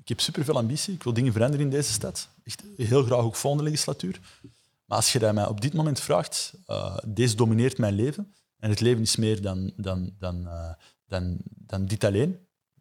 Ik 0.00 0.08
heb 0.08 0.20
super 0.20 0.44
veel 0.44 0.56
ambitie. 0.56 0.94
Ik 0.94 1.02
wil 1.02 1.12
dingen 1.12 1.32
veranderen 1.32 1.64
in 1.64 1.70
deze 1.70 1.92
stad. 1.92 2.28
Echt 2.44 2.62
heel 2.76 3.04
graag 3.04 3.18
ook 3.18 3.36
volgende 3.36 3.64
legislatuur. 3.64 4.20
Maar 4.84 4.96
als 4.96 5.12
je 5.12 5.18
dat 5.18 5.34
mij 5.34 5.46
op 5.46 5.60
dit 5.60 5.72
moment 5.72 6.00
vraagt, 6.00 6.52
eh, 6.66 6.96
deze 7.06 7.36
domineert 7.36 7.78
mijn 7.78 7.94
leven. 7.94 8.34
En 8.58 8.70
het 8.70 8.80
leven 8.80 9.02
is 9.02 9.16
meer 9.16 9.42
dan, 9.42 9.72
dan, 9.76 10.14
dan, 10.18 10.46
eh, 10.46 10.72
dan, 11.06 11.36
dan 11.44 11.86
dit 11.86 12.04
alleen. 12.04 12.38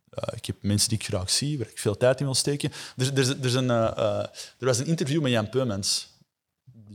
Eh, 0.09 0.33
ik 0.35 0.45
heb 0.45 0.63
mensen 0.63 0.89
die 0.89 0.97
ik 0.97 1.05
graag 1.05 1.29
zie, 1.29 1.57
waar 1.57 1.67
ik 1.67 1.79
veel 1.79 1.97
tijd 1.97 2.19
in 2.19 2.25
wil 2.25 2.35
steken. 2.35 2.71
Er, 2.97 3.17
er, 3.17 3.29
er, 3.29 3.45
is 3.45 3.53
een, 3.53 3.69
er 3.69 4.29
was 4.59 4.79
een 4.79 4.85
interview 4.87 5.21
met 5.21 5.31
Jan 5.31 5.49
Peumans. 5.49 6.11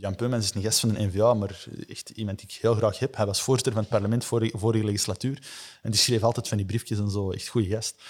Jan 0.01 0.15
Peumans 0.15 0.45
is 0.45 0.55
een 0.55 0.63
gast 0.63 0.81
van 0.81 0.89
de 0.89 1.07
NVA, 1.07 1.35
maar 1.35 1.67
echt 1.89 2.11
iemand 2.11 2.39
die 2.39 2.49
ik 2.49 2.55
heel 2.61 2.75
graag 2.75 2.99
heb. 2.99 3.17
Hij 3.17 3.27
was 3.27 3.43
voorzitter 3.43 3.73
van 3.73 3.83
het 3.83 3.91
parlement 3.91 4.25
vorige, 4.25 4.59
vorige 4.59 4.85
legislatuur. 4.85 5.43
En 5.83 5.91
die 5.91 6.01
schreef 6.01 6.23
altijd 6.23 6.49
van 6.49 6.57
die 6.57 6.67
briefjes 6.67 6.99
en 6.99 7.11
zo. 7.11 7.31
Echt 7.31 7.49
goede 7.49 7.69
gast. 7.69 8.03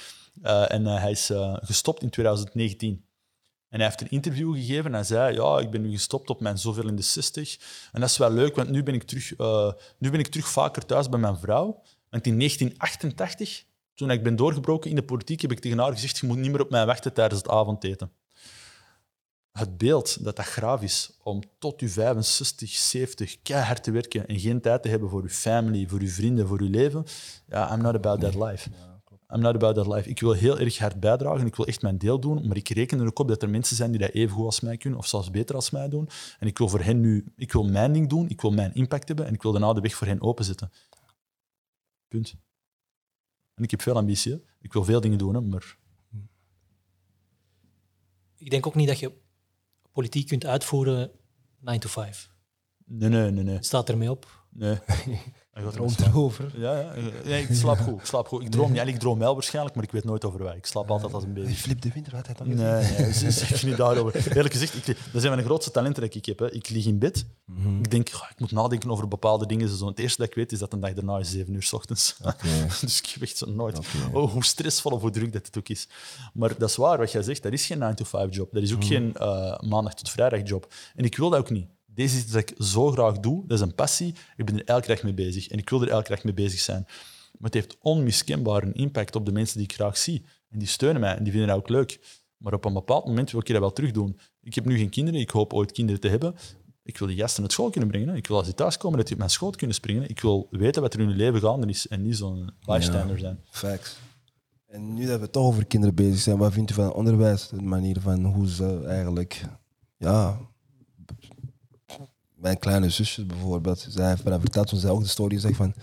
Eh, 0.42 0.72
en 0.72 0.86
eh, 0.86 1.00
hij 1.00 1.10
is 1.10 1.30
eh, 1.30 1.56
gestopt 1.60 2.02
in 2.02 2.10
2019. 2.10 3.04
En 3.68 3.78
hij 3.78 3.88
heeft 3.88 4.00
een 4.00 4.10
interview 4.10 4.54
gegeven 4.54 4.84
en 4.84 4.92
hij 4.92 5.04
zei, 5.04 5.34
ja, 5.34 5.58
ik 5.58 5.70
ben 5.70 5.82
nu 5.82 5.90
gestopt 5.90 6.30
op 6.30 6.40
mijn 6.40 6.58
zoveel 6.58 6.88
in 6.88 6.96
de 6.96 7.02
60. 7.02 7.58
En 7.92 8.00
dat 8.00 8.10
is 8.10 8.16
wel 8.16 8.32
leuk, 8.32 8.56
want 8.56 8.68
nu 8.68 8.82
ben 8.82 8.94
ik 8.94 9.02
terug, 9.02 9.30
nu 9.98 10.10
ben 10.10 10.20
ik 10.20 10.26
terug 10.26 10.48
vaker 10.48 10.86
thuis 10.86 11.08
bij 11.08 11.18
mijn 11.18 11.38
vrouw. 11.38 11.82
Want 12.10 12.26
in 12.26 12.36
1988, 12.38 13.64
toen 13.94 14.10
ik 14.10 14.22
ben 14.22 14.36
doorgebroken 14.36 14.90
in 14.90 14.96
de 14.96 15.02
politiek, 15.02 15.40
heb 15.40 15.52
ik 15.52 15.58
tegen 15.60 15.78
haar 15.78 15.92
gezegd, 15.92 16.18
je 16.18 16.26
moet 16.26 16.36
niet 16.36 16.50
meer 16.50 16.60
op 16.60 16.70
mij 16.70 16.86
wachten 16.86 17.12
tijdens 17.12 17.40
het 17.40 17.50
avondeten. 17.50 18.10
Het 19.58 19.78
beeld 19.78 20.24
dat 20.24 20.36
dat 20.36 20.44
graaf 20.44 20.82
is 20.82 21.10
om 21.22 21.42
tot 21.58 21.80
je 21.80 21.88
65, 21.88 22.70
70 22.70 23.42
keihard 23.42 23.82
te 23.82 23.90
werken 23.90 24.26
en 24.26 24.38
geen 24.38 24.60
tijd 24.60 24.82
te 24.82 24.88
hebben 24.88 25.08
voor 25.08 25.22
je 25.22 25.28
family, 25.28 25.88
voor 25.88 26.00
je 26.00 26.08
vrienden, 26.08 26.46
voor 26.46 26.62
je 26.62 26.68
leven, 26.70 27.04
ja, 27.46 27.74
I'm 27.74 27.82
not 27.82 27.94
about 27.94 28.20
that 28.20 28.34
life. 28.34 28.70
I'm 29.34 29.40
not 29.40 29.54
about 29.54 29.74
that 29.74 29.86
life. 29.86 30.08
Ik 30.08 30.20
wil 30.20 30.32
heel 30.32 30.58
erg 30.58 30.78
hard 30.78 31.00
bijdragen. 31.00 31.46
Ik 31.46 31.56
wil 31.56 31.66
echt 31.66 31.82
mijn 31.82 31.98
deel 31.98 32.20
doen. 32.20 32.46
Maar 32.46 32.56
ik 32.56 32.68
reken 32.68 33.00
er 33.00 33.06
ook 33.06 33.18
op 33.18 33.28
dat 33.28 33.42
er 33.42 33.50
mensen 33.50 33.76
zijn 33.76 33.90
die 33.90 34.00
dat 34.00 34.10
even 34.10 34.36
goed 34.36 34.44
als 34.44 34.60
mij 34.60 34.76
kunnen, 34.76 34.98
of 34.98 35.06
zelfs 35.06 35.30
beter 35.30 35.54
als 35.54 35.70
mij 35.70 35.88
doen. 35.88 36.08
En 36.38 36.46
ik 36.46 36.58
wil 36.58 36.68
voor 36.68 36.80
hen 36.80 37.00
nu, 37.00 37.32
ik 37.36 37.52
wil 37.52 37.64
mijn 37.64 37.92
ding 37.92 38.08
doen, 38.08 38.28
ik 38.28 38.40
wil 38.40 38.50
mijn 38.50 38.74
impact 38.74 39.08
hebben 39.08 39.26
en 39.26 39.34
ik 39.34 39.42
wil 39.42 39.52
daarna 39.52 39.72
de 39.72 39.80
weg 39.80 39.94
voor 39.94 40.06
hen 40.06 40.22
openzetten. 40.22 40.72
Punt. 42.08 42.34
En 43.54 43.62
ik 43.62 43.70
heb 43.70 43.82
veel 43.82 43.94
ambitie. 43.96 44.32
hè. 44.32 44.38
Ik 44.60 44.72
wil 44.72 44.84
veel 44.84 45.00
dingen 45.00 45.18
doen, 45.18 45.34
hè, 45.34 45.40
maar 45.40 45.76
Ik 48.36 48.50
denk 48.50 48.66
ook 48.66 48.74
niet 48.74 48.88
dat 48.88 48.98
je 48.98 49.12
politiek 49.98 50.28
kunt 50.28 50.46
uitvoeren 50.46 51.10
9 51.60 51.80
to 51.80 51.88
5. 51.88 52.30
nee, 52.84 53.08
nee, 53.08 53.30
nee, 53.30 53.44
nee. 53.44 53.56
Staat 53.60 53.88
ermee 53.88 54.10
op. 54.10 54.46
nee. 54.50 54.78
Droomt 55.72 55.96
ermee 55.96 56.08
erover. 56.10 56.50
Ja, 56.56 56.78
ja. 56.80 56.92
Nee, 57.24 57.42
ik 57.42 57.54
slaap 57.54 57.78
goed. 57.78 57.98
Ik, 58.00 58.06
slaap 58.06 58.28
goed. 58.28 58.42
ik 58.42 58.50
droom 58.50 58.72
niet. 58.72 58.86
Ik 58.86 58.98
droom 58.98 59.18
wel 59.18 59.34
waarschijnlijk, 59.34 59.74
maar 59.74 59.84
ik 59.84 59.90
weet 59.90 60.04
nooit 60.04 60.24
over 60.24 60.42
waar. 60.42 60.56
Ik 60.56 60.66
slaap 60.66 60.90
altijd 60.90 61.14
als 61.14 61.24
een 61.24 61.34
Die 61.34 61.42
baby. 61.42 61.54
flip 61.54 61.80
de 61.80 61.90
winter, 61.94 62.12
wat 62.12 62.26
hij 62.26 62.34
dan 62.34 62.48
Nee, 62.48 62.56
nee, 62.98 63.12
ze 63.12 63.30
zeg 63.30 63.64
niet 63.64 63.76
daarover. 63.76 64.36
Eerlijk 64.36 64.54
gezegd, 64.54 64.88
ik, 64.88 64.96
dat 65.12 65.20
zijn 65.20 65.34
mijn 65.34 65.46
grootste 65.46 65.70
talenten 65.70 66.02
dat 66.02 66.14
ik 66.14 66.26
heb. 66.26 66.38
Hè. 66.38 66.52
Ik 66.52 66.68
lig 66.68 66.86
in 66.86 66.98
bed. 66.98 67.26
Mhm. 67.44 67.78
Ik 67.78 67.90
denk, 67.90 68.08
ik 68.08 68.34
moet 68.38 68.52
nadenken 68.52 68.90
over 68.90 69.08
bepaalde 69.08 69.46
dingen. 69.46 69.68
Zo, 69.68 69.86
het 69.86 69.98
eerste 69.98 70.20
dat 70.20 70.28
ik 70.28 70.34
weet 70.34 70.52
is 70.52 70.58
dat 70.58 70.70
de 70.70 70.78
dag 70.78 70.92
daarna 70.92 71.18
is 71.18 71.30
7 71.30 71.54
uur 71.54 71.62
s 71.62 71.72
ochtends. 71.72 72.16
dus 72.80 73.00
ik 73.00 73.22
echt 73.22 73.36
zo 73.36 73.50
nooit. 73.50 73.78
Oh, 74.12 74.32
hoe 74.32 74.44
stressvol 74.44 74.92
of 74.92 75.00
hoe 75.00 75.10
druk 75.10 75.32
dat 75.32 75.46
het 75.46 75.58
ook 75.58 75.68
is. 75.68 75.88
Maar 76.34 76.58
dat 76.58 76.68
is 76.68 76.76
waar, 76.76 76.98
wat 76.98 77.12
jij 77.12 77.22
zegt. 77.22 77.42
Dat 77.42 77.52
is 77.52 77.66
geen 77.66 77.82
9-to-5 77.94 78.30
job. 78.30 78.52
Dat 78.52 78.62
is 78.62 78.74
ook 78.74 78.84
geen 78.84 79.14
eh, 79.14 79.58
maandag 79.60 79.94
tot 79.94 80.10
vrijdag 80.10 80.48
job. 80.48 80.72
En 80.94 81.04
ik 81.04 81.16
wil 81.16 81.30
dat 81.30 81.40
ook 81.40 81.50
niet. 81.50 81.66
Deze 81.98 82.16
is 82.16 82.22
iets 82.22 82.32
dat 82.32 82.50
ik 82.50 82.54
zo 82.58 82.90
graag 82.90 83.20
doe. 83.20 83.46
Dat 83.46 83.58
is 83.58 83.64
een 83.64 83.74
passie. 83.74 84.14
Ik 84.36 84.44
ben 84.44 84.58
er 84.58 84.64
elke 84.64 84.86
dag 84.86 85.02
mee 85.02 85.14
bezig. 85.14 85.48
En 85.48 85.58
ik 85.58 85.70
wil 85.70 85.82
er 85.82 85.88
elke 85.88 86.08
dag 86.08 86.24
mee 86.24 86.34
bezig 86.34 86.60
zijn. 86.60 86.82
Maar 86.86 87.50
het 87.50 87.54
heeft 87.54 87.76
onmiskenbaar 87.80 88.62
een 88.62 88.74
impact 88.74 89.16
op 89.16 89.26
de 89.26 89.32
mensen 89.32 89.56
die 89.56 89.66
ik 89.66 89.74
graag 89.74 89.96
zie. 89.96 90.24
En 90.50 90.58
die 90.58 90.68
steunen 90.68 91.00
mij 91.00 91.16
en 91.16 91.22
die 91.22 91.32
vinden 91.32 91.48
dat 91.48 91.58
ook 91.58 91.68
leuk. 91.68 92.00
Maar 92.36 92.52
op 92.52 92.64
een 92.64 92.72
bepaald 92.72 93.06
moment 93.06 93.30
wil 93.30 93.40
ik 93.40 93.46
dat 93.46 93.58
wel 93.58 93.72
terug 93.72 93.90
doen. 93.90 94.18
Ik 94.42 94.54
heb 94.54 94.64
nu 94.64 94.76
geen 94.76 94.88
kinderen. 94.88 95.20
Ik 95.20 95.30
hoop 95.30 95.52
ooit 95.52 95.72
kinderen 95.72 96.00
te 96.00 96.08
hebben. 96.08 96.34
Ik 96.82 96.98
wil 96.98 97.08
die 97.08 97.16
gasten 97.16 97.42
naar 97.42 97.50
school 97.50 97.70
kunnen 97.70 97.90
brengen. 97.90 98.16
Ik 98.16 98.26
wil 98.26 98.36
als 98.36 98.46
die 98.46 98.54
thuiskomen 98.54 98.96
dat 98.96 99.06
die 99.06 99.14
op 99.14 99.20
mijn 99.20 99.34
schoot 99.34 99.56
kunnen 99.56 99.76
springen. 99.76 100.08
Ik 100.08 100.20
wil 100.20 100.46
weten 100.50 100.82
wat 100.82 100.94
er 100.94 101.00
in 101.00 101.06
hun 101.06 101.16
leven 101.16 101.40
gaande 101.40 101.66
is 101.66 101.88
en 101.88 102.02
niet 102.02 102.16
zo'n 102.16 102.50
bystander 102.66 103.18
zijn. 103.18 103.40
Facts. 103.50 103.98
En 104.66 104.94
nu 104.94 105.06
dat 105.06 105.20
we 105.20 105.30
toch 105.30 105.44
over 105.44 105.66
kinderen 105.66 105.94
bezig 105.94 106.18
zijn, 106.20 106.38
wat 106.38 106.52
vindt 106.52 106.70
u 106.70 106.74
van 106.74 106.84
het 106.84 106.94
onderwijs? 106.94 107.48
De 107.48 107.62
manier 107.62 108.00
van 108.00 108.24
hoe 108.24 108.48
ze 108.48 108.84
eigenlijk... 108.86 109.44
Ja... 109.96 110.38
Mijn 112.38 112.58
kleine 112.58 112.90
zusje 112.90 113.26
bijvoorbeeld, 113.26 113.86
zij 113.88 114.08
heeft 114.08 114.24
dat 114.24 114.40
verteld 114.40 114.66
toen 114.66 114.78
zij 114.78 114.90
ook 114.90 115.02
de 115.02 115.08
story 115.08 115.38
zegt 115.38 115.56
van... 115.56 115.74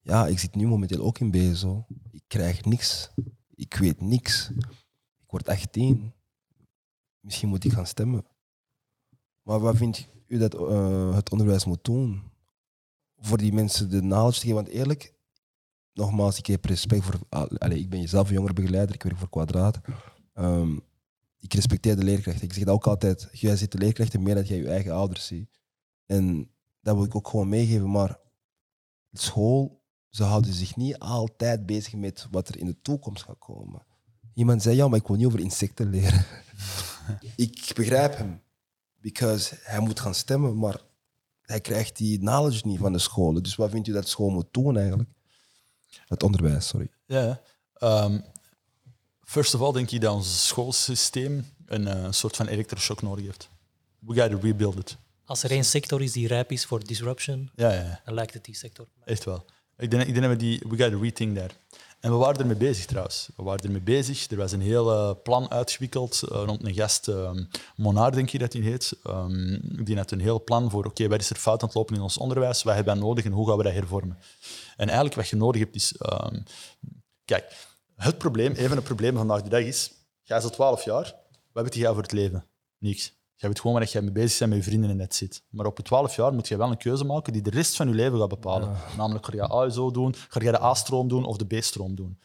Ja, 0.00 0.26
ik 0.26 0.38
zit 0.38 0.54
nu 0.54 0.66
momenteel 0.66 1.00
ook 1.00 1.18
in 1.18 1.30
BSO. 1.30 1.86
Ik 2.10 2.22
krijg 2.26 2.64
niks. 2.64 3.10
Ik 3.54 3.74
weet 3.74 4.00
niks. 4.00 4.50
Ik 5.18 5.30
word 5.30 5.48
18. 5.48 6.12
Misschien 7.20 7.48
moet 7.48 7.64
ik 7.64 7.72
gaan 7.72 7.86
stemmen. 7.86 8.26
Maar 9.42 9.60
wat 9.60 9.76
vindt 9.76 10.08
u 10.26 10.38
dat 10.38 10.54
eh, 10.54 11.14
het 11.14 11.30
onderwijs 11.30 11.64
moet 11.64 11.84
doen? 11.84 12.22
Voor 13.18 13.38
die 13.38 13.52
mensen 13.52 13.90
de 13.90 14.00
knowledge 14.00 14.40
te 14.40 14.46
geven. 14.46 14.54
Want 14.54 14.68
eerlijk, 14.68 15.14
nogmaals, 15.92 16.38
ik 16.38 16.46
heb 16.46 16.64
respect 16.64 17.04
voor. 17.04 17.18
ik 17.70 17.88
ben 17.88 18.08
zelf 18.08 18.30
jongerenbegeleider, 18.30 18.94
ik 18.94 19.02
werk 19.02 19.18
voor 19.18 19.28
Kwadraat. 19.28 19.80
Ehm, 20.32 20.76
ik 21.38 21.54
respecteer 21.54 21.96
de 21.96 22.04
leerkrachten. 22.04 22.44
Ik 22.44 22.52
zeg 22.52 22.64
dat 22.64 22.74
ook 22.74 22.86
altijd. 22.86 23.28
Jij 23.32 23.56
ziet 23.56 23.72
de 23.72 23.78
leerkrachten 23.78 24.22
meer 24.22 24.34
dan 24.34 24.44
jij 24.44 24.58
je 24.58 24.68
eigen 24.68 24.92
ouders 24.92 25.26
ziet. 25.26 25.57
En 26.08 26.50
dat 26.80 26.94
wil 26.94 27.04
ik 27.04 27.14
ook 27.14 27.28
gewoon 27.28 27.48
meegeven. 27.48 27.90
Maar 27.90 28.18
school, 29.12 29.82
ze 30.08 30.24
houden 30.24 30.52
zich 30.52 30.76
niet 30.76 30.98
altijd 30.98 31.66
bezig 31.66 31.92
met 31.92 32.26
wat 32.30 32.48
er 32.48 32.58
in 32.58 32.66
de 32.66 32.80
toekomst 32.82 33.22
gaat 33.22 33.38
komen. 33.38 33.86
Iemand 34.34 34.62
zei, 34.62 34.76
ja, 34.76 34.88
maar 34.88 34.98
ik 34.98 35.06
wil 35.06 35.16
niet 35.16 35.26
over 35.26 35.40
insecten 35.40 35.90
leren. 35.90 36.26
ik 37.36 37.72
begrijp 37.74 38.16
hem. 38.16 38.42
Because 39.00 39.56
hij 39.60 39.80
moet 39.80 40.00
gaan 40.00 40.14
stemmen, 40.14 40.58
maar 40.58 40.80
hij 41.42 41.60
krijgt 41.60 41.96
die 41.96 42.18
knowledge 42.18 42.66
niet 42.66 42.78
van 42.78 42.92
de 42.92 42.98
scholen. 42.98 43.42
Dus 43.42 43.54
wat 43.54 43.70
vindt 43.70 43.88
u 43.88 43.92
dat 43.92 44.08
school 44.08 44.30
moet 44.30 44.48
doen 44.50 44.76
eigenlijk? 44.76 45.10
Het 46.06 46.22
onderwijs, 46.22 46.68
sorry. 46.68 46.90
Ja. 47.06 47.40
ehm, 47.74 48.20
first 49.22 49.54
of 49.54 49.60
all 49.60 49.72
denk 49.72 49.90
ik 49.90 50.00
dat 50.00 50.14
ons 50.14 50.46
schoolsysteem 50.46 51.44
een, 51.66 51.86
eh, 51.86 52.02
een 52.02 52.14
soort 52.14 52.36
van 52.36 52.46
elektroshock 52.46 53.02
nodig 53.02 53.24
heeft. 53.24 53.50
We 53.98 54.20
gotta 54.20 54.38
rebuild 54.38 54.78
it. 54.78 54.98
Als 55.28 55.42
er 55.42 55.50
één 55.50 55.64
sector 55.64 56.02
is 56.02 56.12
die 56.12 56.26
rijp 56.26 56.52
is 56.52 56.64
voor 56.64 56.84
disruption, 56.84 57.50
Ja, 57.54 57.72
ja, 57.72 58.00
dan 58.04 58.14
lijkt 58.14 58.34
het 58.34 58.44
die 58.44 58.56
sector. 58.56 58.86
echt 59.04 59.24
wel. 59.24 59.44
Ik 59.76 59.90
denk, 59.90 60.02
ik 60.02 60.14
denk 60.14 60.20
dat 60.26 60.30
we 60.30 60.36
die, 60.36 60.58
we 60.68 60.82
gotta 60.82 60.98
rethink 60.98 61.34
daar. 61.36 61.50
En 62.00 62.10
we 62.10 62.16
waren 62.16 62.40
ermee 62.40 62.56
bezig 62.56 62.84
trouwens. 62.86 63.28
We 63.36 63.42
waren 63.42 63.64
ermee 63.64 63.80
bezig. 63.80 64.30
Er 64.30 64.36
was 64.36 64.52
een 64.52 64.60
heel 64.60 64.92
eh, 64.92 65.14
plan 65.22 65.50
uitgewikkeld 65.50 66.22
eh, 66.22 66.42
rond 66.44 66.64
een 66.64 66.74
gast, 66.74 67.08
ehm 67.08 67.44
Monaar 67.76 68.12
denk 68.12 68.28
je 68.28 68.38
dat 68.38 68.52
hij 68.52 68.62
heet. 68.62 68.92
Ehm, 69.04 69.58
die 69.84 69.96
had 69.96 70.10
een 70.10 70.20
heel 70.20 70.44
plan 70.44 70.70
voor, 70.70 70.84
oké, 70.84 71.08
wat 71.08 71.20
is 71.20 71.30
er 71.30 71.36
fout 71.36 71.60
aan 71.62 71.66
het 71.68 71.76
lopen 71.76 71.94
in 71.94 72.00
ons 72.02 72.18
onderwijs? 72.18 72.62
Wat 72.62 72.74
hebben 72.74 72.94
we 72.94 73.00
nodig 73.00 73.24
en 73.24 73.32
hoe 73.32 73.48
gaan 73.48 73.56
we 73.56 73.62
dat 73.62 73.72
hervormen? 73.72 74.18
En 74.76 74.86
eigenlijk 74.86 75.14
wat 75.14 75.28
je 75.28 75.36
nodig 75.36 75.60
hebt 75.60 75.74
is... 75.74 75.96
ehm, 75.96 76.40
kijk, 77.24 77.56
het 77.96 78.18
probleem, 78.18 78.52
even 78.52 78.76
een 78.76 78.82
probleem 78.82 79.16
vandaag 79.16 79.42
de 79.42 79.48
dag 79.48 79.62
is, 79.62 79.90
jij 80.22 80.38
is 80.38 80.44
al 80.44 80.50
12 80.50 80.84
jaar, 80.84 81.14
wat 81.52 81.64
weet 81.64 81.74
jij 81.74 81.92
voor 81.92 82.02
het 82.02 82.12
leven? 82.12 82.44
Niks. 82.78 83.12
Jij 83.40 83.48
weet 83.48 83.60
gewoon 83.60 83.76
waar 83.76 83.88
jij 83.88 84.02
mee 84.02 84.12
bezig 84.12 84.38
bent 84.38 84.50
met 84.50 84.64
je 84.64 84.70
vrienden 84.70 84.90
en 84.90 84.96
net 84.96 85.14
zit. 85.14 85.42
Maar 85.50 85.66
op 85.66 85.76
je 85.76 85.82
12 85.82 86.16
jaar 86.16 86.32
moet 86.32 86.48
je 86.48 86.56
wel 86.56 86.70
een 86.70 86.76
keuze 86.76 87.04
maken 87.04 87.32
die 87.32 87.42
de 87.42 87.50
rest 87.50 87.76
van 87.76 87.88
je 87.88 87.94
leven 87.94 88.18
gaat 88.18 88.28
bepalen. 88.28 88.76
Namelijk, 88.96 89.26
ga 89.26 89.32
je 89.32 89.48
ASO 89.48 89.90
doen, 89.90 90.14
ga 90.28 90.40
je 90.40 90.50
de 90.50 90.62
A-stroom 90.62 91.08
doen 91.08 91.24
of 91.24 91.36
de 91.36 91.58
B-stroom 91.58 91.94
doen. 91.94 92.18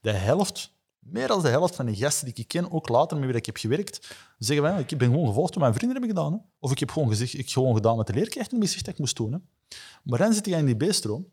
De 0.00 0.10
helft, 0.10 0.72
meer 0.98 1.28
dan 1.28 1.42
de 1.42 1.48
helft 1.48 1.74
van 1.74 1.86
de 1.86 1.96
gasten 1.96 2.24
die 2.24 2.34
ik 2.34 2.48
ken, 2.48 2.70
ook 2.70 2.88
later 2.88 3.16
met 3.16 3.26
wie 3.26 3.36
ik 3.36 3.46
heb 3.46 3.56
gewerkt, 3.56 4.16
zeggen 4.38 4.66
van, 4.66 4.78
ik 4.78 4.98
ben 4.98 5.08
gewoon 5.08 5.26
gevolgd 5.26 5.54
wat 5.54 5.62
mijn 5.62 5.74
vrienden 5.74 6.00
hebben 6.00 6.16
gedaan. 6.16 6.32
Hè. 6.32 6.38
Of 6.58 6.70
ik 6.70 6.78
heb 6.78 6.90
gewoon, 6.90 7.08
gezegd, 7.08 7.32
ik 7.32 7.38
heb 7.38 7.48
gewoon 7.48 7.74
gedaan 7.74 7.96
wat 7.96 8.06
de 8.06 8.12
leerkracht 8.12 8.52
me 8.52 8.60
gezegd 8.60 8.84
dat 8.84 8.94
ik 8.94 9.00
moest 9.00 9.16
doen. 9.16 9.32
Hè. 9.32 9.38
Maar 10.02 10.18
dan 10.18 10.32
zit 10.32 10.46
je 10.46 10.56
in 10.56 10.66
die 10.66 10.88
B-stroom 10.88 11.26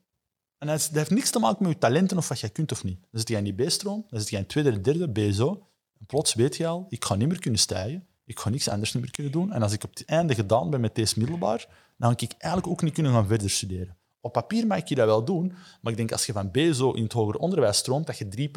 en 0.57 0.67
dat 0.67 0.89
heeft 0.93 1.09
niks 1.09 1.29
te 1.29 1.39
maken 1.39 1.63
met 1.63 1.71
je 1.71 1.77
talenten 1.79 2.17
of 2.17 2.27
wat 2.27 2.39
je 2.39 2.49
kunt 2.49 2.71
of 2.71 2.83
niet. 2.83 2.99
Dan 3.11 3.19
zit 3.19 3.29
je 3.29 3.35
in 3.35 3.43
die 3.43 3.65
B-stroom, 3.65 4.05
dan 4.09 4.19
zit 4.19 4.29
je 4.29 4.38
in 4.38 4.45
tweede, 4.45 4.81
derde, 4.81 5.09
BSO. 5.09 5.67
En 5.99 6.05
plots 6.05 6.33
weet 6.33 6.57
je 6.57 6.67
al, 6.67 6.85
ik 6.89 7.05
ga 7.05 7.15
niet 7.15 7.27
meer 7.27 7.39
kunnen 7.39 7.59
stijgen. 7.59 8.07
Ik 8.28 8.39
ga 8.39 8.49
niks 8.49 8.69
anders 8.69 8.93
niet 8.93 9.03
meer 9.03 9.11
kunnen 9.11 9.32
doen. 9.32 9.53
En 9.53 9.61
als 9.61 9.73
ik 9.73 9.84
op 9.84 9.89
het 9.89 10.05
einde 10.05 10.36
gedaan 10.36 10.69
ben 10.69 10.82
met 10.82 10.95
deze 10.95 11.19
middelbaar, 11.19 11.67
dan 11.97 12.09
ga 12.09 12.15
ik 12.17 12.34
eigenlijk 12.38 12.73
ook 12.73 12.82
niet 12.82 12.93
kunnen 12.93 13.11
gaan 13.11 13.28
verder 13.28 13.49
studeren. 13.49 13.97
Op 14.21 14.34
papier 14.34 14.67
mag 14.67 14.89
je 14.89 14.95
dat 14.95 15.05
wel 15.05 15.25
doen, 15.25 15.53
maar 15.82 15.91
ik 15.91 15.97
denk 15.97 16.11
als 16.11 16.25
je 16.25 16.34
van 16.34 16.51
BSO 16.51 16.91
in 16.91 17.03
het 17.03 17.13
hoger 17.13 17.36
onderwijs 17.36 17.78
stroomt, 17.78 18.05
dat 18.07 18.17
je 18.17 18.49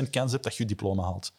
3%, 0.00 0.02
2% 0.04 0.10
kans 0.10 0.32
hebt 0.32 0.44
dat 0.44 0.56
je 0.56 0.62
je 0.62 0.68
diploma 0.68 1.02
haalt. 1.02 1.32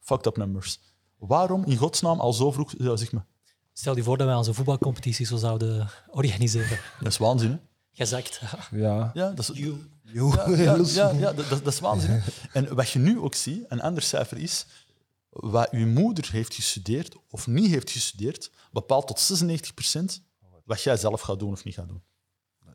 Fucked 0.00 0.26
up 0.26 0.36
numbers. 0.36 0.80
Waarom 1.18 1.64
in 1.64 1.76
godsnaam 1.76 2.20
al 2.20 2.32
zo 2.32 2.50
vroeg, 2.52 2.74
zeg 2.78 3.12
maar. 3.12 3.26
Stel 3.72 3.96
je 3.96 4.02
voor 4.02 4.16
dat 4.16 4.26
wij 4.26 4.36
onze 4.36 4.54
voetbalcompetitie 4.54 5.26
zo 5.26 5.36
zouden 5.36 5.88
organiseren. 6.10 6.78
Dat 6.98 7.12
is 7.12 7.18
waanzin, 7.18 7.50
hè? 7.50 7.56
Gezakt. 7.92 8.40
Ja. 8.70 9.10
Ja, 9.14 9.30
dat 9.30 9.48
is, 9.48 9.58
Jo. 10.02 10.32
Ja, 10.34 10.48
ja, 10.48 10.76
ja, 10.84 11.10
ja, 11.10 11.32
dat, 11.32 11.66
is 11.66 11.80
waanzin. 11.80 12.22
En 12.52 12.74
wat 12.74 12.90
je 12.90 12.98
nu 12.98 13.18
ook 13.18 13.34
ziet, 13.34 13.64
een 13.68 13.80
ander 13.80 14.02
cijfer 14.02 14.38
is, 14.38 14.66
wat 15.30 15.70
uw 15.70 15.86
moeder 15.86 16.28
heeft 16.32 16.54
gestudeerd 16.54 17.16
of 17.28 17.46
niet 17.46 17.70
heeft 17.70 17.90
gestudeerd, 17.90 18.50
bepaalt 18.72 19.06
tot 19.06 19.42
96% 20.20 20.22
wat 20.64 20.82
jij 20.82 20.96
zelf 20.96 21.20
gaat 21.20 21.38
doen 21.38 21.52
of 21.52 21.64
niet 21.64 21.74
gaat 21.74 21.88
doen. 21.88 22.02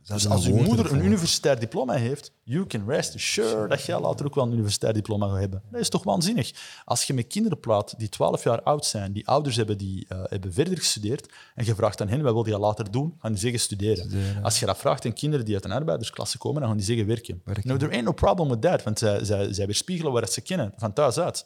Dus 0.07 0.27
als 0.27 0.47
uw 0.47 0.55
moeder 0.55 0.91
een 0.91 1.05
universitair 1.05 1.59
diploma 1.59 1.93
heeft, 1.93 2.31
you 2.43 2.65
can 2.65 2.83
rest 2.87 3.15
assured 3.15 3.69
dat 3.69 3.83
jij 3.83 3.99
later 3.99 4.25
ook 4.25 4.35
wel 4.35 4.43
een 4.43 4.51
universitair 4.51 4.93
diploma 4.93 5.27
gaat 5.27 5.39
hebben. 5.39 5.61
Dat 5.71 5.81
is 5.81 5.89
toch 5.89 6.03
waanzinnig? 6.03 6.51
Als 6.85 7.03
je 7.03 7.13
met 7.13 7.27
kinderen 7.27 7.59
praat 7.59 7.93
die 7.97 8.09
12 8.09 8.43
jaar 8.43 8.61
oud 8.61 8.85
zijn, 8.85 9.13
die 9.13 9.27
ouders 9.27 9.55
hebben 9.55 9.77
die 9.77 10.05
eh, 10.07 10.19
hebben 10.23 10.53
verder 10.53 10.77
gestudeerd, 10.77 11.29
en 11.55 11.65
je 11.65 11.75
vraagt 11.75 12.01
aan 12.01 12.07
hen, 12.07 12.21
wat 12.21 12.33
wil 12.33 12.47
je 12.47 12.59
later 12.59 12.91
doen? 12.91 13.15
Gaan 13.19 13.31
die 13.31 13.41
zeggen 13.41 13.59
studeren. 13.59 13.97
Studeren. 13.97 14.43
Als 14.43 14.59
je 14.59 14.65
dat 14.65 14.77
vraagt 14.77 15.05
aan 15.05 15.13
kinderen 15.13 15.45
die 15.45 15.55
uit 15.55 15.65
een 15.65 15.71
arbeidersklasse 15.71 16.37
komen, 16.37 16.59
dan 16.59 16.69
gaan 16.69 16.77
die 16.77 16.85
zeggen 16.85 17.07
werken. 17.07 17.41
Werken. 17.43 17.67
No, 17.67 17.77
there 17.77 17.91
ain't 17.91 18.05
no 18.05 18.11
problem 18.11 18.49
with 18.49 18.61
that, 18.61 18.83
want 18.83 18.99
zij, 18.99 19.23
zij, 19.23 19.53
zij 19.53 19.65
weerspiegelen 19.65 20.11
wat 20.11 20.33
ze 20.33 20.41
kennen, 20.41 20.73
van 20.77 20.93
thuis 20.93 21.17
uit. 21.19 21.45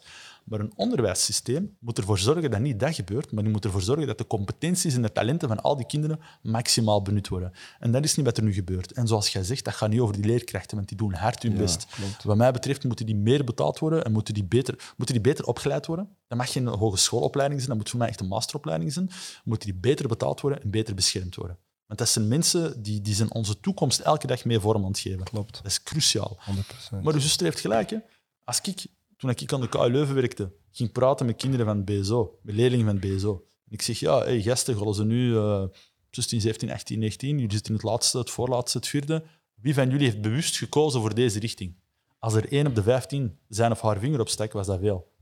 Maar 0.50 0.60
een 0.60 0.72
onderwijssysteem 0.76 1.76
moet 1.80 1.98
ervoor 1.98 2.18
zorgen 2.18 2.50
dat 2.50 2.60
niet 2.60 2.80
dat 2.80 2.94
gebeurt, 2.94 3.32
maar 3.32 3.42
die 3.42 3.52
moet 3.52 3.64
ervoor 3.64 3.82
zorgen 3.82 4.06
dat 4.06 4.18
de 4.18 4.26
competenties 4.26 4.94
en 4.94 5.02
de 5.02 5.12
talenten 5.12 5.48
van 5.48 5.62
al 5.62 5.76
die 5.76 5.86
kinderen 5.86 6.20
maximaal 6.42 7.02
benut 7.02 7.28
worden. 7.28 7.52
En 7.78 7.92
dat 7.92 8.04
is 8.04 8.16
niet 8.16 8.26
wat 8.26 8.36
er 8.36 8.42
nu 8.42 8.52
gebeurt. 8.52 8.92
En 8.92 9.06
zoals 9.06 9.28
jij 9.28 9.44
zegt, 9.44 9.64
dat 9.64 9.74
gaat 9.74 9.88
niet 9.90 10.00
over 10.00 10.14
die 10.14 10.24
leerkrachten, 10.24 10.76
want 10.76 10.88
die 10.88 10.96
doen 10.96 11.12
hard 11.12 11.42
hun 11.42 11.52
Ja, 11.52 11.58
best. 11.58 11.86
klopt. 11.90 12.24
Wat 12.24 12.36
mij 12.36 12.52
betreft 12.52 12.84
moeten 12.84 13.06
die 13.06 13.16
meer 13.16 13.44
betaald 13.44 13.78
worden 13.78 14.04
en 14.04 14.12
moeten 14.12 14.34
die 14.34 14.44
beter, 14.44 14.92
moeten 14.96 15.14
die 15.14 15.24
beter 15.24 15.44
opgeleid 15.46 15.86
worden. 15.86 16.08
Dat 16.28 16.38
mag 16.38 16.52
geen 16.52 16.66
hogeschoolopleiding 16.66 17.60
zijn, 17.60 17.70
dat 17.72 17.78
moet 17.80 17.90
voor 17.90 17.98
mij 17.98 18.08
echt 18.08 18.20
een 18.20 18.28
masteropleiding 18.28 18.92
zijn. 18.92 19.10
Moeten 19.44 19.68
die 19.70 19.78
beter 19.80 20.08
betaald 20.08 20.40
worden 20.40 20.62
en 20.62 20.70
beter 20.70 20.94
beschermd 20.94 21.34
worden. 21.34 21.58
Want 21.86 21.98
dat 21.98 22.08
zijn 22.08 22.28
mensen 22.28 22.82
die, 22.82 23.00
die 23.00 23.14
zijn 23.14 23.32
onze 23.32 23.60
toekomst 23.60 23.98
elke 24.00 24.26
dag 24.26 24.44
mee 24.44 24.60
vorm 24.60 24.82
aan 24.84 24.90
het 24.90 24.98
geven. 24.98 25.22
Klopt. 25.24 25.56
Dat 25.56 25.66
is 25.66 25.82
cruciaal. 25.82 26.38
100%. 26.40 27.02
Maar 27.02 27.14
uw 27.14 27.20
zuster 27.20 27.44
heeft 27.46 27.60
gelijk. 27.60 27.90
Hè. 27.90 27.96
Als 28.44 28.60
ik, 28.60 28.86
toen 29.20 29.30
ik 29.30 29.52
aan 29.52 29.60
de 29.60 29.68
KU 29.68 29.90
Leuven 29.90 30.14
werkte, 30.14 30.52
ging 30.70 30.92
praten 30.92 31.26
met 31.26 31.36
kinderen 31.36 31.66
van 31.66 31.76
het 31.76 31.84
BSO, 31.84 32.38
met 32.42 32.54
leerlingen 32.54 32.86
van 32.86 32.98
BSO. 32.98 33.44
En 33.66 33.72
ik 33.72 33.82
zeg, 33.82 33.98
ja, 33.98 34.18
hey, 34.18 34.42
gasten, 34.42 34.94
ze 34.94 35.04
nu 35.04 35.36
eh 35.36 35.64
16, 36.10 36.40
17, 36.40 36.70
18, 36.70 36.98
19, 36.98 37.28
jullie 37.30 37.52
zitten 37.52 37.72
in 37.72 37.80
het 37.80 37.88
laatste, 37.88 38.18
het 38.18 38.30
voorlaatste, 38.30 38.78
het 38.78 38.86
vierde. 38.86 39.24
Wie 39.54 39.74
van 39.74 39.90
jullie 39.90 40.04
heeft 40.04 40.20
bewust 40.20 40.56
gekozen 40.56 41.00
voor 41.00 41.14
deze 41.14 41.38
richting? 41.38 41.76
Als 42.18 42.34
er 42.34 42.52
één 42.52 42.66
op 42.66 42.74
de 42.74 42.82
15 42.82 43.38
zijn 43.48 43.70
of 43.70 43.80
haar 43.80 43.98
vinger 43.98 44.20
op 44.20 44.28
stak, 44.28 44.52
was 44.52 44.66
dat 44.66 44.78
veel. 44.80 45.12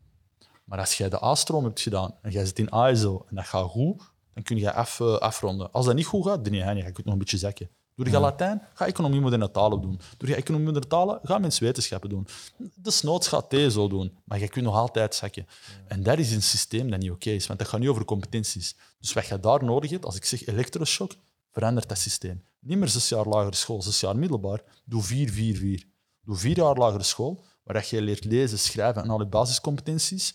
Maar 0.65 0.79
als 0.79 0.95
jij 0.95 1.09
de 1.09 1.25
A-stroom 1.25 1.65
hebt 1.65 1.81
gedaan 1.81 2.19
en 2.23 2.31
jij 2.31 2.45
zit 2.45 2.59
in 2.59 2.71
ASO 2.71 3.25
en 3.29 3.37
dat 3.37 3.47
gaat 3.47 3.71
goed, 3.71 4.13
dan 4.35 4.43
kun 4.43 4.57
je 4.57 4.73
af, 4.73 5.01
eh, 5.01 5.19
afronden. 5.19 5.73
Als 5.73 5.87
dat 5.87 5.95
niet 5.95 6.07
goed 6.07 6.27
gaat, 6.27 6.45
dan 6.45 6.55
ga 6.55 6.71
ik 6.71 6.97
het 6.97 7.05
nog 7.05 7.13
een 7.13 7.19
beetje 7.19 7.39
zakken. 7.39 7.71
Doe 8.05 8.11
je 8.11 8.19
Latijn, 8.19 8.63
ga 8.75 8.87
economie 8.87 9.21
moderne 9.21 9.51
talen 9.51 9.81
doen. 9.81 10.01
Doe 10.17 10.29
je 10.29 10.35
economie 10.35 10.67
moderne 10.67 10.91
talen, 10.91 11.21
ga 11.23 11.39
menswetenschappen 11.39 12.09
doen. 12.09 12.27
Desnoods 12.75 13.29
gaat 13.29 13.55
zo 13.69 13.89
doen, 13.89 14.19
maar 14.25 14.39
je 14.39 14.49
kunt 14.49 14.65
nog 14.65 14.75
altijd 14.75 15.15
zakken. 15.15 15.47
En 15.87 16.03
dat 16.03 16.19
is 16.19 16.33
een 16.33 16.43
systeem 16.43 16.91
dat 16.91 17.01
niet 17.01 17.11
oké 17.11 17.31
is, 17.31 17.47
want 17.47 17.59
dat 17.59 17.69
gaat 17.69 17.81
niet 17.81 17.89
over 17.89 18.05
competenties. 18.05 18.77
Dus 19.01 19.13
wat 19.13 19.27
je 19.27 19.41
daar 19.41 19.65
nodig 19.65 19.91
hebt, 19.91 20.05
als 20.05 20.17
ik 20.17 20.25
zeg 20.25 20.47
elektroshock, 20.47 21.13
Verander 21.59 21.87
dat 21.87 21.99
systeem. 21.99 22.43
Niet 22.61 22.79
meer 22.79 22.89
zes 22.89 23.09
jaar 23.09 23.27
lagere 23.27 23.55
school, 23.55 23.83
zes 23.83 24.01
jaar 24.01 24.17
middelbaar. 24.17 24.63
Doe 24.85 25.03
vier, 25.03 25.31
vier, 25.31 25.57
vier. 25.57 25.87
Doe 26.25 26.37
vier 26.37 26.57
jaar 26.57 26.77
lagere 26.77 27.03
school, 27.03 27.45
waar 27.63 27.87
je 27.91 28.03
leert 28.03 28.25
lezen, 28.25 28.59
schrijven 28.59 29.03
en 29.03 29.11
alle 29.11 29.27
basiscompetenties. 29.27 30.35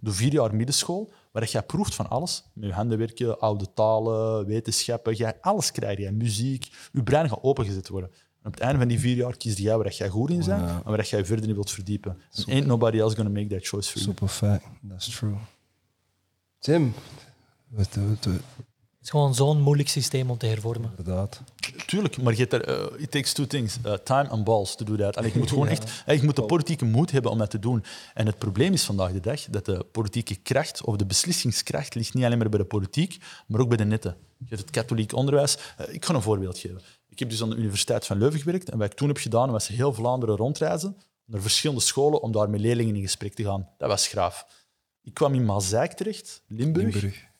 Doe 0.00 0.12
vier 0.12 0.32
jaar 0.32 0.54
middenschool, 0.54 1.12
waar 1.32 1.48
je 1.50 1.62
proeft 1.62 1.94
van 1.94 2.08
alles. 2.08 2.44
Met 2.54 2.68
je 2.68 2.74
handen 2.74 2.98
werken, 2.98 3.38
oude 3.40 3.72
talen, 3.74 4.46
wetenschappen. 4.46 5.14
Jij 5.14 5.40
alles 5.40 5.72
krijg 5.72 5.98
je, 5.98 6.10
muziek. 6.10 6.68
Je 6.92 7.02
brein 7.02 7.28
gaat 7.28 7.42
opengezet 7.42 7.88
worden. 7.88 8.10
En 8.12 8.48
op 8.48 8.52
het 8.54 8.60
einde 8.62 8.78
van 8.78 8.88
die 8.88 9.00
vier 9.00 9.16
jaar 9.16 9.36
kies 9.36 9.56
jij 9.56 9.76
waar 9.76 9.92
jij 9.92 10.08
goed 10.08 10.30
in 10.30 10.36
bent 10.36 10.46
Ja. 10.46 10.82
en 10.84 10.90
waar 10.90 11.04
jij 11.04 11.24
verder 11.24 11.48
in 11.48 11.54
wilt 11.54 11.70
verdiepen. 11.70 12.10
And 12.36 12.48
ain't 12.48 12.66
nobody 12.66 12.98
else 12.98 13.16
gonna 13.16 13.30
make 13.30 13.46
that 13.46 13.66
choice 13.66 13.90
for 13.90 14.00
you. 14.00 14.10
Super 14.10 14.28
fact. 14.28 14.64
That's 14.88 15.08
true. 15.18 15.34
Tim. 16.58 16.94
Het 19.02 19.10
is 19.10 19.16
gewoon 19.20 19.34
zo'n 19.34 19.60
moeilijk 19.60 19.88
systeem 19.88 20.30
om 20.30 20.38
te 20.38 20.46
hervormen. 20.46 20.90
inderdaad. 20.96 21.40
Tuurlijk, 21.86 22.22
maar 22.22 22.32
je 22.32 22.38
hebt 22.38 22.52
er, 22.52 22.64
eh, 22.64 23.00
it 23.02 23.10
takes 23.10 23.32
two 23.32 23.46
things. 23.46 23.78
eh, 23.82 23.92
time 23.92 24.28
and 24.28 24.44
balls 24.44 24.74
to 24.74 24.84
do 24.84 24.96
that. 24.96 25.16
En 25.16 25.24
je 25.24 25.38
moet 25.38 25.48
gewoon 25.48 25.68
echt 25.74 26.02
eh, 26.06 26.16
je 26.16 26.24
moet 26.24 26.36
de 26.36 26.42
politieke 26.42 26.84
moed 26.84 27.10
hebben 27.10 27.30
om 27.30 27.38
dat 27.38 27.50
te 27.50 27.58
doen. 27.58 27.84
En 28.14 28.26
het 28.26 28.38
probleem 28.38 28.72
is 28.72 28.84
vandaag 28.84 29.12
de 29.12 29.20
dag 29.20 29.44
dat 29.44 29.64
de 29.64 29.86
politieke 29.92 30.34
kracht 30.36 30.84
of 30.84 30.96
de 30.96 31.06
beslissingskracht 31.06 31.94
ligt 31.94 32.14
niet 32.14 32.24
alleen 32.24 32.38
maar 32.38 32.48
bij 32.48 32.58
de 32.58 32.64
politiek, 32.64 33.18
maar 33.46 33.60
ook 33.60 33.68
bij 33.68 33.76
de 33.76 33.84
netten. 33.84 34.16
Je 34.38 34.44
hebt 34.48 34.60
het 34.60 34.70
katholiek 34.70 35.12
onderwijs. 35.12 35.58
Eh, 35.76 35.94
ik 35.94 36.04
ga 36.04 36.14
een 36.14 36.22
voorbeeld 36.22 36.58
geven. 36.58 36.80
Ik 37.08 37.18
heb 37.18 37.30
dus 37.30 37.42
aan 37.42 37.50
de 37.50 37.56
Universiteit 37.56 38.06
van 38.06 38.18
Leuven 38.18 38.40
gewerkt 38.40 38.70
en 38.70 38.78
wat 38.78 38.86
ik 38.86 38.96
toen 38.96 39.08
heb 39.08 39.16
gedaan 39.16 39.50
was 39.50 39.68
heel 39.68 39.92
Vlaanderen 39.92 40.36
rondreizen 40.36 40.96
naar 41.24 41.40
verschillende 41.40 41.82
scholen 41.82 42.22
om 42.22 42.32
daar 42.32 42.50
met 42.50 42.60
leerlingen 42.60 42.94
in 42.96 43.02
gesprek 43.02 43.34
te 43.34 43.44
gaan. 43.44 43.68
Dat 43.78 43.88
was 43.88 44.08
graaf. 44.08 44.46
Ik 45.02 45.14
kwam 45.14 45.34
in 45.34 45.44
Maasijk 45.44 45.92
terecht, 45.92 46.42
Limburg. 46.46 46.94
Limburg. 46.94 47.30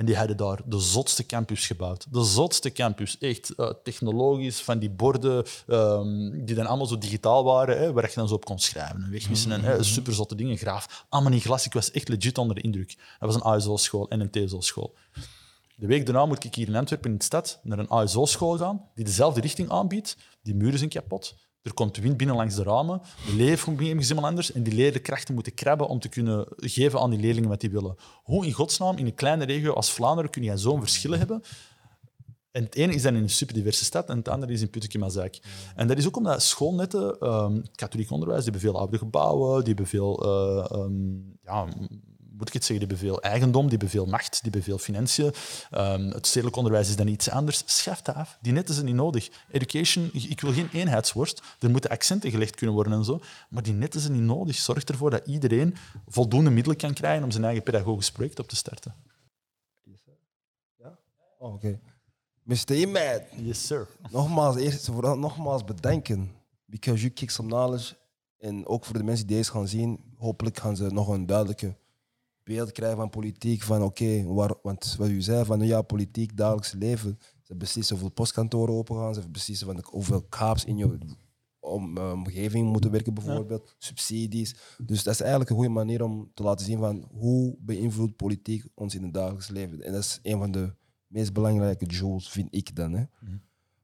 En 0.00 0.06
die 0.06 0.16
hadden 0.16 0.36
daar 0.36 0.60
de 0.64 0.78
zotste 0.78 1.26
campus 1.26 1.66
gebouwd. 1.66 2.06
De 2.10 2.24
zotste 2.24 2.72
campus. 2.72 3.18
Echt 3.18 3.54
eh, 3.54 3.70
technologisch, 3.82 4.60
van 4.60 4.78
die 4.78 4.90
borden 4.90 5.44
ehm, 5.66 6.44
die 6.44 6.54
dan 6.54 6.66
allemaal 6.66 6.86
zo 6.86 6.98
digitaal 6.98 7.44
waren, 7.44 7.78
hè, 7.78 7.92
waar 7.92 8.08
je 8.08 8.14
dan 8.14 8.28
zo 8.28 8.34
op 8.34 8.44
kon 8.44 8.58
schrijven 8.58 9.02
en 9.02 9.10
wegwissen. 9.10 9.52
En 9.52 9.60
hè, 9.60 9.82
superzotte 9.82 10.34
dingen, 10.34 10.56
graaf. 10.56 11.06
Allemaal 11.08 11.32
in 11.32 11.40
glas. 11.40 11.66
Ik 11.66 11.72
was 11.72 11.90
echt 11.90 12.08
legit 12.08 12.38
onder 12.38 12.56
de 12.56 12.62
indruk. 12.62 12.96
Dat 13.18 13.32
was 13.32 13.34
een 13.34 13.42
ASO-school 13.42 14.08
en 14.08 14.20
een 14.20 14.30
TSO-school. 14.30 14.94
De 15.76 15.86
week 15.86 16.06
daarna 16.06 16.26
moet 16.26 16.44
ik 16.44 16.54
hier 16.54 16.68
in 16.68 16.76
Antwerpen 16.76 17.10
in 17.10 17.18
de 17.18 17.24
stad 17.24 17.60
naar 17.62 17.78
een 17.78 17.90
ASO-school 17.90 18.56
gaan, 18.56 18.88
die 18.94 19.04
dezelfde 19.04 19.40
richting 19.40 19.70
aanbiedt. 19.70 20.16
Die 20.42 20.54
muren 20.54 20.78
zijn 20.78 20.90
kapot. 20.90 21.34
Er 21.62 21.74
komt 21.74 21.96
wind 21.96 22.16
binnen 22.16 22.36
langs 22.36 22.54
de 22.54 22.62
ramen. 22.62 23.00
De 23.26 23.34
leeromgeving 23.34 24.00
is 24.00 24.08
helemaal 24.08 24.30
anders. 24.30 24.52
En 24.52 24.62
die 24.62 24.74
leerkrachten 24.74 25.34
moeten 25.34 25.54
krabben 25.54 25.88
om 25.88 26.00
te 26.00 26.08
kunnen 26.08 26.46
geven 26.56 27.00
aan 27.00 27.10
die 27.10 27.20
leerlingen 27.20 27.48
wat 27.48 27.60
die 27.60 27.70
willen. 27.70 27.96
Hoe 28.22 28.46
in 28.46 28.52
godsnaam 28.52 28.96
in 28.96 29.06
een 29.06 29.14
kleine 29.14 29.44
regio 29.44 29.72
als 29.72 29.92
Vlaanderen 29.92 30.30
kun 30.30 30.42
je 30.42 30.56
zo'n 30.56 30.80
verschillen 30.80 31.18
hebben? 31.18 31.42
En 32.50 32.64
het 32.64 32.74
ene 32.74 32.94
is 32.94 33.02
dan 33.02 33.14
in 33.14 33.22
een 33.22 33.30
superdiverse 33.30 33.84
stad 33.84 34.08
en 34.08 34.16
het 34.16 34.28
andere 34.28 34.52
is 34.52 34.60
in 34.60 34.70
Putteke-Mazaak. 34.70 35.38
En 35.74 35.88
dat 35.88 35.98
is 35.98 36.06
ook 36.06 36.16
omdat 36.16 36.42
schoolnetten, 36.42 37.18
ehm 37.18 37.60
katholiek 37.74 38.10
onderwijs, 38.10 38.44
die 38.44 38.52
hebben 38.52 38.70
veel 38.70 38.80
oude 38.80 38.98
gebouwen, 38.98 39.58
die 39.58 39.74
hebben 39.74 39.86
veel, 39.86 40.22
eh, 40.22 40.78
ehm, 40.78 41.18
ja, 41.42 41.68
moet 42.40 42.48
ik 42.48 42.54
het 42.54 42.64
zeggen, 42.64 42.88
die 42.88 42.96
hebben 42.96 43.08
veel 43.08 43.30
eigendom, 43.30 43.62
die 43.62 43.70
hebben 43.70 43.88
veel 43.88 44.06
macht, 44.06 44.30
die 44.30 44.40
hebben 44.42 44.62
veel 44.62 44.78
financiën. 44.78 45.32
Ehm, 45.70 46.10
het 46.10 46.26
stedelijk 46.26 46.56
onderwijs 46.56 46.88
is 46.88 46.96
dan 46.96 47.06
iets 47.06 47.30
anders. 47.30 47.62
Schaf 47.66 48.02
dat 48.02 48.14
af. 48.14 48.38
Die 48.40 48.52
netten 48.52 48.74
zijn 48.74 48.86
niet 48.86 48.94
nodig. 48.94 49.30
Education, 49.50 50.10
ik 50.12 50.40
wil 50.40 50.52
geen 50.52 50.68
eenheidsworst. 50.72 51.42
Er 51.58 51.70
moeten 51.70 51.90
accenten 51.90 52.30
gelegd 52.30 52.54
kunnen 52.54 52.74
worden 52.74 52.92
en 52.92 53.04
zo. 53.04 53.20
Maar 53.48 53.62
die 53.62 53.72
netten 53.72 54.00
zijn 54.00 54.12
niet 54.12 54.22
nodig. 54.22 54.56
Zorg 54.56 54.84
ervoor 54.84 55.10
dat 55.10 55.26
iedereen 55.26 55.76
voldoende 56.08 56.50
middelen 56.50 56.76
kan 56.78 56.94
krijgen 56.94 57.24
om 57.24 57.30
zijn 57.30 57.44
eigen 57.44 57.62
pedagogisch 57.62 58.12
project 58.12 58.38
op 58.38 58.48
te 58.48 58.56
starten. 58.56 58.94
Oh, 61.38 61.54
oké. 61.54 61.80
Mr. 62.42 62.74
Imad. 62.74 63.22
Yes, 63.36 63.66
sir. 63.66 63.88
Nogmaals, 64.10 64.56
eerst 64.56 64.86
vooral 64.86 65.18
nogmaals 65.18 65.64
bedenken. 65.64 66.30
Because 66.64 67.00
you 67.00 67.12
kick 67.12 67.30
some 67.30 67.48
knowledge. 67.48 67.94
En 68.38 68.66
ook 68.66 68.84
voor 68.84 68.98
de 68.98 69.04
mensen 69.04 69.26
die 69.26 69.36
deze 69.36 69.50
gaan 69.50 69.68
zien, 69.68 70.00
hopelijk 70.16 70.58
gaan 70.58 70.76
ze 70.76 70.86
nog 70.86 71.08
een 71.08 71.26
duidelijke 71.26 71.76
beeld 72.54 72.72
krijgen 72.72 72.96
van 72.98 73.10
politiek. 73.10 73.62
Van 73.62 73.82
oké, 73.82 74.24
waar 74.24 74.54
want 74.62 74.94
wat 74.98 75.08
u 75.08 75.20
zei, 75.22 75.44
van 75.44 75.60
ja, 75.60 75.82
politiek, 75.82 76.36
dagelijks 76.36 76.72
leven. 76.72 77.18
Ze 77.42 77.54
beslissen 77.56 77.96
hoeveel 77.96 78.14
postkantoren 78.14 78.74
open 78.74 78.96
gaan. 78.96 79.14
Ze 79.14 79.28
beslissen 79.28 79.66
van 79.66 79.76
de- 79.76 79.82
hoeveel 79.84 80.22
kaaps 80.22 80.64
in 80.64 80.76
je 80.76 80.98
om, 81.60 81.96
eh, 81.98 82.12
omgeving 82.12 82.68
moeten 82.72 82.90
werken, 82.90 83.14
bijvoorbeeld. 83.14 83.74
Subsidies. 83.78 84.54
Dus 84.82 85.02
dat 85.02 85.14
is 85.14 85.20
eigenlijk 85.20 85.50
een 85.50 85.56
goede 85.56 85.70
manier 85.72 86.02
om 86.02 86.30
te 86.34 86.42
laten 86.42 86.66
zien 86.66 86.78
van 86.78 87.08
hoe 87.10 87.56
beïnvloedt 87.60 88.16
politiek 88.16 88.64
ons 88.74 88.94
in 88.94 89.02
het 89.02 89.14
dagelijks 89.14 89.48
leven. 89.48 89.82
En 89.82 89.92
dat 89.92 90.00
is 90.02 90.18
een 90.22 90.38
van 90.38 90.50
de 90.50 90.74
meest 91.06 91.32
belangrijke 91.32 91.86
jewels, 91.86 92.30
vind 92.30 92.48
ik 92.50 92.76
dan. 92.76 92.92
Hè. 92.92 93.04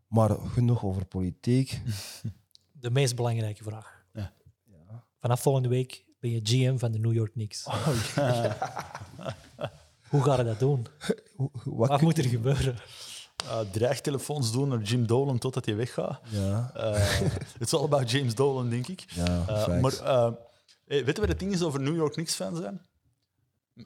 Maar 0.09 0.31
genoeg 0.31 0.85
over 0.85 1.05
politiek. 1.07 1.81
De 2.81 2.91
meest 2.91 3.17
belangrijke 3.17 3.63
vraag. 3.63 4.05
Ja. 4.13 4.33
Vanaf 5.19 5.43
volgende 5.43 5.69
week 5.69 6.05
ben 6.21 6.31
je 6.31 6.41
GM 6.43 6.77
van 6.79 6.93
de 6.93 6.99
New 6.99 7.13
York 7.13 7.33
Knicks. 7.33 7.65
Oh, 7.67 7.89
Hoe 10.09 10.23
ga 10.23 10.37
je 10.37 10.45
dat 10.45 10.59
doen? 10.59 10.87
Hoe- 11.37 11.51
Wat 11.65 12.01
moet 12.01 12.19
er 12.19 12.25
gebeuren? 12.25 12.77
Uh, 13.45 13.61
dreigtelefoons 13.73 14.53
doen 14.53 14.69
naar 14.69 14.83
Jim 14.83 15.07
Dolan 15.07 15.39
totdat 15.39 15.65
hij 15.65 15.77
weggaat. 15.77 16.21
Ja, 16.31 16.71
Het 17.59 17.61
is 17.67 17.75
all 17.75 17.85
about 17.85 18.11
James 18.11 18.35
Dolan, 18.35 18.69
denk 18.71 18.87
ik. 18.89 19.05
ja 19.09 19.25
Uh, 19.49 19.63
facts. 19.63 19.81
maar 19.81 19.93
uh, 19.93 20.33
hey, 20.87 20.99
je 20.99 21.05
wat 21.05 21.29
het 21.29 21.39
ding 21.39 21.53
is 21.53 21.63
over 21.63 21.81
New 21.81 21.97
York 21.97 22.13
Knicks-fans 22.13 22.59
zijn? 22.59 22.87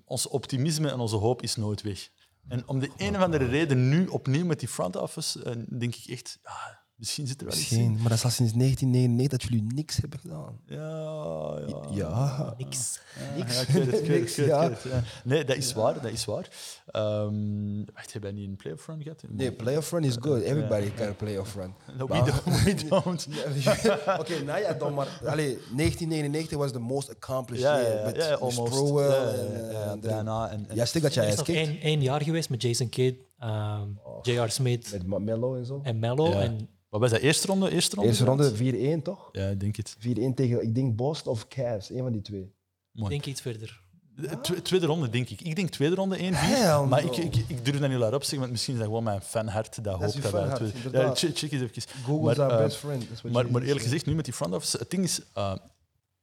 Ons 0.05 0.29
optimisme 0.29 0.91
en 0.91 0.99
onze 0.99 1.17
hoop 1.17 1.43
is 1.43 1.57
nooit 1.57 1.83
weg. 1.83 2.09
En 2.49 2.69
om 2.69 2.79
de 2.79 2.91
een 2.97 3.17
of 3.17 3.23
andere 3.23 3.45
reden 3.45 3.89
nu 3.89 4.07
opnieuw 4.07 4.45
met 4.45 4.59
die 4.61 4.69
front 4.69 4.97
office, 4.97 5.45
uh, 5.57 5.79
denk 5.79 5.95
ik 5.95 6.05
echt, 6.07 6.39
ah, 6.43 6.55
misschien 7.01 7.27
zit 7.27 7.41
er 7.41 7.47
wel 7.47 7.57
iets 7.57 7.71
in. 7.71 7.77
Misschien, 7.79 7.99
maar 8.01 8.09
dat 8.09 8.19
is 8.19 8.25
al 8.25 8.31
sinds 8.31 8.53
1999 8.53 9.39
dat 9.39 9.49
jullie 9.49 9.75
niks 9.75 9.97
hebben 9.97 10.19
gedaan. 10.19 10.59
Ja, 10.67 11.59
ja. 11.67 11.81
Ja. 11.95 12.55
Niks. 12.59 13.01
Ja, 13.37 13.45
ja, 13.47 13.61
ik 13.61 13.69
weet 13.69 13.87
het, 13.87 14.01
ik 14.01 14.07
weet 14.07 14.09
het, 14.09 14.09
Niks, 14.09 14.39
ik 14.39 14.47
weet 14.47 14.47
het, 14.47 14.47
ja. 14.47 14.63
ik 14.63 14.69
weet 14.69 14.83
het, 14.83 14.93
ja. 14.93 15.03
Nee, 15.25 15.45
dat 15.45 15.57
is 15.57 15.73
waar, 15.73 16.03
dat 16.03 16.13
is 16.13 16.25
waar. 16.25 16.49
Ehm 16.87 17.85
wacht, 17.95 18.13
heb 18.13 18.23
jij 18.23 18.33
niet 18.33 18.49
een 18.49 18.57
playoff 18.57 18.87
run 18.87 19.03
gehad? 19.03 19.23
Nee, 19.29 19.53
playoff 19.53 19.91
run 19.91 20.05
is 20.05 20.17
good. 20.21 20.43
Everybody 20.43 20.91
can 20.97 21.17
playoff 21.17 21.55
run. 21.55 21.75
No, 21.99 22.07
we 22.07 22.15
don't. 22.23 22.65
We 22.65 22.75
don't. 22.89 23.27
Oké, 24.21 24.43
nou 24.45 24.61
ja, 24.61 24.73
dan 24.73 24.95
maar. 24.95 25.21
Allee, 25.25 25.59
1999 25.77 26.59
was 26.59 26.73
the 26.73 26.79
most 26.79 27.11
accomplished 27.11 27.65
Ja, 27.65 27.81
year. 27.81 27.99
ja, 27.99 28.05
met 28.05 28.17
ja, 28.17 28.33
almost. 28.35 28.75
Sprewell 28.75 29.09
Ja, 29.09 29.23
ja, 29.71 29.91
en, 29.91 30.03
eh, 30.03 30.11
daarna. 30.11 30.49
En, 30.51 30.67
en- 30.69 30.77
Ja, 30.77 30.85
stik 30.85 31.03
dat 31.03 31.15
jij 31.15 31.25
Er 31.25 31.31
is 31.31 31.37
nog 31.37 31.47
één 31.81 32.03
jaar 32.03 32.23
geweest 32.23 32.51
met 32.51 32.63
Jason 32.63 32.89
Kidd, 32.89 33.19
ehm, 33.41 33.89
J.R. 34.23 34.49
Smith 34.51 34.99
Met 35.07 35.23
Melo 35.23 35.55
en 35.57 35.65
zo. 35.67 35.81
en 35.83 35.99
Mello. 35.99 36.29
Ja. 36.29 36.41
En 36.41 36.69
Wat 36.89 37.01
was 37.01 37.11
dat? 37.11 37.21
Eerste 37.21 37.47
ronde? 37.47 37.71
Eerste 37.71 37.95
ronde? 37.95 38.11
Eerste 38.11 38.25
ronde 38.25 38.99
4-1, 38.99 39.03
toch? 39.03 39.29
4-1 39.29 39.31
Ja, 39.33 39.49
ik 39.49 39.61
denk 39.61 39.77
het. 39.77 39.97
tegen, 40.35 40.63
ik 40.63 40.75
denk 40.75 40.97
Boston 40.97 41.33
of 41.33 41.49
Cavs, 41.49 41.91
een 41.91 41.99
van 42.03 42.13
die 42.13 42.21
twee. 42.23 42.53
ik 42.95 43.09
denk 43.09 43.27
iets 43.27 43.41
verder. 43.41 43.83
De 44.17 44.41
twe- 44.41 44.63
tweede 44.63 44.87
ronde, 44.87 45.09
denk 45.09 45.29
ik. 45.29 45.41
Ik 45.41 45.57
denk 45.57 45.71
tweede 45.71 45.95
ronde 45.95 46.17
1-4. 46.19 46.21
Hell 46.21 46.85
Maar 46.87 47.05
no. 47.05 47.13
ik, 47.13 47.17
ik, 47.17 47.35
ik 47.49 47.65
durf 47.65 47.79
dat 47.79 47.89
niet 47.91 47.99
laat 47.99 48.13
opzeggen, 48.15 48.39
want 48.39 48.51
misschien 48.51 48.73
is 48.75 48.79
dat 48.81 48.89
gewoon 48.89 49.05
mijn 49.05 49.21
fanhart 49.21 49.85
dat 49.85 50.01
hoopt 50.01 50.23
dat 50.23 50.33
wij 50.33 51.03
Ja, 51.03 51.15
check, 51.15 51.37
check 51.39 51.53
eens 51.53 51.63
even. 51.63 51.83
Google 52.05 52.23
Maar, 52.25 52.33
is 52.33 52.39
our 52.39 52.51
eh, 52.53 52.65
best 52.65 52.77
friend. 52.77 53.23
Maar, 53.23 53.51
maar 53.51 53.63
eerlijk 53.63 53.83
gezegd, 53.83 54.07
nu 54.07 54.15
met 54.15 54.25
die 54.25 54.35
front 54.35 54.55
office, 54.55 54.77
het 54.79 54.91
ding 54.91 55.03
is, 55.05 55.21
uh, 55.39 55.55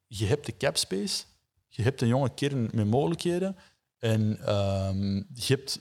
je 0.08 0.26
hebt 0.26 0.46
de 0.46 0.58
cap 0.58 0.78
space, 0.78 1.24
je 1.68 1.82
hebt 1.82 2.02
een 2.02 2.08
jonge 2.08 2.34
kern 2.34 2.70
met 2.74 2.86
mogelijkheden 2.88 3.56
en 3.98 4.40
ehm, 4.46 5.16
je 5.16 5.46
hebt... 5.54 5.80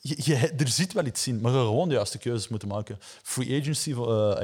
Je, 0.00 0.14
je, 0.24 0.36
er 0.56 0.68
zit 0.68 0.92
wel 0.92 1.06
iets 1.06 1.26
in, 1.26 1.40
maar 1.40 1.52
je 1.52 1.58
gewoon 1.58 1.88
de 1.88 1.94
juiste 1.94 2.18
keuzes 2.18 2.48
moeten 2.48 2.68
maken. 2.68 2.98
Free 3.22 3.60
agency, 3.60 3.90
eh, 3.90 3.96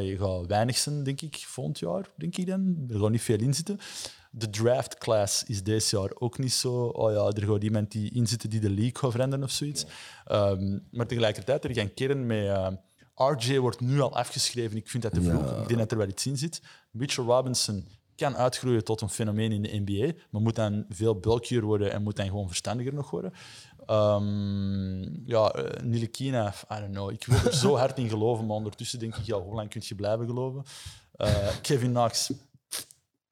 je 0.09 0.17
gaat 0.19 0.47
weinig 0.47 0.79
zijn, 0.79 1.03
denk 1.03 1.21
ik, 1.21 1.37
volgend 1.47 1.79
jaar, 1.79 2.09
denk 2.17 2.37
ik 2.37 2.47
dan. 2.47 2.85
Er 2.89 2.99
gaat 2.99 3.11
niet 3.11 3.23
veel 3.23 3.39
in 3.39 3.55
zitten. 3.55 3.79
De 4.31 4.51
draft 4.51 4.99
class 4.99 5.45
is 5.45 5.63
deze 5.63 5.97
jaar 5.97 6.11
ook 6.15 6.39
niet 6.39 6.53
zo. 6.53 6.85
Oh 6.85 7.13
ja, 7.13 7.41
er 7.41 7.49
gaat 7.49 7.63
iemand 7.63 7.91
die 7.91 8.15
inzitten 8.15 8.51
die 8.51 8.61
de 8.61 8.71
league 8.71 8.99
gaat 8.99 9.11
veranderen 9.11 9.45
of 9.45 9.51
zoiets. 9.51 9.85
Ehm, 10.25 10.79
maar 10.91 11.07
tegelijkertijd, 11.07 11.65
er 11.65 11.75
gaan 11.75 11.95
kern 11.95 12.27
met. 12.27 12.47
eh, 12.47 12.69
RJ 13.15 13.59
wordt 13.59 13.81
nu 13.81 14.01
al 14.01 14.17
afgeschreven. 14.17 14.77
Ik 14.77 14.89
vind 14.89 15.03
dat 15.03 15.15
te 15.15 15.23
vroeg. 15.23 15.51
Ja. 15.51 15.61
Ik 15.61 15.67
denk 15.69 15.79
dat 15.81 15.91
er 15.91 15.99
wel 15.99 16.09
iets 16.09 16.27
in 16.27 16.37
zit. 16.37 16.63
Mitchell 16.91 17.25
Robinson 17.25 17.87
kan 18.17 18.37
uitgroeien 18.37 18.85
tot 18.85 19.01
een 19.01 19.09
fenomeen 19.09 19.53
in 19.53 19.63
de 19.63 19.83
NBA, 19.85 20.13
maar 20.31 20.41
moet 20.43 20.55
dan 20.55 20.85
veel 20.89 21.19
bulkier 21.19 21.63
worden 21.63 21.93
en 21.93 22.03
moet 22.03 22.17
dan 22.17 22.27
gewoon 22.27 22.47
verstandiger 22.47 22.95
nog 22.95 23.11
worden. 23.11 23.33
Ehm 23.87 25.03
ja, 25.25 25.57
uh, 25.57 25.83
Nilekina, 25.83 26.55
I 26.71 26.81
don't 26.81 26.91
know. 26.91 27.11
Ik 27.11 27.25
wil 27.25 27.39
er 27.45 27.55
zo 27.55 27.77
hard 27.77 27.99
in 27.99 28.09
geloven, 28.09 28.47
maar 28.47 28.57
ondertussen 28.57 28.99
denk 28.99 29.17
ik, 29.17 29.25
ja, 29.25 29.41
hoe 29.41 29.55
lang 29.55 29.69
kun 29.69 29.83
je 29.85 29.95
blijven 29.95 30.27
geloven? 30.27 30.65
Uh, 31.17 31.49
Kevin 31.63 31.91
Knox, 31.91 32.33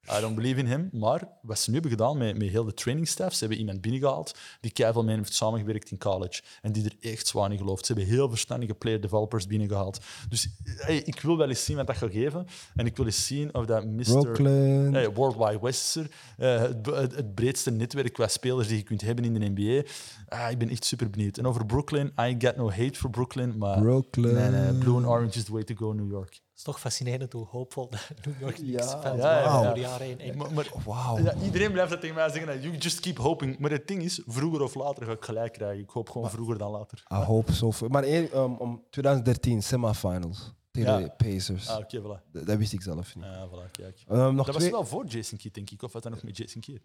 I 0.09 0.21
don't 0.21 0.35
believe 0.35 0.59
in 0.59 0.65
him. 0.65 0.89
Maar 0.91 1.27
wat 1.41 1.59
ze 1.59 1.69
nu 1.69 1.73
hebben 1.73 1.91
gedaan 1.91 2.17
met, 2.17 2.37
met 2.37 2.47
heel 2.47 2.63
de 2.63 2.73
training 2.73 3.07
staff, 3.07 3.33
ze 3.33 3.39
hebben 3.39 3.57
iemand 3.57 3.81
binnengehaald 3.81 4.35
die 4.61 4.71
keihard 4.71 5.05
mee 5.05 5.15
heeft 5.15 5.33
samengewerkt 5.33 5.91
in 5.91 5.97
college 5.97 6.41
en 6.61 6.71
die 6.71 6.85
er 6.85 7.09
echt 7.11 7.27
zwaar 7.27 7.51
in 7.51 7.57
gelooft. 7.57 7.85
Ze 7.85 7.93
hebben 7.93 8.11
heel 8.13 8.29
verstandige 8.29 8.73
player 8.73 9.01
developers 9.01 9.47
binnengehaald. 9.47 9.99
Dus 10.29 10.49
hey, 10.63 10.97
ik 10.97 11.19
wil 11.19 11.37
wel 11.37 11.49
eens 11.49 11.65
zien 11.65 11.75
wat 11.75 11.87
dat 11.87 11.97
gaat 11.97 12.11
geven. 12.11 12.45
En 12.75 12.85
ik 12.85 12.97
wil 12.97 13.05
eens 13.05 13.25
zien 13.25 13.53
of 13.53 13.65
dat 13.65 13.85
Mr. 13.85 14.03
Brooklyn. 14.03 14.89
Nee, 14.89 15.09
World 15.09 15.37
Wide 15.37 15.59
West 15.61 15.95
is 15.95 16.03
er. 16.03 16.11
Eh, 16.37 16.61
het, 16.61 16.85
het, 16.85 17.15
het 17.15 17.35
breedste 17.35 17.71
netwerk 17.71 18.13
qua 18.13 18.27
spelers 18.27 18.67
die 18.67 18.77
je 18.77 18.83
kunt 18.83 19.01
hebben 19.01 19.25
in 19.25 19.33
de 19.33 19.49
NBA. 19.55 19.89
Ah, 20.27 20.51
ik 20.51 20.57
ben 20.57 20.69
echt 20.69 20.85
super 20.85 21.09
benieuwd. 21.09 21.37
En 21.37 21.45
over 21.47 21.65
Brooklyn, 21.65 22.11
I 22.19 22.35
got 22.39 22.55
no 22.55 22.69
hate 22.69 22.95
for 22.95 23.09
Brooklyn, 23.09 23.57
maar 23.57 23.79
Brooklyn. 23.79 24.33
nee, 24.33 24.49
nee, 24.49 24.73
blue 24.73 24.95
and 24.95 25.05
orange 25.05 25.37
is 25.37 25.43
the 25.43 25.51
way 25.51 25.63
to 25.63 25.75
go, 25.75 25.93
New 25.93 26.11
York. 26.11 26.39
Het 26.61 26.69
is 26.69 26.73
toch 26.75 26.81
fascinerend 26.91 27.33
hoe 27.33 27.45
hoopvol 27.45 27.89
de 27.89 27.97
New 28.25 28.39
York 28.39 28.55
Knicks 28.55 28.91
Ja, 28.91 29.01
fans 29.01 29.21
ja, 29.21 29.39
ja, 29.39 29.43
waren 29.45 29.59
ja. 29.59 29.65
door 29.65 29.73
de 29.73 29.79
jaren 29.79 30.05
heen. 30.07 30.19
Echt. 30.19 30.35
Maar, 30.35 30.53
maar- 30.53 30.71
Wauw. 30.85 31.19
ja, 31.19 31.33
iedereen 31.43 31.71
blijft 31.71 31.89
dat 31.91 31.99
tegen 32.01 32.15
mij 32.15 32.29
zeggen. 32.29 32.61
You 32.61 32.77
just 32.77 32.99
keep 32.99 33.17
hoping. 33.17 33.59
Maar 33.59 33.71
het 33.71 33.87
ding 33.87 34.03
is, 34.03 34.21
vroeger 34.25 34.61
of 34.61 34.75
later 34.75 35.05
ga 35.05 35.11
ik 35.11 35.23
gelijk 35.25 35.53
krijgen. 35.53 35.83
Ik 35.83 35.89
hoop 35.89 36.09
gewoon 36.09 36.29
vroeger 36.29 36.57
dan 36.57 36.71
later. 36.71 37.03
I 37.13 37.15
hope 37.15 37.53
so. 37.53 37.71
Maar 37.87 38.03
één, 38.03 38.37
um, 38.37 38.55
om 38.55 38.83
2013 38.89 39.63
semifinals 39.63 40.53
tegen 40.71 40.91
Ja. 40.99 41.07
de 41.07 41.11
Pacers. 41.17 41.67
Ah, 41.69 41.77
oké, 41.77 41.99
voilà. 42.01 42.31
Dat, 42.31 42.45
dat 42.45 42.57
wist 42.57 42.73
ik 42.73 42.81
zelf 42.81 43.15
niet. 43.15 43.25
Ja, 43.25 43.47
voilà, 43.47 43.71
kijk. 43.71 44.03
Um, 44.11 44.35
nog 44.35 44.45
Dat 44.45 44.55
was 44.55 44.69
wel 44.69 44.85
voor 44.85 45.05
Jason 45.05 45.37
Kidd, 45.37 45.55
denk 45.55 45.69
ik. 45.69 45.81
Of 45.83 45.91
wat 45.93 46.03
dan 46.03 46.11
nog 46.11 46.23
met 46.23 46.37
Jason 46.37 46.61
Kidd? 46.61 46.79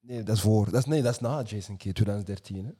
Nee, 0.00 0.22
dat 0.22 0.36
is 0.36 0.42
voor. 0.42 0.64
Dat 0.64 0.74
is, 0.80 0.84
nee, 0.84 1.02
dat 1.02 1.12
is 1.12 1.20
na 1.20 1.42
Jason 1.42 1.76
Kidd, 1.76 1.94
2013. 1.94 2.64
Hè? 2.64 2.70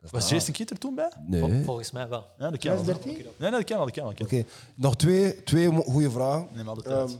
Was. 0.00 0.28
Jason 0.28 0.52
Kidd 0.54 0.70
er 0.70 0.78
toen 0.78 0.94
bij? 0.94 1.12
Nee. 1.26 1.40
Vol- 1.40 1.48
Oké, 1.48 1.62
Volgens 1.62 1.90
mij 1.90 2.08
wel. 2.08 2.20
Ja, 2.38 2.50
dat 2.50 2.58
kan 2.60 2.72
wel. 2.74 2.82
2013? 2.82 3.12
Nee, 3.14 3.32
nee, 3.38 3.50
dat 3.50 3.64
kan 3.64 3.76
wel. 3.76 3.86
Dat 3.86 3.94
kan 3.94 4.04
wel. 4.04 4.14
dat 4.14 4.28
kan 4.28 4.38
wel. 4.38 4.46
nog 4.74 4.96
twee, 4.96 5.42
twee 5.42 5.68
goede 5.70 6.10
vragen. 6.10 6.48
Neem 6.52 6.68
al 6.68 6.74
de 6.74 6.82
tijd. 6.82 7.10
Um, 7.10 7.18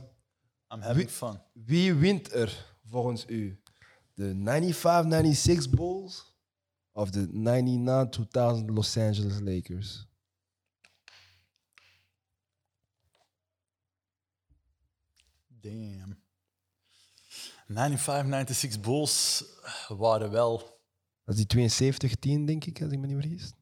I'm 0.73 0.81
having 0.81 1.09
fun. 1.09 1.41
wie 1.53 1.93
wint 1.93 2.33
er 2.33 2.65
volgens 2.85 3.25
u? 3.27 3.61
De 4.13 4.33
95-96 5.67 5.69
Bulls 5.69 6.35
of 6.91 7.09
de 7.09 7.27
99-2000 7.27 8.65
Los 8.65 8.97
Angeles 8.97 9.39
Lakers? 9.39 10.07
Damn. 15.47 16.19
95, 17.67 18.55
96 18.55 18.79
Bulls 18.81 19.43
waren 19.87 20.31
wel... 20.31 20.79
Dat 21.25 21.37
is 21.37 21.45
die 21.45 22.41
72-10, 22.41 22.45
denk 22.45 22.65
ik, 22.65 22.81
als 22.81 22.91
ik 22.91 22.99
me 22.99 23.07
niet 23.07 23.19
vergis. 23.19 23.53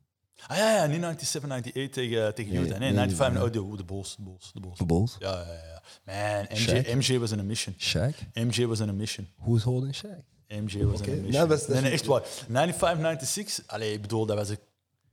Ah 0.48 0.58
ja, 0.58 0.76
ja 0.76 0.86
niet 0.86 1.02
97, 1.02 1.36
98 1.38 1.90
tegen, 1.92 2.36
tegen 2.36 2.54
Nee, 2.54 2.64
Utah. 2.64 2.80
Nee, 2.80 2.92
nee, 2.92 3.10
95, 3.10 3.34
nee. 3.34 3.62
oh, 3.62 3.72
de, 3.72 3.78
de 3.78 3.84
Bulls. 3.84 4.16
De 4.16 4.24
Bulls, 4.24 4.52
de 4.54 4.60
Bulls. 4.60 4.78
De 4.78 4.86
Bulls. 4.86 5.16
Ja, 5.20 5.32
ja, 5.32 5.54
ja. 5.54 5.82
Man, 6.04 6.46
MJ, 6.50 6.84
Shaq? 6.84 6.96
MJ 6.96 7.18
was 7.18 7.32
in 7.32 7.40
a 7.40 7.44
mission. 7.44 7.76
Shaq. 7.78 8.16
MJ 8.34 8.66
was 8.66 8.80
in 8.80 8.90
a 8.90 8.94
mission. 8.94 9.28
Who's 9.38 9.64
holding 9.64 9.96
Shaq? 9.96 10.24
MJ 10.48 10.84
was 10.84 11.02
in 11.02 11.14
a 11.14 11.22
mission. 11.22 11.48
nou, 11.48 11.82
nee, 11.82 11.92
echt 11.92 12.06
waar. 12.06 12.22
95, 12.26 13.28
96, 13.28 13.68
allee, 13.68 13.94
ik 13.94 14.02
bedoel, 14.02 14.26
dat 14.26 14.38
was 14.38 14.50
een 14.50 14.60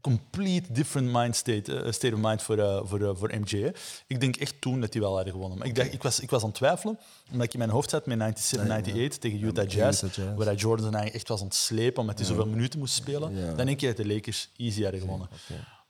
complete 0.07 0.73
different 0.73 1.13
mind 1.13 1.37
state, 1.37 1.75
eh, 1.75 1.93
state 1.93 2.15
of 2.15 2.21
mind 2.21 2.43
voor, 2.43 2.59
eh, 2.59 2.81
voor, 2.85 3.01
eh, 3.03 3.11
voor 3.15 3.31
MJ. 3.35 3.61
hè. 3.63 3.71
Ik 4.07 4.21
denk 4.21 4.37
echt 4.37 4.61
toen 4.61 4.81
dat 4.81 4.93
hij 4.93 5.03
wel 5.03 5.15
hadden 5.15 5.33
gewonnen. 5.33 5.59
Maar 5.59 5.67
ik, 5.67 5.75
dacht, 5.75 5.93
ik, 5.93 6.03
was, 6.03 6.21
ik 6.21 6.31
was 6.31 6.43
aan 6.43 6.49
het 6.49 6.57
twijfelen, 6.57 6.99
omdat 7.31 7.47
ik 7.47 7.53
in 7.53 7.59
mijn 7.59 7.71
hoofd 7.71 7.91
zat 7.91 8.07
met 8.07 8.19
97, 8.19 8.61
98 8.61 9.19
tegen 9.19 9.43
Utah 9.43 9.65
tegen 9.65 9.79
Jazz, 9.79 10.03
Utah 10.03 10.25
Jazz. 10.25 10.45
waar 10.45 10.55
Jordan 10.55 10.85
eigenlijk 10.85 11.15
echt 11.15 11.29
was 11.29 11.41
aan 11.41 11.47
het 11.47 11.55
slepen, 11.55 12.01
omdat 12.01 12.19
hij 12.19 12.27
zoveel 12.27 12.47
minuten 12.47 12.79
moest 12.79 12.95
spelen. 12.95 13.57
Dan 13.57 13.67
denk 13.67 13.81
je 13.81 13.87
dat 13.87 13.97
de 13.97 14.07
Lakers 14.07 14.49
easy 14.57 14.83
hadden 14.83 15.01
gewonnen. 15.01 15.29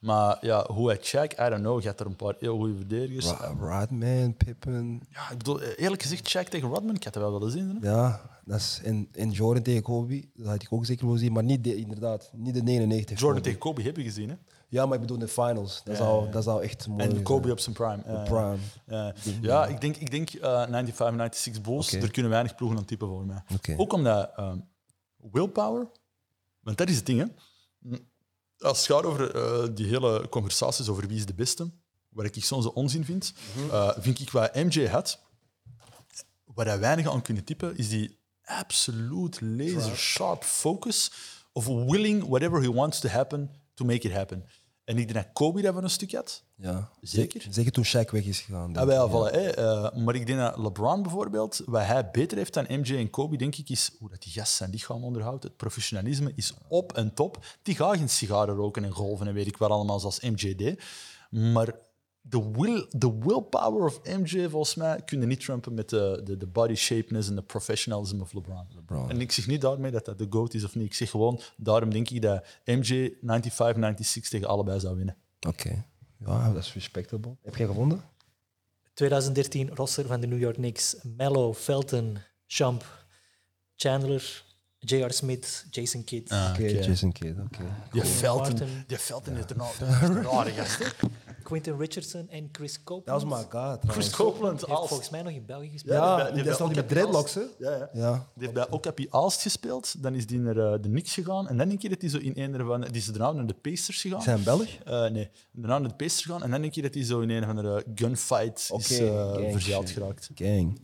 Maar 0.06 0.38
ja, 0.40 0.66
hoe 0.72 0.88
hij 0.88 0.98
Shaq, 0.98 1.32
I 1.32 1.48
don't 1.48 1.60
know, 1.60 1.80
je 1.82 1.88
had 1.88 2.00
er 2.00 2.06
een 2.06 2.16
paar 2.16 2.34
heel 2.38 2.56
goede 2.56 2.76
verdedigers. 2.76 3.26
Ra- 3.26 3.54
Rodman, 3.60 4.34
Pippen. 4.36 5.00
Ja, 5.10 5.30
ik 5.30 5.38
bedoel, 5.38 5.60
eh, 5.62 5.68
eerlijk 5.82 6.02
gezegd, 6.02 6.36
Shaq 6.36 6.48
tegen 6.50 6.68
Rodman, 6.68 6.94
ik 6.94 7.04
had 7.04 7.12
dat 7.12 7.22
wel 7.22 7.32
willen 7.32 7.50
zien. 7.50 7.78
hè. 7.80 7.90
Ja, 7.90 8.20
dat 8.44 8.58
is 8.58 8.80
in, 8.82 9.08
in 9.12 9.30
Jordan 9.30 9.62
tegen 9.62 9.82
Kobe. 9.82 10.24
Dat 10.34 10.46
had 10.46 10.62
ik 10.62 10.72
ook 10.72 10.86
zeker 10.86 11.04
willen 11.04 11.20
zien, 11.20 11.32
maar 11.32 11.42
niet 11.44 11.64
de, 11.64 11.76
inderdaad, 11.76 12.30
niet 12.34 12.54
de 12.54 12.62
99. 12.62 13.08
Jordan 13.18 13.28
Kobe. 13.28 13.40
tegen 13.40 13.58
Kobe 13.58 13.82
heb 13.82 13.96
je 13.96 14.02
gezien, 14.02 14.28
hè? 14.28 14.34
Ja, 14.68 14.84
maar 14.86 14.94
ik 14.94 15.00
bedoel 15.00 15.18
de 15.18 15.28
finals. 15.28 15.82
Dat, 15.84 15.96
Ja, 15.96 16.02
zou, 16.04 16.20
ja, 16.20 16.26
ja. 16.26 16.32
dat 16.32 16.44
zou 16.44 16.62
echt 16.62 16.88
mooi 16.88 17.02
En 17.02 17.10
zijn. 17.10 17.22
Kobe 17.22 17.50
op 17.50 17.58
zijn 17.58 17.74
prime. 17.74 18.22
Prime. 18.24 18.56
Ja, 18.86 19.14
ja 19.40 19.66
ik 19.66 19.80
denk, 19.80 19.96
ik 19.96 20.10
denk 20.10 20.30
eh, 20.30 20.62
95, 20.62 20.94
96 20.94 21.60
Bulls, 21.62 21.92
er 21.92 22.10
kunnen 22.10 22.30
weinig 22.30 22.54
ploegen 22.54 22.78
aan 22.78 22.84
typen 22.84 23.08
voor 23.08 23.26
mij. 23.26 23.42
Oké. 23.54 23.74
Ook 23.76 23.92
omdat 23.92 24.30
ehm, 24.36 24.58
willpower, 25.30 25.86
want 26.60 26.78
dat 26.78 26.88
is 26.88 26.96
het 26.96 27.06
ding, 27.06 27.20
hè. 27.20 27.26
Als 28.58 28.78
het 28.78 28.86
gaat 28.86 29.04
over 29.04 29.34
eh, 29.34 29.68
die 29.74 29.86
hele 29.86 30.28
conversaties 30.28 30.88
over 30.88 31.06
wie 31.08 31.16
is 31.16 31.26
de 31.26 31.34
beste, 31.34 31.70
waar 32.08 32.24
ik 32.24 32.44
soms 32.44 32.66
onzin 32.72 33.04
vind, 33.04 33.32
Mhm. 33.56 33.70
eh, 33.74 33.90
vind 33.98 34.20
ik 34.20 34.30
wat 34.30 34.54
MJ 34.54 34.86
had, 34.86 35.20
waar 36.44 36.66
hij 36.66 36.78
weinig 36.78 37.10
aan 37.10 37.22
kunnen 37.22 37.44
typen, 37.44 37.76
is 37.76 37.88
die 37.88 38.18
absolute 38.44 39.44
laser 39.44 39.96
sharp 39.96 40.44
focus 40.44 41.10
of 41.52 41.66
willing 41.66 42.28
whatever 42.28 42.60
he 42.62 42.72
wants 42.72 43.00
to 43.00 43.08
happen 43.08 43.50
to 43.74 43.84
make 43.84 44.08
it 44.08 44.12
happen. 44.14 44.44
En 44.86 44.98
ik 44.98 45.12
denk 45.12 45.24
dat 45.24 45.32
Kobe 45.32 45.62
dat 45.62 45.74
van 45.74 45.82
een 45.84 45.90
stuk 45.90 46.12
had. 46.12 46.42
Ja. 46.54 46.90
Zeker. 47.00 47.46
Zeker 47.50 47.72
toen 47.72 47.84
Shaq 47.84 48.10
weg 48.10 48.24
is 48.24 48.40
gegaan. 48.40 48.72
Ja, 48.72 48.84
denk 48.84 49.10
wel, 49.10 49.24
hè. 49.24 49.50
Eh, 49.50 49.96
maar 49.96 50.14
ik 50.14 50.26
denk 50.26 50.38
dat 50.38 50.58
LeBron 50.58 51.02
bijvoorbeeld, 51.02 51.62
wat 51.64 51.84
hij 51.84 52.10
beter 52.10 52.36
heeft 52.36 52.54
dan 52.54 52.66
MJ 52.68 52.96
en 52.96 53.10
Kobe, 53.10 53.36
denk 53.36 53.56
ik, 53.56 53.68
is 53.68 53.90
hoe 53.98 54.08
dat 54.08 54.22
die 54.22 54.32
gast 54.32 54.52
zijn 54.52 54.70
lichaam 54.70 55.04
onderhoudt. 55.04 55.42
Het 55.42 55.56
professionalisme 55.56 56.32
is 56.34 56.54
op 56.68 56.92
en 56.92 57.14
top. 57.14 57.44
Die 57.62 57.74
gaat 57.74 57.96
geen 57.96 58.08
sigaren 58.08 58.54
roken 58.54 58.84
en 58.84 58.90
golven 58.90 59.26
en 59.26 59.34
weet 59.34 59.46
ik 59.46 59.56
wat 59.56 59.70
allemaal, 59.70 60.00
zoals 60.00 60.20
MJ 60.20 60.54
deed. 60.54 60.82
Maar 61.30 61.74
de, 62.28 62.50
will, 62.52 62.86
de 62.90 63.18
willpower 63.18 63.84
of 63.84 64.00
MJ, 64.02 64.48
volgens 64.48 64.74
mij, 64.74 65.02
kun 65.04 65.20
je 65.20 65.26
niet 65.26 65.40
trumpen 65.40 65.74
met 65.74 65.88
de, 65.88 66.20
de, 66.24 66.36
de 66.36 66.46
body 66.46 66.74
shapeness 66.74 67.28
en 67.28 67.34
de 67.34 67.42
professionalism 67.42 68.20
of 68.20 68.32
LeBron. 68.32 68.66
LeBron. 68.74 69.10
En 69.10 69.20
ik 69.20 69.32
zeg 69.32 69.46
niet 69.46 69.60
daarmee 69.60 69.90
dat 69.90 70.04
dat 70.04 70.18
de 70.18 70.26
GOAT 70.30 70.54
is 70.54 70.64
of 70.64 70.74
niet. 70.74 70.86
Ik 70.86 70.94
zeg 70.94 71.10
gewoon, 71.10 71.40
daarom 71.56 71.90
denk 71.90 72.10
ik 72.10 72.22
dat 72.22 72.46
MJ 72.64 73.16
95, 73.20 74.06
96 74.06 74.28
tegen 74.28 74.48
allebei 74.48 74.80
zou 74.80 74.96
winnen. 74.96 75.16
Oké. 75.48 75.84
Ja, 76.18 76.52
dat 76.52 76.62
is 76.62 76.74
respectable. 76.74 77.36
Heb 77.42 77.56
jij 77.56 77.66
gevonden? 77.66 78.02
2013 78.94 79.70
roster 79.74 80.06
van 80.06 80.20
de 80.20 80.26
New 80.26 80.40
York 80.40 80.54
Knicks. 80.54 80.96
Mello, 81.02 81.54
Felton, 81.54 82.18
Champ, 82.46 83.06
Chandler, 83.76 84.44
J.R. 84.86 85.10
Smith, 85.12 85.66
Jason 85.70 86.04
Kidd. 86.04 86.30
Ah, 86.32 86.50
Oké, 86.50 86.62
oké. 86.62 86.72
Jason 86.84 87.12
Kidd. 87.12 87.38
Oké. 87.40 88.04
Felton, 88.06 88.42
Martin. 88.48 88.84
die 88.86 88.98
Felton 88.98 89.36
is 89.36 89.44
er 89.48 89.56
nou 89.56 89.70
dat 89.78 89.88
is 89.88 90.08
een 90.08 90.22
rare 90.22 90.50
gast. 90.50 90.94
Quentin 91.42 91.76
Richardson 91.78 92.28
en 92.28 92.48
Chris 92.52 92.72
Dat 92.74 92.82
Copeland. 92.84 93.22
was 93.22 93.30
maar 93.50 93.68
God. 93.78 93.90
Chris. 93.90 94.10
Copeland 94.10 94.58
Die 94.58 94.68
heeft 94.68 94.80
als... 94.80 94.88
volgens 94.88 95.10
mij 95.10 95.22
nog 95.22 95.32
in 95.32 95.44
België 95.46 95.68
gespeeld. 95.70 95.94
Ja, 95.96 96.30
die 96.30 96.42
dat 96.42 96.52
is 96.52 96.58
nog 96.58 96.68
die 96.68 96.76
met 96.76 96.88
dreadlocks, 96.88 97.34
hè? 97.34 97.40
Ja, 97.58 97.70
ja. 97.70 97.88
Ja. 97.92 98.12
Die 98.34 98.42
heeft 98.42 98.52
bij 98.52 98.70
Okapi 98.70 99.06
Aalst 99.10 99.42
gespeeld, 99.42 100.02
dan 100.02 100.14
is 100.14 100.26
die 100.26 100.38
naar 100.38 100.56
eh, 100.56 100.72
de 100.82 100.88
Knicks 100.88 101.14
gegaan 101.14 101.48
en 101.48 101.56
dan 101.56 101.68
denk 101.68 101.82
je 101.82 101.88
dat 101.88 102.00
hij 102.00 102.10
zo 102.10 102.18
in 102.18 102.32
een 102.34 102.66
van... 102.66 102.80
Die 102.80 102.90
is 102.92 103.06
daarna 103.06 103.32
naar 103.32 103.46
de 103.46 103.54
Pacers 103.54 104.00
gegaan. 104.00 104.22
Zijn 104.22 104.42
Belg? 104.42 104.68
Eh, 104.84 105.06
nee, 105.10 105.30
daarna 105.52 105.78
naar 105.78 105.88
de 105.88 105.94
Pacers 105.96 106.22
gegaan 106.22 106.42
en 106.42 106.50
dan 106.50 106.60
denk 106.60 106.72
je 106.74 106.82
dat 106.82 106.94
hij 106.94 107.04
zo 107.04 107.20
in 107.20 107.30
een 107.30 107.44
van 107.44 107.56
de 107.56 107.84
gunfight 107.94 108.70
is 108.78 108.98
eh, 108.98 109.32
gang 109.32 109.52
verzeild 109.52 109.88
shit. 109.88 109.96
geraakt. 109.98 110.30
Gang. 110.34 110.80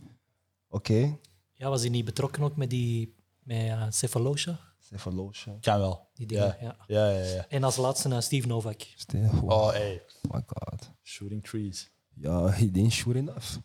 Oké. 0.69 1.17
Ja, 1.53 1.69
was 1.69 1.81
hij 1.81 1.89
niet 1.89 2.05
betrokken 2.05 2.43
ook 2.43 2.55
met 2.55 2.69
die 2.69 3.15
met 3.43 3.57
uh, 3.65 3.85
Cephalosha? 3.89 4.59
Cephalosha. 4.79 5.57
Kan 5.61 5.79
wel. 5.79 6.09
Die 6.13 6.27
dingen, 6.27 6.57
ja. 6.61 6.75
ja. 6.87 7.07
Ja, 7.09 7.09
ja, 7.09 7.25
ja. 7.25 7.45
En 7.49 7.63
als 7.63 7.75
laatste 7.75 8.07
naar 8.07 8.23
Steve 8.23 8.47
Novak. 8.47 8.81
Stef. 8.95 9.31
Oh 9.33 9.43
Oh, 9.43 9.71
hey. 9.71 10.01
my 10.21 10.43
god. 10.45 10.91
Shooting 11.03 11.43
trees. 11.43 11.91
Ja, 12.15 12.47
he 12.47 12.71
didn't 12.71 12.91
shoot 12.91 13.15
enough. 13.15 13.47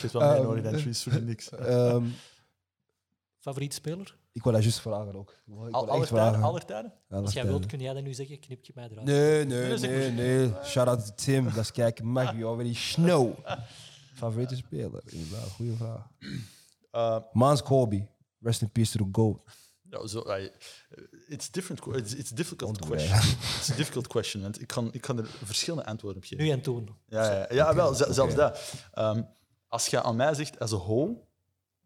Zit 0.00 0.12
wel 0.12 0.32
meer 0.32 0.42
nodig 0.42 0.62
dan 0.62 0.76
trees 0.76 1.02
voor 1.02 1.22
niks. 1.22 1.50
Ehm, 1.50 2.06
Favoriete 3.38 3.74
speler? 3.76 4.16
ik 4.32 4.42
wil 4.42 4.52
dat 4.52 4.62
juist 4.62 4.80
vragen 4.80 5.14
ook. 5.14 5.30
Ik 5.30 5.54
wil, 5.54 5.66
ik 5.66 5.74
Al, 5.74 5.84
wil 5.86 5.94
aller 6.20 6.90
Als 7.08 7.32
jij 7.32 7.46
wilt, 7.46 7.66
kun 7.66 7.80
jij 7.80 7.94
dat 7.94 8.02
nu 8.02 8.14
zeggen. 8.14 8.40
Knip 8.40 8.64
je 8.64 8.72
mij 8.74 8.88
eruit. 8.90 9.06
Nee, 9.06 9.44
nee, 9.44 9.78
nee, 9.78 10.10
nee. 10.10 10.52
Shout 10.64 10.88
out 10.88 11.06
to 11.06 11.12
Tim. 11.14 11.44
Dat 11.44 11.56
is 11.56 11.72
kijken. 11.72 12.06
Mag 12.06 12.36
je 12.36 12.44
already 12.44 12.74
snow. 12.74 13.32
Favoriete 14.14 14.56
speler? 14.56 15.02
Inderdaad, 15.06 15.48
goede 15.50 15.76
vraag. 15.76 16.08
Eh, 16.94 17.16
Mans 17.32 17.62
Kobe. 17.62 18.06
Rest 18.40 18.62
in 18.62 18.70
peace 18.70 18.90
to 18.98 19.04
the 19.04 19.08
GOAT. 19.12 19.40
Ja, 19.90 20.06
zo, 20.06 20.24
I- 20.36 20.50
it's 21.28 21.50
different. 21.50 21.86
It's, 21.96 22.14
it's 22.14 22.32
a 22.32 22.34
difficult 22.34 22.78
question. 22.78 23.18
It's 23.58 23.70
a 23.70 23.74
difficult 23.76 24.06
question. 24.06 24.42
Want 24.42 24.60
ik 24.60 24.66
kan, 24.66 24.92
ik 24.92 25.00
kan 25.00 25.18
er 25.18 25.26
verschillende 25.44 25.84
antwoorden 25.86 26.22
op 26.22 26.28
geven. 26.28 26.44
Nu 26.44 26.50
en 26.50 26.60
toen. 26.60 26.88
Ja, 27.06 27.32
ja, 27.32 27.46
ja 27.50 27.74
wel, 27.74 27.94
ze- 27.94 28.12
zelfs 28.12 28.34
dat. 28.34 28.72
Ehm, 28.92 29.22
als 29.68 29.86
je 29.86 30.02
aan 30.02 30.16
mij 30.16 30.34
zegt, 30.34 30.58
als 30.58 30.70
een 30.72 30.78
whole, 30.78 31.16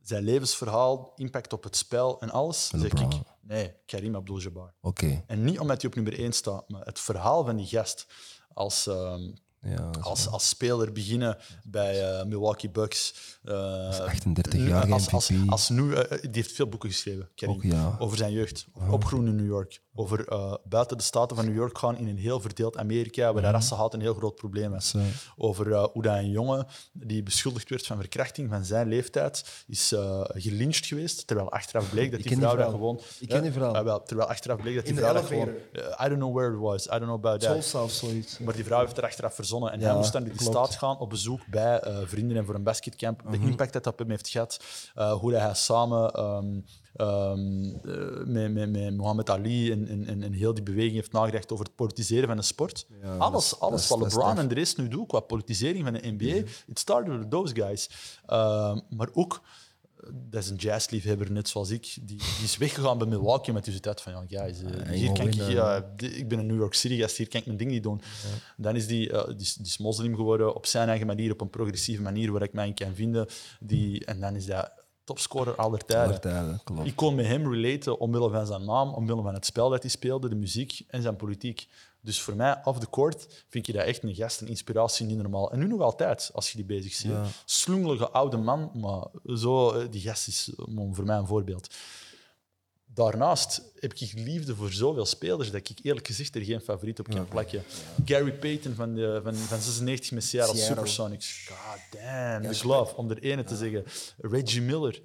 zijn 0.03 0.23
levensverhaal, 0.25 1.13
impact 1.17 1.53
op 1.53 1.63
het 1.65 1.77
spel 1.77 2.21
en 2.21 2.31
alles, 2.31 2.69
zeg 2.69 2.93
ik, 2.93 3.09
nee, 3.41 3.75
Karim 3.87 4.17
Abdul-Jabbar. 4.17 4.75
Oké. 4.81 5.25
En 5.27 5.45
niet 5.45 5.59
omdat 5.59 5.81
hij 5.83 5.91
op 5.91 5.97
nummer 5.97 6.19
1 6.19 6.33
staat, 6.33 6.69
maar 6.69 6.85
het 6.85 7.01
verhaal 7.01 7.45
van 7.45 7.57
die 7.57 7.67
gast 7.67 8.07
als, 8.53 8.87
ehm, 8.87 9.31
Ja, 9.63 9.91
als, 10.01 10.29
als 10.29 10.49
speler 10.49 10.93
beginnen 10.93 11.37
bij 11.65 12.19
eh, 12.19 12.25
Milwaukee 12.27 12.71
Bucks. 12.71 13.15
eh, 13.45 13.55
38 13.89 14.53
nu- 14.61 14.69
jaar 14.69 14.93
als, 14.93 15.11
als, 15.13 15.31
als 15.49 15.69
nu, 15.69 15.95
eh, 15.95 16.19
die 16.21 16.31
heeft 16.33 16.53
veel 16.53 16.67
boeken 16.69 16.91
geschreven, 16.91 17.29
Ook, 17.47 17.63
ja. 17.63 17.97
over 17.99 18.17
zijn 18.17 18.33
jeugd, 18.33 18.67
over 18.77 18.93
opgroeien 18.93 19.27
in 19.29 19.37
New 19.37 19.47
York, 19.47 19.81
over 19.95 20.29
eh, 20.29 20.55
buiten 20.65 20.97
de 20.97 21.03
staten 21.03 21.37
van 21.37 21.45
New 21.47 21.55
York 21.55 21.79
gaan 21.79 21.97
in 21.97 22.09
een 22.09 22.19
heel 22.19 22.41
verdeeld 22.41 22.77
Amerika, 22.77 23.33
waar 23.33 23.43
rassenhaat 23.43 23.95
een 23.95 24.01
heel 24.01 24.15
groot 24.15 24.35
probleem 24.35 24.75
is. 24.75 24.95
Over 25.37 25.73
eh, 25.73 25.85
hoe 25.93 26.03
dat 26.03 26.17
een 26.17 26.31
jongen 26.31 26.67
die 26.93 27.23
beschuldigd 27.23 27.69
werd 27.69 27.87
van 27.87 27.97
verkrachting 27.99 28.49
van 28.51 28.65
zijn 28.65 28.89
leeftijd 28.89 29.45
is 29.67 29.93
eh 29.93 30.21
gelyncht 30.27 30.87
geweest, 30.87 31.27
terwijl 31.27 31.51
achteraf 31.53 31.91
bleek 31.91 32.11
dat 32.11 32.23
die 32.23 32.37
vrouw 32.37 32.55
vrouw. 32.55 32.71
gewoon... 32.71 33.01
Ik 33.21 33.29
ken 33.29 33.43
die 33.43 33.53
vrouw. 33.53 33.73
Ja, 33.75 33.85
wel, 33.85 34.03
terwijl 34.03 34.29
achteraf 34.29 34.61
bleek 34.61 34.75
dat 34.75 34.85
die 34.85 34.93
In 34.95 34.99
vrouw 34.99 35.23
gewoon... 35.23 35.49
eh, 35.73 35.83
I 36.07 36.09
don't 36.09 36.21
know 36.21 36.35
where 36.35 36.53
it 36.55 36.59
was, 36.61 36.87
I 36.87 36.91
don't 36.91 37.03
know 37.03 37.15
about 37.27 37.41
that. 37.41 37.91
Zoiets. 37.91 38.39
Maar 38.39 38.55
die 38.55 38.65
vrouw 38.65 38.81
heeft 38.81 38.97
er 38.97 39.05
achteraf 39.05 39.35
verzonnen. 39.49 39.73
En 39.73 39.81
hij 39.81 39.95
moest 39.95 40.13
dan 40.13 40.23
in 40.23 40.29
die 40.29 40.37
klopt. 40.39 40.55
staat 40.57 40.75
gaan 40.75 40.99
op 40.99 41.11
bezoek 41.11 41.41
bij 41.51 41.81
eh, 41.81 41.97
vrienden 42.05 42.37
en 42.37 42.45
voor 42.45 42.55
een 42.55 42.63
basketcamp. 42.63 43.23
De 43.31 43.39
Mhm. 43.39 43.47
impact 43.49 43.73
dat 43.73 43.85
dat 43.85 43.93
op 43.93 43.99
hem 43.99 44.11
heeft 44.11 44.29
gehad. 44.29 44.61
eh, 44.95 45.13
hoe 45.13 45.33
dat 45.33 45.41
hij 45.41 45.55
samen 45.55 46.11
ehm, 46.11 46.61
ehm, 46.95 47.65
eh, 47.65 48.27
met, 48.27 48.53
met, 48.53 48.71
met 48.71 48.97
Muhammad 48.97 49.31
Ali 49.31 49.73
en, 49.73 49.89
en, 50.07 50.23
en, 50.23 50.33
heel 50.33 50.55
die 50.55 50.63
beweging 50.63 50.95
heeft 50.95 51.13
nagedacht 51.13 51.53
over 51.53 51.65
het 51.65 51.75
politiseren 51.75 52.29
van 52.29 52.37
de 52.37 52.43
sport. 52.43 52.87
Ja, 53.03 53.17
alles 53.17 53.45
is- 53.53 53.61
alles 53.61 53.83
is- 53.83 53.89
wat 53.89 53.99
LeBron 54.01 54.39
en 54.39 54.49
de 54.49 54.55
rest 54.55 54.77
nu 54.79 54.89
doen 54.89 55.07
qua 55.07 55.21
politisering 55.21 55.85
van 55.85 55.93
de 55.93 56.01
NBA, 56.17 56.35
it 56.67 56.79
started 56.79 57.19
with 57.19 57.31
those 57.31 57.55
guys. 57.55 57.91
Ehm, 58.27 58.79
maar 58.91 59.09
ook 59.13 59.41
dat 60.13 60.43
is 60.43 60.49
een 60.51 60.57
jazzliefhebber, 60.57 61.33
net 61.33 61.49
zoals 61.49 61.71
ik. 61.71 61.83
Die, 62.03 62.17
die 62.17 62.45
is 62.45 62.57
weggegaan 62.57 62.99
bij 62.99 63.07
Milwaukee 63.07 63.55
met 63.55 63.65
die 63.65 63.81
tijd 63.81 64.01
van, 64.01 64.13
ja, 64.29 64.39
guys, 64.43 64.63
eh, 64.63 64.89
hier 64.91 65.13
kan 65.13 65.27
ik, 65.27 65.35
ja, 65.53 65.93
ik 65.97 66.29
ben 66.29 66.39
een 66.39 66.47
New 66.47 66.57
York 66.59 66.75
City 66.75 66.97
gast, 67.01 67.17
hier 67.17 67.29
kan 67.29 67.41
ik 67.41 67.47
mijn 67.47 67.59
ding 67.59 67.71
niet 67.71 67.83
doen. 67.83 68.01
Dan 68.57 68.77
is 68.77 68.87
die, 68.87 69.13
eh, 69.13 69.27
die, 69.27 69.37
is- 69.37 69.55
die 69.55 69.67
is 69.67 69.79
moslim 69.79 70.15
geworden 70.17 70.55
op 70.55 70.67
zijn 70.67 70.89
eigen 70.89 71.07
manier, 71.07 71.33
op 71.33 71.41
een 71.41 71.51
progressieve 71.51 72.03
manier 72.03 72.33
waar 72.33 72.43
ik 72.43 72.53
mij 72.53 72.67
in 72.67 72.75
kan 72.75 72.95
vinden. 72.95 73.27
Die, 73.61 74.05
en 74.05 74.21
dan 74.21 74.35
is 74.35 74.47
dat 74.47 74.71
topscorer 75.05 75.55
aller 75.55 75.85
tijden. 75.85 76.07
Aller 76.07 76.21
tijden, 76.21 76.61
klopt. 76.65 76.87
Ik 76.87 76.97
kon 76.97 77.15
met 77.15 77.27
hem 77.27 77.53
relaten 77.55 77.99
omwille 78.01 78.31
van 78.31 78.47
zijn 78.47 78.65
naam, 78.65 78.95
omwille 78.95 79.23
van 79.23 79.35
het 79.35 79.47
spel 79.47 79.69
dat 79.71 79.83
hij 79.83 79.91
speelde, 79.91 80.29
de 80.29 80.35
muziek 80.35 80.81
en 80.89 81.03
zijn 81.03 81.17
politiek. 81.17 81.69
Dus 82.09 82.21
voor 82.21 82.37
mij, 82.37 82.61
off 82.65 82.79
the 82.79 82.91
court, 82.91 83.45
vind 83.49 83.67
je 83.67 83.73
dat 83.73 83.85
echt 83.85 84.03
een 84.03 84.15
gast, 84.15 84.41
een 84.41 84.49
inspiratie, 84.49 85.07
niet 85.07 85.17
normaal. 85.17 85.53
En 85.53 85.59
nu 85.59 85.67
nog 85.67 85.81
altijd, 85.81 86.31
als 86.35 86.51
je 86.51 86.57
die 86.57 86.67
bezig 86.67 86.93
ziet. 86.93 87.11
Ja. 87.11 87.25
Slungelige 87.45 88.11
oude 88.11 88.37
man, 88.37 88.71
maar 88.75 89.37
zo, 89.37 89.73
eh, 89.73 89.87
die 89.91 90.01
gast 90.01 90.29
is 90.29 90.51
eh, 90.57 90.65
voor 90.93 91.05
mij 91.05 91.17
een 91.17 91.27
voorbeeld. 91.27 91.75
Daarnaast 92.87 93.63
heb 93.81 93.95
ik 93.95 94.13
liefde 94.15 94.55
voor 94.57 94.73
zoveel 94.73 95.07
spelers 95.07 95.51
dat 95.51 95.69
ik 95.71 95.79
eerlijk 95.83 96.07
gezegd 96.07 96.35
er 96.35 96.43
geen 96.43 96.61
favoriet 96.61 96.99
op 97.01 97.09
kan 97.09 97.29
plakken. 97.29 97.63
Gary 98.05 98.33
Payton 98.33 98.75
van, 98.75 98.95
de, 98.95 99.21
van, 99.25 99.35
van 99.35 99.59
96 99.61 100.11
met 100.11 100.25
Seattle 100.25 100.55
Seattle. 100.57 100.75
Supersonics. 100.75 101.49
God 101.49 102.01
damn, 102.03 102.43
the 102.49 102.55
glove, 102.55 102.97
om 102.97 103.11
er 103.11 103.19
ene 103.19 103.45
te 103.45 103.57
zeggen. 103.57 103.85
Reggie 104.19 104.63
Miller, 104.63 105.01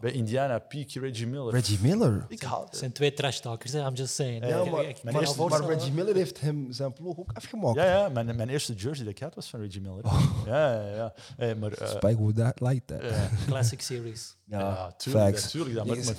bij 0.00 0.12
Indiana, 0.12 0.58
peak 0.58 0.90
Reggie 0.90 1.26
Miller. 1.26 1.52
Reggie 1.52 1.78
Miller. 1.82 2.24
Ik 2.28 2.42
haal, 2.42 2.64
Het 2.64 2.76
zijn 2.76 2.92
twee 2.92 3.12
trash 3.14 3.38
talkers, 3.38 3.72
hè? 3.72 3.86
I'm 3.86 3.94
just 3.94 4.14
saying. 4.14 4.46
Ja, 4.46 4.64
maar, 4.64 4.82
ik- 4.82 4.88
ik 4.96 5.02
mijn 5.02 5.14
kan 5.14 5.24
eerste- 5.24 5.42
me 5.42 5.48
maar 5.48 5.64
Reggie 5.66 5.92
Miller 5.92 6.14
heeft 6.14 6.40
hem 6.40 6.66
zijn 6.72 6.92
ploeg 6.92 7.18
ook 7.18 7.30
afgemaakt. 7.32 7.76
ja, 7.76 7.84
ja 7.84 8.08
mijn, 8.08 8.36
mijn 8.36 8.48
eerste 8.48 8.74
jersey 8.74 9.04
dat 9.04 9.14
ik 9.14 9.18
had 9.18 9.34
was 9.34 9.48
van 9.48 9.60
Reggie 9.60 9.80
Miller. 9.80 10.04
Ja, 10.46 10.72
ja, 10.82 10.94
ja. 10.96 11.14
Hey, 11.36 11.54
maar, 11.54 11.72
eh, 11.72 11.88
Spike 11.88 12.16
would 12.16 12.36
that 12.36 12.60
like 12.60 12.82
that. 12.84 13.00
Classic 13.46 13.80
series. 13.80 14.36
Ja, 14.44 14.92
tuurlijk. 14.96 15.50
Maar, 15.86 15.96
Yes. 15.96 16.06
maar, 16.06 16.16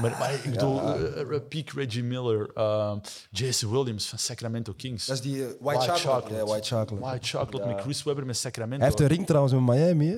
maar, 0.00 0.18
maar 0.18 0.34
ik 0.34 0.50
bedoel, 0.50 0.80
eh, 0.80 1.20
eh, 1.20 1.26
peak 1.40 1.70
Reggie 1.70 2.02
Miller, 2.04 2.50
ehm, 2.54 2.98
Jason 3.30 3.70
Williams 3.70 4.08
van 4.08 4.18
Sacramento 4.18 4.72
Kings. 4.76 5.06
Dat 5.06 5.16
is 5.16 5.22
die 5.22 5.44
eh, 5.46 5.50
white, 5.60 5.80
chocolate. 5.92 6.44
White 6.44 6.74
chocolate. 6.76 6.94
White 7.06 7.26
Chocolate 7.28 7.68
Ja. 7.68 7.74
met 7.74 7.82
Chris 7.82 8.02
Webber 8.02 8.26
met 8.26 8.36
Sacramento. 8.36 8.76
Hij 8.78 8.86
heeft 8.86 9.00
een 9.00 9.06
ring 9.16 9.26
trouwens 9.26 9.52
met 9.54 9.62
Miami, 9.62 10.06
hè? 10.08 10.16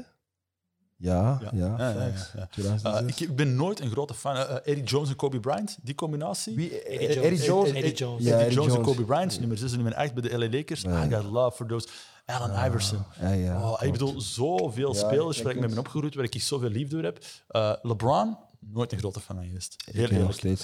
Ja, 0.96 1.38
ja, 1.42 1.50
Ja. 1.52 1.74
Ja, 1.78 1.88
ja, 1.88 1.94
facts. 2.10 2.30
ja, 2.32 2.40
ja. 2.40 2.46
2006. 2.50 3.00
Eh, 3.00 3.08
ik, 3.08 3.20
ik 3.30 3.36
ben 3.36 3.56
nooit 3.56 3.80
een 3.80 3.90
grote 3.90 4.14
fan. 4.14 4.36
eh, 4.36 4.40
eh, 4.50 4.56
Eddie 4.64 4.84
Jones 4.84 5.08
en 5.08 5.16
Kobe 5.16 5.40
Bryant, 5.40 5.78
die 5.82 5.94
combinatie. 5.94 6.54
Wie? 6.56 6.82
Eddie 6.82 7.08
Jones. 7.08 7.24
Eddie 7.24 7.44
Jones. 7.44 7.68
Eddie 7.68 7.82
Eddie 7.82 7.94
Jones. 7.96 8.22
Ja, 8.24 8.30
Eddie 8.30 8.44
Eddie 8.44 8.58
Jones 8.58 8.74
en. 8.74 8.82
Kobe 8.82 9.02
Bryant, 9.04 9.38
nummer 9.40 9.58
6 9.58 9.70
en 9.70 9.76
nummer 9.76 9.94
8 9.94 10.14
bij 10.14 10.22
de 10.22 10.38
LA 10.38 10.48
Lakers. 10.56 10.80
Ja. 10.80 11.04
I 11.04 11.14
got 11.14 11.24
love 11.24 11.56
for 11.56 11.66
those. 11.66 11.88
Allen 12.26 12.66
Iverson. 12.66 13.02
Ja, 13.20 13.30
ja, 13.32 13.70
Oh, 13.70 13.82
ik 13.82 13.92
bedoel, 13.92 14.20
zoveel 14.20 14.92
Ja, 14.94 14.98
spelers 14.98 15.42
waar 15.42 15.52
ik 15.52 15.60
mee 15.60 15.68
ben 15.68 15.78
opgegroeid, 15.78 16.14
waar 16.14 16.24
ik 16.24 16.42
zoveel 16.42 16.68
liefde 16.68 16.94
voor 16.96 17.04
heb. 17.04 17.24
Eh, 17.48 17.72
LeBron, 17.82 18.36
nooit 18.64 18.92
een 18.92 18.98
grote 18.98 19.20
fan 19.20 19.36
van 19.36 19.44
geweest. 19.46 19.82
Heel. 19.92 20.08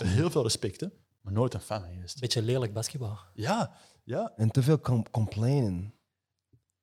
Heel 0.06 0.30
veel 0.30 0.42
respect, 0.42 0.80
hè, 0.80 0.86
maar 1.20 1.32
nooit 1.32 1.54
een 1.54 1.60
fan 1.60 1.80
van 1.80 1.92
geweest. 1.92 2.20
Beetje 2.20 2.42
lelijk 2.42 2.72
basketbal. 2.72 3.18
Ja, 3.34 3.72
ja. 4.04 4.32
En 4.36 4.50
te 4.50 4.62
veel 4.62 4.80
com- 4.80 5.10
complainen. 5.10 5.94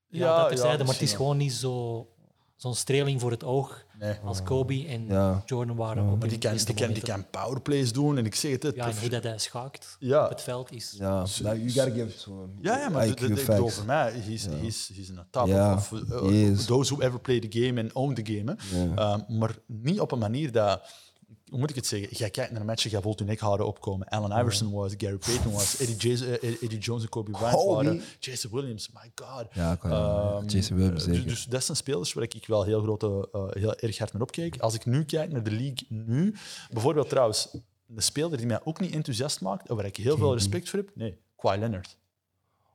Ja, 0.08 0.38
dat 0.38 0.48
terzijde, 0.50 0.84
maar 0.84 0.94
het 0.94 1.02
is 1.02 1.14
gewoon 1.14 1.38
niet 1.38 1.54
zo, 1.54 2.08
zo'n 2.56 2.76
streling 2.76 3.22
voor 3.22 3.32
het 3.32 3.44
oog. 3.44 3.84
Nee. 4.00 4.14
als 4.24 4.44
Kobe 4.44 4.88
en 4.88 5.06
Ja. 5.08 5.44
Jordan 5.46 5.76
waren. 5.76 6.04
Ja. 6.04 6.12
op 6.12 6.20
Maar 6.20 6.28
die 6.30 6.38
kan, 6.38 6.56
die, 6.56 6.74
kan, 6.74 6.92
die 6.94 7.04
kan 7.04 7.30
powerplays 7.30 7.94
doen 7.94 8.18
en 8.18 8.26
ik 8.26 8.36
zeg 8.36 8.52
het. 8.52 8.64
het 8.64 8.76
Ja, 8.76 8.88
en 8.90 9.00
hoe 9.00 9.10
dat 9.10 9.24
hij 9.24 9.38
schaakt 9.38 9.96
Ja. 10.00 10.24
op 10.24 10.30
het 10.30 10.42
veld 10.42 10.72
is... 10.72 10.96
Ja, 10.98 11.26
nou, 11.42 11.58
you 11.60 11.70
gotta 11.70 11.92
give 11.92 12.18
some 12.18 12.48
Ja, 12.62 12.78
ja, 12.78 12.90
maar 12.90 13.08
voor 13.08 13.86
mij, 13.86 14.12
he's, 14.12 14.46
he's, 14.62 14.92
he's 14.96 15.10
in 15.10 15.18
a 15.20 15.28
top 15.30 15.48
of, 15.48 15.92
uh, 15.92 16.32
is. 16.32 16.66
those 16.66 16.94
who 16.94 17.04
ever 17.04 17.20
play 17.20 17.40
the 17.40 17.62
game 17.62 17.82
and 17.82 17.94
own 17.94 18.14
the 18.14 18.34
game. 18.34 18.56
Ehm, 18.96 19.38
maar 19.40 19.56
niet 19.68 20.00
op 20.00 20.12
een 20.12 20.20
manier 20.20 20.52
dat, 20.52 20.82
hoe 21.50 21.60
moet 21.60 21.70
ik 21.70 21.76
het 21.76 21.88
zeggen, 21.88 22.10
jij 22.18 22.30
kijkt 22.30 22.52
naar 22.52 22.60
een 22.60 22.66
match 22.68 22.84
jij 22.84 23.02
voelt 23.02 23.20
je 23.20 23.26
nekharen 23.26 23.66
opkomen. 23.68 24.08
Allen 24.08 24.40
Iverson 24.40 24.72
was, 24.72 24.94
Gary 24.98 25.18
Payton 25.18 25.52
was, 25.52 25.80
Eddie, 25.80 26.26
eh, 26.40 26.64
Eddie 26.64 26.80
Jones 26.80 27.04
en 27.04 27.10
Kobe 27.10 27.32
Bryant 27.32 27.64
waren, 27.66 28.02
Jason 28.20 28.52
Williams, 28.52 28.90
my 28.92 29.12
god. 29.16 29.46
Ja, 29.54 29.76
kan- 29.76 29.92
Ehm, 29.92 30.46
Jason 30.48 30.78
Williams 30.78 31.04
dus, 31.04 31.14
zeker. 31.16 31.30
dus 31.30 31.46
dat 31.46 31.64
zijn 31.64 31.78
spelers 31.78 32.14
waar 32.14 32.24
ik 32.24 32.44
wel 32.48 32.64
heel, 32.64 32.82
grote, 32.82 33.30
eh, 33.32 33.46
heel 33.62 33.76
erg 33.76 33.98
hard 33.98 34.14
naar 34.14 34.22
opkeek. 34.22 34.58
Als 34.60 34.74
ik 34.74 34.86
nu 34.86 35.04
kijk 35.06 35.32
naar 35.32 35.44
de 35.44 35.52
league 35.52 35.86
nu, 35.90 36.36
bijvoorbeeld 36.72 37.10
trouwens, 37.10 37.58
de 37.86 38.02
speler 38.02 38.38
die 38.38 38.48
mij 38.48 38.60
ook 38.64 38.80
niet 38.80 38.94
enthousiast 38.94 39.42
maakt, 39.42 39.70
en 39.70 39.76
waar 39.76 39.86
ik 39.86 39.96
heel 39.98 40.18
veel 40.18 40.34
respect 40.34 40.70
voor 40.70 40.80
heb, 40.80 40.92
nee, 40.96 41.18
Kawhi 41.38 41.60
Leonard. 41.60 41.98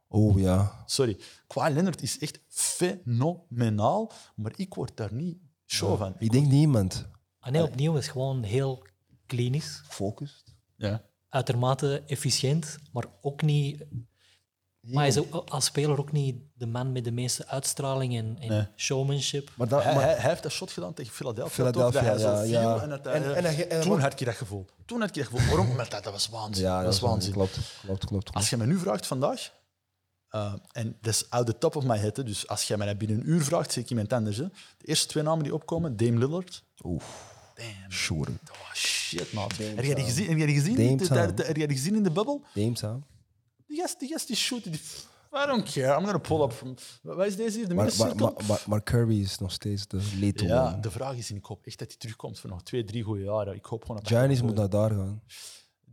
Oh 0.09 0.40
ja. 0.40 0.82
Sorry, 0.86 1.18
Kawhi 1.47 1.72
Leonard 1.72 2.02
is 2.02 2.18
echt 2.18 2.40
fenomenaal, 2.48 4.12
maar 4.36 4.52
ik 4.56 4.74
word 4.74 4.97
daar 4.97 5.12
niet 5.14 5.38
show 5.66 5.98
van. 5.98 6.14
Ik 6.18 6.30
denk 6.30 6.47
niemand 6.47 7.09
En 7.41 7.55
hij 7.55 7.62
opnieuw 7.62 7.97
is 7.97 8.09
gewoon 8.09 8.43
heel 8.43 8.87
klinisch, 9.27 9.83
focust. 9.89 10.55
Ja. 10.77 11.03
uitermate 11.29 12.03
efficiënt, 12.07 12.79
maar 12.93 13.05
ook 13.21 13.43
niet... 13.43 13.85
Maar 14.81 14.99
hij 15.05 15.09
is 15.09 15.31
als 15.49 15.65
speler 15.65 15.99
ook 15.99 16.12
niet 16.12 16.37
de 16.55 16.67
man 16.67 16.93
met 16.93 17.05
de 17.05 17.11
meeste 17.12 17.47
uitstraling 17.47 18.17
en, 18.17 18.37
en 18.41 18.49
Nee. 18.49 18.67
showmanship. 18.77 19.51
Maar 19.57 19.69
dat, 19.69 19.83
Hij, 19.83 19.95
maar, 19.95 20.03
hij, 20.05 20.15
hij 20.15 20.29
heeft 20.31 20.43
dat 20.43 20.53
shot 20.53 20.71
gedaan 20.71 20.95
tegen 20.95 21.12
Philadelphia. 21.12 21.55
Philadelphia, 21.55 22.01
toch? 22.01 22.09
Dat 22.11 22.11
hij 22.11 22.19
zo 22.19 22.31
ja, 22.31 22.43
viel 22.43 22.61
ja. 22.71 22.83
En, 22.83 22.91
En- 23.12 23.37
en 23.37 23.45
hij- 23.45 23.69
en- 23.69 23.81
toen 23.81 23.91
wat- 23.91 24.01
had 24.01 24.19
je 24.19 24.25
dat 24.25 24.35
gevoel. 24.35 24.67
Toen 24.87 25.01
had 25.01 25.15
je 25.15 25.21
dat 25.23 25.31
gevoel. 25.31 25.49
Waarom? 25.57 25.77
Maar 25.77 25.89
dat, 25.89 26.05
dat 26.05 26.12
was 26.12 26.29
waanzin. 26.29 26.65
ja, 26.65 26.77
dat 26.77 26.87
was 26.87 27.01
waanzin. 27.01 27.33
Klopt, 27.33 27.59
klopt, 27.83 28.05
klopt. 28.07 28.33
Als 28.33 28.51
je 28.51 28.57
mij 28.57 28.67
nu 28.67 28.79
vraagt 28.79 29.07
vandaag, 29.07 29.53
eh, 30.29 30.55
en 30.73 30.97
dat 31.01 31.12
is 31.15 31.31
out 31.31 31.47
the 31.47 31.59
top 31.59 31.77
of 31.77 31.85
my 31.85 31.97
head, 31.99 32.17
hè, 32.17 32.23
dus 32.23 32.49
als 32.49 32.62
jij 32.65 32.77
mij 32.77 32.97
binnen 32.97 33.17
een 33.21 33.29
uur 33.31 33.43
vraagt, 33.43 33.73
zeg 33.73 33.85
ik 33.85 33.91
iemand 33.91 34.12
anders. 34.12 34.37
Hè. 34.37 34.45
De 34.79 34.87
eerste 34.87 35.07
twee 35.07 35.23
namen 35.23 35.45
die 35.45 35.55
opkomen, 35.55 35.97
Dame 35.97 36.19
Lillard. 36.19 36.65
Oef, 36.85 37.35
Damn. 37.55 37.70
sure. 37.93 38.31
Oh, 38.31 38.73
shit, 38.74 39.32
man. 39.32 39.51
Heb 39.59 39.85
jij 39.85 39.94
die 39.94 40.05
gezien, 40.05 40.28
heb 40.28 40.36
jij 40.36 40.47
die 40.47 40.55
gezien, 40.55 40.77
Dame 40.77 40.97
de- 40.97 41.27
de- 41.27 41.35
de- 41.35 41.44
heb 41.44 41.57
jij 41.57 41.66
die 41.66 41.77
gezien 41.77 41.94
in 41.94 42.02
de 42.02 42.11
bubbel? 42.11 42.43
Time. 42.55 43.01
Die 43.66 43.81
gast, 43.81 44.01
die 44.01 44.09
gast 44.09 44.27
die 44.27 44.36
shoot. 44.36 44.65
Die, 44.65 44.81
I 45.44 45.47
don't 45.47 45.73
care. 45.73 45.98
I'm 45.98 46.05
gonna 46.05 46.19
pull 46.19 46.40
up 46.43 46.52
from... 46.52 46.74
Wat 47.02 47.27
is 47.27 47.36
deze 47.36 47.59
hier? 47.59 47.69
De 47.69 47.74
Maar, 47.74 47.93
maar, 47.98 48.15
maar, 48.16 48.32
maar, 48.48 48.62
maar 48.66 48.82
Curry 48.82 49.20
is 49.20 49.39
nog 49.39 49.52
steeds 49.52 49.86
de 49.86 50.01
lethal 50.19 50.47
Ja, 50.47 50.73
de 50.81 50.90
vraag 50.90 51.16
is, 51.16 51.31
en 51.31 51.36
ik 51.36 51.44
hoop 51.44 51.66
echt 51.66 51.78
dat 51.78 51.89
hij 51.89 51.97
terugkomt 51.98 52.39
voor 52.40 52.51
nog 52.51 52.62
twee, 52.62 52.85
drie 52.85 53.02
goede 53.02 53.23
jaren. 53.24 53.55
Ik 53.55 53.65
hoop 53.65 53.82
gewoon 53.82 53.97
dat 53.97 54.07
Giannis 54.09 54.43
moet 54.43 54.55
naar 54.55 54.69
daar 54.70 54.90
gaan. 54.90 55.23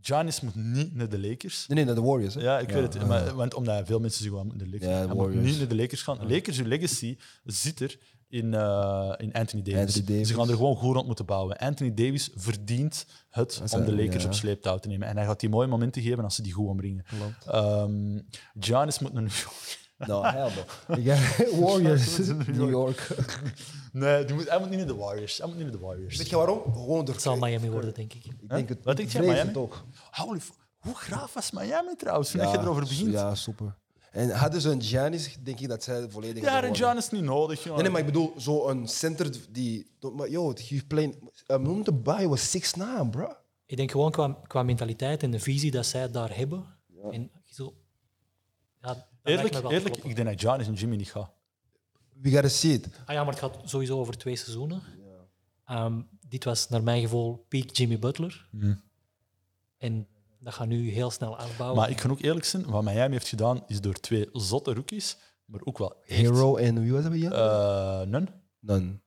Giannis 0.00 0.40
moet 0.40 0.54
niet 0.54 0.94
naar 0.94 1.08
de 1.08 1.18
Lakers. 1.20 1.66
Nee, 1.66 1.76
nee, 1.76 1.84
naar 1.86 1.94
de 1.94 2.00
Warriors. 2.08 2.34
Hè? 2.34 2.40
Ja, 2.40 2.58
ik 2.58 2.68
weet 2.70 2.82
het. 2.82 2.94
ja. 2.94 3.04
Maar, 3.06 3.34
want 3.34 3.54
omdat 3.54 3.86
veel 3.86 4.00
mensen 4.00 4.22
zeggen, 4.22 4.38
"Hij 4.40 4.46
moet 4.48 4.56
naar 4.56 4.66
de 4.66 4.72
Lakers. 4.72 4.90
Ja, 4.90 4.96
Hij 4.98 5.06
moet 5.06 5.16
Warriors. 5.16 5.44
niet 5.46 5.58
naar 5.58 5.68
de 5.68 5.74
Lakers 5.76 6.02
gaan. 6.02 6.28
Lakers, 6.32 6.56
hun 6.56 6.68
legacy 6.68 7.16
zit 7.44 7.80
er 7.80 7.98
in, 8.28 8.54
eh, 8.54 9.14
in 9.16 9.32
Anthony 9.32 9.62
Davis. 9.62 9.80
Anthony 9.80 10.04
Davis. 10.06 10.28
Ze 10.28 10.34
gaan 10.34 10.48
er 10.48 10.56
gewoon 10.56 10.76
goed 10.76 10.94
rond 10.94 11.06
moeten 11.06 11.24
bouwen. 11.26 11.56
Anthony 11.56 11.94
Davis 11.94 12.30
verdient 12.34 13.06
het 13.30 13.60
is 13.64 13.74
om 13.74 13.84
de 13.84 13.94
Lakers 13.94 14.22
ja. 14.22 14.28
op 14.28 14.34
sleeptouw 14.34 14.78
te 14.78 14.88
nemen. 14.88 15.08
En 15.08 15.16
hij 15.16 15.26
gaat 15.26 15.40
die 15.40 15.48
mooie 15.48 15.66
momenten 15.66 16.02
geven 16.02 16.24
als 16.24 16.34
ze 16.34 16.42
die 16.42 16.52
goed 16.52 16.68
ombrengen. 16.68 17.04
Klopt. 17.18 17.46
Ehm 17.46 18.18
Giannis 18.60 18.98
moet 18.98 19.12
naar 19.12 19.22
New 19.22 19.32
York. 19.32 19.86
Nou, 19.98 20.24
ga- 20.24 20.50
Warriors, 21.60 22.18
New 22.46 22.70
York. 22.70 23.08
Nee, 23.92 24.24
die 24.24 24.34
moet, 24.34 24.48
hij 24.48 24.58
moet 24.58 24.68
niet 24.68 24.78
naar 24.78 24.86
de 24.86 24.94
Warriors. 24.94 25.38
Hij 25.38 25.46
moet 25.46 25.56
niet 25.56 25.64
naar 25.64 25.76
de 25.76 25.80
Warriors. 25.86 26.16
Weet 26.16 26.28
je 26.28 26.36
waarom? 26.36 26.62
Gewoon 26.72 27.04
door 27.04 27.14
Het 27.14 27.22
zal 27.22 27.36
Miami 27.36 27.70
worden, 27.70 27.94
denk 27.94 28.12
ik. 28.12 28.24
Ik 28.24 28.48
denk 28.48 28.68
het. 28.68 28.84
Wat 28.84 28.96
denk 28.96 29.10
vrees 29.10 29.26
Miami? 29.26 29.56
ook. 29.56 29.84
Holy 30.10 30.40
hoe 30.78 30.94
graaf 30.94 31.34
was 31.34 31.50
Miami 31.50 31.96
trouwens, 31.96 32.30
toen 32.30 32.40
je 32.40 32.58
erover 32.58 32.82
begint? 32.82 33.12
Ja, 33.12 33.34
super. 33.34 33.76
En 34.10 34.30
hadden 34.30 34.60
ze 34.60 34.70
een 34.70 34.82
Giannis, 34.82 35.36
denk 35.42 35.60
ik 35.60 35.68
dat 35.68 35.82
zij 35.82 36.10
volledig... 36.10 36.42
Ja, 36.42 36.48
en 36.48 36.52
hadden 36.52 36.76
gewonnen. 36.76 36.76
Giannis 36.76 37.10
niet 37.10 37.22
nodig, 37.22 37.64
jongen. 37.64 37.72
Nee, 37.72 37.82
nee, 37.82 37.90
maar 37.90 38.00
ik 38.00 38.06
bedoel, 38.06 38.34
zo'n 38.36 38.88
center 38.88 39.36
die... 39.50 39.90
Maar 40.12 40.30
yo, 40.30 40.52
you 40.52 40.82
playing... 40.84 41.30
Um, 41.46 41.62
noem 41.62 41.84
de 41.84 41.92
bij 41.92 42.28
was 42.28 42.56
6'9, 42.76 42.80
bro. 43.10 43.32
Ik 43.66 43.76
denk 43.76 43.90
gewoon 43.90 44.10
qua, 44.10 44.38
qua 44.46 44.62
mentaliteit 44.62 45.22
en 45.22 45.30
de 45.30 45.40
visie 45.40 45.70
dat 45.70 45.86
zij 45.86 46.10
daar 46.10 46.36
hebben. 46.36 46.76
En 47.10 47.30
zo, 47.44 47.74
Ja, 48.80 49.08
Eerlijk, 49.22 49.54
eerlijk 49.54 49.96
ik 49.96 50.16
denk 50.16 50.28
dat 50.28 50.40
Giannis 50.40 50.66
en 50.66 50.74
Jimmy 50.74 50.96
niet 50.96 51.10
gaan. 51.10 51.30
We 52.22 52.30
gotta 52.30 52.48
see 52.48 52.72
it. 52.72 52.88
Ah 53.04 53.14
ja, 53.14 53.24
maar 53.24 53.32
het 53.32 53.42
gaat 53.42 53.58
sowieso 53.64 53.98
over 53.98 54.16
twee 54.16 54.36
seizoenen. 54.36 54.82
Ehm, 55.64 56.00
dit 56.28 56.44
was 56.44 56.68
naar 56.68 56.82
mijn 56.82 57.02
gevoel 57.02 57.44
peak 57.48 57.70
Jimmy 57.70 57.98
Butler. 57.98 58.48
En 59.76 60.08
dat 60.38 60.54
gaat 60.54 60.66
nu 60.66 60.90
heel 60.90 61.10
snel 61.10 61.36
afbouwen. 61.38 61.78
Maar 61.80 61.90
ik 61.90 61.96
kan 61.96 62.10
ook 62.10 62.20
eerlijk 62.20 62.44
zijn, 62.44 62.64
wat 62.70 62.82
Miami 62.82 63.12
heeft 63.12 63.28
gedaan, 63.28 63.62
is 63.66 63.80
door 63.80 63.94
twee 63.94 64.28
zotte 64.32 64.74
rookies, 64.74 65.16
maar 65.44 65.60
ook 65.64 65.78
wel 65.78 65.96
echt... 66.06 66.20
Hero 66.20 66.56
en 66.56 66.80
wie 66.82 66.92
was 66.92 67.02
dat 67.02 67.12
weer? 67.12 67.32
eh, 67.32 68.00
Nun. 68.00 68.28
None. 68.60 69.00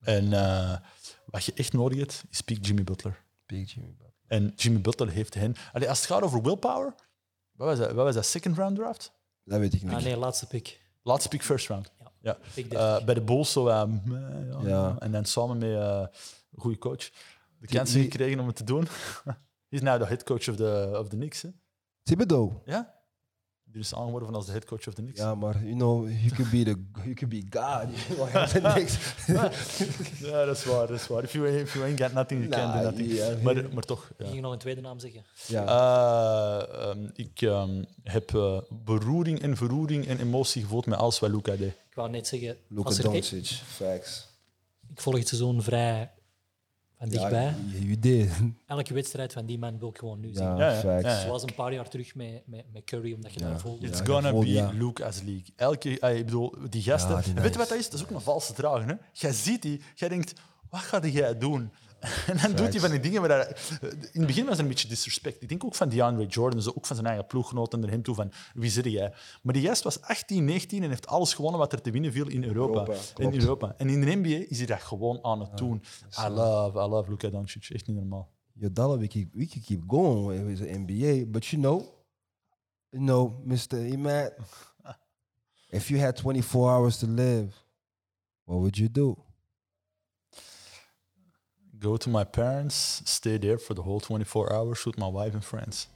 En 0.00 0.32
eh, 0.32 0.76
wat 1.26 1.44
je 1.44 1.52
echt 1.54 1.72
nodig 1.72 1.98
hebt, 1.98 2.24
is 2.30 2.40
peak 2.40 2.58
Jimmy 2.66 2.84
Butler. 2.84 3.24
Big 3.46 3.72
Jimmy. 3.72 3.88
Butler. 3.88 4.12
En 4.26 4.52
Jimmy 4.56 4.80
Butler 4.80 5.08
heeft 5.10 5.34
hen... 5.34 5.54
Allee, 5.72 5.88
als 5.88 5.98
het 5.98 6.06
gaat 6.06 6.22
over 6.22 6.42
willpower, 6.42 6.94
wat 7.52 7.66
was 7.68 7.78
dat, 7.78 7.92
wat 7.92 8.04
was 8.04 8.14
dat 8.14 8.26
second 8.26 8.56
round 8.56 8.76
draft? 8.76 9.12
Dat 9.44 9.58
weet 9.58 9.74
ik 9.74 9.82
niet. 9.82 9.92
ah 9.92 10.02
nee, 10.02 10.16
laatste 10.16 10.46
pick. 10.46 10.80
Laatste 11.02 11.28
pick 11.28 11.42
first 11.42 11.68
round. 11.68 11.92
Ja. 12.20 12.38
Eh, 12.54 12.54
30. 12.54 13.04
bij 13.04 13.14
de 13.14 13.20
Bulls 13.22 13.52
zo... 13.52 13.68
ja, 13.68 13.88
Ja. 14.62 14.96
En 14.98 15.12
dan 15.12 15.24
samen 15.24 15.58
met 15.58 15.68
eh, 15.70 16.04
een 16.52 16.60
goede 16.60 16.78
coach 16.78 17.10
de 17.58 17.66
kans 17.66 17.92
gekregen 17.92 18.40
om 18.40 18.46
het 18.46 18.56
te 18.56 18.64
doen. 18.64 18.88
Is 19.68 19.80
nu 19.80 19.98
de 19.98 20.06
head 20.06 20.22
coach 20.24 20.48
of 20.48 20.56
de, 20.56 20.96
of 20.98 21.08
de 21.08 21.16
Knicks. 21.16 21.42
Hè? 21.42 21.48
Thibodeau. 22.02 22.52
Ja? 22.64 22.96
Die 23.64 23.80
is 23.80 23.94
aangeworven 23.94 24.34
als 24.34 24.46
de 24.46 24.52
head 24.52 24.64
coach 24.64 24.86
of 24.88 24.94
de 24.94 25.02
Knicks. 25.02 25.20
Ja, 25.20 25.34
maar 25.34 25.62
you 25.62 25.74
know, 25.74 26.08
you 26.08 26.30
could 26.34 26.50
be 26.50 26.62
the, 26.62 26.76
you 27.04 27.14
could 27.14 27.28
be 27.28 27.42
God. 27.50 27.88
Ja, 30.28 30.44
dat 30.44 30.56
is 30.56 30.64
waar. 30.64 30.86
Dat 30.86 30.96
is 31.00 31.06
waar. 31.06 31.22
If 31.22 31.32
you, 31.32 31.48
if 31.60 31.72
you 31.74 31.84
ain't 31.84 32.00
got 32.02 32.12
nothing, 32.12 32.40
you 32.44 32.50
can't 32.54 32.72
do 32.72 32.78
Nah, 32.82 32.90
nothing. 32.90 33.42
Maar, 33.42 33.72
maar 33.74 33.82
toch. 33.82 34.08
Ik 34.10 34.24
Ja. 34.24 34.30
ging 34.30 34.40
nog 34.42 34.52
een 34.52 34.58
tweede 34.58 34.80
naam 34.80 34.98
zeggen. 34.98 35.24
Ja. 35.46 35.64
Eh, 35.66 36.88
ehm, 36.88 37.08
ik 37.14 37.42
ehm, 37.42 37.84
heb 38.02 38.34
eh, 38.34 38.60
beroering 38.84 39.40
en 39.40 39.56
verroering 39.56 40.06
en 40.06 40.18
emotie 40.20 40.62
gevoeld 40.62 40.86
met 40.86 40.98
alles 40.98 41.18
wat 41.18 41.30
Luca 41.30 41.56
deed. 41.56 41.72
Ik 41.88 41.94
wou 41.94 42.10
net 42.10 42.26
zeggen, 42.26 42.48
e- 42.48 42.56
Doncic. 43.02 43.46
Facts. 43.66 44.28
ik 44.90 45.00
volg 45.00 45.18
het 45.18 45.28
seizoen 45.28 45.62
vrij 45.62 46.10
van 46.98 47.08
dichtbij. 47.08 47.54
Ja. 48.00 48.24
Elke 48.66 48.94
wedstrijd 48.94 49.32
van 49.32 49.46
die 49.46 49.58
man 49.58 49.78
wil 49.78 49.88
ik 49.88 49.98
gewoon 49.98 50.20
nu 50.20 50.30
zien. 50.32 50.56
Ja, 50.56 50.80
Ja. 50.82 51.20
Zoals 51.20 51.42
een 51.42 51.54
paar 51.54 51.72
jaar 51.72 51.88
terug 51.88 52.14
met, 52.14 52.42
met, 52.46 52.64
met 52.72 52.84
Curry, 52.84 53.12
omdat 53.12 53.32
je 53.34 53.40
Ja. 53.40 53.48
daar 53.48 53.60
voelde. 53.60 53.86
It's 53.86 54.00
gonna 54.00 54.32
be 54.32 54.46
ja. 54.52 54.70
Luca's 54.74 55.22
league. 55.22 55.52
Elke, 55.56 56.00
eh, 56.00 56.16
ik 56.18 56.24
bedoel, 56.24 56.54
die 56.68 56.82
gasten. 56.82 57.10
Ja, 57.16 57.20
die 57.22 57.32
weet 57.34 57.42
je 57.42 57.48
nice. 57.48 57.58
wat 57.58 57.68
dat 57.68 57.78
is? 57.78 57.90
Dat 57.90 58.00
is 58.00 58.06
ook 58.06 58.10
een 58.10 58.20
valse 58.20 58.52
dragen. 58.52 58.88
Hè? 58.88 58.94
Jij 59.12 59.32
ziet 59.32 59.62
die, 59.62 59.80
jij 59.94 60.08
denkt, 60.08 60.32
wat 60.70 60.80
ga 60.80 61.06
jij 61.06 61.38
doen? 61.38 61.70
En 62.26 62.36
dan 62.42 62.54
doet 62.56 62.68
hij 62.68 62.80
van 62.80 62.90
die 62.90 63.00
dingen. 63.00 63.20
waar 63.20 63.30
hij- 63.30 63.56
in 64.12 64.18
het 64.18 64.26
begin 64.26 64.44
was 64.46 64.54
er 64.56 64.62
een 64.62 64.68
beetje 64.68 64.88
disrespect. 64.88 65.42
Ik 65.42 65.48
denk 65.48 65.64
ook 65.64 65.74
van 65.74 65.88
DeAndre 65.88 66.26
Jordan, 66.26 66.62
zo 66.62 66.70
ook 66.74 66.86
van 66.86 66.96
zijn 66.96 67.08
eigen 67.08 67.26
ploeggenoten 67.26 67.80
naar 67.80 67.90
hem 67.90 68.02
toe. 68.02 68.14
Van, 68.14 68.32
wie 68.54 68.70
zit 68.70 68.84
jij? 68.84 69.14
Maar 69.42 69.54
die 69.54 69.66
gast 69.66 69.82
was 69.82 70.00
18, 70.00 70.44
19 70.44 70.82
en 70.82 70.88
heeft 70.88 71.06
alles 71.06 71.34
gewonnen 71.34 71.60
wat 71.60 71.72
er 71.72 71.80
te 71.80 71.90
winnen 71.90 72.12
viel 72.12 72.28
in 72.28 72.44
Europa. 72.44 72.78
Europa, 72.78 72.94
in. 73.16 73.40
Europa. 73.40 73.74
En 73.76 73.88
in 73.88 74.00
de 74.00 74.14
NBA 74.16 74.44
is 74.48 74.58
hij 74.58 74.66
dat 74.66 74.82
gewoon 74.82 75.24
aan 75.24 75.40
het 75.40 75.56
doen. 75.56 75.82
I 76.26 76.28
love, 76.28 76.78
I 76.78 76.88
love 76.88 77.10
Luka 77.10 77.28
Doncic. 77.28 77.68
Echt 77.68 77.86
niet 77.86 77.96
normaal. 77.96 78.30
Yo, 78.52 78.72
Dollar, 78.72 78.98
we 78.98 79.06
keep, 79.06 79.28
we 79.34 79.46
keep 79.46 79.82
going 79.86 80.46
with 80.46 80.56
the 80.56 80.78
NBA, 80.78 81.30
but 81.30 81.46
you 81.46 81.62
know, 81.62 81.82
you 82.90 83.04
know, 83.04 83.44
Mr. 83.46 83.78
Emat, 83.78 84.32
if 85.70 85.88
you 85.88 86.00
had 86.00 86.16
24 86.20 86.70
hours 86.70 86.98
to 86.98 87.06
live, 87.06 87.52
what 88.44 88.58
would 88.58 88.76
you 88.76 88.90
do? 88.90 89.16
Go 91.80 91.96
to 91.96 92.08
my 92.10 92.24
parents, 92.24 93.02
stay 93.04 93.38
there 93.38 93.56
for 93.56 93.74
the 93.74 93.82
whole 93.82 94.00
24 94.00 94.52
hours, 94.52 94.84
with 94.84 94.98
my 94.98 95.06
wife 95.06 95.34
and 95.34 95.44
friends. 95.44 95.86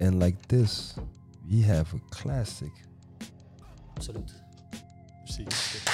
And 0.00 0.18
like 0.18 0.48
this, 0.48 0.94
we 1.50 1.60
have 1.62 1.92
a 1.92 1.98
classic. 2.10 2.72
Absoluut. 3.96 4.32
Precies. 5.26 5.84